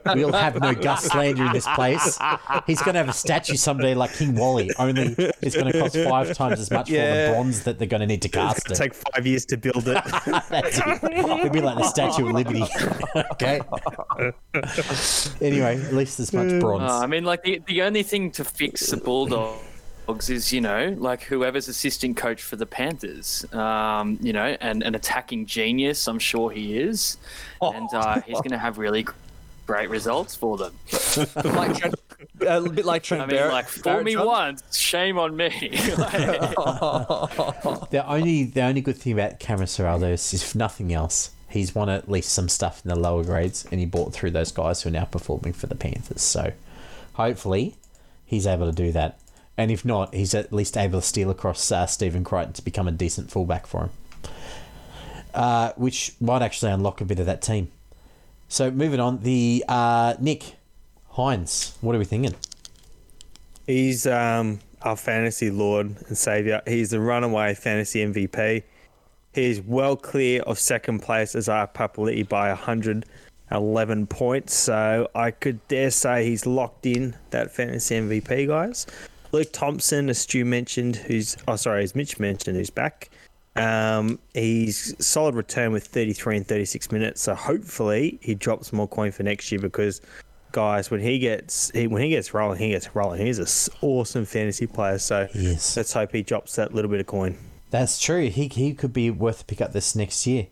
We'll 0.18 0.32
have 0.32 0.60
no 0.60 0.74
Gus 0.74 1.04
slander 1.04 1.46
in 1.46 1.52
this 1.52 1.66
place. 1.74 2.18
He's 2.66 2.80
going 2.82 2.94
to 2.94 2.98
have 3.00 3.08
a 3.08 3.12
statue 3.12 3.56
someday 3.56 3.94
like 3.94 4.12
King 4.14 4.34
Wally, 4.34 4.70
only 4.78 5.14
it's 5.42 5.56
going 5.56 5.72
to 5.72 5.78
cost 5.78 5.96
five 5.96 6.34
times 6.34 6.60
as 6.60 6.70
much 6.70 6.88
for 6.88 6.94
the 6.96 7.30
bronze 7.32 7.64
that 7.64 7.78
they're 7.78 7.88
going 7.88 8.00
to 8.00 8.06
need 8.06 8.22
to 8.22 8.28
cast 8.28 8.66
It'll 8.70 8.72
it. 8.72 8.76
take 8.76 8.94
five 8.94 9.26
years 9.26 9.44
to 9.46 9.56
build 9.56 9.88
it. 9.88 10.02
That's 10.50 10.78
it. 10.78 11.02
It'll 11.12 11.50
be 11.50 11.60
like 11.60 11.78
the 11.78 11.84
Statue 11.88 12.26
of 12.28 12.32
Liberty. 12.32 12.64
okay. 13.32 13.60
anyway, 15.40 15.80
at 15.80 15.94
least 15.94 16.18
there's 16.18 16.32
much 16.32 16.60
bronze. 16.60 16.90
uh, 16.90 16.98
I 17.00 17.06
mean, 17.06 17.24
like 17.24 17.42
the, 17.42 17.62
the 17.66 17.82
only 17.82 18.02
thing 18.02 18.30
to 18.32 18.44
fix 18.44 18.90
the 18.90 18.96
Bulldogs 20.08 20.30
is, 20.30 20.54
you 20.54 20.62
know, 20.62 20.96
like 20.98 21.22
whoever's 21.24 21.68
assistant 21.68 22.16
coach 22.16 22.42
for 22.42 22.56
the 22.56 22.64
Panthers, 22.64 23.44
um, 23.52 24.18
you 24.22 24.32
know, 24.32 24.56
and 24.58 24.82
an 24.82 24.94
attacking 24.94 25.44
genius. 25.44 26.08
I'm 26.08 26.18
sure 26.18 26.50
he 26.50 26.78
is, 26.78 27.18
and 27.60 27.92
uh, 27.92 28.22
he's 28.22 28.38
going 28.38 28.52
to 28.52 28.58
have 28.58 28.78
really 28.78 29.06
great 29.66 29.90
results 29.90 30.34
for 30.34 30.56
them. 30.56 30.72
like 31.44 31.76
Trent, 31.76 31.94
a 32.40 32.60
bit 32.62 32.86
like 32.86 33.02
Trent 33.02 33.22
I 33.22 33.26
mean, 33.26 33.36
Barrett. 33.36 33.52
like 33.52 33.68
fool 33.68 33.82
Barrett 33.82 34.04
me 34.06 34.14
John- 34.14 34.26
once, 34.26 34.76
shame 34.76 35.18
on 35.18 35.36
me. 35.36 35.50
The 37.90 38.04
only 38.06 38.44
the 38.44 38.62
only 38.62 38.80
good 38.80 38.96
thing 38.96 39.12
about 39.12 39.38
Cameron 39.38 39.66
Ciraldo 39.68 40.10
is, 40.12 40.32
if 40.32 40.54
nothing 40.54 40.90
else, 40.94 41.32
he's 41.50 41.74
won 41.74 41.90
at 41.90 42.10
least 42.10 42.30
some 42.30 42.48
stuff 42.48 42.80
in 42.82 42.88
the 42.88 42.96
lower 42.96 43.24
grades, 43.24 43.66
and 43.70 43.78
he 43.78 43.84
bought 43.84 44.14
through 44.14 44.30
those 44.30 44.52
guys 44.52 44.82
who 44.82 44.88
are 44.88 44.92
now 44.92 45.04
performing 45.04 45.52
for 45.52 45.66
the 45.66 45.74
Panthers. 45.74 46.22
So, 46.22 46.52
hopefully, 47.12 47.74
he's 48.24 48.46
able 48.46 48.64
to 48.64 48.72
do 48.72 48.90
that. 48.92 49.18
And 49.58 49.72
if 49.72 49.84
not, 49.84 50.14
he's 50.14 50.34
at 50.34 50.52
least 50.52 50.76
able 50.76 51.00
to 51.00 51.06
steal 51.06 51.30
across 51.30 51.72
uh, 51.72 51.84
Stephen 51.86 52.22
Crichton 52.22 52.52
to 52.54 52.62
become 52.62 52.86
a 52.86 52.92
decent 52.92 53.28
fullback 53.28 53.66
for 53.66 53.82
him, 53.82 53.90
uh, 55.34 55.72
which 55.76 56.14
might 56.20 56.42
actually 56.42 56.70
unlock 56.70 57.00
a 57.00 57.04
bit 57.04 57.18
of 57.18 57.26
that 57.26 57.42
team. 57.42 57.68
So, 58.46 58.70
moving 58.70 59.00
on, 59.00 59.18
the 59.24 59.64
uh, 59.68 60.14
Nicho 60.14 60.52
Hynes. 61.14 61.74
What 61.80 61.96
are 61.96 61.98
we 61.98 62.04
thinking? 62.04 62.36
He's 63.66 64.06
um, 64.06 64.60
our 64.82 64.96
fantasy 64.96 65.50
lord 65.50 65.96
and 66.06 66.16
savior. 66.16 66.62
He's 66.64 66.90
the 66.90 67.00
runaway 67.00 67.54
fantasy 67.54 68.06
MVP. 68.06 68.62
He's 69.34 69.60
well 69.60 69.96
clear 69.96 70.42
of 70.42 70.60
second 70.60 71.00
place 71.00 71.34
as 71.34 71.48
our 71.48 71.66
Papali'i 71.66 72.26
by 72.26 72.48
111 72.48 74.06
points. 74.06 74.54
So 74.54 75.10
I 75.16 75.32
could 75.32 75.66
dare 75.66 75.90
say 75.90 76.24
he's 76.24 76.46
locked 76.46 76.86
in 76.86 77.16
that 77.30 77.50
fantasy 77.50 77.96
MVP, 77.96 78.46
guys. 78.46 78.86
Luke 79.32 79.48
Thompson, 79.52 80.08
as 80.08 80.18
Stu 80.18 80.44
mentioned, 80.44 80.96
who's 80.96 81.36
oh 81.46 81.56
sorry, 81.56 81.82
as 81.84 81.94
Mitch 81.94 82.18
mentioned, 82.18 82.56
who's 82.56 82.70
back. 82.70 83.10
Um, 83.56 84.18
he's 84.34 84.94
solid 85.04 85.34
return 85.34 85.72
with 85.72 85.84
33 85.86 86.36
and 86.38 86.46
36 86.46 86.92
minutes. 86.92 87.22
So 87.22 87.34
hopefully 87.34 88.18
he 88.22 88.34
drops 88.36 88.72
more 88.72 88.86
coin 88.86 89.10
for 89.10 89.24
next 89.24 89.50
year 89.50 89.60
because 89.60 90.00
guys, 90.52 90.90
when 90.90 91.00
he 91.00 91.18
gets 91.18 91.70
he, 91.72 91.86
when 91.88 92.02
he 92.02 92.08
gets 92.10 92.32
rolling, 92.32 92.58
he 92.58 92.70
gets 92.70 92.94
rolling. 92.94 93.24
He's 93.26 93.38
an 93.38 93.72
awesome 93.82 94.24
fantasy 94.24 94.66
player. 94.66 94.98
So 94.98 95.28
Yes. 95.34 95.76
let's 95.76 95.92
hope 95.92 96.12
he 96.12 96.22
drops 96.22 96.54
that 96.56 96.72
little 96.74 96.90
bit 96.90 97.00
of 97.00 97.06
coin. 97.06 97.36
That's 97.70 98.00
true. 98.00 98.28
He 98.30 98.46
he 98.48 98.72
could 98.74 98.92
be 98.92 99.10
worth 99.10 99.42
a 99.42 99.44
pick 99.44 99.60
up 99.60 99.72
this 99.72 99.94
next 99.96 100.26
year. 100.26 100.46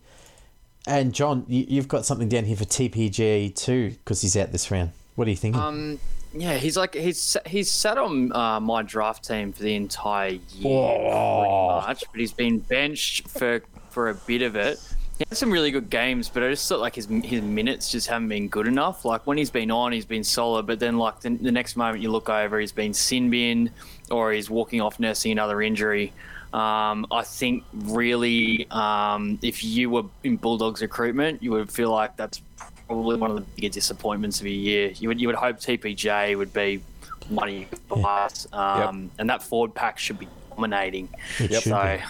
And 0.85 1.13
John, 1.13 1.45
you, 1.47 1.65
you've 1.67 1.87
got 1.87 2.05
something 2.05 2.29
down 2.29 2.45
here 2.45 2.55
for 2.57 2.65
TPJ 2.65 3.55
too 3.55 3.91
because 3.91 4.21
he's 4.21 4.37
out 4.37 4.51
this 4.51 4.69
round. 4.69 4.91
What 5.15 5.27
are 5.27 5.31
you 5.31 5.35
thinking? 5.37 5.61
um, 5.61 5.99
yeah, 6.39 6.55
he's 6.57 6.77
like 6.77 6.93
he's 6.95 7.35
he's 7.45 7.69
sat 7.71 7.97
on 7.97 8.31
uh, 8.33 8.59
my 8.59 8.83
draft 8.83 9.25
team 9.27 9.51
for 9.53 9.63
the 9.63 9.75
entire 9.75 10.29
year, 10.55 10.67
Oh. 10.67 11.79
pretty 11.81 11.87
much. 11.87 12.03
But 12.11 12.19
he's 12.19 12.33
been 12.33 12.59
benched 12.59 13.27
for 13.29 13.61
for 13.89 14.09
a 14.09 14.13
bit 14.13 14.41
of 14.41 14.55
it. 14.55 14.79
He 15.17 15.25
had 15.27 15.35
some 15.37 15.49
really 15.51 15.71
good 15.71 15.89
games, 15.89 16.29
but 16.29 16.43
I 16.43 16.49
just 16.49 16.69
thought 16.69 16.79
like 16.79 16.93
his 16.95 17.07
his 17.23 17.41
minutes 17.41 17.89
just 17.91 18.07
haven't 18.07 18.29
been 18.29 18.47
good 18.49 18.67
enough. 18.67 19.03
Like 19.03 19.25
when 19.25 19.37
he's 19.37 19.49
been 19.49 19.71
on, 19.71 19.91
he's 19.91 20.05
been 20.05 20.23
solid, 20.23 20.67
but 20.67 20.79
then 20.79 20.97
like 20.97 21.19
the, 21.21 21.31
the 21.31 21.51
next 21.51 21.75
moment 21.75 22.03
you 22.03 22.11
look 22.11 22.29
over, 22.29 22.59
he's 22.59 22.71
been 22.71 22.93
sin 22.93 23.29
bin 23.31 23.71
or 24.11 24.31
he's 24.31 24.49
walking 24.49 24.79
off 24.79 24.99
nursing 24.99 25.31
another 25.31 25.61
injury. 25.61 26.13
Um, 26.53 27.05
I 27.11 27.23
think 27.23 27.63
really, 27.73 28.67
um, 28.71 29.37
if 29.41 29.63
you 29.63 29.89
were 29.89 30.03
in 30.23 30.37
Bulldogs 30.37 30.81
recruitment, 30.81 31.41
you 31.43 31.51
would 31.51 31.69
feel 31.71 31.89
like 31.91 32.15
that's 32.15 32.41
probably 32.87 33.17
one 33.17 33.31
of 33.31 33.35
the 33.37 33.41
bigger 33.41 33.69
disappointments 33.69 34.39
of 34.39 34.47
your 34.47 34.55
year. 34.55 34.89
You 34.89 35.09
would 35.09 35.21
you 35.21 35.27
would 35.27 35.35
hope 35.35 35.57
TPJ 35.57 36.37
would 36.37 36.53
be 36.53 36.81
one 37.29 37.49
of 37.49 37.55
your 37.55 38.03
guys, 38.03 38.47
um, 38.53 39.11
and 39.19 39.29
that 39.29 39.43
forward 39.43 39.75
pack 39.75 39.99
should 39.99 40.17
be 40.19 40.27
dominating. 40.49 41.09
It 41.39 41.53
should 41.53 41.63
So 41.63 41.81
be. 41.81 42.03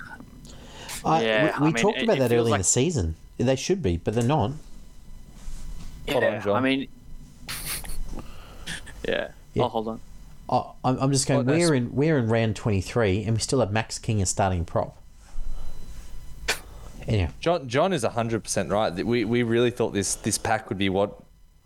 I, 1.06 1.24
yeah, 1.24 1.44
we 1.44 1.46
we 1.46 1.52
I 1.52 1.60
mean, 1.60 1.74
talked 1.76 2.02
about 2.02 2.18
it 2.18 2.20
that 2.20 2.30
feels 2.30 2.42
early 2.42 2.52
in 2.54 2.58
the 2.60 2.64
season. 2.64 3.16
They 3.38 3.56
should 3.56 3.84
be, 3.84 3.98
but 3.98 4.14
they're 4.14 4.24
not. 4.24 4.52
Hold 6.10 6.24
on, 6.24 6.34
yeah, 6.34 6.40
John. 6.40 6.56
I 6.56 6.60
mean, 6.62 6.88
yeah. 9.08 9.30
Yeah. 9.54 9.64
Oh, 9.64 9.68
hold 9.70 9.88
on. 9.88 10.00
I, 10.50 10.64
I'm, 10.84 10.98
I'm 11.00 11.12
just 11.12 11.28
going. 11.28 11.46
Well, 11.46 11.56
we're 11.56 11.74
in 11.74 11.94
we're 11.96 12.18
in 12.18 12.30
round 12.30 12.56
23, 12.56 13.24
and 13.24 13.34
we 13.36 13.40
still 13.40 13.60
have 13.60 13.72
Max 13.72 14.00
King 14.00 14.22
as 14.22 14.30
starting 14.30 14.66
prop. 14.66 14.98
Anyway, 17.08 17.30
John 17.40 17.68
John 17.68 17.94
is 17.94 18.04
hundred 18.04 18.44
percent 18.44 18.70
right. 18.70 18.94
We 18.94 19.26
we 19.26 19.44
really 19.44 19.72
thought 19.72 19.94
this 19.94 20.16
this 20.16 20.38
pack 20.38 20.70
would 20.70 20.78
be 20.78 20.90
what 20.90 21.18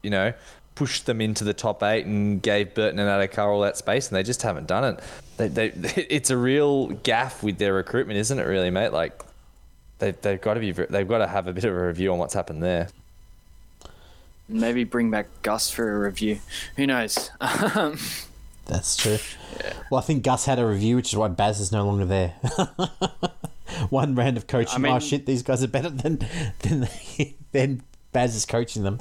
you 0.03 0.09
know 0.09 0.33
pushed 0.75 1.05
them 1.05 1.21
into 1.21 1.43
the 1.43 1.53
top 1.53 1.83
eight 1.83 2.05
and 2.05 2.41
gave 2.41 2.73
Burton 2.73 2.97
and 2.97 3.07
Addo-Carr 3.07 3.51
all 3.51 3.61
that 3.61 3.77
space, 3.77 4.07
and 4.07 4.15
they 4.15 4.23
just 4.23 4.41
haven't 4.41 4.67
done 4.67 4.95
it. 4.95 4.99
They, 5.37 5.47
they 5.47 6.05
it's 6.09 6.29
a 6.29 6.37
real 6.37 6.87
gaff 6.87 7.43
with 7.43 7.57
their 7.57 7.73
recruitment, 7.73 8.17
isn't 8.19 8.39
it? 8.39 8.43
Really, 8.43 8.69
mate. 8.69 8.93
Like 8.93 9.23
they 9.99 10.11
they've 10.11 10.41
got 10.41 10.55
to 10.55 10.59
be 10.59 10.71
they've 10.71 11.07
got 11.07 11.19
to 11.19 11.27
have 11.27 11.47
a 11.47 11.53
bit 11.53 11.65
of 11.65 11.73
a 11.73 11.87
review 11.87 12.11
on 12.11 12.19
what's 12.19 12.33
happened 12.33 12.63
there. 12.63 12.89
Maybe 14.47 14.83
bring 14.83 15.09
back 15.09 15.27
Gus 15.43 15.71
for 15.71 15.95
a 15.95 15.99
review. 15.99 16.39
Who 16.75 16.85
knows? 16.85 17.31
That's 17.39 18.97
true. 18.97 19.17
Well, 19.89 19.99
I 19.99 20.01
think 20.01 20.23
Gus 20.23 20.45
had 20.45 20.59
a 20.59 20.65
review, 20.65 20.97
which 20.97 21.09
is 21.09 21.15
why 21.15 21.29
Baz 21.29 21.59
is 21.59 21.71
no 21.71 21.85
longer 21.85 22.05
there. 22.05 22.33
One 23.89 24.15
round 24.15 24.37
of 24.37 24.47
coaching. 24.47 24.75
I 24.75 24.77
mean- 24.79 24.93
oh 24.93 24.99
shit, 24.99 25.25
these 25.25 25.43
guys 25.43 25.63
are 25.63 25.67
better 25.67 25.89
than 25.89 26.19
than 26.59 26.87
than 27.51 27.83
Baz 28.11 28.35
is 28.35 28.45
coaching 28.45 28.83
them. 28.83 28.99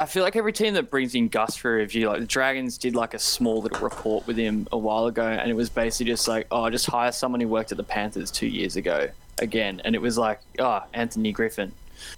I 0.00 0.06
feel 0.06 0.24
like 0.24 0.34
every 0.34 0.52
team 0.52 0.74
that 0.74 0.90
brings 0.90 1.14
in 1.14 1.28
Gus 1.28 1.56
for 1.56 1.72
a 1.72 1.78
review, 1.78 2.08
like 2.08 2.18
the 2.20 2.26
Dragons 2.26 2.76
did 2.78 2.96
like 2.96 3.14
a 3.14 3.18
small 3.18 3.62
little 3.62 3.78
report 3.80 4.26
with 4.26 4.36
him 4.36 4.66
a 4.72 4.76
while 4.78 5.06
ago, 5.06 5.24
and 5.24 5.48
it 5.48 5.54
was 5.54 5.70
basically 5.70 6.06
just 6.10 6.26
like, 6.26 6.48
oh, 6.50 6.68
just 6.68 6.86
hire 6.86 7.12
someone 7.12 7.40
who 7.40 7.46
worked 7.46 7.70
at 7.70 7.78
the 7.78 7.84
Panthers 7.84 8.30
two 8.32 8.48
years 8.48 8.74
ago 8.74 9.08
again, 9.38 9.80
and 9.84 9.94
it 9.94 10.02
was 10.02 10.18
like, 10.18 10.40
oh, 10.58 10.82
Anthony 10.92 11.30
Griffin. 11.32 11.72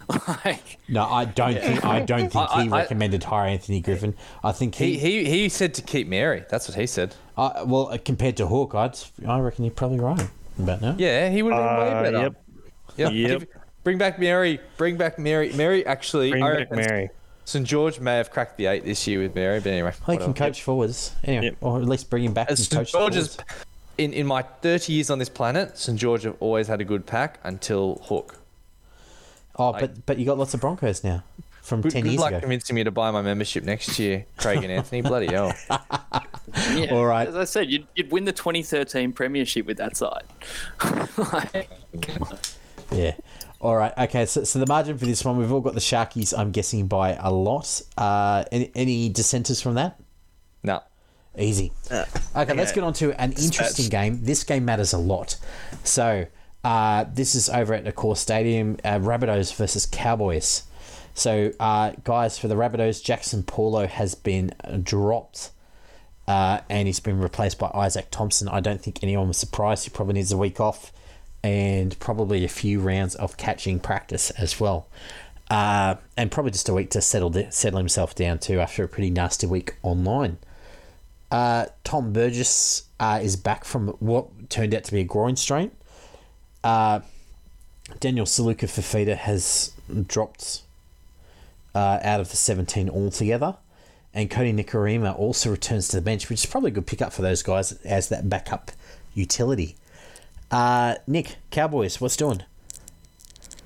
like, 0.45 0.79
No, 0.89 1.05
I 1.05 1.27
don't 1.27 1.55
think 1.61 1.85
I 1.85 2.01
don't 2.01 2.33
think 2.33 2.51
I- 2.51 2.63
he 2.65 2.71
I- 2.71 2.79
recommended 2.81 3.23
hire 3.25 3.47
Anthony 3.49 3.81
Griffin. 3.81 4.15
I 4.43 4.53
think 4.53 4.75
He 4.75 4.99
he, 4.99 5.25
he 5.25 5.43
he 5.43 5.49
said 5.51 5.75
to 5.75 5.83
keep 5.83 6.09
Mary. 6.09 6.45
That's 6.49 6.67
what 6.69 6.77
he 6.79 6.87
said. 6.87 7.15
uh, 7.37 7.63
well 7.67 7.89
uh, 7.93 7.99
compared 8.03 8.39
to 8.39 8.47
Hook, 8.47 8.75
I'd, 8.75 8.97
I 9.29 9.39
reckon 9.39 9.65
you're 9.65 9.75
probably 9.75 10.01
right 10.01 10.29
about 10.65 10.81
now. 10.81 10.95
Yeah, 10.99 11.29
he 11.31 11.43
would 11.43 11.53
have 11.53 11.63
been 11.63 11.89
Uh, 11.89 12.03
way 12.03 12.03
better. 12.11 12.23
yep. 12.23 12.35
Yep. 12.97 13.13
Yep. 13.13 13.41
Give- 13.41 13.49
Bring 13.85 13.99
back 13.99 14.19
Mary. 14.19 14.59
Bring 14.79 14.97
back 14.97 15.19
Mary. 15.19 15.53
Mary 15.53 15.87
actually. 15.87 16.31
Bring 16.31 16.43
I 16.43 16.57
back 16.65 16.73
Mary. 16.73 17.11
St 17.45 17.65
George 17.65 18.01
may 18.01 18.17
have 18.17 18.31
cracked 18.33 18.57
the 18.57 18.67
eight 18.67 18.85
this 18.85 19.07
year 19.07 19.21
with 19.21 19.35
Mary, 19.37 19.61
but 19.61 19.69
anyway. 19.71 19.93
Well, 20.07 20.17
he 20.17 20.19
can 20.19 20.29
whatever. 20.33 20.49
coach 20.51 20.63
forwards 20.65 21.15
anyway, 21.23 21.45
Yep. 21.47 21.57
or 21.61 21.79
at 21.79 21.85
least 21.87 22.11
bring 22.11 22.25
him 22.25 22.33
back 22.33 22.51
As 22.51 22.59
and 22.59 22.67
St 22.67 22.79
coach 22.81 22.93
George's, 22.93 23.37
forwards. 23.37 23.55
in, 23.99 24.13
in 24.13 24.27
my 24.27 24.43
30 24.43 24.93
years 24.93 25.11
on 25.11 25.21
this 25.21 25.29
planet, 25.29 25.79
St 25.79 25.97
George 25.97 26.25
have 26.25 26.35
always 26.41 26.67
had 26.67 26.81
a 26.81 26.85
good 26.85 27.07
pack 27.07 27.39
until 27.45 28.01
Hook. 28.07 28.41
Oh, 29.59 29.73
but 29.73 30.05
but 30.05 30.19
you 30.19 30.27
got 30.27 30.37
lots 30.39 30.53
of 30.55 30.61
Broncos 30.61 31.05
now 31.05 31.23
from 31.67 31.81
Good, 31.83 31.93
ten 31.93 32.03
good 32.03 32.13
years 32.13 32.21
luck 32.21 32.31
ago. 32.31 32.41
convincing 32.41 32.77
me 32.77 32.85
to 32.85 32.91
buy 32.91 33.11
my 33.11 33.23
membership 33.23 33.65
next 33.65 33.99
year, 33.99 34.25
Craig 34.39 34.63
and 34.63 34.73
Anthony. 34.73 35.03
Bloody 35.03 35.27
hell. 35.27 35.53
yeah, 36.75 36.93
All 36.93 37.05
right. 37.05 37.29
As 37.29 37.37
I 37.37 37.45
said, 37.45 37.71
you'd, 37.71 37.87
you'd 37.95 38.11
win 38.13 38.25
the 38.25 38.33
2013 38.33 39.13
Premiership 39.13 39.67
with 39.67 39.77
that 39.79 39.97
side. 39.97 40.25
Like, 41.33 41.69
Yeah. 42.93 43.15
All 43.61 43.77
right. 43.77 43.93
Okay. 43.99 44.27
So, 44.27 44.45
so 44.45 44.59
the 44.59 44.67
margin 44.67 44.97
for 44.99 45.07
this 45.07 45.25
one, 45.25 45.37
we've 45.39 45.51
all 45.53 45.61
got 45.61 45.75
the 45.75 45.81
Sharkies. 45.81 46.33
I'm 46.39 46.53
guessing 46.53 46.87
by 46.87 47.15
a 47.15 47.33
lot. 47.33 47.83
Uh, 47.97 48.45
any, 48.53 48.71
any 48.75 49.09
dissenters 49.09 49.61
from 49.63 49.75
that? 49.75 49.99
No. 50.63 50.83
Easy. 51.39 51.73
okay, 51.91 52.55
let's 52.55 52.73
get 52.73 52.83
on 52.85 52.93
to 52.95 53.13
an 53.21 53.33
interesting 53.33 53.89
game. 53.91 54.21
This 54.23 54.45
game 54.45 54.65
matters 54.65 54.93
a 54.95 54.99
lot. 54.99 55.37
So, 55.85 56.27
uh, 56.65 57.05
this 57.13 57.35
is 57.35 57.49
over 57.51 57.75
at 57.75 57.85
the 57.85 57.93
Core 57.93 58.17
Stadium, 58.17 58.79
uh, 58.85 58.99
Rabbitohs 58.99 59.55
versus 59.55 59.85
Cowboys. 59.87 60.63
So, 61.17 61.51
uh, 61.59 61.93
guys, 62.05 62.39
for 62.39 62.47
the 62.47 62.57
Rabbitohs, 62.57 63.03
Jaxson 63.03 63.45
Paulo 63.47 63.87
has 63.87 64.15
been 64.15 64.53
dropped. 64.83 65.51
Uh, 66.29 66.61
and 66.69 66.87
he's 66.87 67.01
been 67.01 67.19
replaced 67.21 67.59
by 67.59 67.69
Izaac 67.69 68.11
Thompson. 68.11 68.49
I 68.49 68.61
don't 68.61 68.83
think 68.83 69.03
anyone 69.03 69.29
was 69.29 69.39
surprised. 69.39 69.85
He 69.85 69.91
probably 69.91 70.15
needs 70.15 70.31
a 70.31 70.37
week 70.37 70.61
off 70.61 70.93
and 71.43 71.99
probably 72.01 72.45
a 72.45 72.49
few 72.49 72.81
rounds 72.81 73.15
of 73.15 73.39
catching 73.39 73.81
practice 73.81 74.29
as 74.33 74.61
well. 74.61 74.89
Uh, 75.49 75.95
and 76.19 76.31
probably 76.31 76.51
just 76.51 76.69
a 76.69 76.75
week 76.75 76.91
to 76.91 77.01
settle 77.01 77.33
settle 77.51 77.79
himself 77.79 78.15
down 78.15 78.39
too 78.39 78.61
after 78.61 78.85
a 78.85 78.89
pretty 78.89 79.09
nasty 79.09 79.47
week 79.47 79.77
online. 79.83 80.37
Uh, 81.31 81.67
Tom 81.83 82.13
Burgess 82.13 82.85
uh, 83.01 83.21
is 83.23 83.37
back 83.37 83.65
from 83.65 83.89
what 84.01 84.51
turned 84.51 84.75
out 84.75 84.85
to 84.85 84.93
be 84.93 85.01
a 85.01 85.05
groin 85.05 85.37
strain. 85.37 85.71
Uh, 86.63 87.01
Daniel 88.01 88.27
Suluka-Fifita 88.27 89.17
has 89.17 89.73
dropped 90.09 90.63
uh, 91.77 92.01
out 92.03 92.21
of 92.21 92.31
the 92.31 92.37
17 92.37 92.89
altogether. 92.89 93.55
And 94.15 94.31
Cody 94.31 94.51
Nikorima 94.51 95.17
also 95.19 95.51
returns 95.51 95.89
to 95.89 95.97
the 95.97 96.03
bench, 96.03 96.31
which 96.31 96.43
is 96.43 96.51
probably 96.51 96.71
a 96.71 96.75
good 96.75 96.87
pickup 96.87 97.13
for 97.13 97.21
those 97.21 97.43
guys 97.43 97.73
as 97.83 98.09
that 98.09 98.31
backup 98.31 98.73
utility. 99.13 99.77
Uh, 100.51 100.95
Nick, 101.07 101.37
Cowboys, 101.51 102.01
what's 102.01 102.17
doing? 102.17 102.43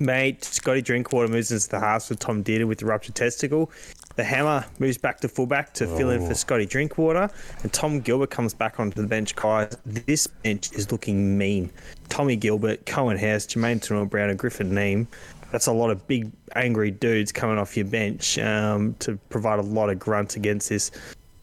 Mate, 0.00 0.42
Scotty 0.42 0.82
Drinkwater 0.82 1.28
moves 1.28 1.52
into 1.52 1.68
the 1.68 1.78
halves 1.78 2.08
with 2.08 2.18
Tom 2.18 2.42
Dearden 2.42 2.66
with 2.66 2.78
the 2.78 2.86
ruptured 2.86 3.14
testicle. 3.14 3.70
The 4.16 4.24
Hammer 4.24 4.64
moves 4.78 4.98
back 4.98 5.20
to 5.20 5.28
fullback 5.28 5.72
to 5.74 5.86
fill 5.86 6.11
in 6.11 6.26
for 6.26 6.34
Scotty 6.34 6.66
Drinkwater. 6.66 7.30
And 7.62 7.72
Tom 7.72 8.00
Gilbert 8.00 8.30
comes 8.30 8.54
back 8.54 8.80
onto 8.80 9.00
the 9.00 9.06
bench, 9.06 9.36
guys. 9.36 9.76
This 9.86 10.26
bench 10.26 10.72
is 10.72 10.90
looking 10.90 11.38
mean. 11.38 11.70
Tommy 12.08 12.34
Gilbert, 12.34 12.86
Coen 12.86 13.18
Hess, 13.18 13.46
Jermaine 13.46 13.78
Tanua 13.78 14.08
Brown, 14.08 14.30
and 14.30 14.38
Griffin 14.38 14.72
Neame. 14.72 15.06
That's 15.51 15.66
a 15.66 15.72
lot 15.72 15.90
of 15.90 16.07
big, 16.07 16.30
angry 16.55 16.90
dudes 16.90 17.32
coming 17.32 17.59
off 17.59 17.76
your 17.76 17.86
bench 17.86 18.38
um, 18.38 18.94
to 19.01 19.16
provide 19.30 19.59
a 19.59 19.62
lot 19.62 19.90
of 19.90 19.98
grunt 19.98 20.36
against 20.36 20.68
this 20.68 20.90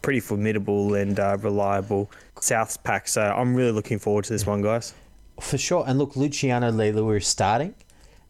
pretty 0.01 0.19
formidable 0.21 0.93
and 0.95 1.19
uh, 1.19 1.37
reliable 1.41 2.09
Souths 2.37 2.81
pack. 2.81 3.07
So 3.07 3.21
I'm 3.21 3.53
really 3.53 3.71
looking 3.71 3.99
forward 3.99 4.23
to 4.25 4.33
this 4.33 4.45
one, 4.45 4.61
guys. 4.61 4.93
For 5.41 5.57
sure. 5.57 5.83
And 5.85 5.99
look, 5.99 6.15
Luciano 6.15 6.71
Leilua 6.71 7.17
is 7.17 7.27
starting, 7.27 7.75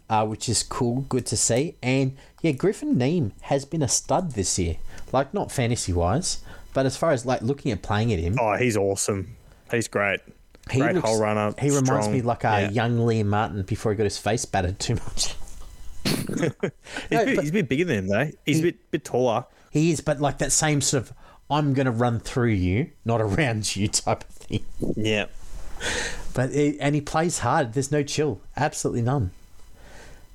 uh, 0.09 0.25
which 0.25 0.49
is 0.49 0.63
cool. 0.63 1.01
Good 1.01 1.25
to 1.27 1.37
see. 1.37 1.75
And 1.83 2.17
yeah, 2.41 2.51
Griffin 2.53 2.95
Neame 2.95 3.31
has 3.41 3.63
been 3.65 3.83
a 3.83 3.87
stud 3.87 4.31
this 4.31 4.57
year. 4.57 4.77
Like, 5.13 5.33
not 5.33 5.51
fantasy 5.51 5.93
wise, 5.93 6.39
but 6.73 6.85
as 6.87 6.97
far 6.97 7.11
as 7.11 7.25
like 7.25 7.41
looking 7.43 7.71
at 7.71 7.81
playing 7.83 8.11
at 8.11 8.19
him, 8.19 8.35
Oh, 8.39 8.55
he's 8.55 8.75
awesome. 8.75 9.35
He's 9.69 9.87
great. 9.87 10.19
he 10.71 10.79
great 10.79 10.95
looks- 10.95 11.07
hole 11.07 11.21
runner. 11.21 11.53
He 11.59 11.69
reminds 11.69 12.09
me 12.09 12.21
like 12.21 12.43
a 12.43 12.61
Yeah. 12.63 12.69
young 12.71 12.97
Liam 12.97 13.27
Martin 13.27 13.61
before 13.61 13.91
he 13.91 13.97
got 13.97 14.03
his 14.05 14.17
face 14.17 14.43
battered 14.45 14.79
too 14.79 14.95
much. 14.95 15.35
He's, 17.09 17.11
No, 17.11 17.21
a 17.21 17.25
bit, 17.25 17.39
he's 17.39 17.49
a 17.49 17.53
bit 17.53 17.69
bigger 17.69 17.85
than 17.85 17.97
him, 17.99 18.07
though. 18.07 18.31
He's 18.45 18.59
a 18.59 18.63
bit, 18.63 18.91
bit 18.91 19.05
taller. 19.05 19.45
He 19.71 19.91
is, 19.91 20.01
but 20.01 20.19
like 20.19 20.37
that 20.39 20.51
same 20.51 20.81
sort 20.81 21.03
of 21.03 21.13
I'm 21.49 21.73
going 21.73 21.85
to 21.85 21.91
run 21.91 22.19
through 22.19 22.51
you, 22.51 22.91
not 23.05 23.21
around 23.21 23.75
you 23.75 23.87
type 23.87 24.23
of 24.23 24.35
thing. 24.35 24.65
Yeah. 24.95 25.27
But 26.33 26.51
it, 26.51 26.77
and 26.79 26.93
he 26.93 27.01
plays 27.01 27.39
hard. 27.39 27.73
There's 27.73 27.91
no 27.91 28.03
chill, 28.03 28.39
absolutely 28.55 29.01
none. 29.01 29.31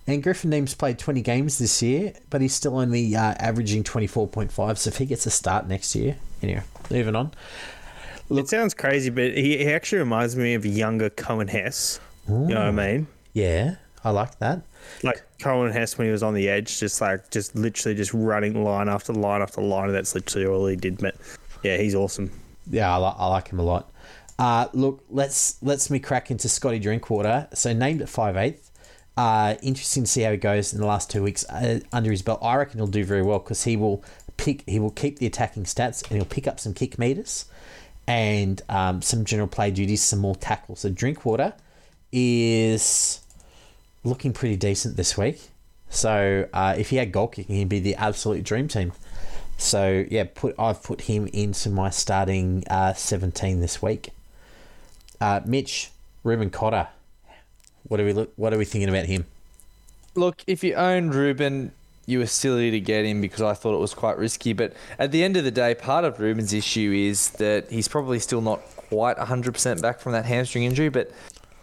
And 0.05 0.21
Griffin 0.21 0.51
Neame's 0.51 0.75
played 0.75 0.99
20 0.99 1.23
games 1.23 1.59
this 1.59 1.81
year, 1.81 2.15
but 2.29 2.41
he's 2.41 2.55
still 2.55 2.77
only 2.77 3.15
uh, 3.15 3.35
averaging 3.39 3.85
24.5. 3.85 4.79
So 4.79 4.89
if 4.89 4.97
he 4.97 5.07
gets 5.07 5.27
a 5.27 5.31
start 5.31 5.69
next 5.69 5.95
year, 5.95 6.17
anyway, 6.43 6.65
moving 6.91 7.15
on. 7.15 7.31
It 8.31 8.49
sounds 8.49 8.75
crazy, 8.75 9.11
but 9.11 9.37
he, 9.37 9.59
he 9.59 9.73
actually 9.73 9.99
reminds 9.99 10.35
me 10.35 10.55
of 10.55 10.65
a 10.65 10.69
younger 10.69 11.09
Coen 11.09 11.49
Hess. 11.49 12.01
You 12.29 12.35
know 12.35 12.55
what 12.55 12.57
I 12.59 12.71
mean? 12.73 13.07
Yeah, 13.33 13.77
I 14.03 14.11
like 14.11 14.41
that. 14.41 14.63
Like 15.03 15.23
Coen 15.39 15.73
Hess 15.73 15.99
when 15.99 16.07
he 16.07 16.13
was 16.13 16.23
on 16.23 16.35
the 16.35 16.49
edge, 16.49 16.79
just 16.79 17.01
like 17.01 17.31
just 17.31 17.55
literally 17.55 17.97
just 17.97 18.13
running 18.15 18.63
line 18.65 18.89
after 18.89 19.13
line 19.13 19.43
after 19.43 19.61
line. 19.61 19.87
And 19.87 19.95
that's 19.95 20.15
literally 20.15 20.47
all 20.47 20.67
he 20.67 20.77
did. 20.77 20.99
But 20.99 21.17
yeah, 21.63 21.77
he's 21.77 21.95
awesome. 21.95 22.31
Yeah, 22.71 22.95
I, 22.95 22.99
li- 22.99 23.17
I 23.17 23.27
like 23.29 23.49
him 23.49 23.59
a 23.59 23.65
lot. 23.65 23.91
Uh, 24.39 24.69
look, 24.73 25.05
let's 25.11 25.63
let's 25.63 25.91
me 25.91 25.99
crack 25.99 26.31
into 26.31 26.49
Scotty 26.49 26.79
Drinkwater. 26.79 27.49
So 27.55 27.73
named 27.73 28.03
at 28.03 28.09
five 28.09 28.37
eighth. 28.37 28.71
Uh, 29.17 29.57
interesting 29.63 30.05
to 30.05 30.09
see 30.09 30.23
how 30.23 30.31
he 30.31 30.39
goes 30.39 30.73
in 30.73 30.81
the 30.81 30.87
last 30.87 31.11
two 31.11 31.23
weeks 31.23 31.45
uh, 31.51 31.81
under 31.93 32.11
his 32.11 32.23
belt. 32.23 32.39
I 32.43 32.57
reckon 32.57 32.79
he'll 32.79 32.87
do 32.87 33.05
very 33.05 33.23
well 33.23 33.39
because 33.39 33.65
he 33.65 33.77
will 33.77 34.03
pick. 34.37 34.69
He 34.69 34.79
will 34.79 34.91
keep 34.91 35.19
the 35.19 35.27
attacking 35.27 35.65
stats 35.65 36.03
and 36.09 36.17
he'll 36.17 36.25
pick 36.25 36.47
up 36.47 36.59
some 36.59 36.73
kick 36.73 36.99
meters 36.99 37.45
and 38.07 38.61
um, 38.69 39.03
some 39.03 39.25
general 39.25 39.49
play 39.49 39.71
duties, 39.71 40.03
some 40.03 40.19
more 40.19 40.35
tackles. 40.35 40.81
So 40.81 40.89
Drinkwater 40.89 41.55
is 42.11 43.21
looking 44.05 44.33
pretty 44.33 44.57
decent 44.57 44.97
this 44.97 45.17
week. 45.17 45.41
So 45.91 46.49
uh, 46.53 46.75
if 46.79 46.91
he 46.91 46.97
had 46.97 47.13
goal 47.13 47.29
kicking, 47.29 47.57
he'd 47.57 47.69
be 47.69 47.81
the 47.81 47.95
absolute 47.97 48.45
dream 48.45 48.69
team. 48.69 48.93
So 49.59 50.05
yeah, 50.11 50.25
put 50.35 50.55
I've 50.59 50.83
put 50.83 51.03
him 51.03 51.29
into 51.33 51.71
my 51.71 51.91
starting 51.91 52.65
uh, 52.69 52.95
seventeen 52.95 53.61
this 53.61 53.81
week. 53.83 54.11
Uh, 55.21 55.41
Mitch, 55.45 55.91
Reuben 56.25 56.51
Cotter, 56.51 56.89
what 57.85 58.01
are 58.01 58.05
we 58.05 58.13
look? 58.13 58.33
What 58.37 58.53
are 58.53 58.59
we 58.59 58.65
thinking 58.65 58.89
about 58.89 59.07
him? 59.07 59.27
Look, 60.15 60.43
if 60.47 60.65
you 60.65 60.75
owned 60.75 61.15
Ruben, 61.15 61.73
you 62.07 62.19
were 62.19 62.27
silly 62.27 62.71
to 62.71 62.81
get 62.81 63.05
him 63.05 63.21
because 63.21 63.43
I 63.43 63.55
thought 63.55 63.75
it 63.75 63.81
was 63.81 63.95
quite 63.95 64.19
risky. 64.19 64.53
But 64.53 64.75
at 64.99 65.13
the 65.13 65.23
end 65.23 65.37
of 65.37 65.45
the 65.45 65.51
day, 65.51 65.75
part 65.75 66.05
of 66.05 66.19
Reuben's 66.19 66.53
issue 66.53 66.93
is 66.93 67.31
that 67.33 67.71
he's 67.71 67.89
probably 67.89 68.19
still 68.19 68.41
not 68.41 68.61
quite 68.89 69.17
100% 69.17 69.81
back 69.81 70.01
from 70.01 70.13
that 70.13 70.25
hamstring 70.25 70.65
injury. 70.65 70.89
But 70.89 71.13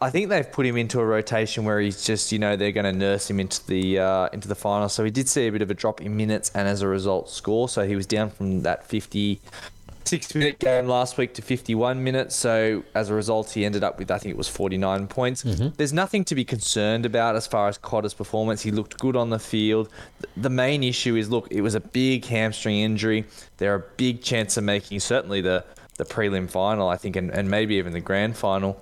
I 0.01 0.09
think 0.09 0.29
they've 0.29 0.49
put 0.49 0.65
him 0.65 0.77
into 0.77 0.99
a 0.99 1.05
rotation 1.05 1.65
where 1.65 1.79
he's 1.79 2.05
just, 2.05 2.31
you 2.31 2.39
know, 2.39 2.55
they're 2.55 2.71
going 2.71 2.85
to 2.85 2.93
nurse 2.93 3.29
him 3.29 3.39
into 3.39 3.65
the 3.67 3.99
uh, 3.99 4.29
into 4.31 4.47
the 4.47 4.55
final. 4.55 4.87
So 4.87 5.03
he 5.03 5.11
did 5.11 5.27
see 5.27 5.47
a 5.47 5.51
bit 5.51 5.61
of 5.61 5.69
a 5.69 5.73
drop 5.73 6.01
in 6.01 6.15
minutes 6.15 6.51
and 6.55 6.67
as 6.67 6.81
a 6.81 6.87
result 6.87 7.29
score. 7.29 7.67
So 7.67 7.85
he 7.85 7.95
was 7.95 8.05
down 8.05 8.29
from 8.29 8.61
that 8.61 8.85
56 8.87 10.35
minute 10.35 10.59
game 10.59 10.87
last 10.87 11.17
week 11.17 11.33
to 11.33 11.41
51 11.41 12.01
minutes. 12.01 12.35
So 12.35 12.83
as 12.95 13.09
a 13.09 13.13
result, 13.13 13.51
he 13.51 13.65
ended 13.65 13.83
up 13.83 13.99
with, 13.99 14.09
I 14.09 14.17
think 14.19 14.31
it 14.31 14.37
was 14.37 14.47
49 14.47 15.07
points. 15.07 15.43
There's 15.75 15.93
nothing 15.93 16.23
to 16.25 16.35
be 16.35 16.45
concerned 16.45 17.05
about 17.05 17.35
as 17.35 17.45
far 17.45 17.67
as 17.67 17.77
Cotter's 17.77 18.13
performance. 18.13 18.61
He 18.61 18.71
looked 18.71 18.97
good 18.99 19.17
on 19.17 19.29
the 19.29 19.39
field. 19.39 19.89
The 20.37 20.49
main 20.49 20.81
issue 20.81 21.17
is 21.17 21.29
look, 21.29 21.51
it 21.51 21.61
was 21.61 21.75
a 21.75 21.81
big 21.81 22.23
hamstring 22.23 22.77
injury. 22.79 23.25
There 23.57 23.73
are 23.73 23.79
a 23.79 23.85
big 23.97 24.21
chance 24.21 24.55
of 24.55 24.63
making 24.63 25.01
certainly 25.01 25.41
the, 25.41 25.65
the 25.97 26.05
prelim 26.05 26.49
final, 26.49 26.87
I 26.87 26.95
think, 26.95 27.17
and, 27.17 27.29
and 27.31 27.51
maybe 27.51 27.75
even 27.75 27.91
the 27.91 27.99
grand 27.99 28.37
final. 28.37 28.79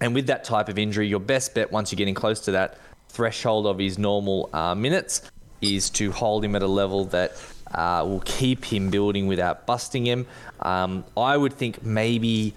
And 0.00 0.14
with 0.14 0.26
that 0.28 0.44
type 0.44 0.68
of 0.68 0.78
injury, 0.78 1.06
your 1.06 1.20
best 1.20 1.54
bet 1.54 1.70
once 1.70 1.92
you're 1.92 1.98
getting 1.98 2.14
close 2.14 2.40
to 2.40 2.52
that 2.52 2.78
threshold 3.08 3.66
of 3.66 3.78
his 3.78 3.98
normal 3.98 4.48
uh, 4.52 4.74
minutes 4.74 5.22
is 5.60 5.90
to 5.90 6.10
hold 6.12 6.44
him 6.44 6.56
at 6.56 6.62
a 6.62 6.66
level 6.66 7.04
that 7.06 7.32
uh, 7.74 8.04
will 8.06 8.22
keep 8.24 8.64
him 8.64 8.90
building 8.90 9.26
without 9.26 9.66
busting 9.66 10.06
him. 10.06 10.26
Um, 10.60 11.04
I 11.16 11.36
would 11.36 11.52
think 11.52 11.84
maybe 11.84 12.54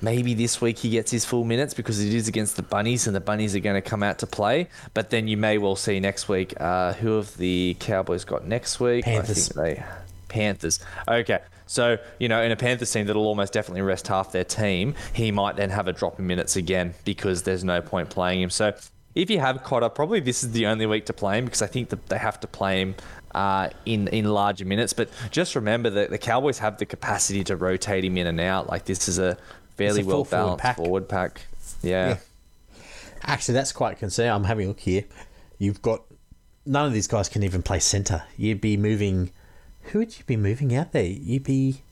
maybe 0.00 0.34
this 0.34 0.60
week 0.60 0.78
he 0.78 0.90
gets 0.90 1.10
his 1.10 1.24
full 1.24 1.44
minutes 1.44 1.74
because 1.74 2.04
it 2.04 2.14
is 2.14 2.28
against 2.28 2.56
the 2.56 2.62
bunnies 2.62 3.08
and 3.08 3.16
the 3.16 3.20
bunnies 3.20 3.56
are 3.56 3.60
going 3.60 3.80
to 3.80 3.88
come 3.88 4.02
out 4.02 4.18
to 4.18 4.26
play. 4.26 4.68
But 4.94 5.10
then 5.10 5.28
you 5.28 5.36
may 5.36 5.58
well 5.58 5.76
see 5.76 6.00
next 6.00 6.28
week 6.28 6.54
uh, 6.60 6.92
who 6.94 7.16
have 7.16 7.36
the 7.36 7.76
Cowboys 7.80 8.24
got 8.24 8.46
next 8.46 8.80
week. 8.80 9.04
Panthers. 9.04 9.50
I 9.50 9.64
think 9.64 9.78
they 9.78 9.84
Panthers. 10.28 10.80
Okay. 11.06 11.40
So, 11.68 11.98
you 12.18 12.28
know, 12.28 12.42
in 12.42 12.50
a 12.50 12.56
Panthers 12.56 12.90
team 12.90 13.06
that'll 13.06 13.26
almost 13.26 13.52
definitely 13.52 13.82
rest 13.82 14.08
half 14.08 14.32
their 14.32 14.42
team, 14.42 14.94
he 15.12 15.30
might 15.30 15.54
then 15.56 15.70
have 15.70 15.86
a 15.86 15.92
drop 15.92 16.18
in 16.18 16.26
minutes 16.26 16.56
again 16.56 16.94
because 17.04 17.44
there's 17.44 17.62
no 17.62 17.80
point 17.80 18.10
playing 18.10 18.42
him. 18.42 18.50
So, 18.50 18.72
if 19.14 19.30
you 19.30 19.38
have 19.38 19.62
Cotter, 19.62 19.88
probably 19.88 20.20
this 20.20 20.42
is 20.42 20.52
the 20.52 20.66
only 20.66 20.86
week 20.86 21.06
to 21.06 21.12
play 21.12 21.38
him 21.38 21.44
because 21.44 21.62
I 21.62 21.66
think 21.66 21.90
that 21.90 22.06
they 22.06 22.18
have 22.18 22.40
to 22.40 22.46
play 22.46 22.80
him 22.80 22.94
uh, 23.34 23.70
in 23.84 24.08
in 24.08 24.26
larger 24.26 24.64
minutes. 24.64 24.92
But 24.92 25.10
just 25.30 25.54
remember 25.54 25.90
that 25.90 26.10
the 26.10 26.18
Cowboys 26.18 26.58
have 26.58 26.78
the 26.78 26.86
capacity 26.86 27.44
to 27.44 27.56
rotate 27.56 28.04
him 28.04 28.16
in 28.16 28.26
and 28.26 28.40
out. 28.40 28.68
Like 28.68 28.84
this 28.84 29.08
is 29.08 29.18
a 29.18 29.36
fairly 29.76 30.02
a 30.02 30.04
well 30.04 30.24
balanced 30.24 30.64
forward 30.64 30.76
forward 30.76 31.08
pack. 31.08 31.42
Yeah. 31.82 32.08
Yeah. 32.08 32.18
Actually, 33.22 33.54
that's 33.54 33.72
quite 33.72 33.98
concerning. 33.98 34.32
I'm 34.32 34.44
having 34.44 34.66
a 34.66 34.68
look 34.68 34.80
here. 34.80 35.04
You've 35.58 35.82
got 35.82 36.04
none 36.64 36.86
of 36.86 36.92
these 36.92 37.08
guys 37.08 37.28
can 37.28 37.42
even 37.42 37.62
play 37.62 37.80
centre. 37.80 38.22
You'd 38.36 38.60
be 38.60 38.76
moving. 38.76 39.32
Who 39.90 40.00
would 40.00 40.18
you 40.18 40.24
be 40.26 40.36
moving 40.36 40.74
out 40.74 40.92
there? 40.92 41.04
You'd 41.04 41.44
be. 41.44 41.82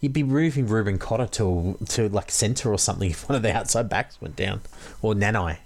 You'd 0.00 0.12
be 0.14 0.22
moving 0.22 0.66
Reuben 0.66 0.98
Cotter 0.98 1.26
to 1.26 1.76
to 1.90 2.08
like 2.08 2.30
centre 2.30 2.72
or 2.72 2.78
something 2.78 3.10
if 3.10 3.28
one 3.28 3.36
of 3.36 3.42
the 3.42 3.54
outside 3.54 3.88
backs 3.88 4.20
went 4.20 4.34
down, 4.36 4.62
or 5.02 5.14
Nanai. 5.14 5.58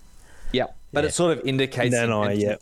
Yeah, 0.52 0.66
but 0.92 1.04
Yeah. 1.04 1.08
it 1.08 1.12
sort 1.14 1.38
of 1.38 1.44
indicates. 1.46 1.94
Then 1.94 2.10
the 2.10 2.34
yeah. 2.36 2.56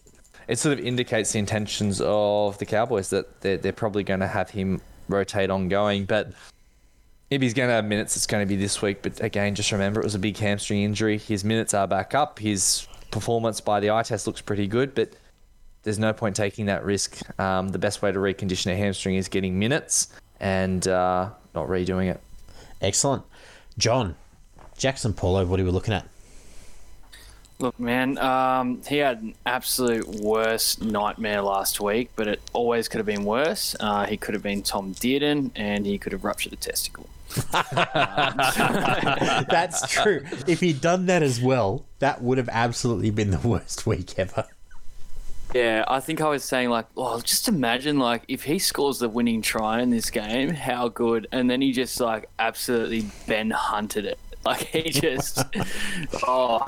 It 0.49 0.59
sort 0.59 0.79
of 0.79 0.85
indicates 0.85 1.33
the 1.33 1.39
intentions 1.39 2.01
of 2.05 2.59
the 2.59 2.66
Cowboys 2.66 3.11
that 3.11 3.41
they're, 3.43 3.57
they're 3.57 3.73
probably 3.73 4.03
going 4.03 4.20
to 4.20 4.27
have 4.27 4.51
him 4.51 4.81
rotate 5.09 5.51
ongoing. 5.51 6.05
But 6.05 6.33
if 7.31 7.41
he's 7.41 7.55
going 7.55 7.69
to 7.69 7.74
have 7.74 7.85
minutes, 7.85 8.16
it's 8.16 8.27
going 8.27 8.47
to 8.47 8.49
be 8.49 8.57
this 8.57 8.83
week. 8.83 9.03
But 9.03 9.23
again, 9.23 9.55
just 9.55 9.70
remember 9.73 10.01
it 10.01 10.05
was 10.05 10.16
a 10.16 10.19
big 10.19 10.37
hamstring 10.37 10.83
injury. 10.83 11.16
His 11.16 11.45
minutes 11.45 11.74
are 11.74 11.87
back 11.87 12.15
up. 12.15 12.41
His 12.41 12.87
performance 13.12 13.61
by 13.61 13.79
the 13.81 13.91
eye 13.91 14.03
test 14.03 14.27
looks 14.27 14.41
pretty 14.41 14.66
good, 14.66 14.95
but 14.95 15.11
there's 15.83 15.99
no 15.99 16.13
point 16.13 16.37
taking 16.37 16.67
that 16.67 16.85
risk. 16.85 17.21
Um, 17.41 17.69
the 17.69 17.79
best 17.79 18.03
way 18.03 18.13
to 18.13 18.19
recondition 18.19 18.73
a 18.73 18.77
hamstring 18.77 19.17
is 19.17 19.29
getting 19.29 19.59
minutes 19.59 20.09
and 20.41 20.87
uh, 20.87 21.31
not 21.55 21.69
redoing 21.69 22.11
it. 22.11 22.21
Excellent, 22.81 23.23
John 23.79 24.17
Jaxson 24.77 25.15
Paulo. 25.17 25.45
What 25.47 25.61
are 25.61 25.65
we 25.65 25.71
looking 25.71 25.95
at? 25.95 26.07
Look, 27.59 27.79
man, 27.79 28.19
um, 28.19 28.83
he 28.89 28.97
had 28.97 29.23
an 29.23 29.35
absolute 29.47 30.09
worst 30.09 30.83
nightmare 30.83 31.43
last 31.43 31.81
week, 31.81 32.11
but 32.17 32.27
it 32.27 32.41
always 32.53 32.89
could 32.89 32.99
have 32.99 33.07
been 33.07 33.25
worse. 33.25 33.77
Uh, 33.79 34.05
he 34.07 34.17
could 34.17 34.35
have 34.35 34.43
been 34.43 34.63
Tom 34.63 34.95
Dearden, 34.95 35.53
and 35.55 35.87
he 35.87 35.97
could 35.97 36.11
have 36.11 36.25
ruptured 36.25 36.53
a 36.53 36.57
testicle. 36.57 37.09
That's 39.49 39.89
true. 39.89 40.25
if 40.49 40.59
he'd 40.59 40.81
done 40.81 41.07
that 41.07 41.23
as 41.23 41.41
well, 41.41 41.85
that 42.01 42.21
would 42.21 42.39
have 42.39 42.49
absolutely 42.51 43.11
been 43.11 43.31
the 43.31 43.39
worst 43.39 43.87
week 43.87 44.19
ever. 44.19 44.47
Yeah, 45.55 45.85
I 45.87 46.01
think 46.01 46.23
I 46.23 46.29
was 46.29 46.45
saying 46.45 46.70
like, 46.70 46.87
well, 46.97 47.20
just 47.20 47.47
imagine 47.47 47.99
like 47.99 48.23
if 48.27 48.43
he 48.45 48.59
scores 48.59 48.99
the 48.99 49.09
winning 49.09 49.43
try 49.43 49.83
in 49.83 49.91
this 49.91 50.09
game, 50.11 50.51
how 50.51 50.89
good, 50.89 51.27
and 51.31 51.51
then 51.51 51.61
he 51.61 51.73
just 51.73 52.01
like 52.01 52.31
absolutely 52.39 53.05
Ben 53.27 53.51
hunted 53.51 54.07
it. 54.07 54.19
Like 54.45 54.62
he 54.62 54.91
just, 54.91 55.41
oh, 56.27 56.66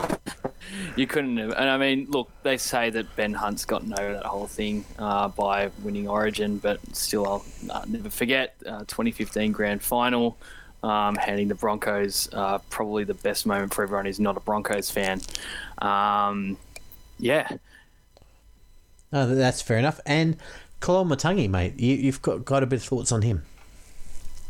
you 0.94 1.08
couldn't 1.08 1.38
have. 1.38 1.50
And 1.50 1.68
I 1.68 1.76
mean, 1.76 2.06
look, 2.08 2.30
they 2.44 2.56
say 2.56 2.88
that 2.90 3.16
Ben 3.16 3.32
Hunt's 3.34 3.64
gotten 3.64 3.92
over 3.98 4.12
that 4.12 4.26
whole 4.26 4.46
thing 4.46 4.84
uh, 4.96 5.26
by 5.26 5.70
winning 5.82 6.06
Origin, 6.06 6.58
but 6.58 6.78
still, 6.94 7.26
I'll 7.26 7.44
uh, 7.68 7.84
never 7.88 8.10
forget 8.10 8.54
uh, 8.64 8.84
2015 8.86 9.50
Grand 9.50 9.82
Final, 9.82 10.36
um, 10.84 11.16
handing 11.16 11.48
the 11.48 11.56
Broncos 11.56 12.28
uh, 12.32 12.58
probably 12.70 13.02
the 13.02 13.14
best 13.14 13.44
moment 13.44 13.74
for 13.74 13.82
everyone 13.82 14.04
who's 14.06 14.20
not 14.20 14.36
a 14.36 14.40
Broncos 14.40 14.88
fan. 14.92 15.20
Um, 15.78 16.56
yeah, 17.18 17.56
No, 19.14 19.32
that's 19.32 19.62
fair 19.62 19.78
enough. 19.78 20.00
And 20.04 20.36
Kalon 20.80 21.08
Matangi, 21.08 21.48
mate, 21.48 21.78
you, 21.78 21.94
you've 21.94 22.20
got, 22.20 22.44
got 22.44 22.64
a 22.64 22.66
bit 22.66 22.80
of 22.80 22.84
thoughts 22.84 23.12
on 23.12 23.22
him. 23.22 23.44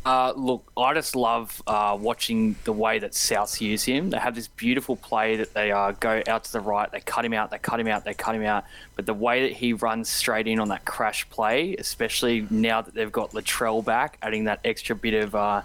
Uh, 0.06 0.32
look, 0.36 0.70
I 0.74 0.94
just 0.94 1.14
love 1.14 1.62
uh, 1.66 1.96
watching 2.00 2.56
the 2.64 2.72
way 2.72 2.98
that 2.98 3.12
Souths 3.12 3.60
use 3.60 3.84
him. 3.84 4.08
They 4.08 4.18
have 4.18 4.34
this 4.34 4.48
beautiful 4.48 4.96
play 4.96 5.36
that 5.36 5.52
they 5.52 5.70
uh, 5.70 5.92
go 5.92 6.22
out 6.26 6.44
to 6.44 6.52
the 6.52 6.60
right, 6.60 6.90
they 6.90 7.00
cut 7.00 7.26
him 7.26 7.34
out, 7.34 7.50
they 7.50 7.58
cut 7.58 7.78
him 7.78 7.88
out, 7.88 8.04
they 8.04 8.14
cut 8.14 8.34
him 8.34 8.42
out. 8.42 8.64
But 8.96 9.04
the 9.04 9.14
way 9.14 9.48
that 9.48 9.56
he 9.56 9.74
runs 9.74 10.08
straight 10.08 10.46
in 10.46 10.58
on 10.58 10.68
that 10.68 10.86
crash 10.86 11.28
play, 11.28 11.76
especially 11.76 12.46
now 12.50 12.80
that 12.80 12.94
they've 12.94 13.12
got 13.12 13.32
Latrell 13.32 13.84
back, 13.84 14.16
adding 14.22 14.44
that 14.44 14.60
extra 14.64 14.96
bit 14.96 15.14
of 15.14 15.34
uh, 15.34 15.60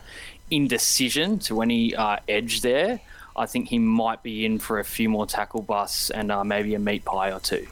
indecision 0.51 1.39
to 1.39 1.61
any 1.61 1.95
uh, 1.95 2.17
edge 2.27 2.61
there, 2.61 2.99
I 3.35 3.45
think 3.45 3.69
he 3.69 3.79
might 3.79 4.23
be 4.23 4.45
in 4.45 4.59
for 4.59 4.79
a 4.79 4.85
few 4.85 5.07
more 5.07 5.25
tackle 5.25 5.61
busts 5.61 6.09
and 6.09 6.31
uh, 6.31 6.43
maybe 6.43 6.75
a 6.75 6.79
meat 6.79 7.05
pie 7.05 7.31
or 7.31 7.39
two. 7.39 7.67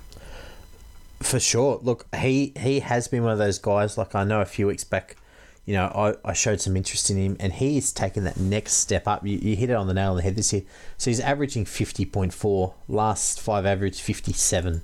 For 1.19 1.39
sure. 1.39 1.79
Look, 1.81 2.07
he 2.15 2.53
he 2.57 2.79
has 2.81 3.07
been 3.07 3.23
one 3.23 3.33
of 3.33 3.39
those 3.39 3.59
guys. 3.59 3.97
Like 3.97 4.15
I 4.15 4.23
know 4.23 4.41
a 4.41 4.45
few 4.45 4.67
weeks 4.67 4.83
back, 4.83 5.17
you 5.65 5.73
know, 5.73 5.85
I, 5.87 6.29
I 6.29 6.33
showed 6.33 6.61
some 6.61 6.77
interest 6.77 7.09
in 7.09 7.17
him, 7.17 7.37
and 7.39 7.53
he's 7.53 7.91
taken 7.91 8.23
that 8.25 8.37
next 8.37 8.73
step 8.73 9.07
up. 9.07 9.25
You, 9.25 9.37
you 9.37 9.55
hit 9.55 9.69
it 9.69 9.73
on 9.73 9.87
the 9.87 9.93
nail 9.93 10.11
on 10.11 10.17
the 10.17 10.23
head 10.23 10.35
this 10.35 10.53
year. 10.53 10.63
So 10.97 11.09
he's 11.09 11.19
averaging 11.19 11.65
fifty 11.65 12.05
point 12.05 12.33
four. 12.33 12.75
Last 12.87 13.41
five 13.41 13.65
average 13.65 13.99
fifty 14.01 14.33
seven. 14.33 14.83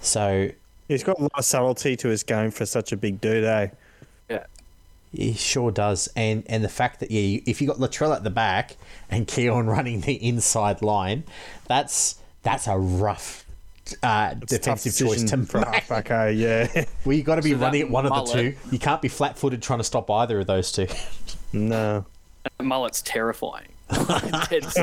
So 0.00 0.50
He's 0.88 1.02
got 1.02 1.18
a 1.18 1.22
lot 1.22 1.32
of 1.34 1.44
subtlety 1.44 1.96
to 1.96 2.08
his 2.08 2.22
game 2.22 2.50
for 2.50 2.66
such 2.66 2.92
a 2.92 2.96
big 2.96 3.20
dude, 3.20 3.44
eh? 3.44 3.68
Yeah. 4.28 4.44
he 5.12 5.32
sure 5.32 5.70
does, 5.70 6.08
and 6.14 6.44
and 6.46 6.62
the 6.62 6.68
fact 6.68 7.00
that 7.00 7.10
yeah, 7.10 7.20
you, 7.20 7.42
if 7.46 7.60
you 7.60 7.66
got 7.66 7.78
Latrell 7.78 8.14
at 8.14 8.22
the 8.24 8.30
back 8.30 8.76
and 9.10 9.26
Keaon 9.26 9.66
running 9.76 10.02
the 10.02 10.14
inside 10.14 10.82
line, 10.82 11.24
that's 11.66 12.16
that's 12.42 12.66
a 12.66 12.76
rough 12.76 13.43
uh, 14.02 14.34
It's 14.42 14.52
a 14.52 14.58
tough 14.58 14.82
defensive 14.82 15.06
choice 15.06 15.20
decision 15.22 15.40
to 15.40 15.46
for 15.46 15.58
a 15.58 15.66
make. 15.70 15.74
halfback, 15.84 16.10
eh? 16.10 16.28
Yeah. 16.30 16.84
Well, 17.04 17.16
you 17.16 17.22
got 17.22 17.36
to 17.36 17.42
be 17.42 17.52
So 17.52 17.58
running 17.58 17.82
at 17.82 17.90
one 17.90 18.06
of 18.06 18.26
the 18.26 18.32
two. 18.32 18.54
You 18.70 18.78
can't 18.78 19.02
be 19.02 19.08
flat 19.08 19.38
footed 19.38 19.62
trying 19.62 19.80
to 19.80 19.84
stop 19.84 20.10
either 20.10 20.40
of 20.40 20.46
those 20.46 20.72
two. 20.72 20.86
no. 21.52 22.04
Mullet's 22.60 23.02
terrifying. 23.02 23.68
It's- 24.50 24.76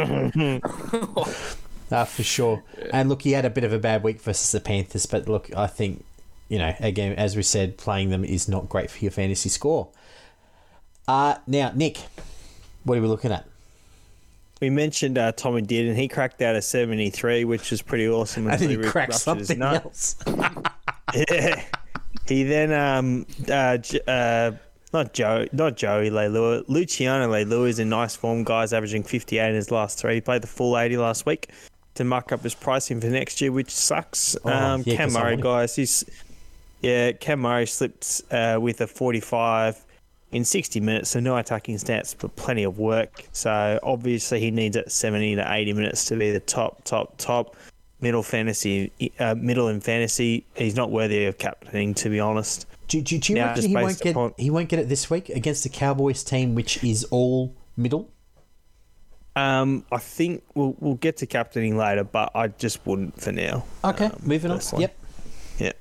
Uh, 1.92 2.06
for 2.06 2.24
sure. 2.24 2.64
And 2.94 3.10
look, 3.10 3.24
he 3.24 3.34
had 3.34 3.44
a 3.44 3.50
bit 3.50 3.64
of 3.66 3.74
a 3.74 3.80
bad 3.80 4.02
week 4.02 4.22
versus 4.22 4.52
the 4.52 4.62
Panthers, 4.62 5.06
but 5.06 5.28
look, 5.28 5.54
I 5.58 5.68
think, 5.68 6.06
you 6.48 6.58
know, 6.58 6.74
again, 6.80 7.14
as 7.18 7.36
we 7.36 7.44
said, 7.44 7.78
playing 7.78 8.12
them 8.12 8.24
is 8.24 8.48
not 8.48 8.70
great 8.70 8.90
for 8.90 9.00
your 9.00 9.12
fantasy 9.12 9.50
score. 9.50 9.90
Uh, 11.08 11.36
now, 11.48 11.72
Nick, 11.76 11.98
what 12.86 12.98
are 12.98 13.02
we 13.02 13.08
looking 13.10 13.32
at? 13.34 13.46
We 14.62 14.70
mentioned 14.70 15.18
uh, 15.18 15.32
Tommy 15.32 15.64
did, 15.64 15.88
and 15.88 15.98
he 15.98 16.08
cracked 16.08 16.42
out 16.42 16.56
a 16.56 16.62
73, 16.62 17.46
which 17.46 17.72
was 17.72 17.82
pretty 17.82 18.08
awesome. 18.08 18.48
Think 18.52 18.72
he 18.72 18.78
cracked 18.78 19.16
something 19.16 19.62
else. 19.62 20.16
Yeah. 21.14 21.64
He 22.28 22.44
then 22.44 22.72
um 22.72 23.26
uh, 23.50 23.78
uh 24.08 24.52
not 24.94 25.14
Joe 25.14 25.48
not 25.52 25.76
Joey 25.76 26.10
Leilua 26.10 26.64
Luciano 26.68 27.30
Leilua 27.30 27.68
is 27.68 27.80
in 27.80 27.90
nice 27.90 28.16
form 28.16 28.44
guys 28.44 28.74
averaging 28.74 29.04
58 29.04 29.50
in 29.50 29.56
his 29.56 29.72
last 29.72 29.98
three 29.98 30.16
he 30.16 30.22
played 30.22 30.42
the 30.42 30.48
full 30.48 30.78
80 30.78 30.98
last 30.98 31.26
week 31.26 31.50
to 31.96 32.04
mark 32.04 32.32
up 32.32 32.42
his 32.42 32.54
pricing 32.54 33.02
for 33.02 33.08
next 33.08 33.42
year 33.42 33.52
which 33.52 33.72
sucks 33.72 34.38
Oh, 34.46 34.50
um 34.50 34.84
yeah, 34.86 34.96
Cam 34.96 35.14
Murray 35.14 35.38
guys 35.38 35.76
he's 35.76 36.06
yeah 36.82 37.12
Cam 37.14 37.40
Murray 37.42 37.66
slipped 37.66 38.22
uh, 38.32 38.60
with 38.62 38.80
a 38.82 38.88
45 38.88 39.84
in 40.32 40.46
60 40.46 40.80
minutes 40.80 41.10
so 41.10 41.20
no 41.20 41.36
attacking 41.38 41.76
stats 41.76 42.16
but 42.18 42.36
plenty 42.36 42.64
of 42.64 42.78
work 42.80 43.26
so 43.32 43.80
obviously 43.84 44.40
he 44.40 44.50
needs 44.52 44.78
at 44.78 44.92
70 44.92 45.36
to 45.36 45.46
80 45.54 45.74
minutes 45.74 46.06
to 46.06 46.16
be 46.16 46.32
the 46.32 46.40
top 46.40 46.84
top 46.86 47.18
top 47.18 47.56
middle 48.02 48.24
fantasy, 48.24 48.92
uh, 49.20 49.36
middle 49.36 49.68
in 49.68 49.80
fantasy. 49.80 50.44
He's 50.56 50.76
not 50.76 50.90
worthy 50.90 51.26
of 51.28 51.38
captaining, 51.38 51.94
to 51.94 52.10
be 52.10 52.20
honest. 52.20 52.66
Do, 52.88 53.00
do, 53.00 53.20
do 53.20 53.32
you 53.32 53.38
Now, 53.38 53.50
reckon 53.50 53.56
just 53.58 53.68
he 53.68 53.76
won't 53.76 54.00
get 54.02 54.12
upon- 54.12 54.34
he 54.38 54.50
won't 54.50 54.70
get 54.70 54.80
it 54.80 54.90
this 54.90 55.08
week 55.12 55.30
against 55.30 55.62
the 55.62 55.70
Cowboys 55.70 56.24
team, 56.24 56.56
which 56.56 56.84
is 56.84 57.04
all 57.12 57.54
middle? 57.78 58.10
Um, 59.36 59.86
I 59.92 59.98
think 60.00 60.44
we'll 60.56 60.76
we'll 60.80 60.96
get 60.96 61.18
to 61.18 61.28
captaining 61.28 61.78
later, 61.78 62.04
but 62.04 62.32
I 62.36 62.48
just 62.48 62.86
wouldn't 62.88 63.22
for 63.22 63.32
now. 63.32 63.66
Okay, 63.84 64.06
Um, 64.06 64.18
moving 64.24 64.50
on. 64.52 64.60
Yep. 64.78 64.98
Yeah. 65.60 65.72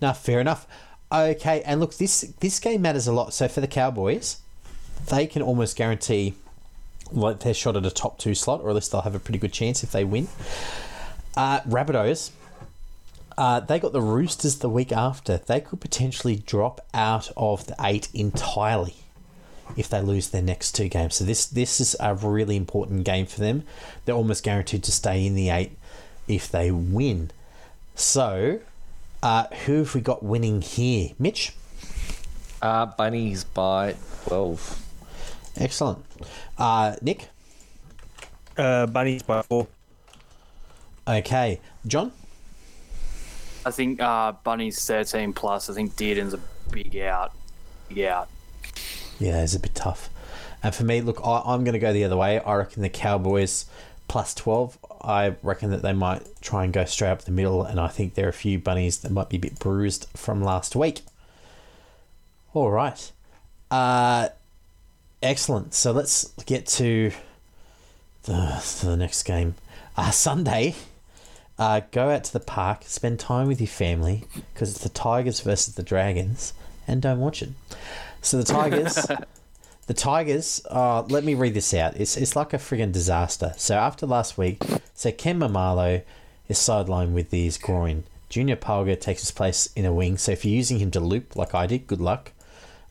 No, 0.00 0.12
fair 0.14 0.40
enough. 0.40 0.66
Okay, 1.12 1.60
and 1.62 1.78
look, 1.78 1.94
this 1.94 2.22
this 2.40 2.58
game 2.58 2.82
matters 2.82 3.06
a 3.06 3.12
lot. 3.12 3.34
So 3.34 3.46
for 3.46 3.60
the 3.60 3.66
Cowboys, 3.66 4.38
they 5.10 5.26
can 5.26 5.42
almost 5.42 5.76
guarantee 5.76 6.34
like 7.10 7.40
their 7.40 7.52
shot 7.52 7.76
at 7.76 7.84
a 7.84 7.90
top 7.90 8.18
two 8.18 8.34
slot, 8.34 8.62
or 8.62 8.70
at 8.70 8.74
least 8.74 8.92
they'll 8.92 9.02
have 9.02 9.14
a 9.14 9.18
pretty 9.18 9.38
good 9.38 9.52
chance 9.52 9.84
if 9.84 9.92
they 9.92 10.04
win. 10.04 10.28
Uh, 11.36 11.60
Rabbitohs, 11.60 12.30
uh, 13.36 13.60
they 13.60 13.78
got 13.78 13.92
the 13.92 14.00
Roosters 14.00 14.58
the 14.58 14.70
week 14.70 14.90
after. 14.90 15.36
They 15.36 15.60
could 15.60 15.82
potentially 15.82 16.36
drop 16.36 16.80
out 16.94 17.30
of 17.36 17.66
the 17.66 17.76
eight 17.80 18.08
entirely 18.14 18.94
if 19.76 19.88
they 19.88 20.00
lose 20.00 20.30
their 20.30 20.42
next 20.42 20.72
two 20.72 20.88
games. 20.88 21.16
So 21.16 21.24
this 21.24 21.44
this 21.46 21.78
is 21.78 21.94
a 22.00 22.14
really 22.14 22.56
important 22.56 23.04
game 23.04 23.26
for 23.26 23.40
them. 23.40 23.64
They're 24.04 24.14
almost 24.14 24.44
guaranteed 24.44 24.82
to 24.84 24.92
stay 24.92 25.26
in 25.26 25.34
the 25.34 25.50
eight 25.50 25.76
if 26.26 26.50
they 26.50 26.70
win. 26.70 27.30
So, 27.94 28.60
uh, 29.22 29.46
who 29.64 29.78
have 29.78 29.94
we 29.94 30.00
got 30.00 30.22
winning 30.22 30.62
here? 30.62 31.10
Mitch? 31.18 31.54
Uh, 32.60 32.86
bunnies 32.86 33.44
by 33.44 33.96
12. 34.26 34.82
Excellent. 35.56 36.04
Uh, 36.58 36.96
Nick? 37.02 37.28
Uh, 38.56 38.86
bunnies 38.86 39.22
by 39.22 39.42
four. 39.42 39.66
Okay. 41.06 41.60
John? 41.86 42.12
I 43.64 43.70
think 43.70 44.00
uh, 44.00 44.32
Bunny's 44.44 44.84
13 44.84 45.32
plus. 45.32 45.70
I 45.70 45.74
think 45.74 45.96
Dearden's 45.96 46.34
a 46.34 46.40
big 46.70 46.96
out. 46.96 47.32
Big 47.88 48.00
out. 48.00 48.28
Yeah, 49.18 49.42
it's 49.42 49.54
a 49.54 49.60
bit 49.60 49.74
tough. 49.74 50.10
And 50.62 50.74
for 50.74 50.84
me, 50.84 51.00
look, 51.00 51.20
I, 51.24 51.42
I'm 51.44 51.64
going 51.64 51.74
to 51.74 51.78
go 51.78 51.92
the 51.92 52.04
other 52.04 52.16
way. 52.16 52.40
I 52.40 52.54
reckon 52.54 52.82
the 52.82 52.88
Cowboys 52.88 53.66
plus 54.08 54.34
12. 54.34 54.78
I 55.02 55.34
reckon 55.42 55.70
that 55.70 55.82
they 55.82 55.92
might 55.92 56.22
try 56.40 56.64
and 56.64 56.72
go 56.72 56.84
straight 56.84 57.10
up 57.10 57.22
the 57.22 57.30
middle, 57.32 57.62
and 57.64 57.80
I 57.80 57.88
think 57.88 58.14
there 58.14 58.26
are 58.26 58.30
a 58.30 58.32
few 58.32 58.58
bunnies 58.58 58.98
that 58.98 59.10
might 59.12 59.28
be 59.28 59.36
a 59.36 59.40
bit 59.40 59.58
bruised 59.58 60.06
from 60.14 60.42
last 60.42 60.76
week. 60.76 61.00
All 62.54 62.70
right. 62.70 63.10
Uh, 63.70 64.28
excellent. 65.22 65.74
So 65.74 65.92
let's 65.92 66.32
get 66.46 66.66
to 66.66 67.10
the, 68.24 68.62
to 68.78 68.86
the 68.86 68.96
next 68.96 69.22
game. 69.22 69.54
Uh, 69.96 70.10
Sunday, 70.10 70.74
uh, 71.58 71.80
go 71.90 72.10
out 72.10 72.24
to 72.24 72.32
the 72.32 72.40
park, 72.40 72.82
spend 72.86 73.18
time 73.18 73.48
with 73.48 73.60
your 73.60 73.68
family, 73.68 74.24
because 74.52 74.70
it's 74.70 74.82
the 74.82 74.88
Tigers 74.88 75.40
versus 75.40 75.74
the 75.74 75.82
Dragons, 75.82 76.54
and 76.86 77.02
don't 77.02 77.20
watch 77.20 77.42
it. 77.42 77.50
So 78.20 78.38
the 78.38 78.44
Tigers, 78.44 79.06
the 79.86 79.94
Tigers. 79.94 80.64
Uh, 80.70 81.02
let 81.02 81.24
me 81.24 81.34
read 81.34 81.54
this 81.54 81.74
out. 81.74 81.96
It's 81.96 82.16
it's 82.16 82.36
like 82.36 82.52
a 82.52 82.58
friggin' 82.58 82.92
disaster. 82.92 83.54
So 83.56 83.76
after 83.76 84.06
last 84.06 84.38
week, 84.38 84.62
so 84.94 85.10
Ken 85.12 85.38
Maumalo 85.38 86.02
is 86.48 86.58
sidelined 86.58 87.12
with 87.12 87.30
his 87.30 87.58
groin. 87.58 88.04
Junior 88.28 88.56
Pauga 88.56 88.98
takes 88.98 89.20
his 89.20 89.30
place 89.30 89.68
in 89.76 89.84
a 89.84 89.92
wing. 89.92 90.16
So 90.16 90.32
if 90.32 90.44
you're 90.44 90.56
using 90.56 90.78
him 90.78 90.90
to 90.92 91.00
loop 91.00 91.36
like 91.36 91.54
I 91.54 91.66
did, 91.66 91.86
good 91.86 92.00
luck. 92.00 92.32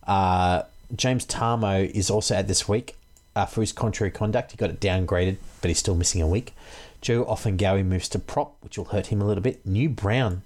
Uh, 0.06 0.64
James 0.96 1.26
Tamou 1.26 1.90
is 1.90 2.10
also 2.10 2.36
out 2.36 2.48
this 2.48 2.68
week 2.68 2.96
uh, 3.36 3.46
for 3.46 3.62
his 3.62 3.72
contrary 3.72 4.12
conduct. 4.12 4.52
He 4.52 4.58
got 4.58 4.70
it 4.70 4.80
downgraded, 4.80 5.38
but 5.62 5.70
he's 5.70 5.80
still 5.80 5.96
missing 5.96 6.22
a 6.22 6.28
week. 6.28 6.54
Joe 7.02 7.26
Ofahengaue 7.26 7.86
moves 7.86 8.10
to 8.10 8.20
prop, 8.20 8.56
which 8.62 8.78
will 8.78 8.86
hurt 8.86 9.08
him 9.08 9.22
a 9.22 9.26
little 9.26 9.42
bit. 9.42 9.66
New 9.66 9.90
Brown 9.90 10.44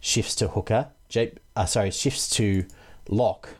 shifts 0.00 0.34
to 0.36 0.48
hooker. 0.48 0.88
Jake, 1.08 1.36
uh, 1.56 1.64
sorry, 1.64 1.90
shifts 1.90 2.28
to 2.30 2.66
lock. 3.08 3.50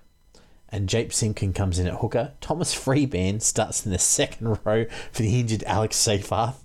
And 0.74 0.88
Jake 0.88 1.12
Simpkin 1.12 1.52
comes 1.52 1.78
in 1.78 1.86
at 1.86 2.00
hooker. 2.00 2.32
Thomas 2.40 2.74
Freeban 2.74 3.40
starts 3.40 3.86
in 3.86 3.92
the 3.92 3.98
second 3.98 4.58
row 4.64 4.86
for 5.12 5.22
the 5.22 5.38
injured 5.38 5.62
Alex 5.68 5.96
Seyfarth. 5.96 6.56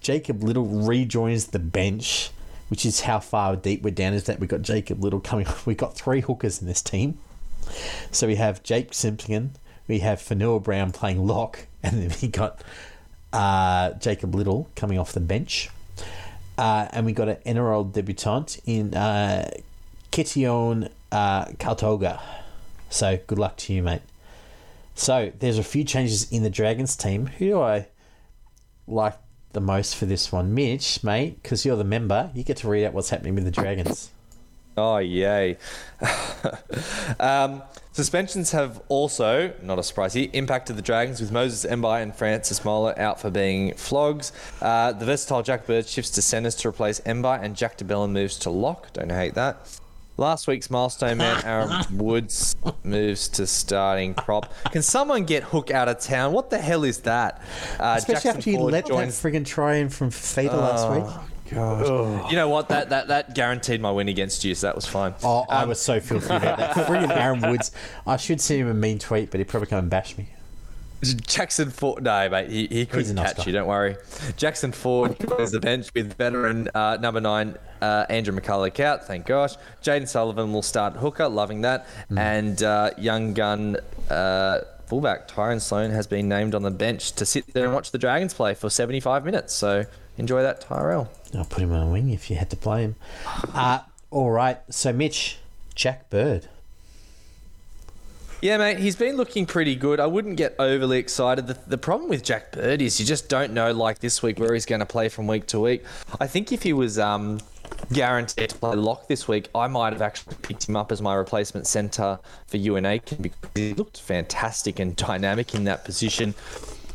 Jacob 0.00 0.42
Liddle 0.42 0.64
rejoins 0.64 1.48
the 1.48 1.58
bench, 1.58 2.30
which 2.68 2.86
is 2.86 3.02
how 3.02 3.20
far 3.20 3.54
deep 3.54 3.82
we're 3.82 3.90
down. 3.90 4.14
Is 4.14 4.24
that 4.24 4.40
we 4.40 4.46
got 4.46 4.62
Jacob 4.62 5.04
Liddle 5.04 5.20
coming? 5.20 5.46
We've 5.66 5.76
got 5.76 5.94
three 5.94 6.22
hookers 6.22 6.62
in 6.62 6.66
this 6.66 6.80
team. 6.80 7.18
So 8.10 8.26
we 8.26 8.36
have 8.36 8.62
Jake 8.62 8.94
Simpkin, 8.94 9.50
we 9.86 9.98
have 9.98 10.22
Fanua 10.22 10.58
Brown 10.58 10.90
playing 10.90 11.26
lock, 11.26 11.66
and 11.82 12.00
then 12.00 12.18
we 12.22 12.28
got 12.28 12.64
uh, 13.34 13.92
Jacob 14.00 14.34
Liddle 14.34 14.70
coming 14.76 14.98
off 14.98 15.12
the 15.12 15.20
bench. 15.20 15.68
Uh, 16.56 16.88
and 16.90 17.04
we 17.04 17.12
got 17.12 17.28
an 17.28 17.36
NRL 17.44 17.92
debutant 17.92 18.60
in 18.64 18.94
uh, 18.94 19.50
Kition 20.10 20.90
uh, 21.12 21.44
Kaltoga. 21.44 22.18
So 22.92 23.18
good 23.26 23.38
luck 23.38 23.56
to 23.58 23.72
you, 23.72 23.82
mate. 23.82 24.02
So 24.94 25.32
there's 25.38 25.58
a 25.58 25.64
few 25.64 25.84
changes 25.84 26.30
in 26.30 26.42
the 26.42 26.50
Dragons 26.50 26.96
team. 26.96 27.26
Who 27.26 27.46
do 27.46 27.60
I 27.60 27.86
like 28.86 29.16
the 29.52 29.60
most 29.60 29.96
for 29.96 30.06
this 30.06 30.32
one. 30.32 30.54
Mitch, 30.54 31.02
mate, 31.04 31.42
because 31.42 31.64
you're 31.64 31.76
the 31.76 31.84
member, 31.84 32.30
you 32.34 32.42
get 32.42 32.58
to 32.58 32.68
read 32.68 32.84
out 32.84 32.92
what's 32.92 33.10
happening 33.10 33.34
with 33.34 33.44
the 33.44 33.50
Dragons. 33.50 34.10
Oh, 34.74 34.96
yay. 34.96 35.58
um, 37.20 37.62
suspensions 37.92 38.52
have 38.52 38.80
also, 38.88 39.52
not 39.62 39.78
a 39.78 39.82
surprise 39.82 40.14
here, 40.14 40.30
impacted 40.32 40.76
the 40.76 40.82
Dragons 40.82 41.20
with 41.20 41.30
Moses 41.30 41.70
Mbye 41.70 42.02
and 42.02 42.14
Francis 42.14 42.64
Molo 42.64 42.94
out 42.96 43.20
for 43.20 43.30
being 43.30 43.74
flogs. 43.74 44.32
Uh, 44.62 44.92
the 44.92 45.04
versatile 45.04 45.42
Jack 45.42 45.66
Bird 45.66 45.86
shifts 45.86 46.10
to 46.12 46.22
centres 46.22 46.54
to 46.56 46.68
replace 46.68 47.00
Mbye 47.00 47.42
and 47.42 47.54
Jack 47.54 47.76
de 47.76 47.84
Belin 47.84 48.12
moves 48.12 48.38
to 48.38 48.50
lock. 48.50 48.90
Don't 48.94 49.10
hate 49.10 49.34
that. 49.34 49.78
Last 50.22 50.46
week's 50.46 50.70
milestone 50.70 51.18
man, 51.18 51.42
Aaron 51.44 51.98
Woods, 51.98 52.54
moves 52.84 53.26
to 53.30 53.44
starting 53.44 54.14
prop. 54.14 54.54
Can 54.70 54.80
someone 54.80 55.24
get 55.24 55.42
Hook 55.42 55.72
out 55.72 55.88
of 55.88 55.98
town? 55.98 56.32
What 56.32 56.48
the 56.48 56.58
hell 56.58 56.84
is 56.84 56.98
that? 57.00 57.42
Uh, 57.80 57.96
Especially 57.98 58.14
Jackson 58.14 58.36
after 58.36 58.50
you 58.50 58.56
Ford 58.58 58.72
let 58.72 58.86
joins 58.86 59.20
that 59.20 59.32
friggin' 59.32 59.44
try 59.44 59.74
in 59.78 59.88
from 59.88 60.12
Feta 60.12 60.56
last 60.56 60.90
week. 60.92 61.52
God. 61.52 62.30
You 62.30 62.36
know 62.36 62.48
what? 62.48 62.68
That, 62.68 62.90
that 62.90 63.08
that 63.08 63.34
guaranteed 63.34 63.80
my 63.80 63.90
win 63.90 64.08
against 64.08 64.44
you, 64.44 64.54
so 64.54 64.68
that 64.68 64.76
was 64.76 64.86
fine. 64.86 65.12
Oh, 65.24 65.44
I 65.48 65.64
was 65.64 65.80
so 65.80 65.98
filthy 65.98 66.26
about 66.26 66.56
that. 66.56 66.76
Friggin' 66.86 67.10
Aaron 67.10 67.40
Woods. 67.40 67.72
I 68.06 68.16
should 68.16 68.40
send 68.40 68.60
him 68.60 68.68
a 68.68 68.74
mean 68.74 69.00
tweet, 69.00 69.32
but 69.32 69.40
he'd 69.40 69.48
probably 69.48 69.66
come 69.66 69.80
and 69.80 69.90
bash 69.90 70.16
me. 70.16 70.28
Jackson 71.02 71.70
Ford, 71.70 72.02
no, 72.02 72.28
mate, 72.28 72.50
he, 72.50 72.66
he 72.68 72.86
couldn't 72.86 73.16
catch 73.16 73.46
you. 73.46 73.52
Don't 73.52 73.66
worry. 73.66 73.96
Jackson 74.36 74.72
Ford 74.72 75.16
is 75.40 75.50
the 75.50 75.60
bench 75.60 75.88
with 75.94 76.16
veteran 76.16 76.68
uh, 76.74 76.96
number 77.00 77.20
nine 77.20 77.56
uh, 77.80 78.06
Andrew 78.08 78.38
McCullough 78.38 78.78
out. 78.80 79.06
Thank 79.06 79.26
gosh. 79.26 79.54
Jayden 79.82 80.06
Sullivan 80.08 80.52
will 80.52 80.62
start 80.62 80.94
hooker, 80.94 81.28
loving 81.28 81.62
that, 81.62 81.86
and 82.16 82.62
uh, 82.62 82.90
young 82.96 83.34
gun. 83.34 83.76
Uh, 84.08 84.60
Fullback 84.86 85.26
Tyrell 85.26 85.58
Sloan 85.58 85.90
has 85.90 86.06
been 86.06 86.28
named 86.28 86.54
on 86.54 86.62
the 86.62 86.70
bench 86.70 87.12
to 87.12 87.24
sit 87.24 87.52
there 87.54 87.64
and 87.64 87.72
watch 87.72 87.92
the 87.92 87.98
Dragons 87.98 88.34
play 88.34 88.54
for 88.54 88.68
75 88.68 89.24
minutes. 89.24 89.54
So 89.54 89.86
enjoy 90.18 90.42
that, 90.42 90.60
Tyrell. 90.60 91.10
I'll 91.34 91.44
put 91.46 91.62
him 91.62 91.72
on 91.72 91.88
a 91.88 91.90
wing 91.90 92.10
if 92.10 92.30
you 92.30 92.36
had 92.36 92.50
to 92.50 92.56
play 92.56 92.82
him. 92.82 92.96
Uh, 93.54 93.80
all 94.10 94.30
right. 94.30 94.60
So, 94.68 94.92
Mitch, 94.92 95.38
Jack 95.74 96.10
Bird. 96.10 96.48
Yeah, 98.42 98.56
mate, 98.56 98.78
he's 98.78 98.96
been 98.96 99.16
looking 99.16 99.46
pretty 99.46 99.76
good. 99.76 100.00
I 100.00 100.06
wouldn't 100.06 100.36
get 100.36 100.56
overly 100.58 100.98
excited. 100.98 101.46
The, 101.46 101.56
the 101.68 101.78
problem 101.78 102.10
with 102.10 102.24
Jack 102.24 102.50
Bird 102.50 102.82
is 102.82 102.98
you 102.98 103.06
just 103.06 103.28
don't 103.28 103.52
know, 103.52 103.70
like 103.70 104.00
this 104.00 104.20
week, 104.20 104.40
where 104.40 104.52
he's 104.52 104.66
going 104.66 104.80
to 104.80 104.86
play 104.86 105.08
from 105.08 105.28
week 105.28 105.46
to 105.46 105.60
week. 105.60 105.84
I 106.18 106.26
think 106.26 106.50
if 106.50 106.64
he 106.64 106.72
was 106.72 106.98
um, 106.98 107.38
guaranteed 107.92 108.50
to 108.50 108.56
play 108.56 108.74
lock 108.74 109.06
this 109.06 109.28
week, 109.28 109.48
I 109.54 109.68
might 109.68 109.92
have 109.92 110.02
actually 110.02 110.34
picked 110.42 110.68
him 110.68 110.74
up 110.74 110.90
as 110.90 111.00
my 111.00 111.14
replacement 111.14 111.68
centre 111.68 112.18
for 112.48 112.56
UNA 112.56 112.98
because 113.20 113.50
he 113.54 113.74
looked 113.74 114.00
fantastic 114.00 114.80
and 114.80 114.96
dynamic 114.96 115.54
in 115.54 115.62
that 115.64 115.84
position. 115.84 116.34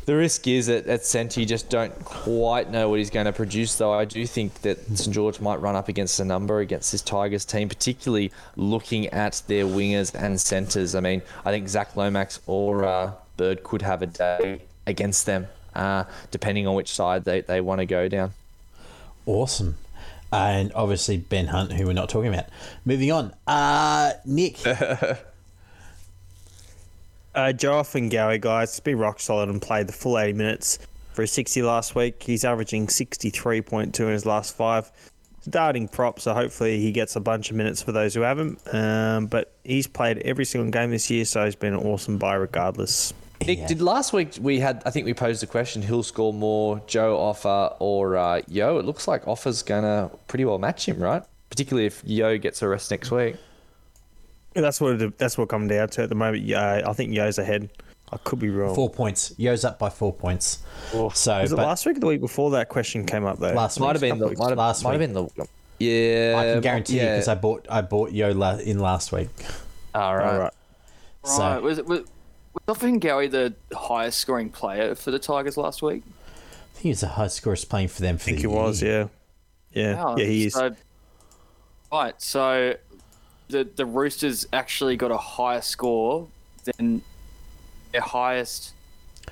The 0.08 0.16
risk 0.16 0.46
is 0.46 0.68
that 0.68 0.86
at 0.86 1.04
centre 1.04 1.38
you 1.38 1.44
just 1.44 1.68
don't 1.68 1.92
quite 2.02 2.70
know 2.70 2.88
what 2.88 2.98
he's 2.98 3.10
going 3.10 3.26
to 3.26 3.32
produce, 3.34 3.74
though. 3.74 3.92
I 3.92 4.06
do 4.06 4.26
think 4.26 4.62
that 4.62 4.78
St 4.96 5.14
George 5.14 5.38
might 5.38 5.56
run 5.56 5.76
up 5.76 5.88
against 5.88 6.18
a 6.18 6.24
number 6.24 6.60
against 6.60 6.92
this 6.92 7.02
Tigers 7.02 7.44
team, 7.44 7.68
particularly 7.68 8.32
looking 8.56 9.08
at 9.08 9.42
their 9.48 9.66
wingers 9.66 10.14
and 10.14 10.40
centres. 10.40 10.94
I 10.94 11.00
mean, 11.00 11.20
I 11.44 11.50
think 11.50 11.68
Zac 11.68 11.94
Lomax 11.94 12.40
or 12.46 12.86
uh, 12.86 13.12
Bird 13.36 13.62
could 13.62 13.82
have 13.82 14.00
a 14.00 14.06
day 14.06 14.62
against 14.86 15.26
them, 15.26 15.46
uh, 15.74 16.04
depending 16.30 16.66
on 16.66 16.74
which 16.74 16.90
side 16.90 17.24
they, 17.24 17.42
they 17.42 17.60
want 17.60 17.80
to 17.80 17.84
go 17.84 18.08
down. 18.08 18.32
Awesome. 19.26 19.76
And 20.32 20.72
obviously, 20.74 21.18
Ben 21.18 21.48
Hunt, 21.48 21.72
who 21.72 21.84
we're 21.84 21.92
not 21.92 22.08
talking 22.08 22.32
about. 22.32 22.46
Moving 22.86 23.12
on. 23.12 23.34
Uh, 23.46 24.12
Nick. 24.24 24.56
Uh, 27.38 27.52
Joe 27.52 27.74
Ofahengaue, 27.82 28.40
guys, 28.40 28.74
to 28.74 28.82
be 28.82 28.94
rock 28.96 29.20
solid 29.20 29.48
and 29.48 29.62
played 29.62 29.86
the 29.86 29.92
full 29.92 30.18
80 30.18 30.32
minutes 30.32 30.80
for 31.12 31.22
a 31.22 31.26
60 31.28 31.62
last 31.62 31.94
week. 31.94 32.20
He's 32.20 32.44
averaging 32.44 32.88
63.2 32.88 34.00
in 34.00 34.08
his 34.08 34.26
last 34.26 34.56
five. 34.56 34.90
Starting 35.42 35.86
prop, 35.86 36.18
so 36.18 36.34
hopefully 36.34 36.80
he 36.80 36.90
gets 36.90 37.14
a 37.14 37.20
bunch 37.20 37.50
of 37.50 37.56
minutes 37.56 37.80
for 37.80 37.92
those 37.92 38.12
who 38.14 38.22
haven't. 38.22 38.58
Um, 38.74 39.26
but 39.28 39.54
he's 39.62 39.86
played 39.86 40.18
every 40.18 40.44
single 40.44 40.68
game 40.72 40.90
this 40.90 41.10
year, 41.10 41.24
so 41.24 41.44
he's 41.44 41.54
been 41.54 41.74
an 41.74 41.78
awesome 41.86 42.18
buy 42.18 42.34
regardless. 42.34 43.14
Nick, 43.46 43.58
Yeah. 43.58 43.66
did 43.68 43.80
last 43.80 44.12
week 44.12 44.30
we 44.40 44.58
had? 44.58 44.82
I 44.84 44.90
think 44.90 45.06
we 45.06 45.14
posed 45.14 45.40
a 45.44 45.46
question: 45.46 45.80
Who'll 45.82 46.02
score 46.02 46.34
more, 46.34 46.82
Joe 46.88 47.16
Offer 47.16 47.76
or 47.78 48.16
uh, 48.16 48.42
Yeo? 48.48 48.80
It 48.80 48.84
looks 48.84 49.06
like 49.06 49.28
Offer's 49.28 49.62
gonna 49.62 50.10
pretty 50.26 50.44
well 50.44 50.58
match 50.58 50.88
him, 50.88 50.98
right? 50.98 51.22
Particularly 51.50 51.86
if 51.86 52.02
Yeo 52.04 52.36
gets 52.36 52.62
a 52.62 52.68
rest 52.68 52.90
next 52.90 53.12
week. 53.12 53.36
That's 54.54 54.80
what 54.80 55.00
it, 55.00 55.18
that's 55.18 55.36
what 55.38 55.44
it 55.44 55.48
comes 55.50 55.68
down 55.70 55.88
to 55.90 56.02
at 56.02 56.08
the 56.08 56.14
moment. 56.14 56.44
Yeah, 56.44 56.82
I 56.86 56.92
think 56.92 57.12
Yeo's 57.12 57.38
ahead. 57.38 57.70
I 58.10 58.16
could 58.16 58.38
be 58.38 58.48
wrong. 58.48 58.74
Four 58.74 58.88
points. 58.90 59.34
Yeo's 59.36 59.64
up 59.64 59.78
by 59.78 59.90
four 59.90 60.12
points. 60.14 60.60
Oh. 60.94 61.10
So, 61.10 61.40
Was 61.42 61.52
it 61.52 61.56
but 61.56 61.66
last 61.66 61.84
week 61.84 61.98
or 61.98 62.00
the 62.00 62.06
week 62.06 62.20
before 62.22 62.50
that 62.52 62.68
question 62.70 63.04
came 63.04 63.24
up 63.26 63.38
though? 63.38 63.52
last 63.52 63.78
Might 63.78 63.92
have 63.92 64.00
been 64.00 64.18
the 64.18 64.28
might 64.38 64.48
have, 64.48 64.58
Last 64.58 64.82
might 64.82 64.92
have 64.92 65.00
week. 65.00 65.12
been 65.14 65.28
the 65.36 65.46
yeah. 65.78 66.38
I 66.38 66.44
can 66.54 66.60
guarantee 66.62 66.94
you 66.94 67.00
because 67.02 67.28
I 67.28 67.34
bought 67.34 67.66
I 67.70 67.82
bought 67.82 68.10
Yeo 68.12 68.32
la- 68.32 68.56
in 68.56 68.78
last 68.78 69.12
week. 69.12 69.28
All 69.94 70.16
right. 70.16 70.32
All 70.32 70.38
right. 70.40 70.52
So- 71.24 71.38
Right. 71.40 71.62
Was 71.62 71.78
it 71.78 71.86
was, 71.86 72.00
was 72.66 72.78
Ofahengaue 72.78 73.30
the 73.30 73.54
highest 73.76 74.18
scoring 74.18 74.48
player 74.48 74.94
for 74.94 75.10
the 75.10 75.18
Tigers 75.18 75.56
last 75.58 75.82
week? 75.82 76.02
I 76.06 76.74
think 76.80 76.82
he's 76.84 77.00
the 77.00 77.08
highest 77.08 77.36
scorer 77.36 77.56
playing 77.56 77.88
for 77.88 78.00
them 78.00 78.16
for 78.16 78.22
I 78.22 78.24
think 78.24 78.36
the 78.38 78.40
he 78.42 78.46
was. 78.46 78.80
Yeah, 78.82 79.08
yeah, 79.72 80.02
Wow, 80.02 80.16
yeah. 80.16 80.24
He 80.24 80.46
is. 80.46 80.54
So, 80.54 80.74
right. 81.92 82.14
So 82.22 82.74
the 83.48 83.64
the 83.76 83.86
Roosters 83.86 84.46
actually 84.52 84.96
got 84.96 85.10
a 85.10 85.16
higher 85.16 85.60
score 85.60 86.28
than 86.64 87.02
their 87.92 88.00
highest 88.02 88.72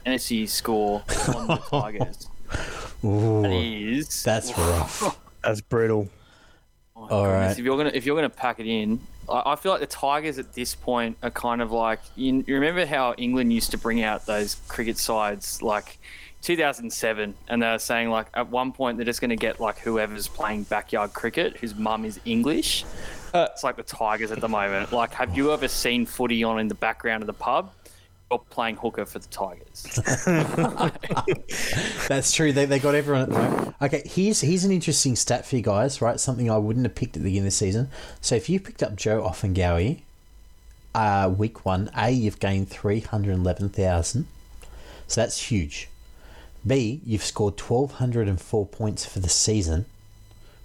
NFC 0.05 0.48
score 0.48 1.02
on 1.34 1.47
the 1.47 1.56
Tigers. 1.70 2.28
Ooh, 3.05 3.43
That 3.43 3.52
is 3.52 4.22
that's 4.22 4.56
rough. 4.59 5.18
That's 5.43 5.60
brutal. 5.60 6.09
Oh 6.94 7.02
my 7.02 7.09
All 7.10 7.24
goodness, 7.24 7.51
right. 7.51 7.59
If 7.59 7.64
you're 7.64 7.76
gonna 7.76 7.90
if 7.94 8.06
you're 8.06 8.16
gonna 8.16 8.30
pack 8.30 8.59
it 8.60 8.66
in, 8.66 9.01
I, 9.28 9.43
I 9.52 9.56
feel 9.56 9.72
like 9.72 9.80
the 9.80 9.86
Tigers 9.86 10.38
at 10.38 10.55
this 10.55 10.74
point 10.74 11.16
are 11.22 11.30
kind 11.30 11.60
of 11.60 11.72
like 11.72 12.01
you, 12.16 12.44
you 12.47 12.55
remember 12.55 12.86
how 12.86 13.14
England 13.14 13.52
used 13.52 13.70
to 13.72 13.78
bring 13.78 14.02
out 14.02 14.26
those 14.26 14.56
cricket 14.68 14.98
sides 14.98 15.60
like 15.62 15.98
2007, 16.43 17.34
and 17.48 17.62
they 17.62 17.70
were 17.70 17.78
saying 17.78 18.09
like 18.10 18.28
at 18.34 18.48
one 18.48 18.72
point 18.72 18.97
they're 18.97 19.05
just 19.05 19.20
gonna 19.20 19.36
get 19.36 19.60
like 19.60 19.78
whoever's 19.78 20.28
playing 20.28 20.62
backyard 20.64 21.12
cricket 21.12 21.56
whose 21.59 21.74
mum 21.74 22.05
is 22.05 22.18
English. 22.24 22.84
Uh, 23.35 23.48
it's 23.53 23.65
like 23.65 23.77
the 23.77 23.82
Tigers 23.82 24.31
at 24.31 24.40
the 24.40 24.48
moment. 24.48 24.93
Like, 24.93 25.12
have 25.15 25.36
you 25.36 25.53
ever 25.53 25.69
seen 25.69 26.07
footy 26.07 26.43
on 26.44 26.59
in 26.59 26.69
the 26.69 26.74
background 26.74 27.23
of 27.23 27.27
the 27.27 27.32
pub? 27.32 27.73
You're 28.31 28.40
playing 28.40 28.77
hooker 28.77 29.07
for 29.07 29.20
the 29.20 29.28
Tigers. 29.28 30.01
That's 32.09 32.32
true. 32.32 32.53
They, 32.53 32.65
they 32.65 32.81
got 32.81 32.94
everyone 32.94 33.23
at 33.23 33.28
the 33.28 33.35
moment. 33.39 33.74
Okay, 33.81 34.03
here's 34.05 34.40
here's 34.40 34.65
an 34.65 34.73
interesting 34.73 35.15
stat 35.15 35.47
for 35.47 35.55
you 35.55 35.62
guys, 35.62 36.03
right? 36.03 36.19
Something 36.19 36.51
I 36.51 36.59
wouldn't 36.59 36.86
have 36.86 36.94
picked 36.94 37.16
at 37.16 37.23
the 37.23 37.28
beginning 37.28 37.47
of 37.47 37.53
the 37.53 37.57
season. 37.57 37.89
So 38.20 38.35
if 38.35 38.48
you 38.48 38.59
picked 38.59 38.82
up 38.82 38.97
Joe 38.97 39.23
Ofahengaue, 39.23 40.01
uh, 40.94 41.32
week 41.36 41.65
one, 41.65 41.90
A, 41.97 42.11
you've 42.11 42.40
gained 42.40 42.69
311,000. 42.69 44.27
So 45.07 45.20
that's 45.20 45.51
huge. 45.51 45.89
B, 46.66 47.01
you've 47.05 47.23
scored 47.23 47.61
1,204 47.61 48.66
points 48.66 49.05
for 49.05 49.20
the 49.20 49.28
season, 49.28 49.85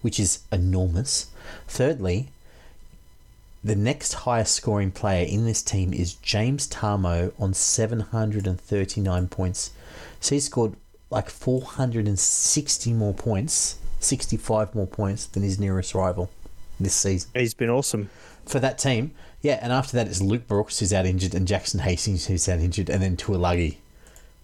which 0.01 0.19
is 0.19 0.39
enormous. 0.51 1.27
Thirdly, 1.67 2.29
the 3.63 3.75
next 3.75 4.13
highest 4.13 4.55
scoring 4.55 4.91
player 4.91 5.25
in 5.25 5.45
this 5.45 5.61
team 5.61 5.93
is 5.93 6.15
James 6.15 6.67
Tamou 6.67 7.31
on 7.39 7.53
739 7.53 9.27
points. 9.27 9.71
So 10.19 10.35
he 10.35 10.41
scored 10.41 10.75
like 11.09 11.29
460 11.29 12.93
more 12.93 13.13
points, 13.13 13.77
65 13.99 14.73
more 14.73 14.87
points 14.87 15.25
than 15.25 15.43
his 15.43 15.59
nearest 15.59 15.93
rival 15.93 16.29
this 16.79 16.95
season. 16.95 17.29
He's 17.35 17.53
been 17.53 17.69
awesome. 17.69 18.09
For 18.45 18.59
that 18.59 18.79
team, 18.79 19.13
yeah, 19.41 19.59
and 19.61 19.71
after 19.71 19.95
that 19.97 20.07
it's 20.07 20.21
Luke 20.21 20.47
Brooks 20.47 20.79
who's 20.79 20.91
out 20.91 21.05
injured 21.05 21.35
and 21.35 21.47
Jackson 21.47 21.81
Hastings 21.81 22.25
who's 22.25 22.49
out 22.49 22.59
injured 22.59 22.89
and 22.89 23.01
then 23.01 23.15
Tuolagi, 23.15 23.77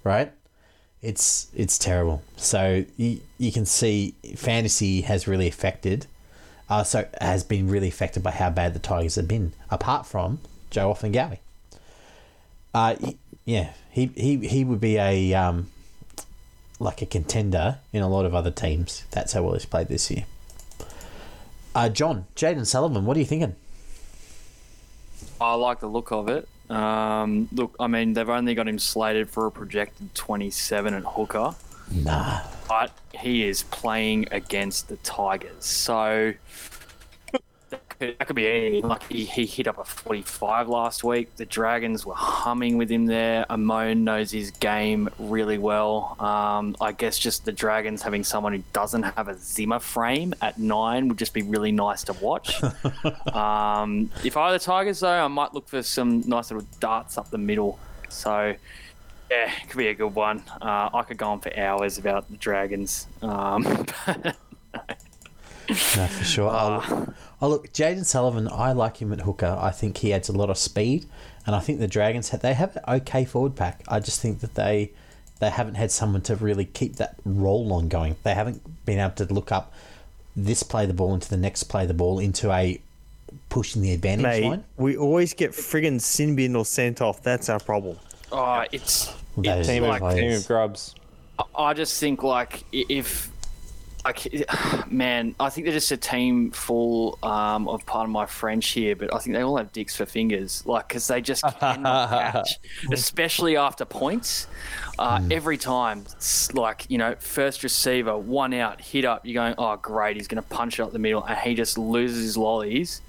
right? 0.03 0.31
It's 1.02 1.48
it's 1.56 1.77
terrible. 1.77 2.22
So 2.35 2.85
you, 2.98 3.22
you 3.38 3.52
can 3.52 3.65
see 3.65 4.14
fantasy 4.35 5.02
has 5.02 5.27
really 5.27 5.48
affected 5.48 6.06
uh, 6.69 6.84
so 6.84 7.07
has 7.22 7.44
been 7.44 7.68
really 7.69 7.88
affected 7.88 8.23
by 8.23 8.31
how 8.31 8.49
bad 8.49 8.73
the 8.73 8.80
Tigers 8.80 9.15
have 9.15 9.27
been, 9.27 9.53
apart 9.69 10.06
from 10.06 10.39
Joe 10.69 10.94
Ofahengaue. 10.94 11.38
Uh, 12.73 12.95
y- 12.99 13.15
yeah, 13.45 13.69
he, 13.89 14.07
he 14.15 14.45
he 14.48 14.64
would 14.65 14.81
be 14.81 14.98
a 14.98 15.34
um, 15.34 15.68
like 16.80 17.02
a 17.02 17.06
contender 17.06 17.77
in 17.94 18.03
a 18.03 18.10
lot 18.10 18.26
of 18.26 18.35
other 18.35 18.52
teams. 18.52 19.06
That's 19.11 19.34
how 19.34 19.44
well 19.44 19.53
he's 19.53 19.65
played 19.65 19.88
this 19.88 20.11
year. 20.11 20.26
Uh, 21.73 21.89
John, 21.89 22.26
Jayden 22.35 22.65
Sullivan, 22.65 23.06
what 23.06 23.15
are 23.15 23.19
you 23.19 23.26
thinking? 23.26 23.56
I 25.39 25.53
like 25.53 25.80
the 25.80 25.88
look 25.88 26.11
of 26.11 26.27
it. 26.27 26.48
Um, 26.69 27.48
look, 27.52 27.76
I 27.80 27.88
mean, 27.88 28.14
they've 28.14 28.27
only 28.27 28.56
got 28.56 28.68
him 28.68 28.80
slated 28.80 29.30
for 29.30 29.45
a 29.45 29.52
projected 29.52 30.14
27 30.15 30.94
at 30.94 31.03
hooker, 31.03 31.56
Nah, 31.91 32.41
but 32.68 32.91
he 33.14 33.47
is 33.47 33.64
playing 33.64 34.27
against 34.31 34.89
the 34.89 34.97
Tigers. 34.97 35.65
So 35.65 36.34
that 37.69 37.89
could, 37.89 38.18
that 38.18 38.27
could 38.27 38.35
be 38.35 38.47
anything. 38.47 38.88
Like 38.88 39.03
he, 39.09 39.26
he 39.26 39.45
hit 39.45 39.68
up 39.68 39.77
a 39.77 39.84
45 39.84 40.68
last 40.69 41.03
week. 41.03 41.35
The 41.35 41.45
Dragons 41.45 42.05
were 42.05 42.14
humming 42.14 42.77
with 42.77 42.89
him 42.89 43.05
there. 43.05 43.45
Amone 43.49 43.99
knows 43.99 44.31
his 44.31 44.51
game 44.51 45.09
really 45.19 45.57
well. 45.57 46.15
Um, 46.19 46.76
I 46.80 46.91
guess 46.91 47.18
just 47.18 47.45
the 47.45 47.51
Dragons 47.51 48.01
having 48.01 48.23
someone 48.23 48.53
who 48.53 48.64
doesn't 48.73 49.03
have 49.03 49.27
a 49.27 49.38
Zimmer 49.38 49.80
frame 49.80 50.34
at 50.41 50.57
nine 50.57 51.07
would 51.07 51.18
just 51.18 51.34
be 51.34 51.41
really 51.41 51.72
nice 51.72 52.03
to 52.05 52.14
watch. 52.14 52.61
um, 53.34 54.09
if 54.23 54.38
I 54.38 54.47
were 54.47 54.53
the 54.53 54.64
Tigers, 54.64 54.99
though, 54.99 55.09
I 55.09 55.27
might 55.27 55.53
look 55.53 55.68
for 55.68 55.84
some 55.84 56.22
nice 56.27 56.51
little 56.51 56.68
darts 56.80 57.18
up 57.18 57.30
the 57.30 57.38
middle. 57.38 57.80
So, 58.09 58.55
yeah, 59.29 59.51
it 59.61 59.69
could 59.69 59.77
be 59.77 59.87
a 59.87 59.93
good 59.93 60.15
one. 60.15 60.43
Uh, 60.61 60.89
I 60.93 61.03
could 61.03 61.17
go 61.17 61.27
on 61.27 61.39
for 61.39 61.57
hours 61.57 61.97
about 61.97 62.29
the 62.29 62.37
Dragons. 62.37 63.07
Um, 63.21 63.63
No, 65.69 66.07
for 66.07 66.23
sure. 66.23 66.49
I'll, 66.49 67.13
oh, 67.41 67.49
look, 67.49 67.73
Jayden 67.73 68.05
Sullivan, 68.05 68.47
I 68.47 68.71
like 68.71 69.01
him 69.01 69.11
at 69.11 69.21
hooker. 69.21 69.57
I 69.59 69.71
think 69.71 69.97
he 69.97 70.13
adds 70.13 70.29
a 70.29 70.31
lot 70.31 70.49
of 70.49 70.57
speed, 70.57 71.05
and 71.45 71.55
I 71.55 71.59
think 71.59 71.79
the 71.79 71.87
Dragons 71.87 72.29
they 72.29 72.53
have 72.53 72.77
an 72.77 72.83
okay 73.01 73.25
forward 73.25 73.55
pack. 73.55 73.83
I 73.87 73.99
just 73.99 74.21
think 74.21 74.39
that 74.39 74.55
they 74.55 74.91
they 75.39 75.49
haven't 75.49 75.75
had 75.75 75.91
someone 75.91 76.21
to 76.21 76.35
really 76.35 76.65
keep 76.65 76.95
that 76.95 77.15
roll 77.25 77.73
on 77.73 77.89
going. 77.89 78.15
They 78.23 78.33
haven't 78.33 78.85
been 78.85 78.99
able 78.99 79.15
to 79.15 79.25
look 79.25 79.51
up 79.51 79.73
this 80.35 80.63
play 80.63 80.85
the 80.85 80.93
ball 80.93 81.13
into 81.13 81.29
the 81.29 81.37
next 81.37 81.63
play 81.63 81.85
the 81.85 81.93
ball 81.93 82.19
into 82.19 82.51
a 82.51 82.79
pushing 83.49 83.81
the 83.81 83.91
advantage 83.91 84.23
Mate, 84.23 84.47
line. 84.47 84.63
we 84.77 84.95
always 84.95 85.33
get 85.33 85.51
friggin' 85.51 85.99
sin 85.99 86.35
bin 86.35 86.55
or 86.55 86.63
sent 86.63 87.01
off. 87.01 87.21
That's 87.21 87.49
our 87.49 87.59
problem. 87.59 87.97
Oh, 88.31 88.65
it's 88.71 89.13
That 89.37 89.59
is 89.59 89.67
Team 89.67 89.83
of, 89.83 89.89
like 89.89 90.01
players. 90.01 90.19
team 90.19 90.31
of 90.33 90.47
grubs. 90.47 90.95
I 91.55 91.73
just 91.73 91.99
think 91.99 92.23
like 92.23 92.63
i- 92.73 92.85
if 92.89 93.29
like 94.05 94.27
man, 94.91 95.35
I 95.39 95.49
think 95.49 95.65
they're 95.65 95.73
just 95.73 95.91
a 95.91 95.97
team 95.97 96.51
full 96.51 97.19
um, 97.21 97.67
of 97.67 97.85
part 97.85 98.05
of 98.05 98.09
my 98.11 98.25
French 98.25 98.67
here, 98.69 98.95
but 98.95 99.13
I 99.13 99.19
think 99.19 99.35
they 99.35 99.41
all 99.43 99.57
have 99.57 99.71
dicks 99.73 99.95
for 99.95 100.05
fingers, 100.05 100.63
like 100.65 100.87
because 100.87 101.07
they 101.07 101.19
just 101.21 101.43
cannot 101.59 102.09
catch, 102.09 102.49
especially 102.91 103.57
after 103.57 103.85
points. 103.85 104.47
Uh, 104.97 105.21
Every 105.29 105.57
time, 105.57 106.05
it's 106.15 106.53
like 106.53 106.85
you 106.89 106.97
know, 106.97 107.15
first 107.19 107.63
receiver, 107.63 108.17
one 108.17 108.53
out, 108.53 108.79
hit 108.81 109.03
up. 109.05 109.25
You're 109.25 109.33
going, 109.35 109.55
oh 109.57 109.75
great, 109.75 110.15
he's 110.15 110.27
going 110.27 110.41
to 110.41 110.49
punch 110.49 110.79
it 110.79 110.83
up 110.83 110.91
the 110.93 110.99
middle, 110.99 111.23
and 111.23 111.37
he 111.37 111.53
just 111.53 111.77
loses 111.77 112.23
his 112.23 112.37
lollies. 112.37 113.01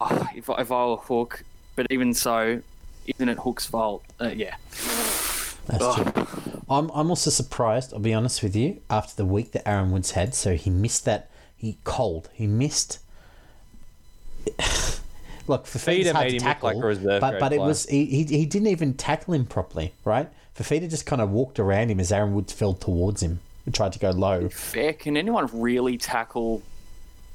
Oh, 0.00 0.28
if 0.36 0.50
I, 0.50 0.60
if 0.60 0.70
I 0.70 0.86
were 0.86 0.96
Hook, 0.96 1.42
but 1.76 1.86
even 1.90 2.12
so, 2.12 2.60
isn't 3.06 3.28
it 3.28 3.38
Hook's 3.38 3.66
fault? 3.66 4.04
Uh, 4.20 4.28
yeah. 4.28 4.56
That's 5.66 5.94
true. 5.94 6.26
I'm, 6.68 6.90
I'm 6.90 7.10
also 7.10 7.30
surprised, 7.30 7.92
I'll 7.92 8.00
be 8.00 8.14
honest 8.14 8.42
with 8.42 8.54
you, 8.54 8.80
after 8.88 9.14
the 9.16 9.24
week 9.24 9.52
that 9.52 9.68
Aaron 9.68 9.90
Woods 9.90 10.12
had. 10.12 10.34
So 10.34 10.54
he 10.54 10.70
missed 10.70 11.04
that. 11.04 11.30
He 11.56 11.78
cold. 11.84 12.28
He 12.32 12.46
missed. 12.46 13.00
Look, 15.48 15.66
Fifita 15.66 16.12
hard 16.12 16.24
made 16.24 16.30
to 16.30 16.36
him 16.36 16.40
tackle, 16.40 16.68
like 16.68 16.76
a 16.76 16.86
reserve 16.86 17.20
but 17.20 17.30
grade 17.30 17.40
but 17.40 17.52
it 17.52 17.60
was 17.60 17.86
he, 17.86 18.04
he, 18.06 18.24
he 18.24 18.46
didn't 18.46 18.68
even 18.68 18.94
tackle 18.94 19.34
him 19.34 19.46
properly, 19.46 19.94
right? 20.04 20.28
Fifita 20.58 20.90
just 20.90 21.06
kind 21.06 21.22
of 21.22 21.30
walked 21.30 21.60
around 21.60 21.90
him 21.90 22.00
as 22.00 22.10
Aaron 22.10 22.34
Woods 22.34 22.52
fell 22.52 22.74
towards 22.74 23.22
him 23.22 23.40
and 23.64 23.74
tried 23.74 23.92
to 23.92 23.98
go 23.98 24.10
low. 24.10 24.48
fair. 24.48 24.92
Can 24.92 25.16
anyone 25.16 25.48
really 25.52 25.98
tackle 25.98 26.62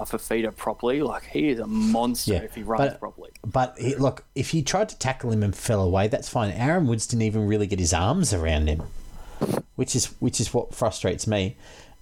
a 0.01 0.05
Fifita 0.05 0.55
properly? 0.55 1.01
Like 1.01 1.23
he 1.23 1.49
is 1.49 1.59
a 1.59 1.67
monster 1.67 2.33
Yeah, 2.33 2.39
if 2.39 2.55
he 2.55 2.63
runs 2.63 2.91
but- 2.91 2.99
properly. 2.99 3.29
But 3.45 3.75
he, 3.79 3.95
look, 3.95 4.23
if 4.35 4.49
he 4.51 4.61
tried 4.61 4.89
to 4.89 4.97
tackle 4.97 5.31
him 5.31 5.43
and 5.43 5.55
fell 5.55 5.81
away, 5.81 6.07
that's 6.07 6.29
fine. 6.29 6.51
Aaron 6.51 6.87
Woods 6.87 7.07
didn't 7.07 7.23
even 7.23 7.47
really 7.47 7.67
get 7.67 7.79
his 7.79 7.93
arms 7.93 8.33
around 8.33 8.67
him, 8.67 8.83
which 9.75 9.95
is 9.95 10.07
which 10.19 10.39
is 10.39 10.53
what 10.53 10.73
frustrates 10.75 11.25
me. 11.27 11.55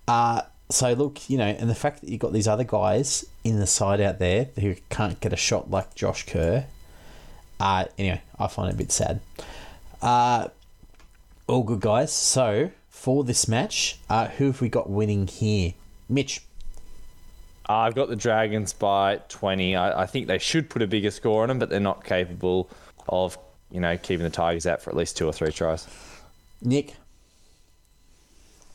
Uh, 0.07 0.41
so 0.69 0.93
look, 0.93 1.29
you 1.29 1.37
know, 1.37 1.45
and 1.47 1.69
the 1.69 1.75
fact 1.75 2.01
that 2.01 2.09
you 2.09 2.17
got 2.17 2.33
these 2.33 2.47
other 2.47 2.63
guys 2.63 3.25
in 3.43 3.59
the 3.59 3.65
side 3.67 3.99
out 4.01 4.19
there 4.19 4.49
who 4.59 4.75
can't 4.89 5.19
get 5.19 5.33
a 5.33 5.37
shot 5.37 5.71
like 5.71 5.95
Josh 5.95 6.25
Kerr. 6.25 6.65
Uh, 7.59 7.85
anyway, 7.97 8.21
I 8.37 8.47
find 8.47 8.69
it 8.69 8.75
a 8.75 8.77
bit 8.77 8.91
sad. 8.91 9.19
Uh, 10.01 10.47
all 11.47 11.63
good 11.63 11.79
guys. 11.81 12.13
So 12.13 12.71
for 12.89 13.23
this 13.23 13.47
match, 13.47 13.97
uh, 14.09 14.27
who 14.27 14.45
have 14.47 14.61
we 14.61 14.69
got 14.69 14.89
winning 14.89 15.27
here? 15.27 15.73
Mitch. 16.07 16.41
Uh, 17.69 17.77
I've 17.77 17.93
got 17.93 18.09
the 18.09 18.15
Dragons 18.15 18.73
by 18.73 19.17
20. 19.29 19.75
I, 19.75 20.01
I 20.01 20.05
think 20.07 20.25
they 20.25 20.39
should 20.39 20.71
put 20.71 20.81
a 20.81 20.87
bigger 20.87 21.11
score 21.11 21.43
on 21.43 21.49
them, 21.49 21.59
but 21.59 21.69
they're 21.69 21.79
not 21.79 22.03
capable 22.03 22.67
of, 23.07 23.37
you 23.69 23.79
know, 23.79 23.95
keeping 23.95 24.23
the 24.23 24.31
Tigers 24.31 24.65
out 24.65 24.81
for 24.81 24.89
at 24.89 24.95
least 24.95 25.15
two 25.15 25.27
or 25.27 25.31
three 25.31 25.51
tries. 25.51 25.87
Nick. 26.63 26.95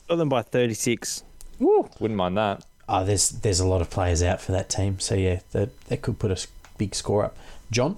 Got 0.07 0.15
them 0.15 0.29
by 0.29 0.43
36. 0.43 1.23
Woo, 1.59 1.89
wouldn't 1.99 2.17
mind 2.17 2.37
that. 2.37 2.63
Oh, 2.87 3.03
there's 3.03 3.29
there's 3.29 3.59
a 3.59 3.67
lot 3.67 3.81
of 3.81 3.89
players 3.89 4.21
out 4.21 4.39
for 4.39 4.51
that 4.51 4.69
team, 4.69 4.99
so 4.99 5.15
yeah, 5.15 5.39
that 5.53 5.77
that 5.87 6.03
could 6.03 6.19
put 6.19 6.29
a 6.29 6.47
big 6.77 6.93
score 6.93 7.25
up. 7.25 7.35
John, 7.71 7.97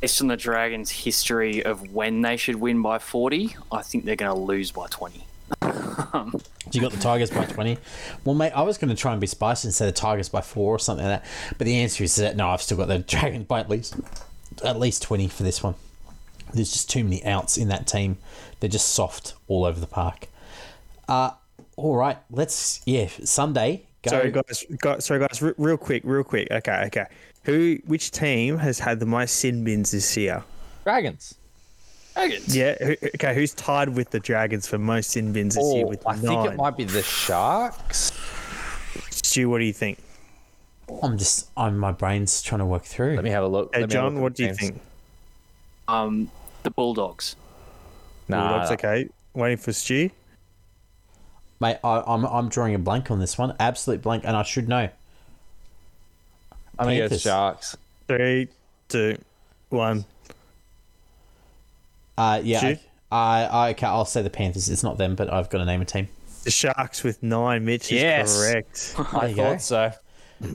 Based 0.00 0.22
on 0.22 0.28
the 0.28 0.36
Dragons' 0.36 0.90
history 0.90 1.62
of 1.62 1.92
when 1.92 2.22
they 2.22 2.36
should 2.36 2.56
win 2.56 2.80
by 2.80 2.98
40, 2.98 3.56
I 3.72 3.82
think 3.82 4.04
they're 4.04 4.16
going 4.16 4.32
to 4.32 4.40
lose 4.40 4.70
by 4.70 4.86
20. 4.86 5.27
You 6.72 6.80
got 6.80 6.92
the 6.92 7.00
Tigers 7.00 7.30
by 7.30 7.44
twenty. 7.44 7.78
Well, 8.24 8.34
mate, 8.34 8.52
I 8.52 8.62
was 8.62 8.78
going 8.78 8.90
to 8.90 8.96
try 8.96 9.12
and 9.12 9.20
be 9.20 9.26
spicy 9.26 9.68
and 9.68 9.74
say 9.74 9.86
the 9.86 9.92
Tigers 9.92 10.28
by 10.28 10.40
four 10.40 10.74
or 10.74 10.78
something 10.78 11.06
like 11.06 11.22
that, 11.22 11.30
but 11.56 11.64
the 11.66 11.76
answer 11.76 12.04
is 12.04 12.16
that 12.16 12.36
no, 12.36 12.48
I've 12.48 12.62
still 12.62 12.76
got 12.76 12.88
the 12.88 12.98
Dragons 12.98 13.46
by 13.46 13.60
at 13.60 13.68
least 13.68 13.96
at 14.64 14.78
least 14.78 15.02
twenty 15.02 15.28
for 15.28 15.42
this 15.42 15.62
one. 15.62 15.74
There's 16.54 16.72
just 16.72 16.88
too 16.90 17.04
many 17.04 17.24
outs 17.24 17.56
in 17.56 17.68
that 17.68 17.86
team. 17.86 18.18
They're 18.60 18.70
just 18.70 18.90
soft 18.90 19.34
all 19.48 19.64
over 19.64 19.78
the 19.80 19.86
park. 19.86 20.28
Uh 21.08 21.32
all 21.76 21.96
right, 21.96 22.18
let's 22.30 22.80
yeah 22.86 23.08
Sunday. 23.24 23.86
Go. 24.02 24.10
Sorry, 24.10 24.30
guys. 24.30 24.64
guys 24.78 25.04
sorry, 25.04 25.20
guys. 25.20 25.42
re- 25.42 25.54
real 25.58 25.76
quick, 25.76 26.02
real 26.04 26.24
quick. 26.24 26.48
Okay, 26.50 26.84
okay. 26.86 27.06
Who? 27.44 27.78
Which 27.86 28.10
team 28.10 28.58
has 28.58 28.78
had 28.78 29.00
the 29.00 29.06
most 29.06 29.36
sin 29.36 29.64
bins 29.64 29.90
this 29.90 30.16
year? 30.16 30.44
Dragons. 30.84 31.34
Dragons. 32.26 32.56
Yeah. 32.56 32.76
Okay. 33.14 33.34
Who's 33.34 33.54
tied 33.54 33.90
with 33.90 34.10
the 34.10 34.20
Dragons 34.20 34.66
for 34.66 34.78
most 34.78 35.10
sin 35.10 35.32
bins 35.32 35.54
this 35.54 35.74
year 35.74 35.84
Oh, 35.84 35.88
with 35.88 36.06
I 36.06 36.12
nine? 36.16 36.20
think 36.22 36.46
it 36.46 36.56
might 36.56 36.76
be 36.76 36.84
the 36.84 37.02
Sharks. 37.02 38.12
Stu, 39.10 39.48
what 39.48 39.58
do 39.58 39.64
you 39.64 39.72
think? 39.72 39.98
I'm 41.02 41.18
just 41.18 41.50
I'm 41.56 41.76
my 41.78 41.92
brain's 41.92 42.42
trying 42.42 42.60
to 42.60 42.66
work 42.66 42.84
through. 42.84 43.14
Let 43.14 43.24
me 43.24 43.30
have 43.30 43.44
a 43.44 43.48
look. 43.48 43.74
Hey, 43.74 43.82
Let 43.82 43.90
me 43.90 43.94
have 43.94 44.04
a 44.04 44.06
John, 44.08 44.14
look 44.14 44.22
what 44.22 44.32
at 44.32 44.36
do 44.36 44.44
you 44.44 44.54
think? 44.54 44.80
Um, 45.86 46.30
the 46.62 46.70
Bulldogs. 46.70 47.36
Nah, 48.26 48.48
Bulldogs, 48.52 48.70
okay. 48.72 49.08
Waiting 49.34 49.58
for 49.58 49.72
Stu. 49.72 50.10
Mate, 51.60 51.76
I, 51.84 52.02
I'm 52.06 52.24
I'm 52.24 52.48
drawing 52.48 52.74
a 52.74 52.78
blank 52.78 53.10
on 53.10 53.18
this 53.20 53.36
one, 53.36 53.54
absolute 53.60 54.00
blank, 54.02 54.24
and 54.24 54.36
I 54.36 54.42
should 54.42 54.68
know. 54.68 54.88
I'm 56.78 56.86
going 56.86 56.90
to 56.96 56.96
go 56.96 57.02
Panthers. 57.04 57.22
Sharks. 57.22 57.76
Three, 58.06 58.48
two, 58.88 59.18
one. 59.70 60.04
Uh, 62.18 62.40
yeah, 62.44 62.58
Stu? 62.58 62.76
I, 63.10 63.44
I 63.44 63.70
okay, 63.70 63.86
I'll 63.86 64.04
say 64.04 64.22
the 64.22 64.28
Panthers. 64.30 64.68
It's 64.68 64.82
not 64.82 64.98
them, 64.98 65.14
but 65.14 65.32
I've 65.32 65.48
got 65.48 65.58
to 65.58 65.64
name 65.64 65.80
a 65.80 65.84
team. 65.84 66.08
The 66.44 66.50
Sharks 66.50 67.02
with 67.04 67.22
nine. 67.22 67.64
Mitch 67.64 67.86
is 67.92 68.02
Yes. 68.02 68.38
correct. 68.40 68.94
I 69.14 69.20
There 69.20 69.28
you 69.30 69.36
go. 69.36 69.44
thought 69.44 69.62
so. 69.62 69.92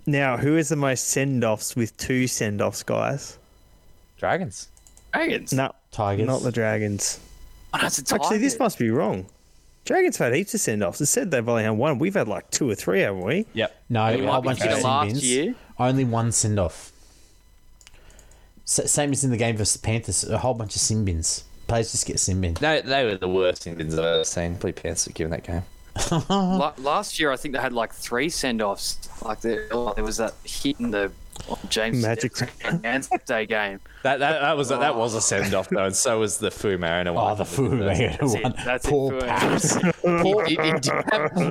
now, 0.06 0.38
who 0.38 0.58
is 0.58 0.70
the 0.70 0.76
most 0.76 1.08
send 1.08 1.44
offs 1.44 1.76
with 1.76 1.96
two 1.98 2.28
send 2.28 2.62
offs, 2.62 2.84
guys? 2.84 3.38
Dragons. 4.18 4.68
Dragons. 5.14 5.54
No, 5.54 5.72
Tigers. 5.92 6.26
not 6.28 6.42
the 6.42 6.52
Dragons. 6.52 7.20
Oh, 7.74 7.80
no, 7.82 7.88
Actually, 7.88 8.38
this 8.38 8.58
must 8.60 8.78
be 8.78 8.90
wrong. 8.92 9.26
Dragons 9.86 10.18
have 10.18 10.28
had 10.28 10.36
heaps 10.38 10.54
of 10.54 10.62
send 10.62 10.84
offs. 10.84 11.02
It 11.02 11.08
said 11.08 11.32
they've 11.32 11.48
only 11.48 11.64
had 11.64 11.72
one. 11.72 12.00
We've 12.00 12.14
had 12.14 12.28
like 12.28 12.50
two 12.52 12.70
or 12.70 12.76
three, 12.76 13.02
haven't 13.02 13.24
we? 13.24 13.46
Yep. 13.54 13.76
No, 13.90 14.06
It 14.08 14.22
a 14.24 14.32
whole 14.32 14.42
bunch 14.42 14.60
of 14.60 14.64
bigger 14.64 14.76
sin 14.76 14.84
last 14.84 15.08
bins. 15.08 15.24
year. 15.26 15.56
Only 15.80 16.06
one 16.06 16.32
send 16.32 16.60
off. 16.60 16.92
S- 18.66 18.92
same 18.92 19.12
as 19.12 19.24
in 19.24 19.32
the 19.32 19.38
game 19.38 19.58
versus 19.58 19.82
the 19.82 19.86
Panthers, 19.86 20.24
a 20.24 20.38
whole 20.38 20.54
bunch 20.54 20.76
of 20.76 20.82
sin 20.82 21.04
bins. 21.04 21.44
Players 21.74 21.92
just 21.92 22.06
get 22.06 22.20
sin 22.20 22.40
bin. 22.40 22.54
They, 22.54 22.82
they 22.82 23.04
were 23.04 23.18
the 23.18 23.28
worst 23.28 23.66
Indians 23.66 23.98
I've 23.98 24.06
ever 24.06 24.24
seen. 24.24 24.58
Play 24.58 24.74
Panthers 24.74 25.12
given 25.12 25.32
that 25.32 25.44
game. 25.44 25.64
La- 26.30 26.76
last 26.78 27.20
year, 27.20 27.32
I 27.32 27.36
think 27.36 27.56
they 27.56 27.60
had 27.60 27.74
like 27.74 27.92
three 27.92 28.30
send 28.30 28.62
offs. 28.62 29.00
Like 29.24 29.42
there, 29.42 29.70
oh, 29.72 29.92
there 29.96 30.04
was 30.04 30.18
that 30.18 30.36
hit 30.44 30.80
in 30.80 30.92
the 30.92 31.12
James 31.70 32.02
Magic 32.02 32.38
Hands 32.84 33.10
Day 33.26 33.46
game. 33.46 33.80
That 34.04 34.20
that, 34.20 34.42
that 34.42 34.58
was 34.58 34.72
a, 34.72 34.78
that 34.78 34.96
was 34.96 35.14
a 35.16 35.22
send 35.22 35.54
off 35.54 35.70
though, 35.70 35.86
and 35.86 35.96
so 35.96 36.20
was 36.20 36.38
the 36.38 36.52
Fu 36.52 36.78
Mariner 36.78 37.12
oh, 37.12 37.14
one. 37.14 37.32
Oh, 37.32 37.36
the 37.36 37.46
Fu 37.46 37.78
That's 37.78 38.00
it. 38.00 38.44
one. 38.44 38.54
That's 38.66 38.86
it 38.86 38.90
Poor 38.90 39.20
for- 39.20 39.26
Paps. 39.26 39.78
Poor, 40.02 40.46
it, 40.48 40.60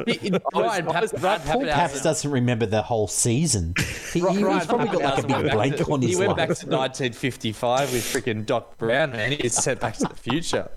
it, 0.07 0.25
it, 0.35 0.43
Ryan, 0.55 0.87
Paps, 0.87 1.15
Ryan 1.15 1.41
Poor 1.41 1.67
Paps 1.67 2.03
doesn't 2.03 2.31
remember 2.31 2.67
the 2.67 2.83
whole 2.83 3.09
season. 3.09 3.75
He, 4.13 4.21
he- 4.21 4.27
he's 4.27 4.67
probably 4.67 4.89
got 4.89 5.01
like 5.03 5.25
a 5.25 5.27
big 5.27 5.53
blank 5.53 5.77
to- 5.77 5.91
on 5.91 6.03
his 6.03 6.11
He 6.11 6.17
went 6.17 6.37
back 6.37 6.49
to 6.49 6.67
1955 6.67 7.93
with 7.95 8.03
freaking 8.05 8.45
Doc 8.45 8.77
Brown, 8.77 9.13
man. 9.13 9.33
He's 9.33 9.55
sent 9.55 9.81
back 9.81 9.97
to 9.97 10.05
the 10.05 10.15
future. 10.15 10.69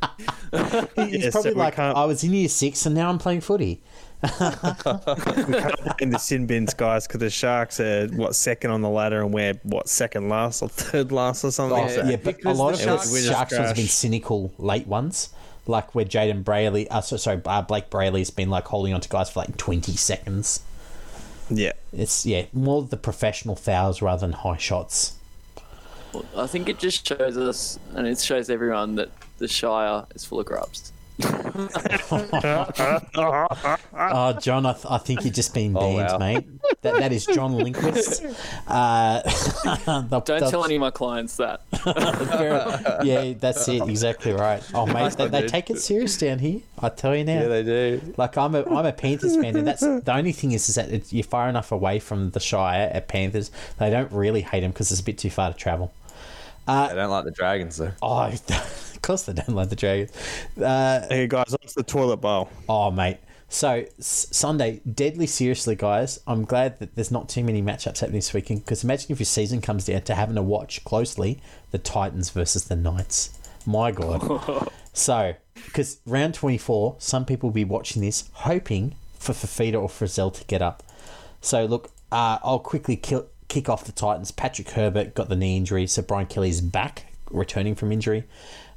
He's 0.96 1.26
Yeah, 1.26 1.32
probably 1.32 1.52
we 1.52 1.60
like, 1.60 1.78
I 1.78 2.06
was 2.06 2.24
in 2.24 2.34
year 2.34 2.48
six 2.48 2.86
and 2.86 2.96
now 2.96 3.10
I'm 3.10 3.18
playing 3.18 3.42
footy. 3.42 3.84
We 4.24 4.30
can't 4.30 5.98
blame 5.98 6.10
the 6.12 6.20
sin 6.20 6.46
bins, 6.46 6.74
guys, 6.74 7.08
because 7.08 7.20
the 7.20 7.30
Sharks 7.30 7.80
are 7.80 8.08
what 8.10 8.36
second 8.36 8.72
on 8.72 8.82
the 8.82 8.90
ladder, 8.90 9.22
and 9.22 9.34
we're 9.34 9.54
what 9.64 9.88
second 9.90 10.30
last 10.30 10.62
or 10.62 10.70
third 10.70 11.12
last 11.12 11.44
or 11.44 11.52
something. 11.52 11.78
Oh, 11.78 11.84
like 12.02 12.10
yeah, 12.10 12.18
but 12.18 12.44
a 12.46 12.54
lot 12.54 12.72
the 12.72 12.78
of 12.78 12.80
Sharks- 12.82 13.08
the 13.08 13.14
we 13.14 13.20
just 13.20 13.32
Sharks 13.32 13.54
ones 13.54 13.68
have 13.68 13.76
been 13.76 13.88
cynical 13.88 14.52
late 14.58 14.88
ones, 14.88 15.30
like 15.68 15.94
where 15.96 16.06
Jayden 16.06 16.44
Brailey, 16.44 16.88
uh, 16.90 17.02
so, 17.02 17.18
sorry, 17.18 17.42
uh, 17.46 17.62
Blake 17.62 17.90
Brailey's 17.90 18.30
been 18.32 18.50
like 18.50 18.66
holding 18.66 18.94
on 18.94 19.02
to 19.02 19.10
guys 19.10 19.30
for 19.30 19.42
like 19.42 19.58
20 19.58 19.92
seconds. 19.96 20.62
Yeah. 21.50 21.74
It's 21.94 22.26
yeah, 22.26 22.46
more 22.54 22.84
the 22.84 22.98
professional 22.98 23.56
fouls 23.56 24.02
rather 24.02 24.22
than 24.22 24.32
high 24.34 24.58
shots. 24.58 25.14
I 26.36 26.48
think 26.48 26.70
it 26.70 26.80
just 26.80 27.06
shows 27.08 27.38
us, 27.38 27.78
and 27.94 28.08
it 28.08 28.20
shows 28.20 28.50
everyone 28.50 28.96
that 28.96 29.10
the 29.38 29.48
Shire 29.48 30.06
is 30.16 30.24
full 30.24 30.40
of 30.40 30.46
grubs. 30.46 30.94
Oh, 33.98 34.38
John, 34.42 34.66
I, 34.66 34.74
th- 34.74 34.86
I 34.90 34.98
think 34.98 35.24
you've 35.24 35.34
just 35.34 35.54
been 35.54 35.76
Oh, 35.76 35.80
banned, 35.96 36.12
wow. 36.12 36.18
mate. 36.18 36.46
That, 36.82 36.96
that 37.00 37.12
is 37.12 37.26
John 37.26 37.54
Lindquist. 37.56 38.24
Uh, 38.68 39.22
the- 40.10 40.22
Don't 40.26 40.40
the- 40.40 40.50
tell 40.50 40.66
any 40.66 40.76
of 40.76 40.82
my 40.82 40.92
clients 40.92 41.38
that. 41.38 41.62
Yeah, 43.06 43.34
that's 43.40 43.68
it. 43.68 43.82
Exactly 43.88 44.34
right. 44.34 44.62
Oh, 44.74 44.86
mate, 44.86 45.14
they, 45.14 45.28
they 45.28 45.48
take 45.48 45.70
it 45.70 45.80
serious 45.80 46.18
down 46.18 46.40
here. 46.40 46.62
I 46.80 46.90
tell 46.90 47.16
you 47.16 47.24
now. 47.24 47.42
Yeah, 47.42 47.48
they 47.48 47.64
do. 47.64 48.14
Like 48.18 48.38
I'm 48.38 48.56
a 48.56 48.64
I'm 48.64 48.86
a 48.86 48.92
Panthers 48.92 49.36
fan, 49.36 49.56
and 49.56 49.68
that's 49.68 49.82
the 49.82 50.14
only 50.14 50.32
thing 50.32 50.52
is 50.52 50.68
is 50.70 50.76
that 50.76 50.90
it, 50.90 51.14
you're 51.14 51.24
far 51.24 51.48
enough 51.50 51.72
away 51.72 52.00
from 52.00 52.32
the 52.32 52.40
Shire 52.40 52.90
at 52.92 53.08
Panthers. 53.08 53.52
They 53.80 53.90
don't 53.90 54.12
really 54.12 54.42
hate 54.42 54.64
him 54.64 54.72
because 54.72 54.92
it's 54.92 55.02
a 55.02 55.04
bit 55.04 55.18
too 55.18 55.30
far 55.30 55.52
to 55.52 55.58
travel. 55.58 55.94
I 56.68 56.94
don't 56.94 57.10
like 57.12 57.26
the 57.26 57.32
Dragons 57.32 57.78
though. 57.78 57.92
Oh, 58.02 58.24
of 58.24 58.95
course 59.06 59.24
they 59.24 59.34
don't 59.34 59.50
like 59.56 59.70
the 59.70 59.76
Dragons. 59.76 60.12
Uh, 60.62 61.06
Hey 61.10 61.28
guys, 61.28 61.52
what's 61.52 61.74
the 61.74 61.84
toilet 61.84 62.18
bowl? 62.18 62.50
oh, 62.68 62.92
mate. 62.92 63.18
So 63.48 63.86
s- 64.00 64.28
Sunday, 64.32 64.82
deadly 64.92 65.28
seriously, 65.28 65.76
guys. 65.76 66.20
I'm 66.28 66.44
glad 66.46 66.80
that 66.80 66.96
there's 66.96 67.12
not 67.12 67.30
too 67.30 67.44
many 67.44 67.62
matchups 67.62 68.00
happening 68.00 68.18
this 68.18 68.34
weekend. 68.34 68.66
Because 68.66 68.84
imagine 68.84 69.12
if 69.12 69.20
your 69.20 69.26
season 69.26 69.62
comes 69.62 69.86
down 69.86 70.02
to 70.04 70.16
having 70.16 70.36
to 70.36 70.42
watch 70.42 70.84
closely 70.84 71.40
the 71.72 71.78
Titans 71.78 72.32
versus 72.32 72.66
the 72.66 72.76
Knights. 72.76 73.38
My 73.66 73.92
God. 73.92 74.70
so, 74.94 75.36
because 75.66 76.00
round 76.06 76.34
24, 76.34 76.96
some 77.00 77.24
people 77.26 77.50
will 77.50 77.54
be 77.54 77.64
watching 77.64 78.02
this 78.02 78.30
hoping 78.34 78.96
for 79.20 79.34
Fifita 79.34 79.76
or 79.82 79.88
Frizell 79.90 80.34
to 80.34 80.44
get 80.46 80.62
up. 80.62 80.82
So, 81.42 81.66
look, 81.66 81.92
uh, 82.12 82.40
I'll 82.44 82.60
quickly 82.60 82.96
kill, 82.96 83.28
kick 83.48 83.70
off 83.70 83.84
the 83.86 83.92
Titans. 83.92 84.32
Patrick 84.32 84.72
Herbert 84.72 85.14
got 85.14 85.30
the 85.30 85.36
knee 85.36 85.56
injury, 85.58 85.86
so 85.88 86.02
Brian 86.02 86.26
Kelly's 86.28 86.62
back, 86.62 87.14
returning 87.30 87.76
from 87.76 87.92
injury. 87.92 88.24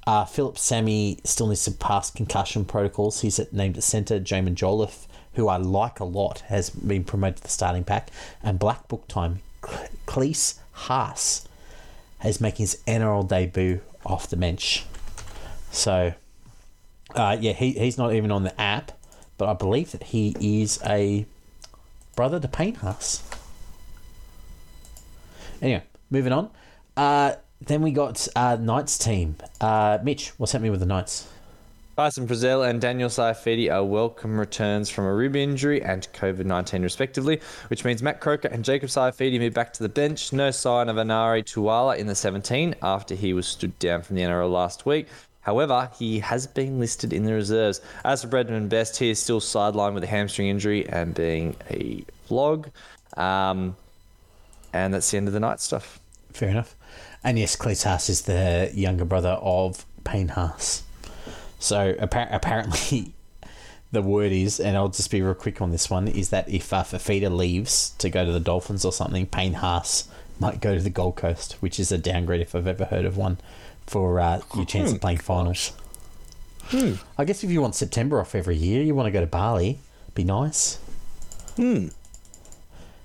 Uh, 0.09 0.24
Phillip 0.24 0.56
Sami 0.56 1.18
still 1.22 1.48
needs 1.48 1.64
to 1.64 1.70
pass 1.70 2.10
concussion 2.10 2.64
protocols. 2.64 3.20
He's 3.20 3.39
at, 3.39 3.52
named 3.52 3.76
at 3.76 3.82
centre. 3.82 4.18
Jaimin 4.18 4.55
Jolliffe, 4.55 5.06
who 5.35 5.48
I 5.48 5.59
like 5.59 6.01
a 6.01 6.05
lot, 6.05 6.40
has 6.47 6.70
been 6.70 7.05
promoted 7.05 7.36
to 7.36 7.43
the 7.43 7.48
starting 7.51 7.85
pack. 7.85 8.09
And 8.43 8.59
Black 8.59 8.89
Book 8.89 9.06
time, 9.06 9.40
Klese 9.60 10.60
Haas 10.72 11.47
is 12.24 12.40
making 12.40 12.64
his 12.64 12.82
NRL 12.86 13.28
debut 13.28 13.82
off 14.06 14.30
the 14.30 14.39
bench. 14.39 14.86
So, 15.72 16.14
uh, 17.14 17.36
yeah, 17.39 17.52
he, 17.52 17.72
he's 17.72 17.98
not 17.98 18.14
even 18.14 18.30
on 18.30 18.44
the 18.44 18.59
app, 18.59 18.93
but 19.36 19.47
I 19.47 19.52
believe 19.52 19.93
that 19.93 20.05
he 20.05 20.35
is 20.40 20.80
a 20.86 21.26
brother 22.16 22.40
to 22.40 22.48
Payne 22.48 22.76
Haas. 22.76 23.22
Anyway, 25.60 25.82
moving 26.09 26.32
on. 26.32 26.48
Uh, 26.97 27.35
then 27.60 27.82
we 27.82 27.90
got 27.90 28.26
uh, 28.36 28.56
Knights 28.56 28.98
team. 28.98 29.36
Uh, 29.60 29.98
Mitch, 30.02 30.30
what's 30.39 30.52
happening 30.52 30.70
with 30.70 30.80
the 30.80 30.86
Knights? 30.86 31.28
Tyson 31.98 32.28
Frizell 32.28 32.68
and 32.70 32.80
Daniel 32.80 33.09
Saifiti 33.09 33.74
are 33.74 33.85
welcome 33.85 34.39
returns 34.39 34.89
from 34.89 35.05
a 35.05 35.12
rib 35.12 35.35
injury 35.35 35.82
and 35.82 36.06
COVID 36.12 36.44
19, 36.44 36.80
respectively, 36.82 37.40
which 37.66 37.85
means 37.85 38.05
Matt 38.05 38.20
Croker 38.20 38.47
and 38.47 38.64
Jacob 38.64 38.89
Saifiti 38.89 39.36
move 39.40 39.52
back 39.52 39.72
to 39.72 39.82
the 39.82 39.89
bench. 39.89 40.32
No 40.32 40.52
sign 40.52 40.89
of 40.89 40.94
Anari 40.94 41.43
Tuwala 41.43 41.97
in 41.97 42.06
the 42.06 42.14
17 42.14 42.76
after 42.85 43.16
he 43.16 43.32
was 43.32 43.48
stood 43.48 43.76
down 43.80 44.02
from 44.02 44.14
the 44.14 44.22
NRL 44.22 44.48
last 44.48 44.86
week. 44.86 45.09
However, 45.40 45.90
he 45.98 46.20
has 46.20 46.47
been 46.47 46.78
listed 46.78 47.12
in 47.12 47.24
the 47.24 47.32
reserves. 47.32 47.80
As 48.05 48.22
for 48.22 48.28
Bradman 48.28 48.68
Best, 48.68 48.97
he 48.97 49.10
is 49.10 49.18
still 49.18 49.40
sidelined 49.40 49.94
with 49.94 50.05
a 50.05 50.06
hamstring 50.06 50.47
injury 50.47 50.89
and 50.89 51.16
being 51.16 51.56
a 51.68 52.05
vlog. 52.30 52.70
Um, 53.16 53.74
and 54.72 54.94
that's 54.94 55.10
the 55.10 55.16
end 55.16 55.26
of 55.26 55.35
the 55.35 55.40
night 55.40 55.59
stuff. 55.60 55.98
Fair 56.32 56.51
enough. 56.51 56.76
And 57.24 57.39
yes, 57.39 57.57
Klese 57.57 58.09
is 58.09 58.23
the 58.23 58.70
younger 58.74 59.05
brother 59.05 59.39
of 59.40 59.85
Payne 60.05 60.28
Haas. 60.28 60.82
So 61.59 61.95
appar- 61.95 62.32
apparently, 62.32 63.12
the 63.93 64.03
word 64.03 64.32
is, 64.32 64.61
and 64.61 64.77
I'll 64.77 64.89
just 64.89 65.11
be 65.11 65.23
real 65.23 65.35
quick 65.35 65.61
on 65.61 65.70
this 65.70 65.90
one, 65.90 66.09
is 66.09 66.31
that 66.31 66.49
if 66.49 66.73
uh, 66.73 66.82
Fifita 66.82 67.35
leaves 67.35 67.90
to 67.99 68.09
go 68.09 68.24
to 68.24 68.32
the 68.32 68.40
Dolphins 68.40 68.85
or 68.85 68.93
something, 68.93 69.27
Payne 69.27 69.55
Haas 69.55 70.09
might 70.39 70.61
go 70.61 70.74
to 70.74 70.81
the 70.81 70.90
Gold 70.90 71.16
Coast, 71.16 71.55
which 71.61 71.81
is 71.81 71.90
a 71.90 71.99
downgrade 71.99 72.40
if 72.40 72.55
I've 72.55 72.66
ever 72.66 72.85
heard 72.85 73.05
of 73.05 73.16
one 73.16 73.39
for 73.86 74.20
uh, 74.20 74.40
your 74.55 74.65
chance 74.66 74.93
of 74.93 75.01
playing 75.01 75.19
finals. 75.19 75.73
I 76.73 77.24
guess 77.24 77.43
if 77.43 77.51
you 77.51 77.62
want 77.62 77.74
September 77.74 78.20
off 78.20 78.35
every 78.35 78.57
year, 78.57 78.82
you 78.82 78.95
want 78.95 79.07
to 79.07 79.11
go 79.11 79.20
to 79.20 79.27
Bali, 79.27 79.78
be 80.15 80.23
nice. 80.23 80.77
Hmm. 81.57 81.89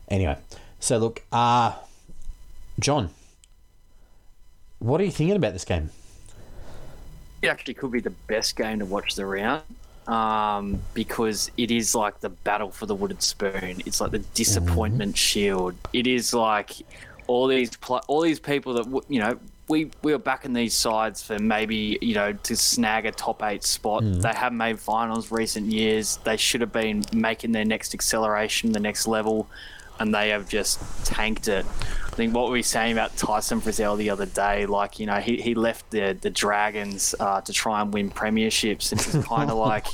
Anyway, 0.10 0.38
so 0.80 0.98
look, 0.98 1.24
uh, 1.32 1.74
John, 2.80 3.10
what 4.84 5.00
are 5.02 5.06
you 5.06 5.12
thinking 5.12 5.36
about 5.36 5.54
this 5.54 5.66
game? 5.66 5.90
it 7.42 7.48
actually 7.48 7.74
could 7.74 7.92
be 7.92 8.00
the 8.00 8.10
best 8.28 8.56
game 8.56 8.80
to 8.80 8.86
watch 8.86 9.16
the 9.16 9.26
round 9.26 9.64
um, 10.08 10.80
because 10.94 11.52
it 11.58 11.72
is 11.72 11.94
like 11.94 12.20
the 12.22 12.30
battle 12.30 12.72
for 12.72 12.86
the 12.86 12.96
wooden 12.96 13.20
spoon. 13.20 13.82
It's 13.86 14.00
like 14.00 14.12
the 14.12 14.20
disappointment 14.20 15.18
shield. 15.18 15.76
It 15.92 16.08
is 16.08 16.34
like 16.34 16.72
all 17.28 17.48
these 17.48 17.76
pl- 17.78 18.02
all 18.08 18.22
these 18.22 18.40
people 18.40 18.74
that 18.76 18.84
w- 18.84 19.04
you 19.10 19.20
know 19.20 19.38
we 19.68 19.92
we 20.04 20.14
were 20.14 20.20
backing 20.20 20.54
these 20.54 20.74
sides 20.74 21.22
for 21.22 21.38
maybe 21.38 21.98
you 22.02 22.16
know 22.16 22.32
to 22.32 22.56
snag 22.56 23.06
a 23.06 23.12
top 23.12 23.44
eight 23.44 23.64
spot. 23.66 24.04
They 24.22 24.34
have 24.34 24.54
made 24.54 24.80
finals 24.80 25.30
recent 25.30 25.66
years. 25.68 26.18
They 26.24 26.38
should 26.38 26.62
have 26.62 26.72
been 26.72 27.04
making 27.12 27.52
their 27.52 27.66
next 27.66 27.94
acceleration, 27.94 28.72
the 28.72 28.80
next 28.80 29.06
level. 29.06 29.48
And 30.00 30.14
they 30.16 30.30
have 30.30 30.48
just 30.50 30.80
tanked 31.06 31.48
it. 31.50 31.66
I 32.14 32.16
think 32.16 32.36
what 32.36 32.52
we 32.52 32.60
were 32.60 32.64
saying 32.64 32.92
about 32.92 33.18
Tyson 33.18 33.60
Frizell 33.60 33.98
the 33.98 34.12
other 34.12 34.28
day, 34.28 34.68
like 34.68 35.00
you 35.00 35.08
know, 35.08 35.16
he, 35.16 35.42
he 35.42 35.56
left 35.56 35.90
the 35.90 36.16
the 36.22 36.30
Dragons 36.30 37.16
uh, 37.20 37.42
to 37.42 37.52
try 37.52 37.82
and 37.82 37.92
win 37.92 38.12
premierships, 38.12 38.92
and 38.92 39.02
it's 39.02 39.28
kind 39.28 39.50
of 39.50 39.58
like, 39.70 39.88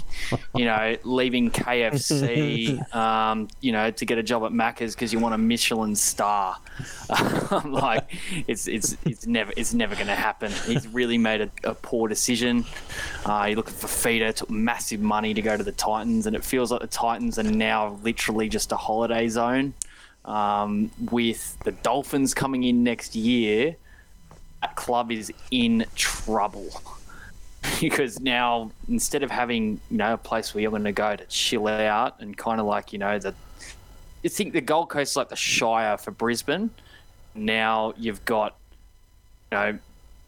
you 0.54 0.66
know, 0.66 0.98
leaving 1.06 1.50
KFC, 1.50 2.94
um, 2.94 3.48
you 3.62 3.72
know, 3.72 3.90
to 3.90 4.06
get 4.06 4.18
a 4.18 4.24
job 4.24 4.44
at 4.44 4.52
Macca's 4.52 4.96
because 4.96 5.14
you 5.14 5.20
want 5.20 5.34
a 5.34 5.38
Michelin 5.38 5.96
star. 5.96 6.58
Like, 7.66 8.14
it's 8.48 8.68
it's 8.68 8.98
it's 9.06 9.26
never 9.26 9.54
it's 9.56 9.74
never 9.74 9.96
going 9.96 10.08
to 10.08 10.16
happen. 10.16 10.52
He's 10.66 10.88
really 10.88 11.18
made 11.18 11.42
a, 11.42 11.50
a 11.64 11.74
poor 11.74 12.08
decision. 12.08 12.66
Uh, 13.26 13.46
you're 13.48 13.58
looking 13.58 13.74
for 13.74 13.88
feeder, 13.88 14.32
took 14.32 14.50
massive 14.50 15.00
money 15.00 15.34
to 15.34 15.42
go 15.42 15.56
to 15.58 15.64
the 15.64 15.72
Titans, 15.72 16.28
and 16.28 16.36
it 16.36 16.44
feels 16.44 16.72
like 16.72 16.82
the 16.82 16.88
Titans 16.88 17.40
are 17.40 17.44
now 17.44 17.98
literally 18.04 18.50
just 18.50 18.72
a 18.72 18.78
holiday 18.78 19.28
zone. 19.30 19.74
Um, 20.30 20.92
with 21.10 21.58
the 21.64 21.72
Dolphins 21.72 22.36
coming 22.36 22.64
in 22.64 22.84
next 22.84 23.16
year, 23.16 23.76
that 24.62 24.76
club 24.76 25.12
is 25.12 25.34
in 25.50 25.86
trouble 25.96 26.70
because 27.82 28.20
now 28.20 28.72
instead 28.88 29.24
of 29.24 29.32
having 29.32 29.80
you 29.90 29.98
know 29.98 30.14
a 30.14 30.18
place 30.18 30.54
where 30.54 30.62
you're 30.62 30.72
going 30.72 30.84
to 30.84 30.92
go 30.92 31.16
to 31.16 31.26
chill 31.26 31.68
out 31.68 32.20
and 32.20 32.38
kind 32.38 32.60
of 32.60 32.68
like 32.68 32.94
you 32.94 33.00
know 33.00 33.18
the 33.18 33.34
you 34.22 34.30
think 34.30 34.54
the 34.54 34.62
Gold 34.62 34.90
Coast 34.90 35.14
is 35.14 35.16
like 35.16 35.30
the 35.30 35.36
Shire 35.36 35.98
for 35.98 36.12
Brisbane. 36.12 36.70
Now 37.34 37.94
you've 37.98 38.24
got 38.26 38.56
you 39.52 39.58
know 39.58 39.80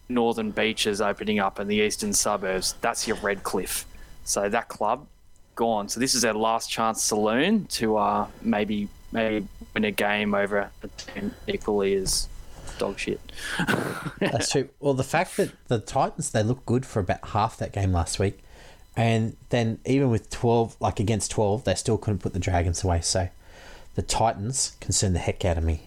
northern 0.09 0.51
beaches 0.51 0.99
opening 0.99 1.39
up 1.39 1.59
and 1.59 1.69
the 1.69 1.75
eastern 1.75 2.13
suburbs. 2.13 2.73
That's 2.81 3.07
your 3.07 3.17
Redcliffe. 3.17 3.85
So 4.23 4.49
that 4.49 4.67
club 4.67 5.07
gone. 5.55 5.89
So 5.89 5.99
this 5.99 6.15
is 6.15 6.21
their 6.21 6.33
last 6.33 6.69
chance 6.69 7.03
saloon 7.03 7.65
to 7.67 7.97
uh, 7.97 8.27
maybe 8.41 8.87
maybe 9.11 9.47
win 9.73 9.83
a 9.85 9.91
game 9.91 10.33
over 10.33 10.69
a 10.83 10.87
team 10.97 11.33
equally 11.47 11.93
is 11.93 12.27
dog 12.77 12.97
shit. 12.99 13.19
That's 14.19 14.51
true. 14.51 14.69
Well, 14.79 14.93
the 14.93 15.03
fact 15.03 15.37
that 15.37 15.51
the 15.67 15.79
Titans 15.79 16.31
they 16.31 16.43
looked 16.43 16.65
good 16.65 16.85
for 16.85 16.99
about 16.99 17.29
half 17.29 17.57
that 17.57 17.71
game 17.73 17.91
last 17.93 18.19
week, 18.19 18.39
and 18.95 19.35
then 19.49 19.79
even 19.85 20.09
with 20.09 20.29
twelve, 20.29 20.75
like 20.79 20.99
against 20.99 21.31
twelve, 21.31 21.63
they 21.63 21.75
still 21.75 21.97
couldn't 21.97 22.19
put 22.19 22.33
the 22.33 22.39
Dragons 22.39 22.83
away. 22.83 23.01
So, 23.01 23.29
the 23.95 24.01
Titans 24.01 24.75
concern 24.79 25.13
the 25.13 25.19
heck 25.19 25.45
out 25.45 25.57
of 25.57 25.63
me, 25.63 25.81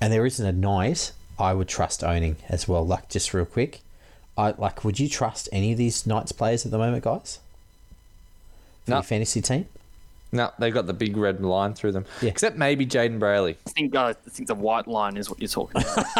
and 0.00 0.12
there 0.12 0.26
isn't 0.26 0.44
a 0.46 0.52
night 0.52 1.12
I 1.38 1.52
would 1.54 1.68
trust 1.68 2.04
owning 2.04 2.36
as 2.48 2.68
well. 2.68 2.86
Like 2.86 3.08
just 3.08 3.32
real 3.34 3.44
quick, 3.44 3.80
I 4.36 4.50
like. 4.58 4.84
Would 4.84 5.00
you 5.00 5.08
trust 5.08 5.48
any 5.52 5.72
of 5.72 5.78
these 5.78 6.06
Knights 6.06 6.32
players 6.32 6.64
at 6.64 6.70
the 6.70 6.78
moment, 6.78 7.02
guys? 7.04 7.38
For 8.84 8.90
No. 8.90 8.96
your 8.98 9.02
fantasy 9.02 9.40
team. 9.40 9.66
No, 10.34 10.50
they've 10.58 10.74
got 10.74 10.86
the 10.86 10.92
big 10.92 11.16
red 11.16 11.40
line 11.40 11.74
through 11.74 11.92
them. 11.92 12.04
Yeah. 12.20 12.30
Except 12.30 12.56
maybe 12.56 12.84
Jayden 12.84 13.20
Brailey. 13.20 13.56
I 13.66 13.70
think 13.70 13.94
uh, 13.94 14.14
I 14.26 14.30
think 14.30 14.48
the 14.48 14.56
white 14.56 14.88
line 14.88 15.16
is 15.16 15.30
what 15.30 15.38
you're 15.38 15.46
talking 15.48 15.80
about. 15.80 16.16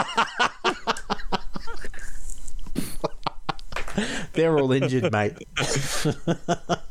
They're 4.32 4.56
all 4.56 4.70
injured, 4.72 5.10
mate. 5.12 5.36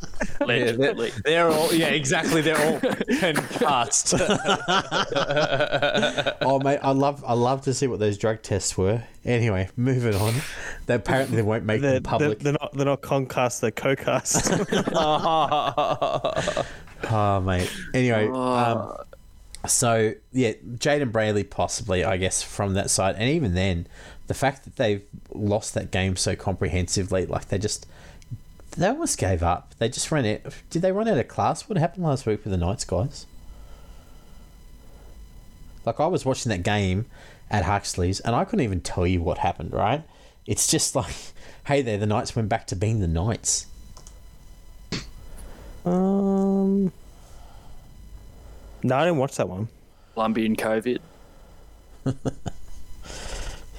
Yeah, 0.49 0.71
they're, 0.71 1.09
they're 1.23 1.49
all 1.49 1.73
yeah, 1.73 1.87
exactly. 1.87 2.41
They're 2.41 2.57
all 2.57 2.79
concussed. 3.19 4.13
Oh 6.45 6.59
mate, 6.59 6.79
I 6.81 6.91
love 6.91 7.23
I 7.25 7.33
love 7.33 7.61
to 7.63 7.73
see 7.73 7.87
what 7.87 7.99
those 7.99 8.17
drug 8.17 8.41
tests 8.41 8.77
were. 8.77 9.03
Anyway, 9.25 9.69
moving 9.77 10.15
on. 10.15 10.33
They 10.85 10.95
apparently 10.95 11.37
they 11.37 11.41
won't 11.41 11.63
make 11.65 11.81
They're, 11.81 11.93
them 11.93 12.03
public. 12.03 12.39
they're, 12.39 12.51
they're 12.51 12.59
not 12.61 12.73
they're 12.73 12.85
not 12.85 13.01
concussed, 13.01 13.61
they're 13.61 13.71
co-cast. 13.71 14.51
Oh 17.05 17.41
mate. 17.45 17.71
Anyway, 17.93 18.27
um, 18.29 18.93
So 19.67 20.13
yeah, 20.31 20.53
Jayden 20.77 21.11
Brailey 21.11 21.49
possibly, 21.49 22.03
I 22.03 22.17
guess, 22.17 22.43
from 22.43 22.73
that 22.73 22.89
side, 22.89 23.15
and 23.17 23.29
even 23.29 23.53
then, 23.55 23.87
the 24.27 24.33
fact 24.33 24.65
that 24.65 24.75
they've 24.75 25.03
lost 25.33 25.73
that 25.75 25.91
game 25.91 26.15
so 26.15 26.35
comprehensively, 26.35 27.25
like 27.25 27.47
they 27.49 27.57
just 27.57 27.85
they 28.77 28.87
almost 28.87 29.17
gave 29.17 29.43
up. 29.43 29.73
They 29.77 29.89
just 29.89 30.11
ran 30.11 30.25
out. 30.25 30.53
Did 30.69 30.81
they 30.81 30.91
run 30.91 31.07
out 31.07 31.17
of 31.17 31.27
class? 31.27 31.67
What 31.69 31.77
happened 31.77 32.03
last 32.03 32.25
week 32.25 32.43
with 32.43 32.51
the 32.51 32.57
Knights 32.57 32.85
guys? 32.85 33.25
Like 35.85 35.99
I 35.99 36.07
was 36.07 36.25
watching 36.25 36.49
that 36.49 36.63
game 36.63 37.05
at 37.49 37.65
Huxley's, 37.65 38.19
and 38.21 38.35
I 38.35 38.45
couldn't 38.45 38.63
even 38.63 38.81
tell 38.81 39.05
you 39.05 39.21
what 39.21 39.39
happened. 39.39 39.73
Right? 39.73 40.03
It's 40.45 40.67
just 40.67 40.95
like, 40.95 41.15
hey, 41.67 41.81
there, 41.81 41.97
the 41.97 42.05
Knights 42.05 42.35
went 42.35 42.49
back 42.49 42.67
to 42.67 42.75
being 42.75 42.99
the 42.99 43.07
Knights. 43.07 43.67
Um, 45.85 46.93
no, 48.83 48.95
I 48.95 49.03
didn't 49.03 49.17
watch 49.17 49.35
that 49.35 49.49
one. 49.49 49.67
Colombian 50.13 50.55
COVID. 50.55 50.99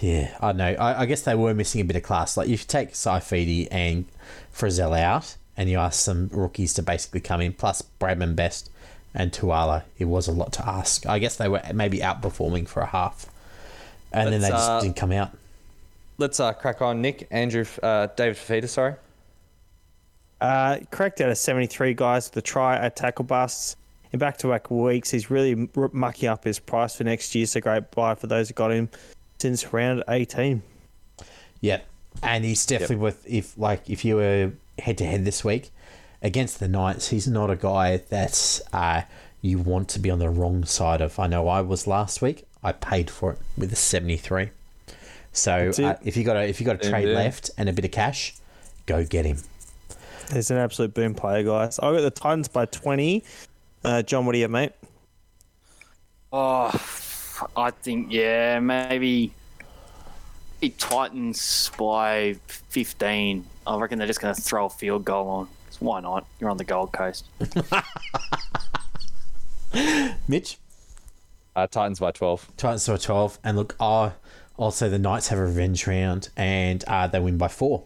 Yeah, 0.04 0.36
I 0.38 0.52
know. 0.52 0.66
I, 0.66 1.02
I 1.02 1.06
guess 1.06 1.22
they 1.22 1.34
were 1.34 1.54
missing 1.54 1.80
a 1.80 1.84
bit 1.84 1.96
of 1.96 2.02
class. 2.02 2.36
Like, 2.36 2.48
if 2.48 2.60
you 2.60 2.66
take 2.66 2.92
Saifiti 2.92 3.68
and 3.70 4.04
Frizell 4.54 4.98
out, 4.98 5.36
and 5.56 5.68
you 5.68 5.78
ask 5.78 6.00
some 6.00 6.28
rookies 6.32 6.74
to 6.74 6.82
basically 6.82 7.20
come 7.20 7.40
in, 7.40 7.52
plus 7.52 7.82
Bradman 8.00 8.36
Best 8.36 8.70
and 9.14 9.32
Tuala, 9.32 9.84
it 9.98 10.06
was 10.06 10.26
a 10.26 10.32
lot 10.32 10.52
to 10.54 10.68
ask. 10.68 11.06
I 11.06 11.18
guess 11.18 11.36
they 11.36 11.48
were 11.48 11.62
maybe 11.72 11.98
outperforming 11.98 12.66
for 12.66 12.82
a 12.82 12.86
half, 12.86 13.26
and 14.12 14.32
then 14.32 14.40
they 14.40 14.48
just 14.48 14.70
uh, 14.70 14.80
didn't 14.80 14.96
come 14.96 15.12
out. 15.12 15.30
Let's 16.18 16.40
uh, 16.40 16.52
crack 16.52 16.82
on. 16.82 17.00
Nick, 17.00 17.28
Andrew, 17.30 17.64
uh, 17.82 18.08
David 18.16 18.36
Fifita, 18.36 18.68
sorry. 18.68 18.94
Uh, 20.40 20.78
correct 20.90 21.20
out 21.20 21.30
of 21.30 21.38
73 21.38 21.94
guys 21.94 22.28
with 22.28 22.36
a 22.36 22.42
try 22.42 22.76
at 22.76 22.96
tackle 22.96 23.24
busts. 23.24 23.76
In 24.12 24.18
back 24.18 24.36
to 24.38 24.48
back 24.48 24.70
weeks, 24.70 25.10
he's 25.10 25.30
really 25.30 25.68
mucking 25.92 26.28
up 26.28 26.44
his 26.44 26.58
price 26.58 26.96
for 26.96 27.04
next 27.04 27.34
year. 27.34 27.46
So 27.46 27.60
great 27.60 27.90
buy 27.90 28.14
for 28.14 28.28
those 28.28 28.48
who 28.48 28.54
got 28.54 28.70
him 28.70 28.88
since 29.38 29.72
round 29.72 30.04
18. 30.08 30.62
Yeah, 31.60 31.80
and 32.22 32.44
he's 32.44 32.64
definitely 32.66 32.96
with 32.96 33.26
if 33.26 33.56
like 33.58 33.88
if 33.88 34.04
you 34.04 34.16
were 34.16 34.52
head 34.78 34.98
to 34.98 35.06
head 35.06 35.24
this 35.24 35.44
week 35.44 35.70
against 36.22 36.60
the 36.60 36.68
Knights, 36.68 37.08
he's 37.08 37.28
not 37.28 37.50
a 37.50 37.56
guy 37.56 37.96
that 37.96 38.60
uh, 38.72 39.02
you 39.40 39.58
want 39.58 39.88
to 39.90 39.98
be 39.98 40.10
on 40.10 40.18
the 40.18 40.30
wrong 40.30 40.64
side 40.64 41.00
of. 41.00 41.18
I 41.18 41.26
know 41.26 41.48
I 41.48 41.60
was 41.60 41.86
last 41.86 42.22
week. 42.22 42.46
I 42.62 42.72
paid 42.72 43.10
for 43.10 43.32
it 43.32 43.38
with 43.56 43.72
a 43.72 43.76
seventy 43.76 44.16
three. 44.16 44.50
So 45.32 45.72
uh, 45.82 45.96
if 46.02 46.16
you 46.16 46.24
got 46.24 46.36
a 46.36 46.48
if 46.48 46.60
you 46.60 46.66
got 46.66 46.84
a 46.84 46.88
trade 46.88 47.06
there. 47.06 47.14
left 47.14 47.50
and 47.58 47.68
a 47.68 47.72
bit 47.72 47.84
of 47.84 47.90
cash, 47.90 48.34
go 48.86 49.04
get 49.04 49.26
him. 49.26 49.38
He's 50.32 50.50
an 50.50 50.56
absolute 50.56 50.94
boom 50.94 51.14
player, 51.14 51.42
guys. 51.42 51.78
I 51.78 51.92
got 51.92 52.00
the 52.00 52.10
Titans 52.10 52.48
by 52.48 52.64
20. 52.66 53.22
Uh, 53.84 54.02
John, 54.02 54.24
what 54.24 54.32
do 54.32 54.38
you 54.38 54.44
have, 54.44 54.50
mate? 54.50 54.72
Oh, 56.32 56.70
I 57.56 57.70
think 57.70 58.10
yeah, 58.10 58.58
maybe 58.58 59.34
the 60.64 60.70
Titans 60.78 61.70
by 61.78 62.36
fifteen. 62.46 63.44
I 63.66 63.78
reckon 63.78 63.98
they're 63.98 64.06
just 64.06 64.20
going 64.20 64.34
to 64.34 64.40
throw 64.40 64.66
a 64.66 64.70
field 64.70 65.04
goal 65.04 65.28
on. 65.28 65.48
Why 65.80 66.00
not? 66.00 66.26
You're 66.40 66.50
on 66.50 66.56
the 66.56 66.64
Gold 66.64 66.92
Coast. 66.92 67.24
Mitch, 70.28 70.58
Uh, 71.56 71.66
Titans 71.66 71.98
by 72.00 72.12
12. 72.12 72.52
Titans 72.56 72.84
to 72.86 72.94
a 72.94 72.98
twelve, 72.98 73.38
and 73.44 73.56
look, 73.56 73.76
uh, 73.80 74.10
also 74.56 74.88
the 74.88 74.98
Knights 74.98 75.28
have 75.28 75.38
a 75.38 75.42
revenge 75.44 75.86
round, 75.86 76.28
and 76.36 76.82
uh, 76.86 77.06
they 77.06 77.18
win 77.20 77.36
by 77.38 77.48
four. 77.48 77.84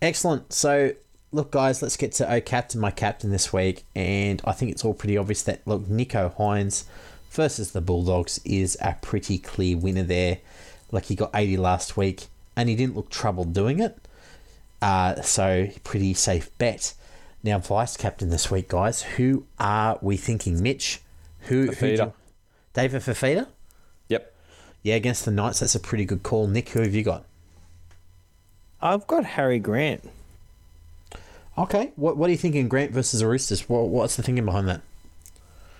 Excellent. 0.00 0.52
So, 0.52 0.92
look, 1.32 1.50
guys, 1.50 1.82
let's 1.82 1.96
get 1.96 2.12
to 2.12 2.32
O 2.32 2.40
captain, 2.40 2.80
my 2.80 2.90
captain 2.92 3.30
this 3.30 3.52
week, 3.52 3.84
and 3.94 4.40
I 4.44 4.52
think 4.52 4.70
it's 4.70 4.84
all 4.84 4.94
pretty 4.94 5.18
obvious 5.18 5.42
that 5.42 5.60
look, 5.66 5.82
Nicho 5.86 6.34
Hynes 6.36 6.84
versus 7.30 7.72
the 7.72 7.80
Bulldogs 7.80 8.40
is 8.44 8.76
a 8.80 8.94
pretty 9.02 9.38
clear 9.38 9.76
winner 9.76 10.04
there. 10.04 10.38
Like 10.90 11.06
he 11.06 11.14
got 11.14 11.30
eighty 11.34 11.56
last 11.56 11.96
week, 11.96 12.26
and 12.56 12.68
he 12.68 12.74
didn't 12.76 12.96
look 12.96 13.10
troubled 13.10 13.52
doing 13.52 13.78
it. 13.80 13.96
Uh, 14.80 15.20
so 15.22 15.68
pretty 15.84 16.14
safe 16.14 16.50
bet. 16.58 16.94
Now, 17.42 17.58
vice 17.58 17.96
captain 17.96 18.30
this 18.30 18.50
week, 18.50 18.68
guys. 18.68 19.02
Who 19.02 19.44
are 19.58 19.98
we 20.00 20.16
thinking? 20.16 20.62
Mitch. 20.62 21.00
Who? 21.42 21.66
who 21.66 21.66
do 21.68 21.72
Fifita. 21.74 21.98
you- 21.98 22.12
David 22.74 23.02
Fifita. 23.02 23.46
Yep. 24.08 24.34
Yeah, 24.82 24.94
against 24.94 25.24
the 25.24 25.30
Knights, 25.30 25.60
that's 25.60 25.74
a 25.74 25.80
pretty 25.80 26.04
good 26.04 26.22
call. 26.22 26.46
Nick, 26.46 26.68
who 26.70 26.80
have 26.80 26.94
you 26.94 27.02
got? 27.02 27.24
I've 28.80 29.06
got 29.06 29.24
Harry 29.24 29.58
Grant. 29.58 30.08
Okay, 31.56 31.90
what 31.96 32.16
what 32.16 32.28
are 32.28 32.30
you 32.30 32.38
thinking, 32.38 32.68
Grant 32.68 32.92
versus 32.92 33.20
the 33.20 33.26
Roosters? 33.26 33.68
What, 33.68 33.88
what's 33.88 34.14
the 34.16 34.22
thinking 34.22 34.44
behind 34.44 34.68
that? 34.68 34.80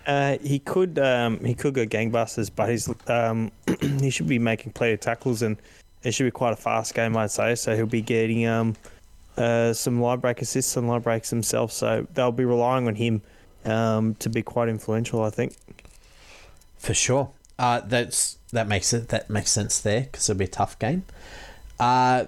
Uh, 0.08 0.38
he 0.42 0.58
could 0.58 0.98
um, 0.98 1.38
he 1.44 1.54
could 1.54 1.74
go 1.74 1.84
gangbusters, 1.84 2.50
but 2.54 2.70
he's 2.70 2.88
um, 3.08 3.52
he 4.00 4.08
should 4.08 4.26
be 4.26 4.38
making 4.38 4.72
plenty 4.72 4.94
of 4.94 5.00
tackles, 5.00 5.42
and 5.42 5.58
it 6.02 6.12
should 6.12 6.24
be 6.24 6.30
quite 6.30 6.54
a 6.54 6.56
fast 6.56 6.94
game, 6.94 7.14
I'd 7.14 7.30
say. 7.30 7.54
So 7.54 7.76
he'll 7.76 7.84
be 7.84 8.00
getting 8.00 8.46
um, 8.46 8.74
uh, 9.36 9.74
some 9.74 10.00
line 10.00 10.18
break 10.20 10.40
assists 10.40 10.78
and 10.78 10.88
line 10.88 11.02
breaks 11.02 11.28
himself. 11.28 11.72
So 11.72 12.06
they'll 12.14 12.32
be 12.32 12.46
relying 12.46 12.88
on 12.88 12.94
him 12.94 13.20
um, 13.66 14.14
to 14.16 14.30
be 14.30 14.40
quite 14.40 14.70
influential, 14.70 15.22
I 15.22 15.28
think. 15.28 15.54
For 16.78 16.94
sure. 16.94 17.30
Uh, 17.58 17.80
that's 17.80 18.38
that 18.52 18.66
makes 18.66 18.94
it 18.94 19.08
that 19.08 19.28
makes 19.28 19.50
sense 19.50 19.78
there 19.78 20.02
because 20.02 20.26
it'll 20.30 20.38
be 20.38 20.46
a 20.46 20.48
tough 20.48 20.78
game. 20.78 21.04
Uh, 21.78 22.26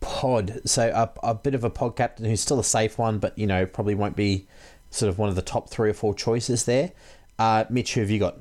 pod. 0.00 0.60
So 0.66 0.88
a, 0.94 1.10
a 1.30 1.34
bit 1.34 1.56
of 1.56 1.64
a 1.64 1.70
pod 1.70 1.96
captain 1.96 2.26
who's 2.26 2.40
still 2.40 2.60
a 2.60 2.64
safe 2.64 2.96
one, 2.96 3.18
but 3.18 3.36
you 3.36 3.48
know 3.48 3.66
probably 3.66 3.96
won't 3.96 4.14
be 4.14 4.46
sort 4.90 5.08
of 5.08 5.18
one 5.18 5.28
of 5.28 5.34
the 5.34 5.42
top 5.42 5.68
three 5.68 5.90
or 5.90 5.94
four 5.94 6.14
choices 6.14 6.64
there. 6.64 6.92
Uh, 7.38 7.64
Mitch, 7.70 7.94
who 7.94 8.00
have 8.00 8.10
you 8.10 8.18
got? 8.18 8.36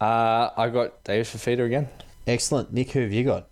Uh, 0.00 0.50
I 0.56 0.68
got 0.68 1.04
David 1.04 1.26
Fifita 1.26 1.66
again. 1.66 1.88
Excellent. 2.26 2.72
Nick, 2.72 2.92
who 2.92 3.00
have 3.00 3.12
you 3.12 3.24
got? 3.24 3.48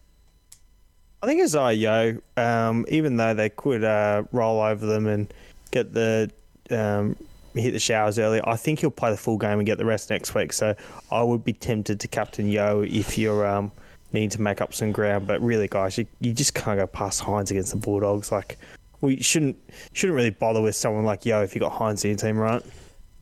I 1.22 1.26
think 1.26 1.40
it's 1.42 1.54
Yeo. 1.54 2.20
Um, 2.36 2.86
even 2.88 3.16
though 3.16 3.34
they 3.34 3.50
could 3.50 3.82
uh, 3.84 4.22
roll 4.32 4.60
over 4.60 4.86
them 4.86 5.06
and 5.06 5.32
get 5.70 5.92
the 5.92 6.30
um, 6.70 7.16
hit 7.54 7.72
the 7.72 7.80
showers 7.80 8.18
early, 8.18 8.40
I 8.44 8.56
think 8.56 8.80
he'll 8.80 8.90
play 8.90 9.10
the 9.10 9.16
full 9.16 9.36
game 9.36 9.58
and 9.58 9.66
get 9.66 9.78
the 9.78 9.84
rest 9.84 10.10
next 10.10 10.34
week. 10.34 10.52
So 10.52 10.74
I 11.10 11.22
would 11.22 11.44
be 11.44 11.52
tempted 11.52 11.98
to 12.00 12.08
captain 12.08 12.48
Yeo 12.48 12.82
if 12.82 13.18
you're 13.18 13.46
um, 13.46 13.72
needing 14.12 14.30
to 14.30 14.40
make 14.40 14.60
up 14.60 14.72
some 14.72 14.92
ground. 14.92 15.26
But 15.26 15.42
really, 15.42 15.66
guys, 15.66 15.98
you, 15.98 16.06
you 16.20 16.32
just 16.32 16.54
can't 16.54 16.78
go 16.78 16.86
past 16.86 17.22
Hynes 17.22 17.50
against 17.50 17.72
the 17.72 17.78
Bulldogs. 17.78 18.30
Like 18.30 18.58
we 19.00 19.20
shouldn't 19.22 19.56
shouldn't 19.92 20.16
really 20.16 20.30
bother 20.30 20.60
with 20.60 20.74
someone 20.76 21.04
like 21.04 21.24
Yeo 21.26 21.42
if 21.42 21.54
you 21.54 21.60
got 21.60 21.72
Hynes 21.72 22.04
in 22.04 22.10
your 22.10 22.18
team, 22.18 22.38
right? 22.38 22.62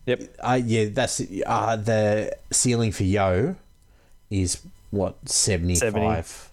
Yep. 0.06 0.22
Uh, 0.40 0.60
yeah, 0.64 0.86
that's 0.92 1.20
uh, 1.46 1.76
the 1.76 2.36
ceiling 2.50 2.92
for 2.92 3.02
Yeo 3.02 3.56
is 4.30 4.60
what 4.90 5.16
seventy 5.28 5.74
five. 5.76 6.50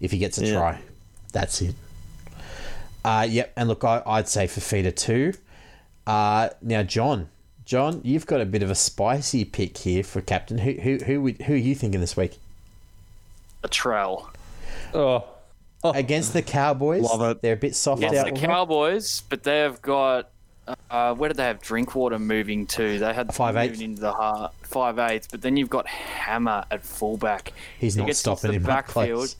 If 0.00 0.10
he 0.10 0.18
gets 0.18 0.38
a 0.38 0.46
Yeah. 0.46 0.52
try, 0.54 0.78
that's 1.32 1.62
it. 1.62 1.74
Uh, 3.04 3.26
yep, 3.28 3.52
and 3.56 3.68
look, 3.68 3.84
I, 3.84 4.02
I'd 4.04 4.28
say 4.28 4.46
Fifita 4.46 4.94
too. 4.94 5.32
Uh, 6.06 6.50
now, 6.60 6.82
John, 6.82 7.28
John, 7.64 8.00
you've 8.04 8.26
got 8.26 8.40
a 8.40 8.44
bit 8.44 8.62
of 8.62 8.70
a 8.70 8.74
spicy 8.74 9.44
pick 9.44 9.78
here 9.78 10.02
for 10.02 10.20
captain. 10.20 10.58
Who 10.58 10.72
who 10.72 10.98
who 10.98 11.28
who 11.44 11.52
are 11.54 11.56
you 11.56 11.74
thinking 11.74 12.00
this 12.00 12.16
week 12.16 12.38
A 13.62 13.68
trowel. 13.68 14.28
Oh. 14.92 15.24
against 15.94 16.32
the 16.32 16.42
Cowboys? 16.42 17.02
Love 17.02 17.22
it. 17.22 17.42
They're 17.42 17.54
a 17.54 17.56
bit 17.56 17.74
soft 17.74 18.02
It's 18.02 18.14
out. 18.16 18.26
the 18.26 18.40
Cowboys, 18.40 19.22
but 19.28 19.42
they've 19.42 19.80
got. 19.82 20.30
Uh, 20.90 21.14
where 21.14 21.28
did 21.28 21.36
they 21.36 21.44
have 21.44 21.60
Drinkwater 21.62 22.18
moving 22.18 22.66
to? 22.66 22.98
They 22.98 23.14
had 23.14 23.32
Five 23.32 23.56
eighth. 23.56 23.70
moving 23.72 23.90
into 23.90 24.00
the 24.00 24.12
heart, 24.12 24.52
five 24.62 24.98
eighths. 24.98 25.28
But 25.30 25.40
then 25.42 25.56
you've 25.56 25.70
got 25.70 25.86
Hammer 25.86 26.64
at 26.72 26.84
fullback. 26.84 27.52
He's 27.78 27.94
He 27.94 28.00
not 28.00 28.06
gets 28.08 28.26
into 28.26 28.36
stopping 28.36 28.50
the 28.50 28.56
him. 28.56 28.62
backfield. 28.64 29.06
close. 29.18 29.36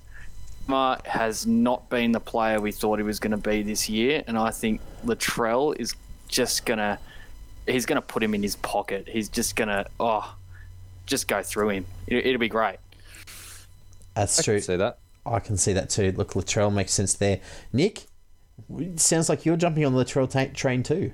Hammer 0.68 0.98
has 1.04 1.44
not 1.46 1.88
been 1.90 2.12
the 2.12 2.20
player 2.20 2.60
we 2.60 2.70
thought 2.70 2.98
he 3.00 3.02
was 3.02 3.18
going 3.18 3.32
to 3.32 3.36
be 3.36 3.62
this 3.62 3.88
year, 3.88 4.22
and 4.28 4.38
I 4.38 4.50
think 4.52 4.80
Latrell 5.04 5.74
is 5.80 5.94
just 6.28 6.64
gonna. 6.64 6.98
He's 7.66 7.86
gonna 7.86 8.02
put 8.02 8.22
him 8.22 8.32
in 8.32 8.42
his 8.44 8.54
pocket. 8.56 9.08
He's 9.08 9.28
just 9.28 9.56
gonna 9.56 9.86
oh, 9.98 10.32
just 11.06 11.26
go 11.26 11.42
through 11.42 11.70
him. 11.70 11.86
It, 12.06 12.24
it'll 12.26 12.38
be 12.38 12.48
great. 12.48 12.76
That's 14.14 14.38
I 14.38 14.42
true. 14.42 14.54
can 14.54 14.62
see 14.62 14.76
that. 14.76 14.98
I 15.26 15.40
can 15.40 15.56
see 15.56 15.72
that 15.72 15.90
too. 15.90 16.12
Look, 16.12 16.32
Latrell 16.34 16.72
makes 16.72 16.92
sense 16.92 17.14
there. 17.14 17.40
Nick, 17.72 18.04
sounds 18.96 19.28
like 19.28 19.44
you're 19.44 19.56
jumping 19.56 19.84
on 19.84 19.94
the 19.94 20.04
Latrell 20.04 20.30
ta- 20.30 20.52
train 20.54 20.82
too. 20.82 21.12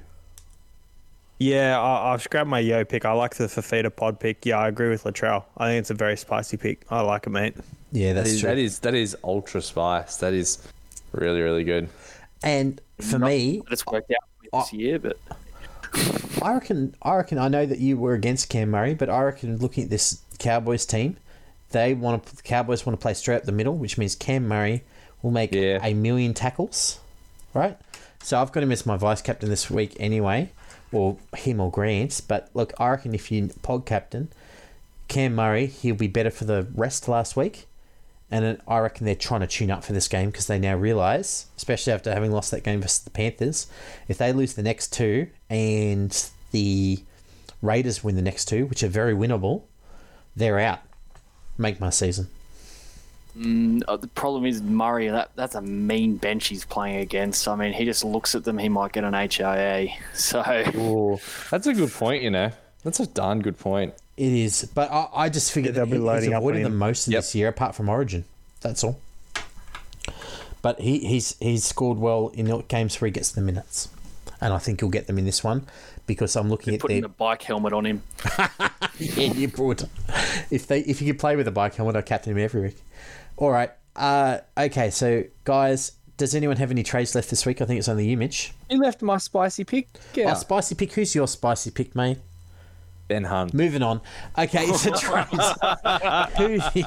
Yeah, 1.38 1.80
I, 1.80 2.12
I've 2.14 2.28
grabbed 2.30 2.50
my 2.50 2.60
Yeo 2.60 2.84
pick. 2.84 3.04
I 3.04 3.12
like 3.12 3.34
the 3.34 3.44
Fifita 3.44 3.94
pod 3.94 4.20
pick. 4.20 4.46
Yeah, 4.46 4.58
I 4.58 4.68
agree 4.68 4.88
with 4.90 5.04
Latrell. 5.04 5.44
I 5.56 5.68
think 5.68 5.80
it's 5.80 5.90
a 5.90 5.94
very 5.94 6.16
spicy 6.16 6.56
pick. 6.56 6.84
I 6.90 7.00
like 7.00 7.26
it, 7.26 7.30
mate. 7.30 7.54
Yeah, 7.90 8.12
That 8.12 8.24
that's 8.24 8.38
true. 8.40 8.48
that 8.48 8.58
is 8.58 8.78
that 8.80 8.94
is 8.94 9.16
ultra 9.24 9.60
spice. 9.60 10.16
That 10.18 10.34
is 10.34 10.66
really 11.12 11.40
really 11.40 11.64
good. 11.64 11.88
and 12.44 12.80
for 13.00 13.18
Not 13.18 13.26
me, 13.28 13.60
that 13.64 13.72
it's 13.72 13.84
worked 13.86 14.12
out 14.12 14.60
this 14.62 14.72
year, 14.72 14.98
but 15.00 15.18
I 16.42 16.52
reckon. 16.54 16.94
I 17.02 17.16
reckon. 17.16 17.38
I 17.38 17.48
know 17.48 17.66
that 17.66 17.78
you 17.80 17.96
were 17.96 18.14
against 18.14 18.48
Cam 18.48 18.70
Murray, 18.70 18.94
but 18.94 19.10
I 19.10 19.22
reckon 19.22 19.56
looking 19.58 19.84
at 19.84 19.90
this 19.90 20.22
Cowboys 20.38 20.86
team, 20.86 21.16
they 21.72 21.94
want 21.94 22.24
to. 22.26 22.36
The 22.36 22.42
Cowboys 22.42 22.86
want 22.86 22.98
to 22.98 23.02
play 23.02 23.14
straight 23.14 23.36
up 23.36 23.44
the 23.44 23.52
middle, 23.52 23.74
which 23.76 23.98
means 23.98 24.14
Cam 24.14 24.46
Murray 24.46 24.82
will 25.22 25.30
make 25.30 25.52
Yeah. 25.54 25.78
a 25.82 25.94
million 25.94 26.34
tackles, 26.34 26.98
right? 27.54 27.78
So 28.22 28.40
I've 28.40 28.52
got 28.52 28.62
him 28.62 28.70
as 28.72 28.86
my 28.86 28.96
vice 28.96 29.20
captain 29.22 29.48
this 29.48 29.70
week 29.70 29.96
anyway, 29.98 30.50
or 30.92 31.16
him 31.36 31.60
or 31.60 31.70
Grant. 31.70 32.22
But 32.28 32.50
look, 32.54 32.72
I 32.78 32.90
reckon 32.90 33.14
if 33.14 33.32
you 33.32 33.50
pod 33.62 33.86
captain 33.86 34.28
Cam 35.08 35.34
Murray, 35.34 35.66
he'll 35.66 35.94
be 35.96 36.06
better 36.06 36.30
for 36.30 36.44
the 36.44 36.66
rest 36.74 37.08
last 37.08 37.36
week. 37.36 37.66
And 38.30 38.58
I 38.66 38.78
reckon 38.78 39.04
they're 39.04 39.14
trying 39.14 39.40
to 39.42 39.46
tune 39.46 39.70
up 39.70 39.84
for 39.84 39.92
this 39.92 40.08
game 40.08 40.30
because 40.30 40.46
they 40.46 40.58
now 40.58 40.74
realise, 40.74 41.46
especially 41.58 41.92
after 41.92 42.14
having 42.14 42.32
lost 42.32 42.50
that 42.52 42.62
game 42.64 42.80
versus 42.80 43.00
the 43.00 43.10
Panthers, 43.10 43.66
if 44.08 44.16
they 44.16 44.32
lose 44.32 44.54
the 44.54 44.62
next 44.62 44.90
two 44.92 45.26
and 45.50 46.30
the 46.50 47.00
Raiders 47.60 48.02
win 48.02 48.16
the 48.16 48.22
next 48.22 48.46
two, 48.46 48.64
which 48.66 48.82
are 48.82 48.88
very 48.88 49.12
winnable, 49.14 49.64
they're 50.34 50.58
out. 50.58 50.80
Make 51.62 51.78
my 51.80 51.90
season. 51.90 52.26
Mm, 53.38 53.82
uh, 53.88 53.96
the 53.96 54.08
problem 54.08 54.44
is 54.44 54.60
Murray. 54.60 55.08
That 55.08 55.30
that's 55.36 55.54
a 55.54 55.62
mean 55.62 56.16
bench 56.16 56.48
he's 56.48 56.64
playing 56.64 56.96
against. 56.96 57.46
I 57.48 57.54
mean, 57.54 57.72
he 57.72 57.84
just 57.84 58.04
looks 58.04 58.34
at 58.34 58.44
them. 58.44 58.58
He 58.58 58.68
might 58.68 58.92
get 58.92 59.04
an 59.04 59.14
HIA. 59.14 59.88
So 60.14 60.42
Ooh, 60.74 61.18
that's 61.50 61.66
a 61.66 61.72
good 61.72 61.90
point. 61.92 62.22
You 62.22 62.30
know, 62.30 62.50
that's 62.84 63.00
a 63.00 63.06
darn 63.06 63.40
good 63.40 63.58
point. 63.58 63.94
It 64.16 64.32
is, 64.32 64.68
but 64.74 64.90
I, 64.90 65.08
I 65.14 65.28
just 65.30 65.52
figured 65.52 65.74
Yeah, 65.74 65.84
that 65.84 65.90
they'll 65.90 65.98
be 66.00 66.02
he, 66.02 66.02
he's 66.02 66.06
loading 66.06 66.34
up 66.34 66.40
avoided 66.42 66.58
on 66.66 66.72
them 66.72 66.78
most 66.78 67.06
of 67.06 67.12
Yep. 67.14 67.18
this 67.22 67.34
year, 67.34 67.48
apart 67.48 67.74
from 67.74 67.88
Origin. 67.88 68.24
That's 68.60 68.84
all. 68.84 69.00
But 70.60 70.80
he, 70.80 70.98
he's 70.98 71.36
he's 71.40 71.64
scored 71.64 71.98
well 71.98 72.28
in 72.34 72.46
the 72.46 72.58
games 72.68 73.00
where 73.00 73.06
he 73.06 73.12
gets 73.12 73.32
the 73.32 73.40
minutes, 73.40 73.88
and 74.40 74.52
I 74.52 74.58
think 74.58 74.80
he'll 74.80 74.90
get 74.90 75.06
them 75.06 75.16
in 75.18 75.24
this 75.24 75.42
one 75.42 75.66
because 76.06 76.36
I'm 76.36 76.50
looking 76.50 76.74
at 76.74 76.80
putting 76.80 77.00
their 77.00 77.06
a 77.06 77.08
bike 77.08 77.42
helmet 77.42 77.72
on 77.72 77.86
him. 77.86 78.02
yeah, 78.98 79.32
you 79.32 79.50
would. 79.56 79.88
If 80.50 80.66
they 80.66 80.80
if 80.80 81.00
you 81.00 81.12
could 81.12 81.20
play 81.20 81.36
with 81.36 81.48
a 81.48 81.52
bike 81.52 81.74
helmet, 81.74 81.96
I'd 81.96 82.06
captain 82.06 82.32
him 82.32 82.38
every 82.42 82.62
week. 82.62 82.76
All 83.36 83.50
right. 83.50 83.70
Uh, 83.96 84.38
okay, 84.56 84.90
so 84.90 85.24
guys, 85.44 85.92
does 86.16 86.34
anyone 86.34 86.56
have 86.56 86.70
any 86.70 86.82
trades 86.82 87.14
left 87.14 87.30
this 87.30 87.44
week? 87.44 87.60
I 87.60 87.64
think 87.66 87.78
it's 87.78 87.88
only 87.88 88.06
you, 88.08 88.16
Mitch. 88.16 88.52
You 88.70 88.78
left 88.78 89.02
my 89.02 89.18
spicy 89.18 89.64
pick. 89.64 89.88
Oh, 89.94 90.00
Yeah, 90.14 90.34
spicy 90.34 90.74
pick. 90.74 90.92
Who's 90.92 91.14
your 91.14 91.28
spicy 91.28 91.70
pick, 91.70 91.94
mate? 91.94 92.18
Ben 93.08 93.24
Hunt. 93.24 93.52
Moving 93.52 93.82
on. 93.82 94.00
Okay, 94.38 94.66
so 94.68 94.90
trades. 94.96 95.52
Who, 96.38 96.82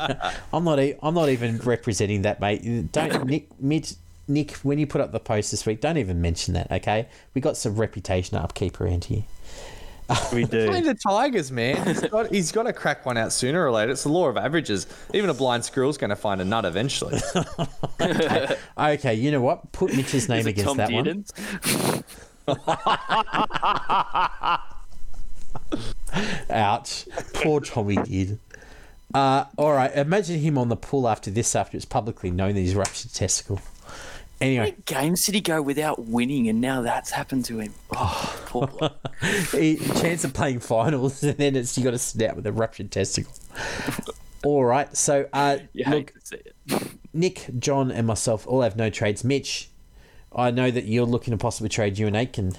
I'm 0.53 0.63
not. 0.63 0.79
e- 0.79 0.95
I'm 1.03 1.13
not 1.13 1.29
even 1.29 1.57
representing 1.59 2.23
that, 2.23 2.39
mate. 2.39 2.91
Don't 2.91 3.25
Nick. 3.25 3.49
Mid, 3.61 3.93
Nick, 4.27 4.53
when 4.63 4.79
you 4.79 4.87
put 4.87 5.01
up 5.01 5.11
the 5.11 5.19
post 5.19 5.51
this 5.51 5.65
week, 5.67 5.81
don't 5.81 5.97
even 5.97 6.21
mention 6.21 6.55
that. 6.55 6.71
Okay, 6.71 7.07
we 7.35 7.41
got 7.41 7.57
some 7.57 7.75
reputation 7.75 8.37
upkeep 8.37 8.81
around 8.81 9.05
here. 9.05 9.23
We 10.31 10.45
Play 10.45 10.45
do. 10.45 10.81
the 10.81 10.93
Tigers, 10.95 11.51
man. 11.51 11.85
He's 11.87 12.01
got, 12.01 12.31
he's 12.31 12.51
got 12.51 12.63
to 12.63 12.73
crack 12.73 13.05
one 13.05 13.17
out 13.17 13.33
sooner 13.33 13.65
or 13.65 13.71
later. 13.71 13.91
It's 13.91 14.03
the 14.03 14.09
law 14.09 14.27
of 14.27 14.37
averages. 14.37 14.87
Even 15.13 15.29
a 15.29 15.33
blind 15.33 15.65
squirrel's 15.65 15.97
going 15.97 16.09
to 16.11 16.15
find 16.15 16.41
a 16.41 16.45
nut 16.45 16.65
eventually. 16.65 17.19
Okay, 18.77 19.15
you 19.15 19.31
know 19.31 19.41
what? 19.41 19.71
Put 19.71 19.95
Mitch's 19.95 20.29
name 20.29 20.45
against 20.45 20.65
Tom 20.65 20.77
that 20.77 20.91
one. 20.91 21.25
Ouch. 26.49 27.07
Poor 27.33 27.59
Tommy 27.61 27.97
did. 27.97 28.39
Uh, 29.13 29.45
all 29.57 29.73
right, 29.73 29.93
imagine 29.95 30.39
him 30.39 30.57
on 30.57 30.69
the 30.69 30.75
pool 30.75 31.07
after 31.07 31.31
this, 31.31 31.55
after 31.55 31.77
it's 31.77 31.85
publicly 31.85 32.31
known 32.31 32.53
that 32.53 32.59
he's 32.59 32.75
ruptured 32.75 33.13
testicle. 33.13 33.61
How 34.39 34.45
Anyway, 34.45 34.63
many 34.63 34.77
games 34.85 35.25
did 35.25 35.35
he 35.35 35.41
go 35.41 35.61
without 35.61 36.05
winning, 36.05 36.49
and 36.49 36.59
now 36.59 36.81
that's 36.81 37.11
happened 37.11 37.45
to 37.45 37.59
him? 37.59 37.73
Oh, 37.95 38.41
poor 38.47 38.67
bloke. 38.67 39.15
he, 39.51 39.77
chance 39.77 40.23
of 40.25 40.33
playing 40.33 40.59
finals, 40.59 41.23
and 41.23 41.37
then 41.37 41.55
it's 41.55 41.77
you 41.77 41.83
got 41.83 41.91
to 41.91 41.97
sit 41.97 42.29
out 42.29 42.35
with 42.35 42.45
a 42.45 42.51
ruptured 42.51 42.91
testicle. 42.91 43.33
All 44.43 44.65
right, 44.65 44.95
so 44.95 45.27
uh, 45.31 45.57
You 45.73 45.85
look, 45.85 46.11
hate 46.11 46.13
to 46.13 46.27
see 46.27 46.35
it. 46.35 46.97
Nick, 47.13 47.47
John, 47.57 47.89
and 47.91 48.05
myself 48.05 48.45
all 48.45 48.61
have 48.61 48.75
no 48.75 48.91
trades. 48.91 49.23
Mitch, 49.23 49.69
I 50.35 50.51
know 50.51 50.69
that 50.69 50.83
you're 50.85 51.05
looking 51.05 51.31
to 51.31 51.37
possibly 51.37 51.69
trade 51.69 51.95
Euan 51.95 52.15
Aitken. 52.15 52.53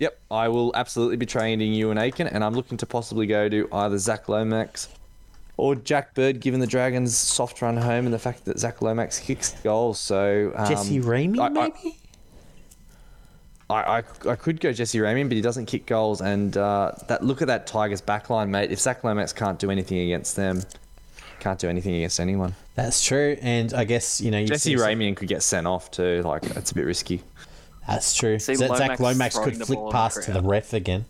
Yep, 0.00 0.18
I 0.30 0.48
will 0.48 0.72
absolutely 0.74 1.16
be 1.16 1.26
trading 1.26 1.72
Euan 1.72 2.00
Aitken, 2.00 2.26
and 2.26 2.42
I'm 2.42 2.54
looking 2.54 2.78
to 2.78 2.86
possibly 2.86 3.26
go 3.26 3.48
to 3.48 3.68
either 3.72 3.96
Zach 3.98 4.28
Lomax 4.28 4.88
or 5.56 5.74
Jack 5.74 6.14
Bird, 6.14 6.40
given 6.40 6.60
the 6.60 6.66
Dragons' 6.66 7.16
soft 7.16 7.62
run 7.62 7.76
home 7.76 8.04
and 8.06 8.12
the 8.14 8.18
fact 8.18 8.44
that 8.46 8.58
Zach 8.58 8.82
Lomax 8.82 9.18
kicks 9.20 9.52
goals. 9.62 9.98
So 10.00 10.52
um, 10.56 10.68
Jesse 10.68 11.00
Ramien, 11.00 11.38
I- 11.38 11.46
I- 11.46 11.48
maybe? 11.48 11.98
I, 13.70 13.74
I, 13.74 14.02
I 14.28 14.36
could 14.36 14.60
go 14.60 14.72
Jesse 14.72 14.98
Ramien, 14.98 15.26
but 15.28 15.36
he 15.36 15.40
doesn't 15.40 15.66
kick 15.66 15.86
goals. 15.86 16.20
And 16.20 16.56
uh, 16.56 16.92
that 17.08 17.24
look 17.24 17.40
at 17.40 17.48
that 17.48 17.66
Tigers 17.66 18.02
backline, 18.02 18.50
mate. 18.50 18.70
If 18.70 18.78
Zach 18.80 19.02
Lomax 19.04 19.32
can't 19.32 19.58
do 19.58 19.70
anything 19.70 19.98
against 20.00 20.36
them, 20.36 20.62
can't 21.40 21.58
do 21.58 21.68
anything 21.68 21.94
against 21.94 22.20
anyone. 22.20 22.54
That's 22.74 23.02
true, 23.04 23.36
and 23.40 23.72
I 23.72 23.84
guess 23.84 24.20
you 24.20 24.30
know 24.30 24.44
Jesse 24.44 24.76
see 24.76 24.78
some- 24.78 25.14
could 25.14 25.28
get 25.28 25.42
sent 25.42 25.66
off 25.66 25.90
too. 25.90 26.22
Like 26.24 26.44
it's 26.44 26.72
a 26.72 26.74
bit 26.74 26.84
risky. 26.84 27.22
That's 27.86 28.14
true. 28.14 28.38
See 28.38 28.54
Zach 28.54 28.70
Lomax 28.70 29.00
Lomax 29.00 29.38
could 29.38 29.56
flick 29.66 29.78
ball 29.78 29.86
the 29.88 29.92
past 29.92 30.22
to 30.24 30.32
the 30.32 30.42
ref 30.42 30.72
again. 30.72 31.04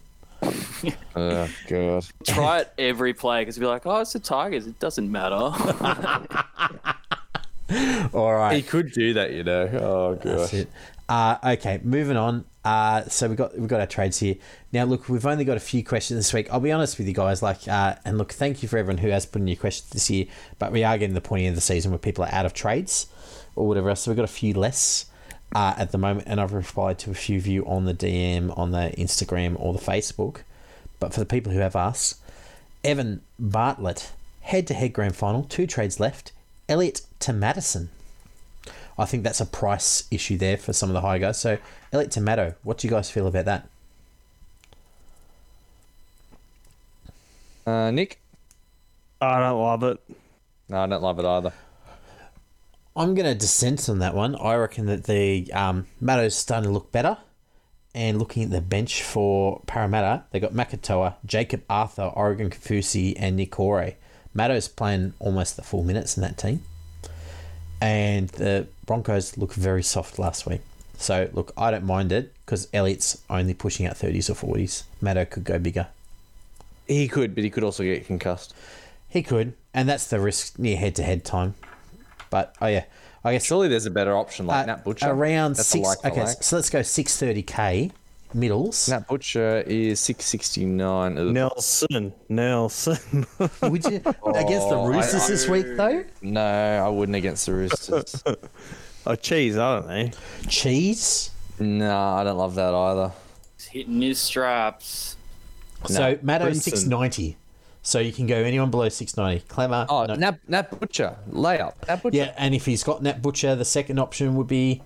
Oh 1.17 1.49
god. 1.69 2.05
Try 2.27 2.61
it 2.61 2.73
every 2.77 3.15
play 3.15 3.43
because 3.43 3.57
you'll 3.57 3.69
be 3.69 3.69
like, 3.69 3.87
oh, 3.87 4.01
it's 4.01 4.15
the 4.15 4.19
Tigers. 4.19 4.67
It 4.67 4.81
doesn't 4.81 5.11
matter. 5.11 5.35
All 8.13 8.35
right. 8.35 8.57
He 8.57 8.63
could 8.63 8.93
do 8.93 9.15
that, 9.15 9.33
you 9.33 9.45
know. 9.45 9.71
Oh 9.81 10.15
That's 10.17 10.53
gosh. 10.53 10.67
Uh, 11.09 11.37
okay, 11.53 11.81
moving 11.85 12.17
on. 12.17 12.45
Uh, 12.65 13.05
so 13.05 13.29
we 13.29 13.37
got 13.37 13.57
we 13.59 13.67
got 13.67 13.81
our 13.81 13.87
trades 13.87 14.19
here. 14.19 14.37
Now, 14.73 14.85
look, 14.85 15.09
we've 15.09 15.27
only 15.27 15.45
got 15.45 15.57
a 15.57 15.61
few 15.61 15.85
questions 15.85 16.19
this 16.19 16.33
week. 16.33 16.49
I'll 16.51 16.61
be 16.61 16.73
honest 16.73 16.99
with 16.99 17.07
you 17.07 17.15
guys. 17.15 17.43
Like, 17.43 17.69
uh, 17.69 17.97
and 18.05 18.17
look, 18.17 18.33
thank 18.33 18.63
you 18.63 18.69
for 18.69 18.79
everyone 18.79 18.99
who 18.99 19.11
has 19.11 19.27
put 19.27 19.43
in 19.43 19.49
your 19.49 19.57
questions 19.57 19.91
this 19.91 20.11
year. 20.11 20.27
But 20.59 20.73
we 20.73 20.83
are 20.83 20.97
getting 20.97 21.15
to 21.15 21.21
the 21.21 21.29
point 21.29 21.47
of 21.47 21.55
the 21.55 21.61
season 21.61 21.93
where 21.93 21.99
people 21.99 22.25
are 22.25 22.33
out 22.33 22.47
of 22.47 22.55
trades 22.55 23.07
or 23.55 23.69
whatever 23.69 23.91
else. 23.91 24.01
So 24.01 24.11
we've 24.11 24.17
got 24.17 24.25
a 24.25 24.29
few 24.29 24.55
less 24.55 25.07
uh, 25.55 25.75
at 25.77 25.93
the 25.93 25.99
moment, 25.99 26.27
and 26.29 26.41
I've 26.41 26.53
replied 26.53 26.99
to 27.01 27.11
a 27.11 27.15
few 27.15 27.39
of 27.39 27.47
you 27.47 27.65
on 27.67 27.85
the 27.85 27.95
DM, 27.95 28.57
on 28.59 28.73
the 28.73 28.93
Instagram, 28.99 29.57
or 29.59 29.73
the 29.73 29.79
Facebook. 29.79 30.39
But 30.99 31.13
for 31.15 31.21
the 31.21 31.27
people 31.27 31.53
who 31.53 31.61
have 31.61 31.77
asked, 31.77 32.21
Evan 32.83 33.23
Bartlett, 33.39 34.13
head-to-head 34.41 34.93
grand 34.93 35.17
final, 35.17 35.45
two 35.45 35.67
trades 35.67 36.01
left. 36.01 36.33
Elliott 36.69 37.03
to 37.21 37.33
Matterson. 37.33 37.91
I 38.99 39.05
think 39.05 39.23
that's 39.23 39.41
a 39.41 39.47
price 39.47 40.05
issue 40.11 40.37
there 40.37 40.57
for 40.57 40.73
some 40.73 40.89
of 40.89 40.95
the 40.95 41.01
high 41.01 41.19
guys. 41.19 41.39
So, 41.39 41.59
Elliott 41.93 42.13
to 42.13 42.21
Tomato, 42.21 42.55
what 42.63 42.79
do 42.79 42.87
you 42.87 42.91
guys 42.91 43.11
feel 43.11 43.27
about 43.27 43.45
that? 43.45 43.69
Uh, 47.67 47.91
Nick? 47.91 48.21
I 49.21 49.41
don't 49.41 49.61
love 49.61 49.83
it. 49.85 50.01
No, 50.69 50.79
I 50.79 50.87
don't 50.87 51.03
love 51.03 51.19
it 51.19 51.25
either. 51.25 51.53
I'm 52.97 53.15
going 53.15 53.27
to 53.27 53.35
dissent 53.35 53.89
on 53.89 53.99
that 53.99 54.15
one. 54.15 54.37
I 54.37 54.55
reckon 54.55 54.87
that 54.87 55.05
the 55.05 55.53
um, 55.53 55.87
Matto's 56.01 56.37
starting 56.37 56.69
to 56.69 56.73
look 56.73 56.93
better. 56.93 57.19
And 57.97 58.19
looking 58.19 58.43
at 58.43 58.51
the 58.51 58.61
bench 58.61 59.05
for 59.05 59.63
Parramatta, 59.67 60.25
they 60.33 60.41
got 60.41 60.53
Makatoa, 60.53 61.15
Jacob 61.25 61.63
Arthur, 61.71 62.11
Oregon 62.15 62.51
Kaufusi, 62.51 63.15
and 63.17 63.37
Nick 63.37 63.59
Ore. 63.61 63.93
Matto's 64.33 64.67
playing 64.67 65.15
almost 65.21 65.55
the 65.55 65.63
full 65.63 65.85
minutes 65.85 66.17
in 66.17 66.23
that 66.23 66.37
team. 66.37 66.65
And 67.81 68.29
the 68.31 68.67
Broncos 68.85 69.39
look 69.39 69.55
very 69.55 69.85
soft 69.85 70.19
last 70.19 70.45
week. 70.45 70.63
So, 70.97 71.29
look, 71.33 71.53
I 71.57 71.71
don't 71.71 71.85
mind 71.85 72.11
it 72.11 72.35
because 72.45 72.67
Elliott's 72.73 73.23
only 73.31 73.55
pushing 73.55 73.87
out 73.87 73.95
30s 73.95 74.29
or 74.29 74.55
40s. 74.55 74.85
Matto 75.01 75.25
could 75.25 75.45
go 75.45 75.61
bigger. 75.61 75.87
He 76.89 77.07
could, 77.07 77.35
but 77.35 77.45
he 77.45 77.51
could 77.51 77.63
also 77.63 77.85
get 77.85 78.07
concussed. 78.07 78.55
He 79.09 79.23
could, 79.23 79.55
and 79.73 79.89
that's 79.89 80.09
the 80.09 80.19
risk 80.19 80.59
near 80.59 80.77
head 80.77 80.97
to 80.97 81.05
head 81.05 81.25
time. 81.25 81.55
But 82.35 82.53
oh 82.61 82.67
yeah, 82.67 82.83
I 83.23 83.33
guess 83.33 83.45
Surely 83.45 83.69
there's 83.69 83.87
a 83.87 83.93
better 83.93 84.17
option 84.17 84.49
like 84.49 84.65
uh, 84.65 84.67
Nat 84.67 84.83
Butcher. 84.85 85.09
around 85.09 85.55
That's 85.55 85.69
six. 85.69 85.87
like 85.87 86.05
okay, 86.05 86.25
like. 86.25 86.43
so 86.43 86.57
let's 86.57 86.69
go 86.69 86.83
six 86.83 87.17
thirty 87.17 87.45
k 87.45 87.93
middles. 88.35 88.89
Nat 88.89 89.07
Butcher 89.07 89.63
is 89.69 90.01
669. 90.01 91.33
Nelson. 91.33 92.13
Nelson. 92.29 93.25
Would 93.63 93.85
you 93.85 93.91
against 94.35 94.69
the 94.69 94.75
Oh, 94.75 94.91
I- 94.93 94.97
Roosters 94.97 95.29
this 95.29 95.47
week 95.49 95.65
though? 95.77 96.05
No, 96.23 96.43
I 96.85 96.89
wouldn't 96.89 97.15
against 97.15 97.47
the 97.47 97.53
Roosters. 97.55 98.21
oh, 99.07 99.15
cheese, 99.15 99.57
I 99.57 99.77
don't 99.79 99.87
know. 99.87 100.11
Cheese. 100.49 101.31
no, 101.61 101.97
I 101.97 102.25
don't 102.25 102.37
love 102.37 102.57
that 102.57 102.75
either. 102.75 103.13
He's 103.59 103.67
hitting 103.69 104.03
his 104.03 104.19
straps. 104.19 105.17
So 105.87 106.19
Matto 106.21 106.47
Brinson. 106.51 106.63
six 106.63 106.85
ninety. 106.85 107.37
So 107.87 107.99
you 107.99 108.13
can 108.13 108.27
go 108.27 108.37
anyone 108.37 108.71
below 108.71 108.89
six 108.89 109.15
ninety. 109.17 109.45
Clemmer. 109.47 109.85
Oh, 109.89 110.07
no. 110.07 110.15
Nat, 110.15 110.39
Nat 110.49 110.81
Butcher, 110.81 111.17
layup. 111.31 111.75
Nat 111.87 112.03
Butcher. 112.03 112.17
Yeah, 112.17 112.33
and 112.39 112.55
if 112.55 112.65
he's 112.65 112.83
got 112.83 113.03
Nat 113.03 113.21
Butcher, 113.21 113.55
the 113.55 113.65
second 113.67 113.99
option 113.99 114.37
would 114.37 114.47
be, 114.49 114.81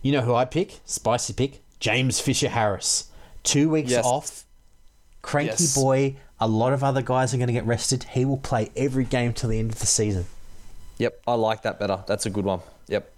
you 0.00 0.12
know 0.12 0.20
who 0.20 0.32
I 0.34 0.44
pick, 0.44 0.78
spicy 0.84 1.32
pick, 1.32 1.60
James 1.80 2.20
Fisher 2.20 2.48
Harris. 2.50 3.10
Two 3.42 3.68
weeks 3.68 3.90
Yes. 3.90 4.04
off, 4.06 4.44
cranky 5.22 5.64
Yes. 5.64 5.74
boy. 5.74 6.16
A 6.40 6.46
lot 6.46 6.72
of 6.72 6.84
other 6.84 7.02
guys 7.02 7.34
are 7.34 7.36
going 7.36 7.48
to 7.48 7.52
get 7.52 7.66
rested. 7.66 8.04
He 8.04 8.24
will 8.24 8.36
play 8.36 8.70
every 8.76 9.04
game 9.04 9.32
till 9.32 9.50
the 9.50 9.58
end 9.58 9.72
of 9.72 9.80
the 9.80 9.86
season. 9.86 10.26
Yep, 10.98 11.20
I 11.26 11.34
like 11.34 11.62
that 11.62 11.80
better. 11.80 12.04
That's 12.06 12.26
a 12.26 12.30
good 12.30 12.44
one. 12.44 12.60
Yep. 12.86 13.12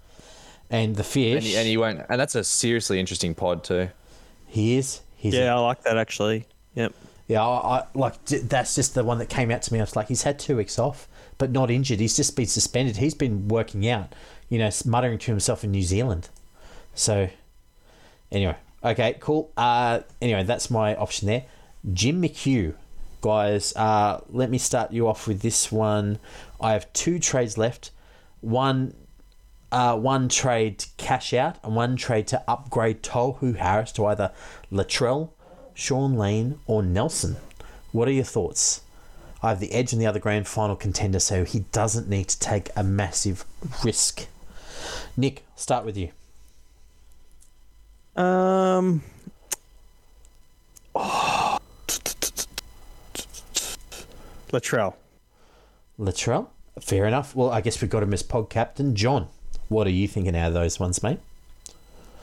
And 0.71 0.95
the 0.95 1.03
fish, 1.03 1.35
And 1.35 1.43
he, 1.43 1.55
and 1.55 1.67
he 1.67 1.77
won't. 1.77 2.01
And 2.09 2.19
that's 2.19 2.33
a 2.33 2.43
seriously 2.43 2.99
interesting 2.99 3.35
pod 3.35 3.63
too. 3.63 3.89
he 4.47 4.77
is. 4.77 5.01
He's 5.17 5.35
Yeah, 5.35 5.55
I 5.55 5.59
like 5.59 5.83
that 5.83 5.97
actually. 5.97 6.47
Yep. 6.73 6.93
Yeah, 7.31 7.45
I, 7.45 7.77
I 7.77 7.83
like 7.93 8.25
that's 8.25 8.75
just 8.75 8.93
the 8.93 9.03
one 9.03 9.19
that 9.19 9.29
came 9.29 9.51
out 9.51 9.61
to 9.63 9.73
me. 9.73 9.79
I 9.79 9.83
was 9.83 9.95
like, 9.95 10.07
he's 10.07 10.23
had 10.23 10.37
two 10.39 10.57
weeks 10.57 10.77
off, 10.77 11.07
but 11.37 11.51
not 11.51 11.71
injured. 11.71 11.99
He's 11.99 12.15
just 12.15 12.35
been 12.35 12.45
suspended. 12.45 12.97
He's 12.97 13.13
been 13.13 13.47
working 13.47 13.87
out, 13.87 14.13
you 14.49 14.57
know, 14.59 14.69
muttering 14.85 15.19
to 15.19 15.31
himself 15.31 15.63
in 15.63 15.71
New 15.71 15.83
Zealand. 15.83 16.29
So, 16.93 17.29
Anyway, 18.31 18.55
okay, 18.83 19.17
cool. 19.19 19.51
Uh, 19.57 19.99
anyway, 20.21 20.43
that's 20.43 20.71
my 20.71 20.95
option 20.95 21.27
there. 21.27 21.43
Jim 21.93 22.21
McHugh, 22.21 22.73
guys. 23.19 23.75
Uh, 23.75 24.21
let 24.29 24.49
me 24.49 24.57
start 24.57 24.91
you 24.91 25.07
off 25.07 25.27
with 25.27 25.41
this 25.41 25.71
one. 25.71 26.17
I 26.59 26.73
have 26.73 26.91
two 26.93 27.19
trades 27.19 27.57
left. 27.57 27.91
One, 28.39 28.93
uh, 29.71 29.97
one 29.97 30.29
trade 30.29 30.79
to 30.79 30.87
cash 30.97 31.33
out, 31.33 31.57
and 31.63 31.75
one 31.75 31.97
trade 31.97 32.27
to 32.27 32.41
upgrade 32.47 33.03
Tohu 33.03 33.57
Harris 33.57 33.91
to 33.93 34.05
either 34.05 34.31
Latrell, 34.71 35.31
Shaun 35.73 36.15
Lane, 36.15 36.59
or 36.67 36.83
Nelson. 36.83 37.37
What 37.91 38.07
are 38.07 38.11
your 38.11 38.23
thoughts? 38.23 38.81
I 39.43 39.49
have 39.49 39.59
the 39.59 39.71
edge 39.71 39.91
in 39.91 39.99
the 39.99 40.05
other 40.05 40.19
grand 40.19 40.47
final 40.47 40.75
contender, 40.75 41.19
so 41.19 41.43
he 41.43 41.61
doesn't 41.71 42.07
need 42.07 42.29
to 42.29 42.39
take 42.39 42.69
a 42.75 42.83
massive 42.83 43.43
risk. 43.83 44.27
Nick, 45.17 45.43
start 45.55 45.85
with 45.85 45.97
you. 45.97 46.11
Um. 48.15 49.01
Latrell. 54.51 54.95
Latrell, 55.99 56.47
fair 56.79 57.05
enough. 57.05 57.35
Well, 57.35 57.49
I 57.49 57.61
guess 57.61 57.81
we've 57.81 57.89
got 57.89 58.03
him 58.03 58.13
as 58.13 58.21
pod 58.23 58.49
captain. 58.49 58.95
John, 58.95 59.27
what 59.69 59.87
are 59.87 59.91
you 59.91 60.07
thinking 60.07 60.35
out 60.35 60.49
of 60.49 60.53
those 60.53 60.79
ones, 60.79 61.01
mate? 61.01 61.19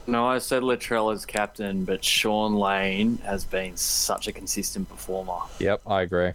No, 0.08 0.26
I 0.26 0.38
said 0.38 0.62
Latrell 0.62 1.12
as 1.12 1.26
captain, 1.26 1.84
but 1.84 2.02
Shaun 2.02 2.54
Lane 2.54 3.18
has 3.18 3.44
been 3.44 3.76
such 3.76 4.26
a 4.26 4.32
consistent 4.32 4.88
performer. 4.88 5.36
Yep, 5.58 5.82
I 5.86 6.00
agree. 6.00 6.32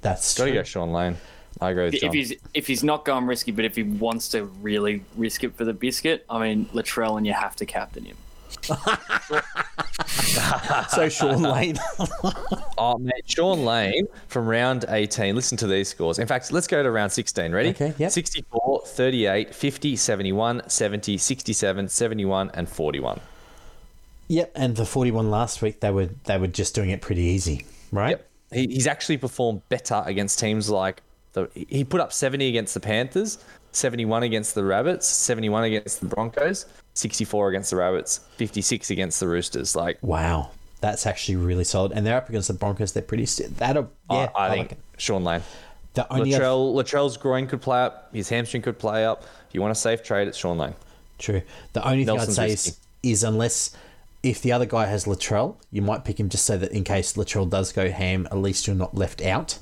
That's 0.00 0.38
Got 0.38 0.44
to 0.44 0.50
true. 0.52 0.60
go 0.60 0.62
Shaun 0.62 0.92
Lane. 0.92 1.16
I 1.60 1.70
agree 1.70 1.86
with 1.86 1.94
If 1.94 2.00
John. 2.02 2.12
he's 2.14 2.32
if 2.54 2.68
he's 2.68 2.84
not 2.84 3.04
going 3.04 3.26
risky, 3.26 3.50
but 3.50 3.64
if 3.64 3.74
he 3.74 3.82
wants 3.82 4.28
to 4.28 4.44
really 4.44 5.02
risk 5.16 5.42
it 5.42 5.56
for 5.56 5.64
the 5.64 5.72
biscuit, 5.72 6.24
I 6.30 6.38
mean 6.38 6.66
Latrell, 6.66 7.16
and 7.18 7.26
you 7.26 7.32
have 7.32 7.56
to 7.56 7.66
captain 7.66 8.04
him. 8.04 8.16
So 10.90 11.08
Shaun 11.08 11.42
Lane. 11.42 11.76
Oh, 12.80 12.96
mate, 12.96 13.24
Shaun 13.26 13.64
Lane 13.64 14.06
from 14.28 14.46
round 14.46 14.84
18. 14.88 15.34
Listen 15.34 15.58
to 15.58 15.66
these 15.66 15.88
scores. 15.88 16.20
In 16.20 16.28
fact, 16.28 16.52
let's 16.52 16.68
go 16.68 16.80
to 16.82 16.90
round 16.90 17.10
16. 17.10 17.50
Ready? 17.52 17.70
Okay, 17.70 17.92
yep. 17.98 18.12
64, 18.12 18.82
38, 18.86 19.52
50, 19.54 19.96
71, 19.96 20.62
70, 20.68 21.18
67, 21.18 21.88
71, 21.88 22.50
and 22.54 22.68
41. 22.68 23.20
yep, 24.28 24.52
and 24.54 24.76
the 24.76 24.84
forty-one 24.86 25.28
last 25.30 25.60
week, 25.60 25.80
they 25.80 25.90
were 25.90 26.08
they 26.24 26.38
were 26.38 26.46
just 26.46 26.74
doing 26.74 26.90
it 26.90 27.00
pretty 27.02 27.22
easy, 27.22 27.66
right? 27.90 28.10
Yep. 28.10 28.28
He, 28.52 28.66
he's 28.68 28.86
actually 28.86 29.16
performed 29.18 29.62
better 29.68 30.02
against 30.06 30.38
teams 30.38 30.70
like 30.70 31.02
the. 31.32 31.48
He 31.54 31.82
put 31.84 32.00
up 32.00 32.12
70 32.12 32.48
against 32.48 32.74
the 32.74 32.80
Panthers, 32.80 33.38
71 33.72 34.22
against 34.22 34.54
the 34.54 34.62
Rabbits, 34.64 35.06
71 35.08 35.64
against 35.64 36.00
the 36.00 36.06
Broncos, 36.06 36.66
64 36.98 37.48
against 37.50 37.70
the 37.70 37.76
Rabbits, 37.76 38.20
56 38.36 38.90
against 38.90 39.20
the 39.20 39.28
Roosters. 39.28 39.76
Like, 39.76 39.98
Wow, 40.02 40.50
that's 40.80 41.06
actually 41.06 41.36
really 41.36 41.64
solid. 41.64 41.92
And 41.92 42.04
they're 42.06 42.16
up 42.16 42.28
against 42.28 42.48
the 42.48 42.54
Broncos. 42.54 42.92
They're 42.92 43.02
pretty. 43.02 43.26
St- 43.26 43.56
that'll 43.56 43.90
yeah. 44.10 44.30
I, 44.34 44.46
I 44.46 44.50
think 44.54 44.70
like. 44.70 44.78
Shaun 44.96 45.24
Lane. 45.24 45.42
the 45.94 46.12
only 46.12 46.34
other- 46.34 46.44
Latrell, 46.44 46.74
Latrell's 46.74 47.16
groin 47.16 47.46
could 47.46 47.60
play 47.62 47.80
up. 47.82 48.12
His 48.14 48.28
hamstring 48.28 48.62
could 48.62 48.78
play 48.78 49.04
up. 49.04 49.22
If 49.48 49.54
you 49.54 49.60
want 49.60 49.72
a 49.72 49.76
safe 49.76 50.02
trade, 50.02 50.28
it's 50.28 50.36
Shaun 50.36 50.58
Lane. 50.58 50.74
True. 51.18 51.42
The 51.72 51.84
only 51.84 52.04
thing 52.04 52.16
Nelson's 52.16 52.38
I'd 52.38 52.48
say 52.48 52.52
is, 52.70 52.78
is 53.02 53.24
unless 53.24 53.74
if 54.22 54.42
the 54.42 54.50
other 54.52 54.66
guy 54.66 54.86
has 54.86 55.04
Latrell, 55.04 55.54
you 55.70 55.82
might 55.82 56.04
pick 56.04 56.18
him 56.18 56.28
just 56.28 56.44
so 56.44 56.56
that 56.58 56.72
in 56.72 56.82
case 56.84 57.12
Latrell 57.14 57.48
does 57.48 57.72
go 57.72 57.90
ham, 57.90 58.26
at 58.30 58.38
least 58.38 58.66
you're 58.66 58.76
not 58.76 58.94
left 58.94 59.22
out. 59.22 59.58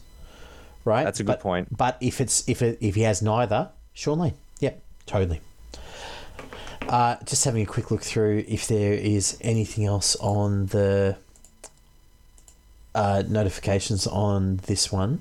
Right. 0.84 1.04
That's 1.04 1.20
a 1.20 1.22
good 1.24 1.32
But- 1.32 1.40
point. 1.40 1.76
But 1.76 1.98
if 2.00 2.20
it's 2.20 2.48
if 2.48 2.62
it, 2.62 2.78
if 2.80 2.94
he 2.94 3.02
has 3.02 3.20
neither, 3.20 3.70
Shaun 3.92 4.18
Lane. 4.18 4.34
Yep, 4.60 4.80
totally. 5.04 5.40
Uh, 6.88 7.16
just 7.24 7.44
having 7.44 7.62
a 7.62 7.66
quick 7.66 7.90
look 7.90 8.02
through 8.02 8.44
if 8.46 8.68
there 8.68 8.92
is 8.92 9.36
anything 9.40 9.84
else 9.84 10.14
on 10.16 10.66
the 10.66 11.16
uh, 12.94 13.22
notifications 13.28 14.06
on 14.06 14.58
this 14.66 14.92
one. 14.92 15.20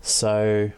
So 0.00 0.70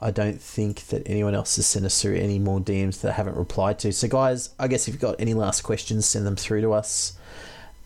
I 0.00 0.10
don't 0.10 0.40
think 0.40 0.86
that 0.88 1.02
anyone 1.06 1.34
else 1.34 1.56
has 1.56 1.66
sent 1.66 1.86
us 1.86 2.00
through 2.00 2.16
any 2.16 2.38
more 2.38 2.60
DMs 2.60 3.00
that 3.00 3.12
I 3.12 3.14
haven't 3.14 3.36
replied 3.36 3.78
to. 3.80 3.92
So, 3.92 4.06
guys, 4.08 4.50
I 4.58 4.68
guess 4.68 4.86
if 4.86 4.94
you've 4.94 5.00
got 5.00 5.16
any 5.18 5.32
last 5.32 5.62
questions, 5.62 6.04
send 6.04 6.26
them 6.26 6.36
through 6.36 6.60
to 6.60 6.72
us. 6.72 7.14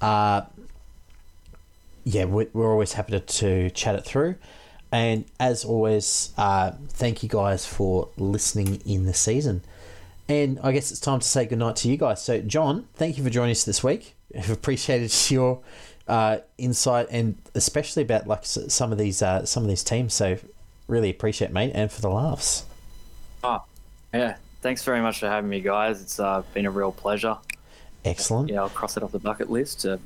Uh, 0.00 0.42
yeah, 2.04 2.24
we're, 2.24 2.48
always 2.54 2.94
happy 2.94 3.12
to, 3.12 3.20
to 3.20 3.70
chat 3.70 3.94
it 3.94 4.04
through. 4.04 4.34
And 4.90 5.24
as 5.38 5.64
always, 5.64 6.32
uh, 6.36 6.72
thank 6.88 7.22
you 7.22 7.28
guys 7.28 7.64
for 7.64 8.08
listening 8.16 8.82
in 8.84 9.04
the 9.04 9.14
season. 9.14 9.62
And 10.30 10.60
I 10.62 10.70
guess 10.70 10.92
it's 10.92 11.00
time 11.00 11.18
to 11.18 11.26
say 11.26 11.44
goodnight 11.44 11.74
to 11.76 11.88
you 11.88 11.96
guys. 11.96 12.22
So, 12.22 12.40
John, 12.40 12.86
thank 12.94 13.18
you 13.18 13.24
for 13.24 13.30
joining 13.30 13.50
us 13.50 13.64
this 13.64 13.82
week. 13.82 14.14
I've 14.36 14.48
appreciated 14.48 15.12
your 15.28 15.60
uh, 16.06 16.38
insight 16.56 17.08
and 17.10 17.36
especially 17.56 18.04
about 18.04 18.28
like 18.28 18.44
some 18.44 18.92
of 18.92 18.98
these 18.98 19.22
uh, 19.22 19.44
some 19.44 19.64
of 19.64 19.68
these 19.68 19.82
teams. 19.82 20.14
So, 20.14 20.38
really 20.86 21.10
appreciate, 21.10 21.48
it, 21.48 21.52
mate, 21.52 21.72
and 21.74 21.90
for 21.90 22.00
the 22.00 22.10
laughs. 22.10 22.64
Oh, 23.42 23.64
yeah. 24.14 24.36
Thanks 24.62 24.84
very 24.84 25.00
much 25.00 25.18
for 25.18 25.26
having 25.26 25.50
me, 25.50 25.60
guys. 25.60 26.00
It's 26.00 26.20
uh, 26.20 26.44
been 26.54 26.66
a 26.66 26.70
real 26.70 26.92
pleasure. 26.92 27.36
Excellent. 28.04 28.50
Yeah, 28.50 28.60
I'll 28.60 28.68
cross 28.68 28.96
it 28.96 29.02
off 29.02 29.10
the 29.10 29.18
bucket 29.18 29.50
list 29.50 29.80
to 29.80 29.98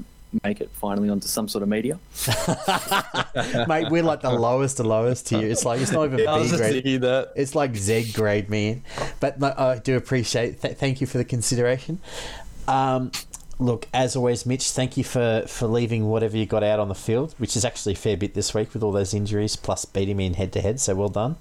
make 0.42 0.60
it 0.60 0.70
finally 0.72 1.08
onto 1.08 1.26
some 1.28 1.48
sort 1.48 1.62
of 1.62 1.68
media. 1.68 1.98
mate, 3.68 3.90
we're 3.90 4.02
like 4.02 4.22
the 4.22 4.30
lowest 4.32 4.80
of 4.80 4.86
lowest 4.86 5.28
here. 5.28 5.48
It's 5.48 5.64
like 5.64 5.80
it's 5.80 5.92
not 5.92 6.06
even 6.06 6.26
I 6.28 6.38
was 6.38 6.52
B 6.52 6.56
grade. 6.56 7.00
that. 7.02 7.32
It's 7.36 7.54
like 7.54 7.76
Z 7.76 8.12
grade, 8.12 8.50
man. 8.50 8.82
But 9.20 9.40
no, 9.40 9.54
I 9.56 9.78
do 9.78 9.96
appreciate. 9.96 10.60
Th- 10.62 10.76
thank 10.76 11.00
you 11.00 11.06
for 11.06 11.18
the 11.18 11.24
consideration. 11.24 12.00
Um, 12.66 13.12
look, 13.58 13.86
as 13.92 14.16
always, 14.16 14.46
Mitch. 14.46 14.70
Thank 14.70 14.96
you 14.96 15.04
for 15.04 15.44
for 15.46 15.66
leaving 15.66 16.08
whatever 16.08 16.36
you 16.36 16.46
got 16.46 16.62
out 16.62 16.80
on 16.80 16.88
the 16.88 16.94
field, 16.94 17.34
which 17.38 17.56
is 17.56 17.64
actually 17.64 17.92
a 17.92 17.96
fair 17.96 18.16
bit 18.16 18.34
this 18.34 18.54
week 18.54 18.74
with 18.74 18.82
all 18.82 18.92
those 18.92 19.14
injuries, 19.14 19.56
plus 19.56 19.84
beating 19.84 20.16
me 20.16 20.26
in 20.26 20.34
head 20.34 20.52
to 20.54 20.60
head. 20.60 20.80
So 20.80 20.94
well 20.94 21.08
done. 21.08 21.36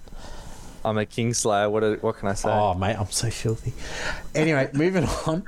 I'm 0.85 0.97
a 0.97 1.05
Kingslayer. 1.05 1.71
What, 1.71 2.03
what 2.03 2.17
can 2.17 2.27
I 2.27 2.33
say? 2.33 2.49
Oh, 2.49 2.73
mate, 2.73 2.95
I'm 2.99 3.09
so 3.09 3.29
filthy. 3.29 3.73
Anyway, 4.35 4.69
moving 4.73 5.05
on. 5.25 5.43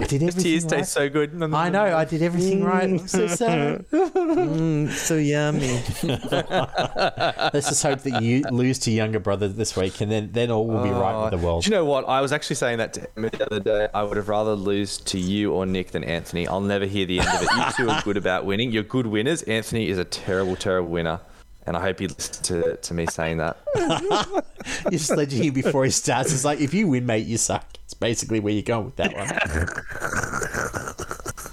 I 0.00 0.04
did 0.04 0.22
everything 0.22 0.42
tears 0.42 0.64
right. 0.64 0.78
taste 0.78 0.92
so 0.92 1.08
good. 1.08 1.42
I 1.42 1.68
know, 1.68 1.96
I 1.96 2.04
did 2.04 2.22
everything 2.22 2.64
right. 2.64 2.84
I'm 2.84 3.08
so 3.08 3.26
sorry. 3.26 3.84
Mm, 4.28 4.90
so 4.90 5.16
yummy. 5.16 5.80
Let's 7.52 7.68
just 7.68 7.82
hope 7.82 8.00
that 8.00 8.22
you 8.22 8.42
lose 8.50 8.78
to 8.80 8.90
younger 8.90 9.18
brother 9.18 9.48
this 9.48 9.76
week, 9.76 10.00
and 10.00 10.10
then 10.10 10.30
then 10.32 10.50
all 10.50 10.66
will 10.66 10.82
be 10.82 10.90
right 10.90 11.22
with 11.22 11.38
the 11.38 11.44
world. 11.44 11.64
Do 11.64 11.70
you 11.70 11.76
know 11.76 11.84
what? 11.84 12.08
I 12.08 12.20
was 12.20 12.32
actually 12.32 12.56
saying 12.56 12.78
that 12.78 12.94
to 12.94 13.00
him 13.00 13.22
the 13.22 13.46
other 13.46 13.60
day. 13.60 13.88
I 13.92 14.02
would 14.02 14.16
have 14.16 14.28
rather 14.28 14.54
lose 14.54 14.98
to 14.98 15.18
you 15.18 15.52
or 15.52 15.66
Nick 15.66 15.90
than 15.90 16.04
Anthony. 16.04 16.46
I'll 16.46 16.60
never 16.60 16.86
hear 16.86 17.06
the 17.06 17.20
end 17.20 17.28
of 17.28 17.42
it. 17.42 17.48
You 17.56 17.64
two 17.76 17.90
are 17.90 18.02
good 18.02 18.16
about 18.16 18.44
winning. 18.44 18.70
You're 18.70 18.82
good 18.82 19.06
winners. 19.06 19.42
Anthony 19.42 19.88
is 19.88 19.98
a 19.98 20.04
terrible, 20.04 20.56
terrible 20.56 20.90
winner. 20.90 21.20
And 21.68 21.76
I 21.76 21.80
hope 21.82 22.00
you 22.00 22.08
listens 22.08 22.38
to, 22.48 22.76
to 22.76 22.94
me 22.94 23.06
saying 23.06 23.36
that. 23.38 23.58
You 24.84 24.98
just 24.98 25.16
let 25.16 25.30
you 25.32 25.42
hear 25.42 25.52
before 25.52 25.84
he 25.84 25.90
starts. 25.90 26.32
It's 26.32 26.44
like 26.44 26.60
if 26.60 26.74
you 26.74 26.88
win, 26.88 27.06
mate, 27.06 27.26
you 27.26 27.38
suck. 27.38 27.64
It's 27.84 27.94
basically 27.94 28.40
where 28.40 28.52
you're 28.52 28.62
going 28.62 28.86
with 28.86 28.96
that 28.96 29.14
one. 29.14 29.28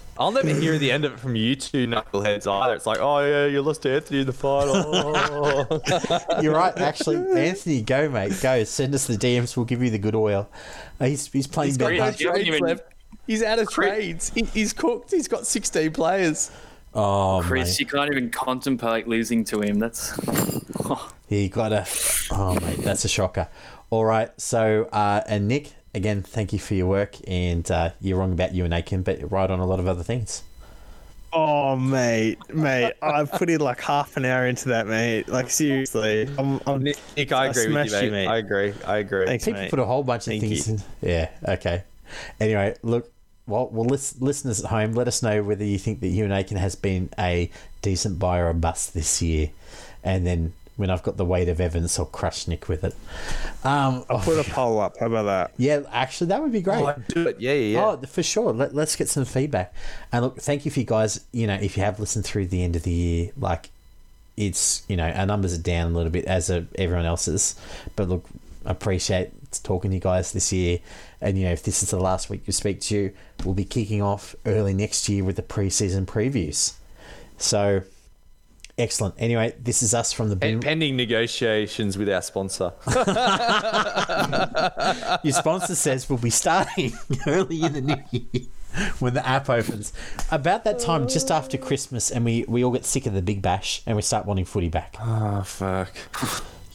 I'll 0.18 0.32
never 0.32 0.50
hear 0.50 0.78
the 0.78 0.92
end 0.92 1.04
of 1.06 1.14
it 1.14 1.20
from 1.20 1.36
you 1.36 1.56
two 1.56 1.88
knuckleheads 1.88 2.48
either. 2.50 2.74
It's 2.74 2.86
like, 2.86 3.00
oh 3.00 3.20
yeah, 3.20 3.46
you 3.46 3.62
lost 3.62 3.82
to 3.84 3.94
Anthony 3.94 4.22
in 4.22 4.26
the 4.28 4.34
final. 4.34 4.76
You're 6.42 6.54
right, 6.56 6.78
actually. 6.78 7.18
Anthony, 7.40 7.82
go, 7.82 8.10
mate. 8.10 8.34
Go. 8.42 8.64
Send 8.64 8.96
us 8.96 9.08
the 9.08 9.16
DMs. 9.16 9.56
We'll 9.58 9.66
give 9.66 9.84
you 9.84 9.90
the 9.90 9.98
good 10.00 10.16
oil. 10.16 10.50
Uh, 11.00 11.06
He's, 11.06 11.28
he's 11.28 11.48
playing 11.48 11.70
He's 11.72 11.78
got 11.78 11.90
bad 11.90 11.98
no 12.00 12.06
luck. 12.06 12.20
You 12.20 12.28
haven't 12.30 12.46
trades 12.46 12.62
even- 12.62 12.80
He's 13.28 13.44
out 13.44 13.60
of 13.60 13.68
Chris- 13.68 13.90
trades. 13.90 14.32
He, 14.34 14.44
he's 14.46 14.72
cooked. 14.74 15.12
He's 15.12 15.28
got 15.28 15.46
16 15.46 15.92
players. 15.92 16.50
Oh, 16.96 17.42
Chris, 17.44 17.72
mate. 17.72 17.80
you 17.82 17.86
can't 17.86 18.10
even 18.12 18.30
contemplate 18.30 19.08
losing 19.08 19.44
to 19.46 19.62
him. 19.62 19.80
That's 19.80 20.18
He 21.28 21.50
got 21.50 21.74
a. 21.74 21.86
Oh, 22.32 22.58
mate, 22.62 22.78
that's 22.78 23.04
a 23.06 23.10
shocker. 23.10 23.48
All 23.90 24.06
right. 24.06 24.30
So, 24.40 24.88
uh, 24.92 25.22
and 25.28 25.48
Nick, 25.48 25.74
again, 25.94 26.22
thank 26.22 26.54
you 26.54 26.60
for 26.60 26.74
your 26.76 26.88
work. 26.88 27.16
And 27.28 27.70
uh, 27.70 27.92
you're 28.00 28.18
wrong 28.18 28.32
about 28.32 28.52
Euan 28.54 28.74
Aitken, 28.74 29.04
but 29.04 29.20
you're 29.20 29.28
right 29.28 29.50
on 29.50 29.60
a 29.60 29.66
lot 29.66 29.80
of 29.80 29.88
other 29.88 30.04
things. 30.04 30.44
Oh, 31.34 31.76
mate, 31.76 32.38
mate, 32.54 32.94
I've 33.02 33.30
put 33.30 33.50
in 33.50 33.60
like 33.60 33.82
half 33.82 34.16
an 34.16 34.24
hour 34.24 34.48
into 34.48 34.70
that, 34.70 34.88
mate. 34.88 35.28
Like 35.28 35.50
seriously, 35.50 36.30
I'm, 36.38 36.62
I'm 36.66 36.82
Nick, 36.82 36.98
Nick 37.18 37.34
I 37.34 37.46
I 37.46 37.48
agree 37.48 37.68
with 37.74 37.88
you, 37.88 37.92
mate. 37.92 38.06
you, 38.06 38.12
mate. 38.12 38.28
I 38.28 38.38
agree. 38.38 38.74
I 38.88 38.98
agree. 39.00 39.26
Thanks, 39.26 39.44
People 39.44 39.60
mate. 39.62 39.70
put 39.70 39.80
a 39.80 39.86
whole 39.86 40.04
bunch 40.04 40.22
of 40.22 40.26
Thank 40.28 40.44
things 40.44 40.68
you. 40.70 40.76
in. 40.76 40.82
Yeah, 41.02 41.30
okay. 41.46 41.84
Anyway, 42.40 42.76
look, 42.84 43.12
well, 43.48 43.68
well 43.72 43.86
lis- 43.86 44.20
listeners 44.20 44.64
at 44.64 44.70
home, 44.70 44.94
let 44.94 45.08
us 45.08 45.22
know 45.22 45.44
whether 45.44 45.64
you 45.64 45.78
think 45.78 46.00
that 46.02 46.08
Euan 46.12 46.32
Aitken 46.32 46.58
has 46.58 46.76
been 46.76 47.10
a 47.20 47.50
decent 47.82 48.20
buy 48.20 48.40
or 48.40 48.50
a 48.50 48.54
bust 48.54 48.94
this 48.94 49.22
year. 49.22 49.52
And 50.04 50.26
then 50.26 50.54
when 50.78 50.90
I've 50.90 51.04
got 51.04 51.18
the 51.18 51.26
weight 51.26 51.48
of 51.48 51.62
evidence, 51.62 51.98
I'll 51.98 52.06
crush 52.06 52.48
Nick 52.48 52.68
with 52.68 52.84
it. 52.84 52.94
Um, 53.64 54.04
I'll 54.10 54.20
put 54.20 54.46
a 54.46 54.50
poll 54.50 54.80
up. 54.80 54.98
How 54.98 55.08
about 55.08 55.24
that? 55.24 55.52
yeah, 55.58 55.82
actually, 55.92 56.28
that 56.28 56.42
would 56.42 56.52
be 56.52 56.62
great. 56.62 56.84
Oh, 56.84 56.96
do 57.08 57.28
it. 57.28 57.40
Yeah, 57.40 57.54
yeah, 57.54 57.78
yeah. 57.78 57.86
Oh, 57.86 57.98
for 58.08 58.24
sure. 58.24 58.52
Let, 58.52 58.76
let's 58.76 58.96
get 58.96 59.08
some 59.08 59.26
feedback. 59.26 59.74
And 60.12 60.24
look, 60.24 60.38
thank 60.42 60.66
you 60.66 60.72
for 60.72 60.80
you 60.80 60.86
guys. 60.86 61.24
You 61.32 61.48
know, 61.48 61.56
if 61.56 61.78
you 61.78 61.84
have 61.84 62.00
listened 62.00 62.26
through 62.26 62.48
the 62.48 62.64
end 62.64 62.76
of 62.76 62.84
the 62.84 62.92
year, 62.92 63.32
like 63.38 63.70
it's, 64.36 64.84
you 64.90 64.98
know, 64.98 65.10
our 65.10 65.26
numbers 65.26 65.54
are 65.54 65.62
down 65.62 65.92
a 65.92 65.96
little 65.96 66.12
bit 66.12 66.26
as 66.26 66.50
are 66.50 66.66
everyone 66.76 67.06
else's. 67.06 67.56
But 67.96 68.10
look, 68.10 68.26
appreciate 68.66 69.32
talking 69.64 69.92
to 69.92 69.96
you 69.96 70.02
guys 70.02 70.34
this 70.34 70.52
year. 70.52 70.80
And 71.26 71.38
you 71.40 71.46
know, 71.46 71.52
if 71.52 71.64
this 71.64 71.82
is 71.82 71.90
the 71.90 72.00
last 72.00 72.30
week 72.30 72.44
we 72.46 72.54
speak 72.54 72.80
to 72.82 72.96
you, 72.96 73.14
we'll 73.44 73.56
be 73.56 73.66
kicking 73.66 74.00
off 74.00 74.36
early 74.46 74.76
next 74.76 75.10
year 75.10 75.24
with 75.24 75.38
the 75.38 75.42
preseason 75.42 76.06
previews. 76.06 76.76
So 77.38 77.82
excellent. 78.78 79.16
Anyway, 79.18 79.56
this 79.60 79.82
is 79.82 79.96
us 79.96 80.14
from 80.14 80.30
the 80.30 80.36
Boom. 80.36 80.60
pending 80.60 80.96
negotiations 80.96 81.98
with 81.98 82.10
our 82.10 82.22
sponsor. 82.22 82.74
Your 85.24 85.34
sponsor 85.34 85.74
says 85.74 86.08
we'll 86.08 86.20
be 86.20 86.30
starting 86.30 86.94
early 87.28 87.64
in 87.64 87.74
the 87.74 87.82
new 87.82 88.04
year 88.12 88.44
when 89.00 89.16
the 89.16 89.28
app 89.28 89.50
opens. 89.50 89.94
About 90.32 90.64
that 90.66 90.78
time, 90.78 91.08
just 91.08 91.32
after 91.32 91.58
Christmas, 91.58 92.12
and 92.12 92.24
we, 92.24 92.46
we 92.48 92.64
all 92.64 92.72
get 92.72 92.86
sick 92.86 93.08
of 93.08 93.14
the 93.14 93.24
big 93.24 93.42
bash 93.42 93.82
and 93.88 93.96
we 93.96 94.04
start 94.04 94.28
wanting 94.28 94.46
footy 94.46 94.70
back. 94.70 94.96
oh 95.02 95.42
fuck! 95.42 95.92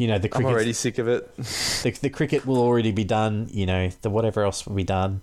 You 0.00 0.06
know, 0.06 0.18
the 0.18 0.28
I'm 0.28 0.40
cricket, 0.40 0.52
already 0.52 0.72
sick 0.72 0.96
of 0.96 1.08
it. 1.08 1.36
the, 1.36 1.98
the 2.00 2.08
cricket 2.08 2.46
will 2.46 2.56
already 2.56 2.90
be 2.90 3.04
done. 3.04 3.48
You 3.50 3.66
know, 3.66 3.90
the 4.00 4.08
whatever 4.08 4.42
else 4.42 4.66
will 4.66 4.74
be 4.74 4.82
done, 4.82 5.20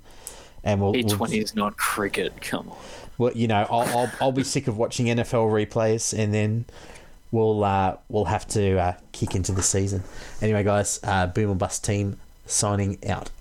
and 0.63 0.79
we'll, 0.79 0.93
T 0.93 1.03
we'll 1.15 1.33
is 1.33 1.55
not 1.55 1.77
cricket. 1.77 2.39
Come 2.41 2.69
on. 2.69 2.77
well, 3.17 3.31
you 3.33 3.47
know, 3.47 3.65
I'll, 3.71 3.97
I'll 3.97 4.11
I'll 4.21 4.31
be 4.31 4.43
sick 4.43 4.67
of 4.67 4.77
watching 4.77 5.07
NFL 5.07 5.49
replays, 5.49 6.15
and 6.15 6.31
then 6.31 6.65
we'll 7.31 7.63
uh, 7.63 7.97
we'll 8.07 8.25
have 8.25 8.47
to 8.49 8.77
uh, 8.77 8.93
kick 9.13 9.33
into 9.33 9.51
the 9.51 9.63
season. 9.63 10.03
Anyway, 10.43 10.63
guys, 10.63 10.99
uh, 11.03 11.25
Boom 11.25 11.49
or 11.49 11.55
Bust 11.55 11.83
team 11.83 12.19
signing 12.45 12.99
out. 13.09 13.31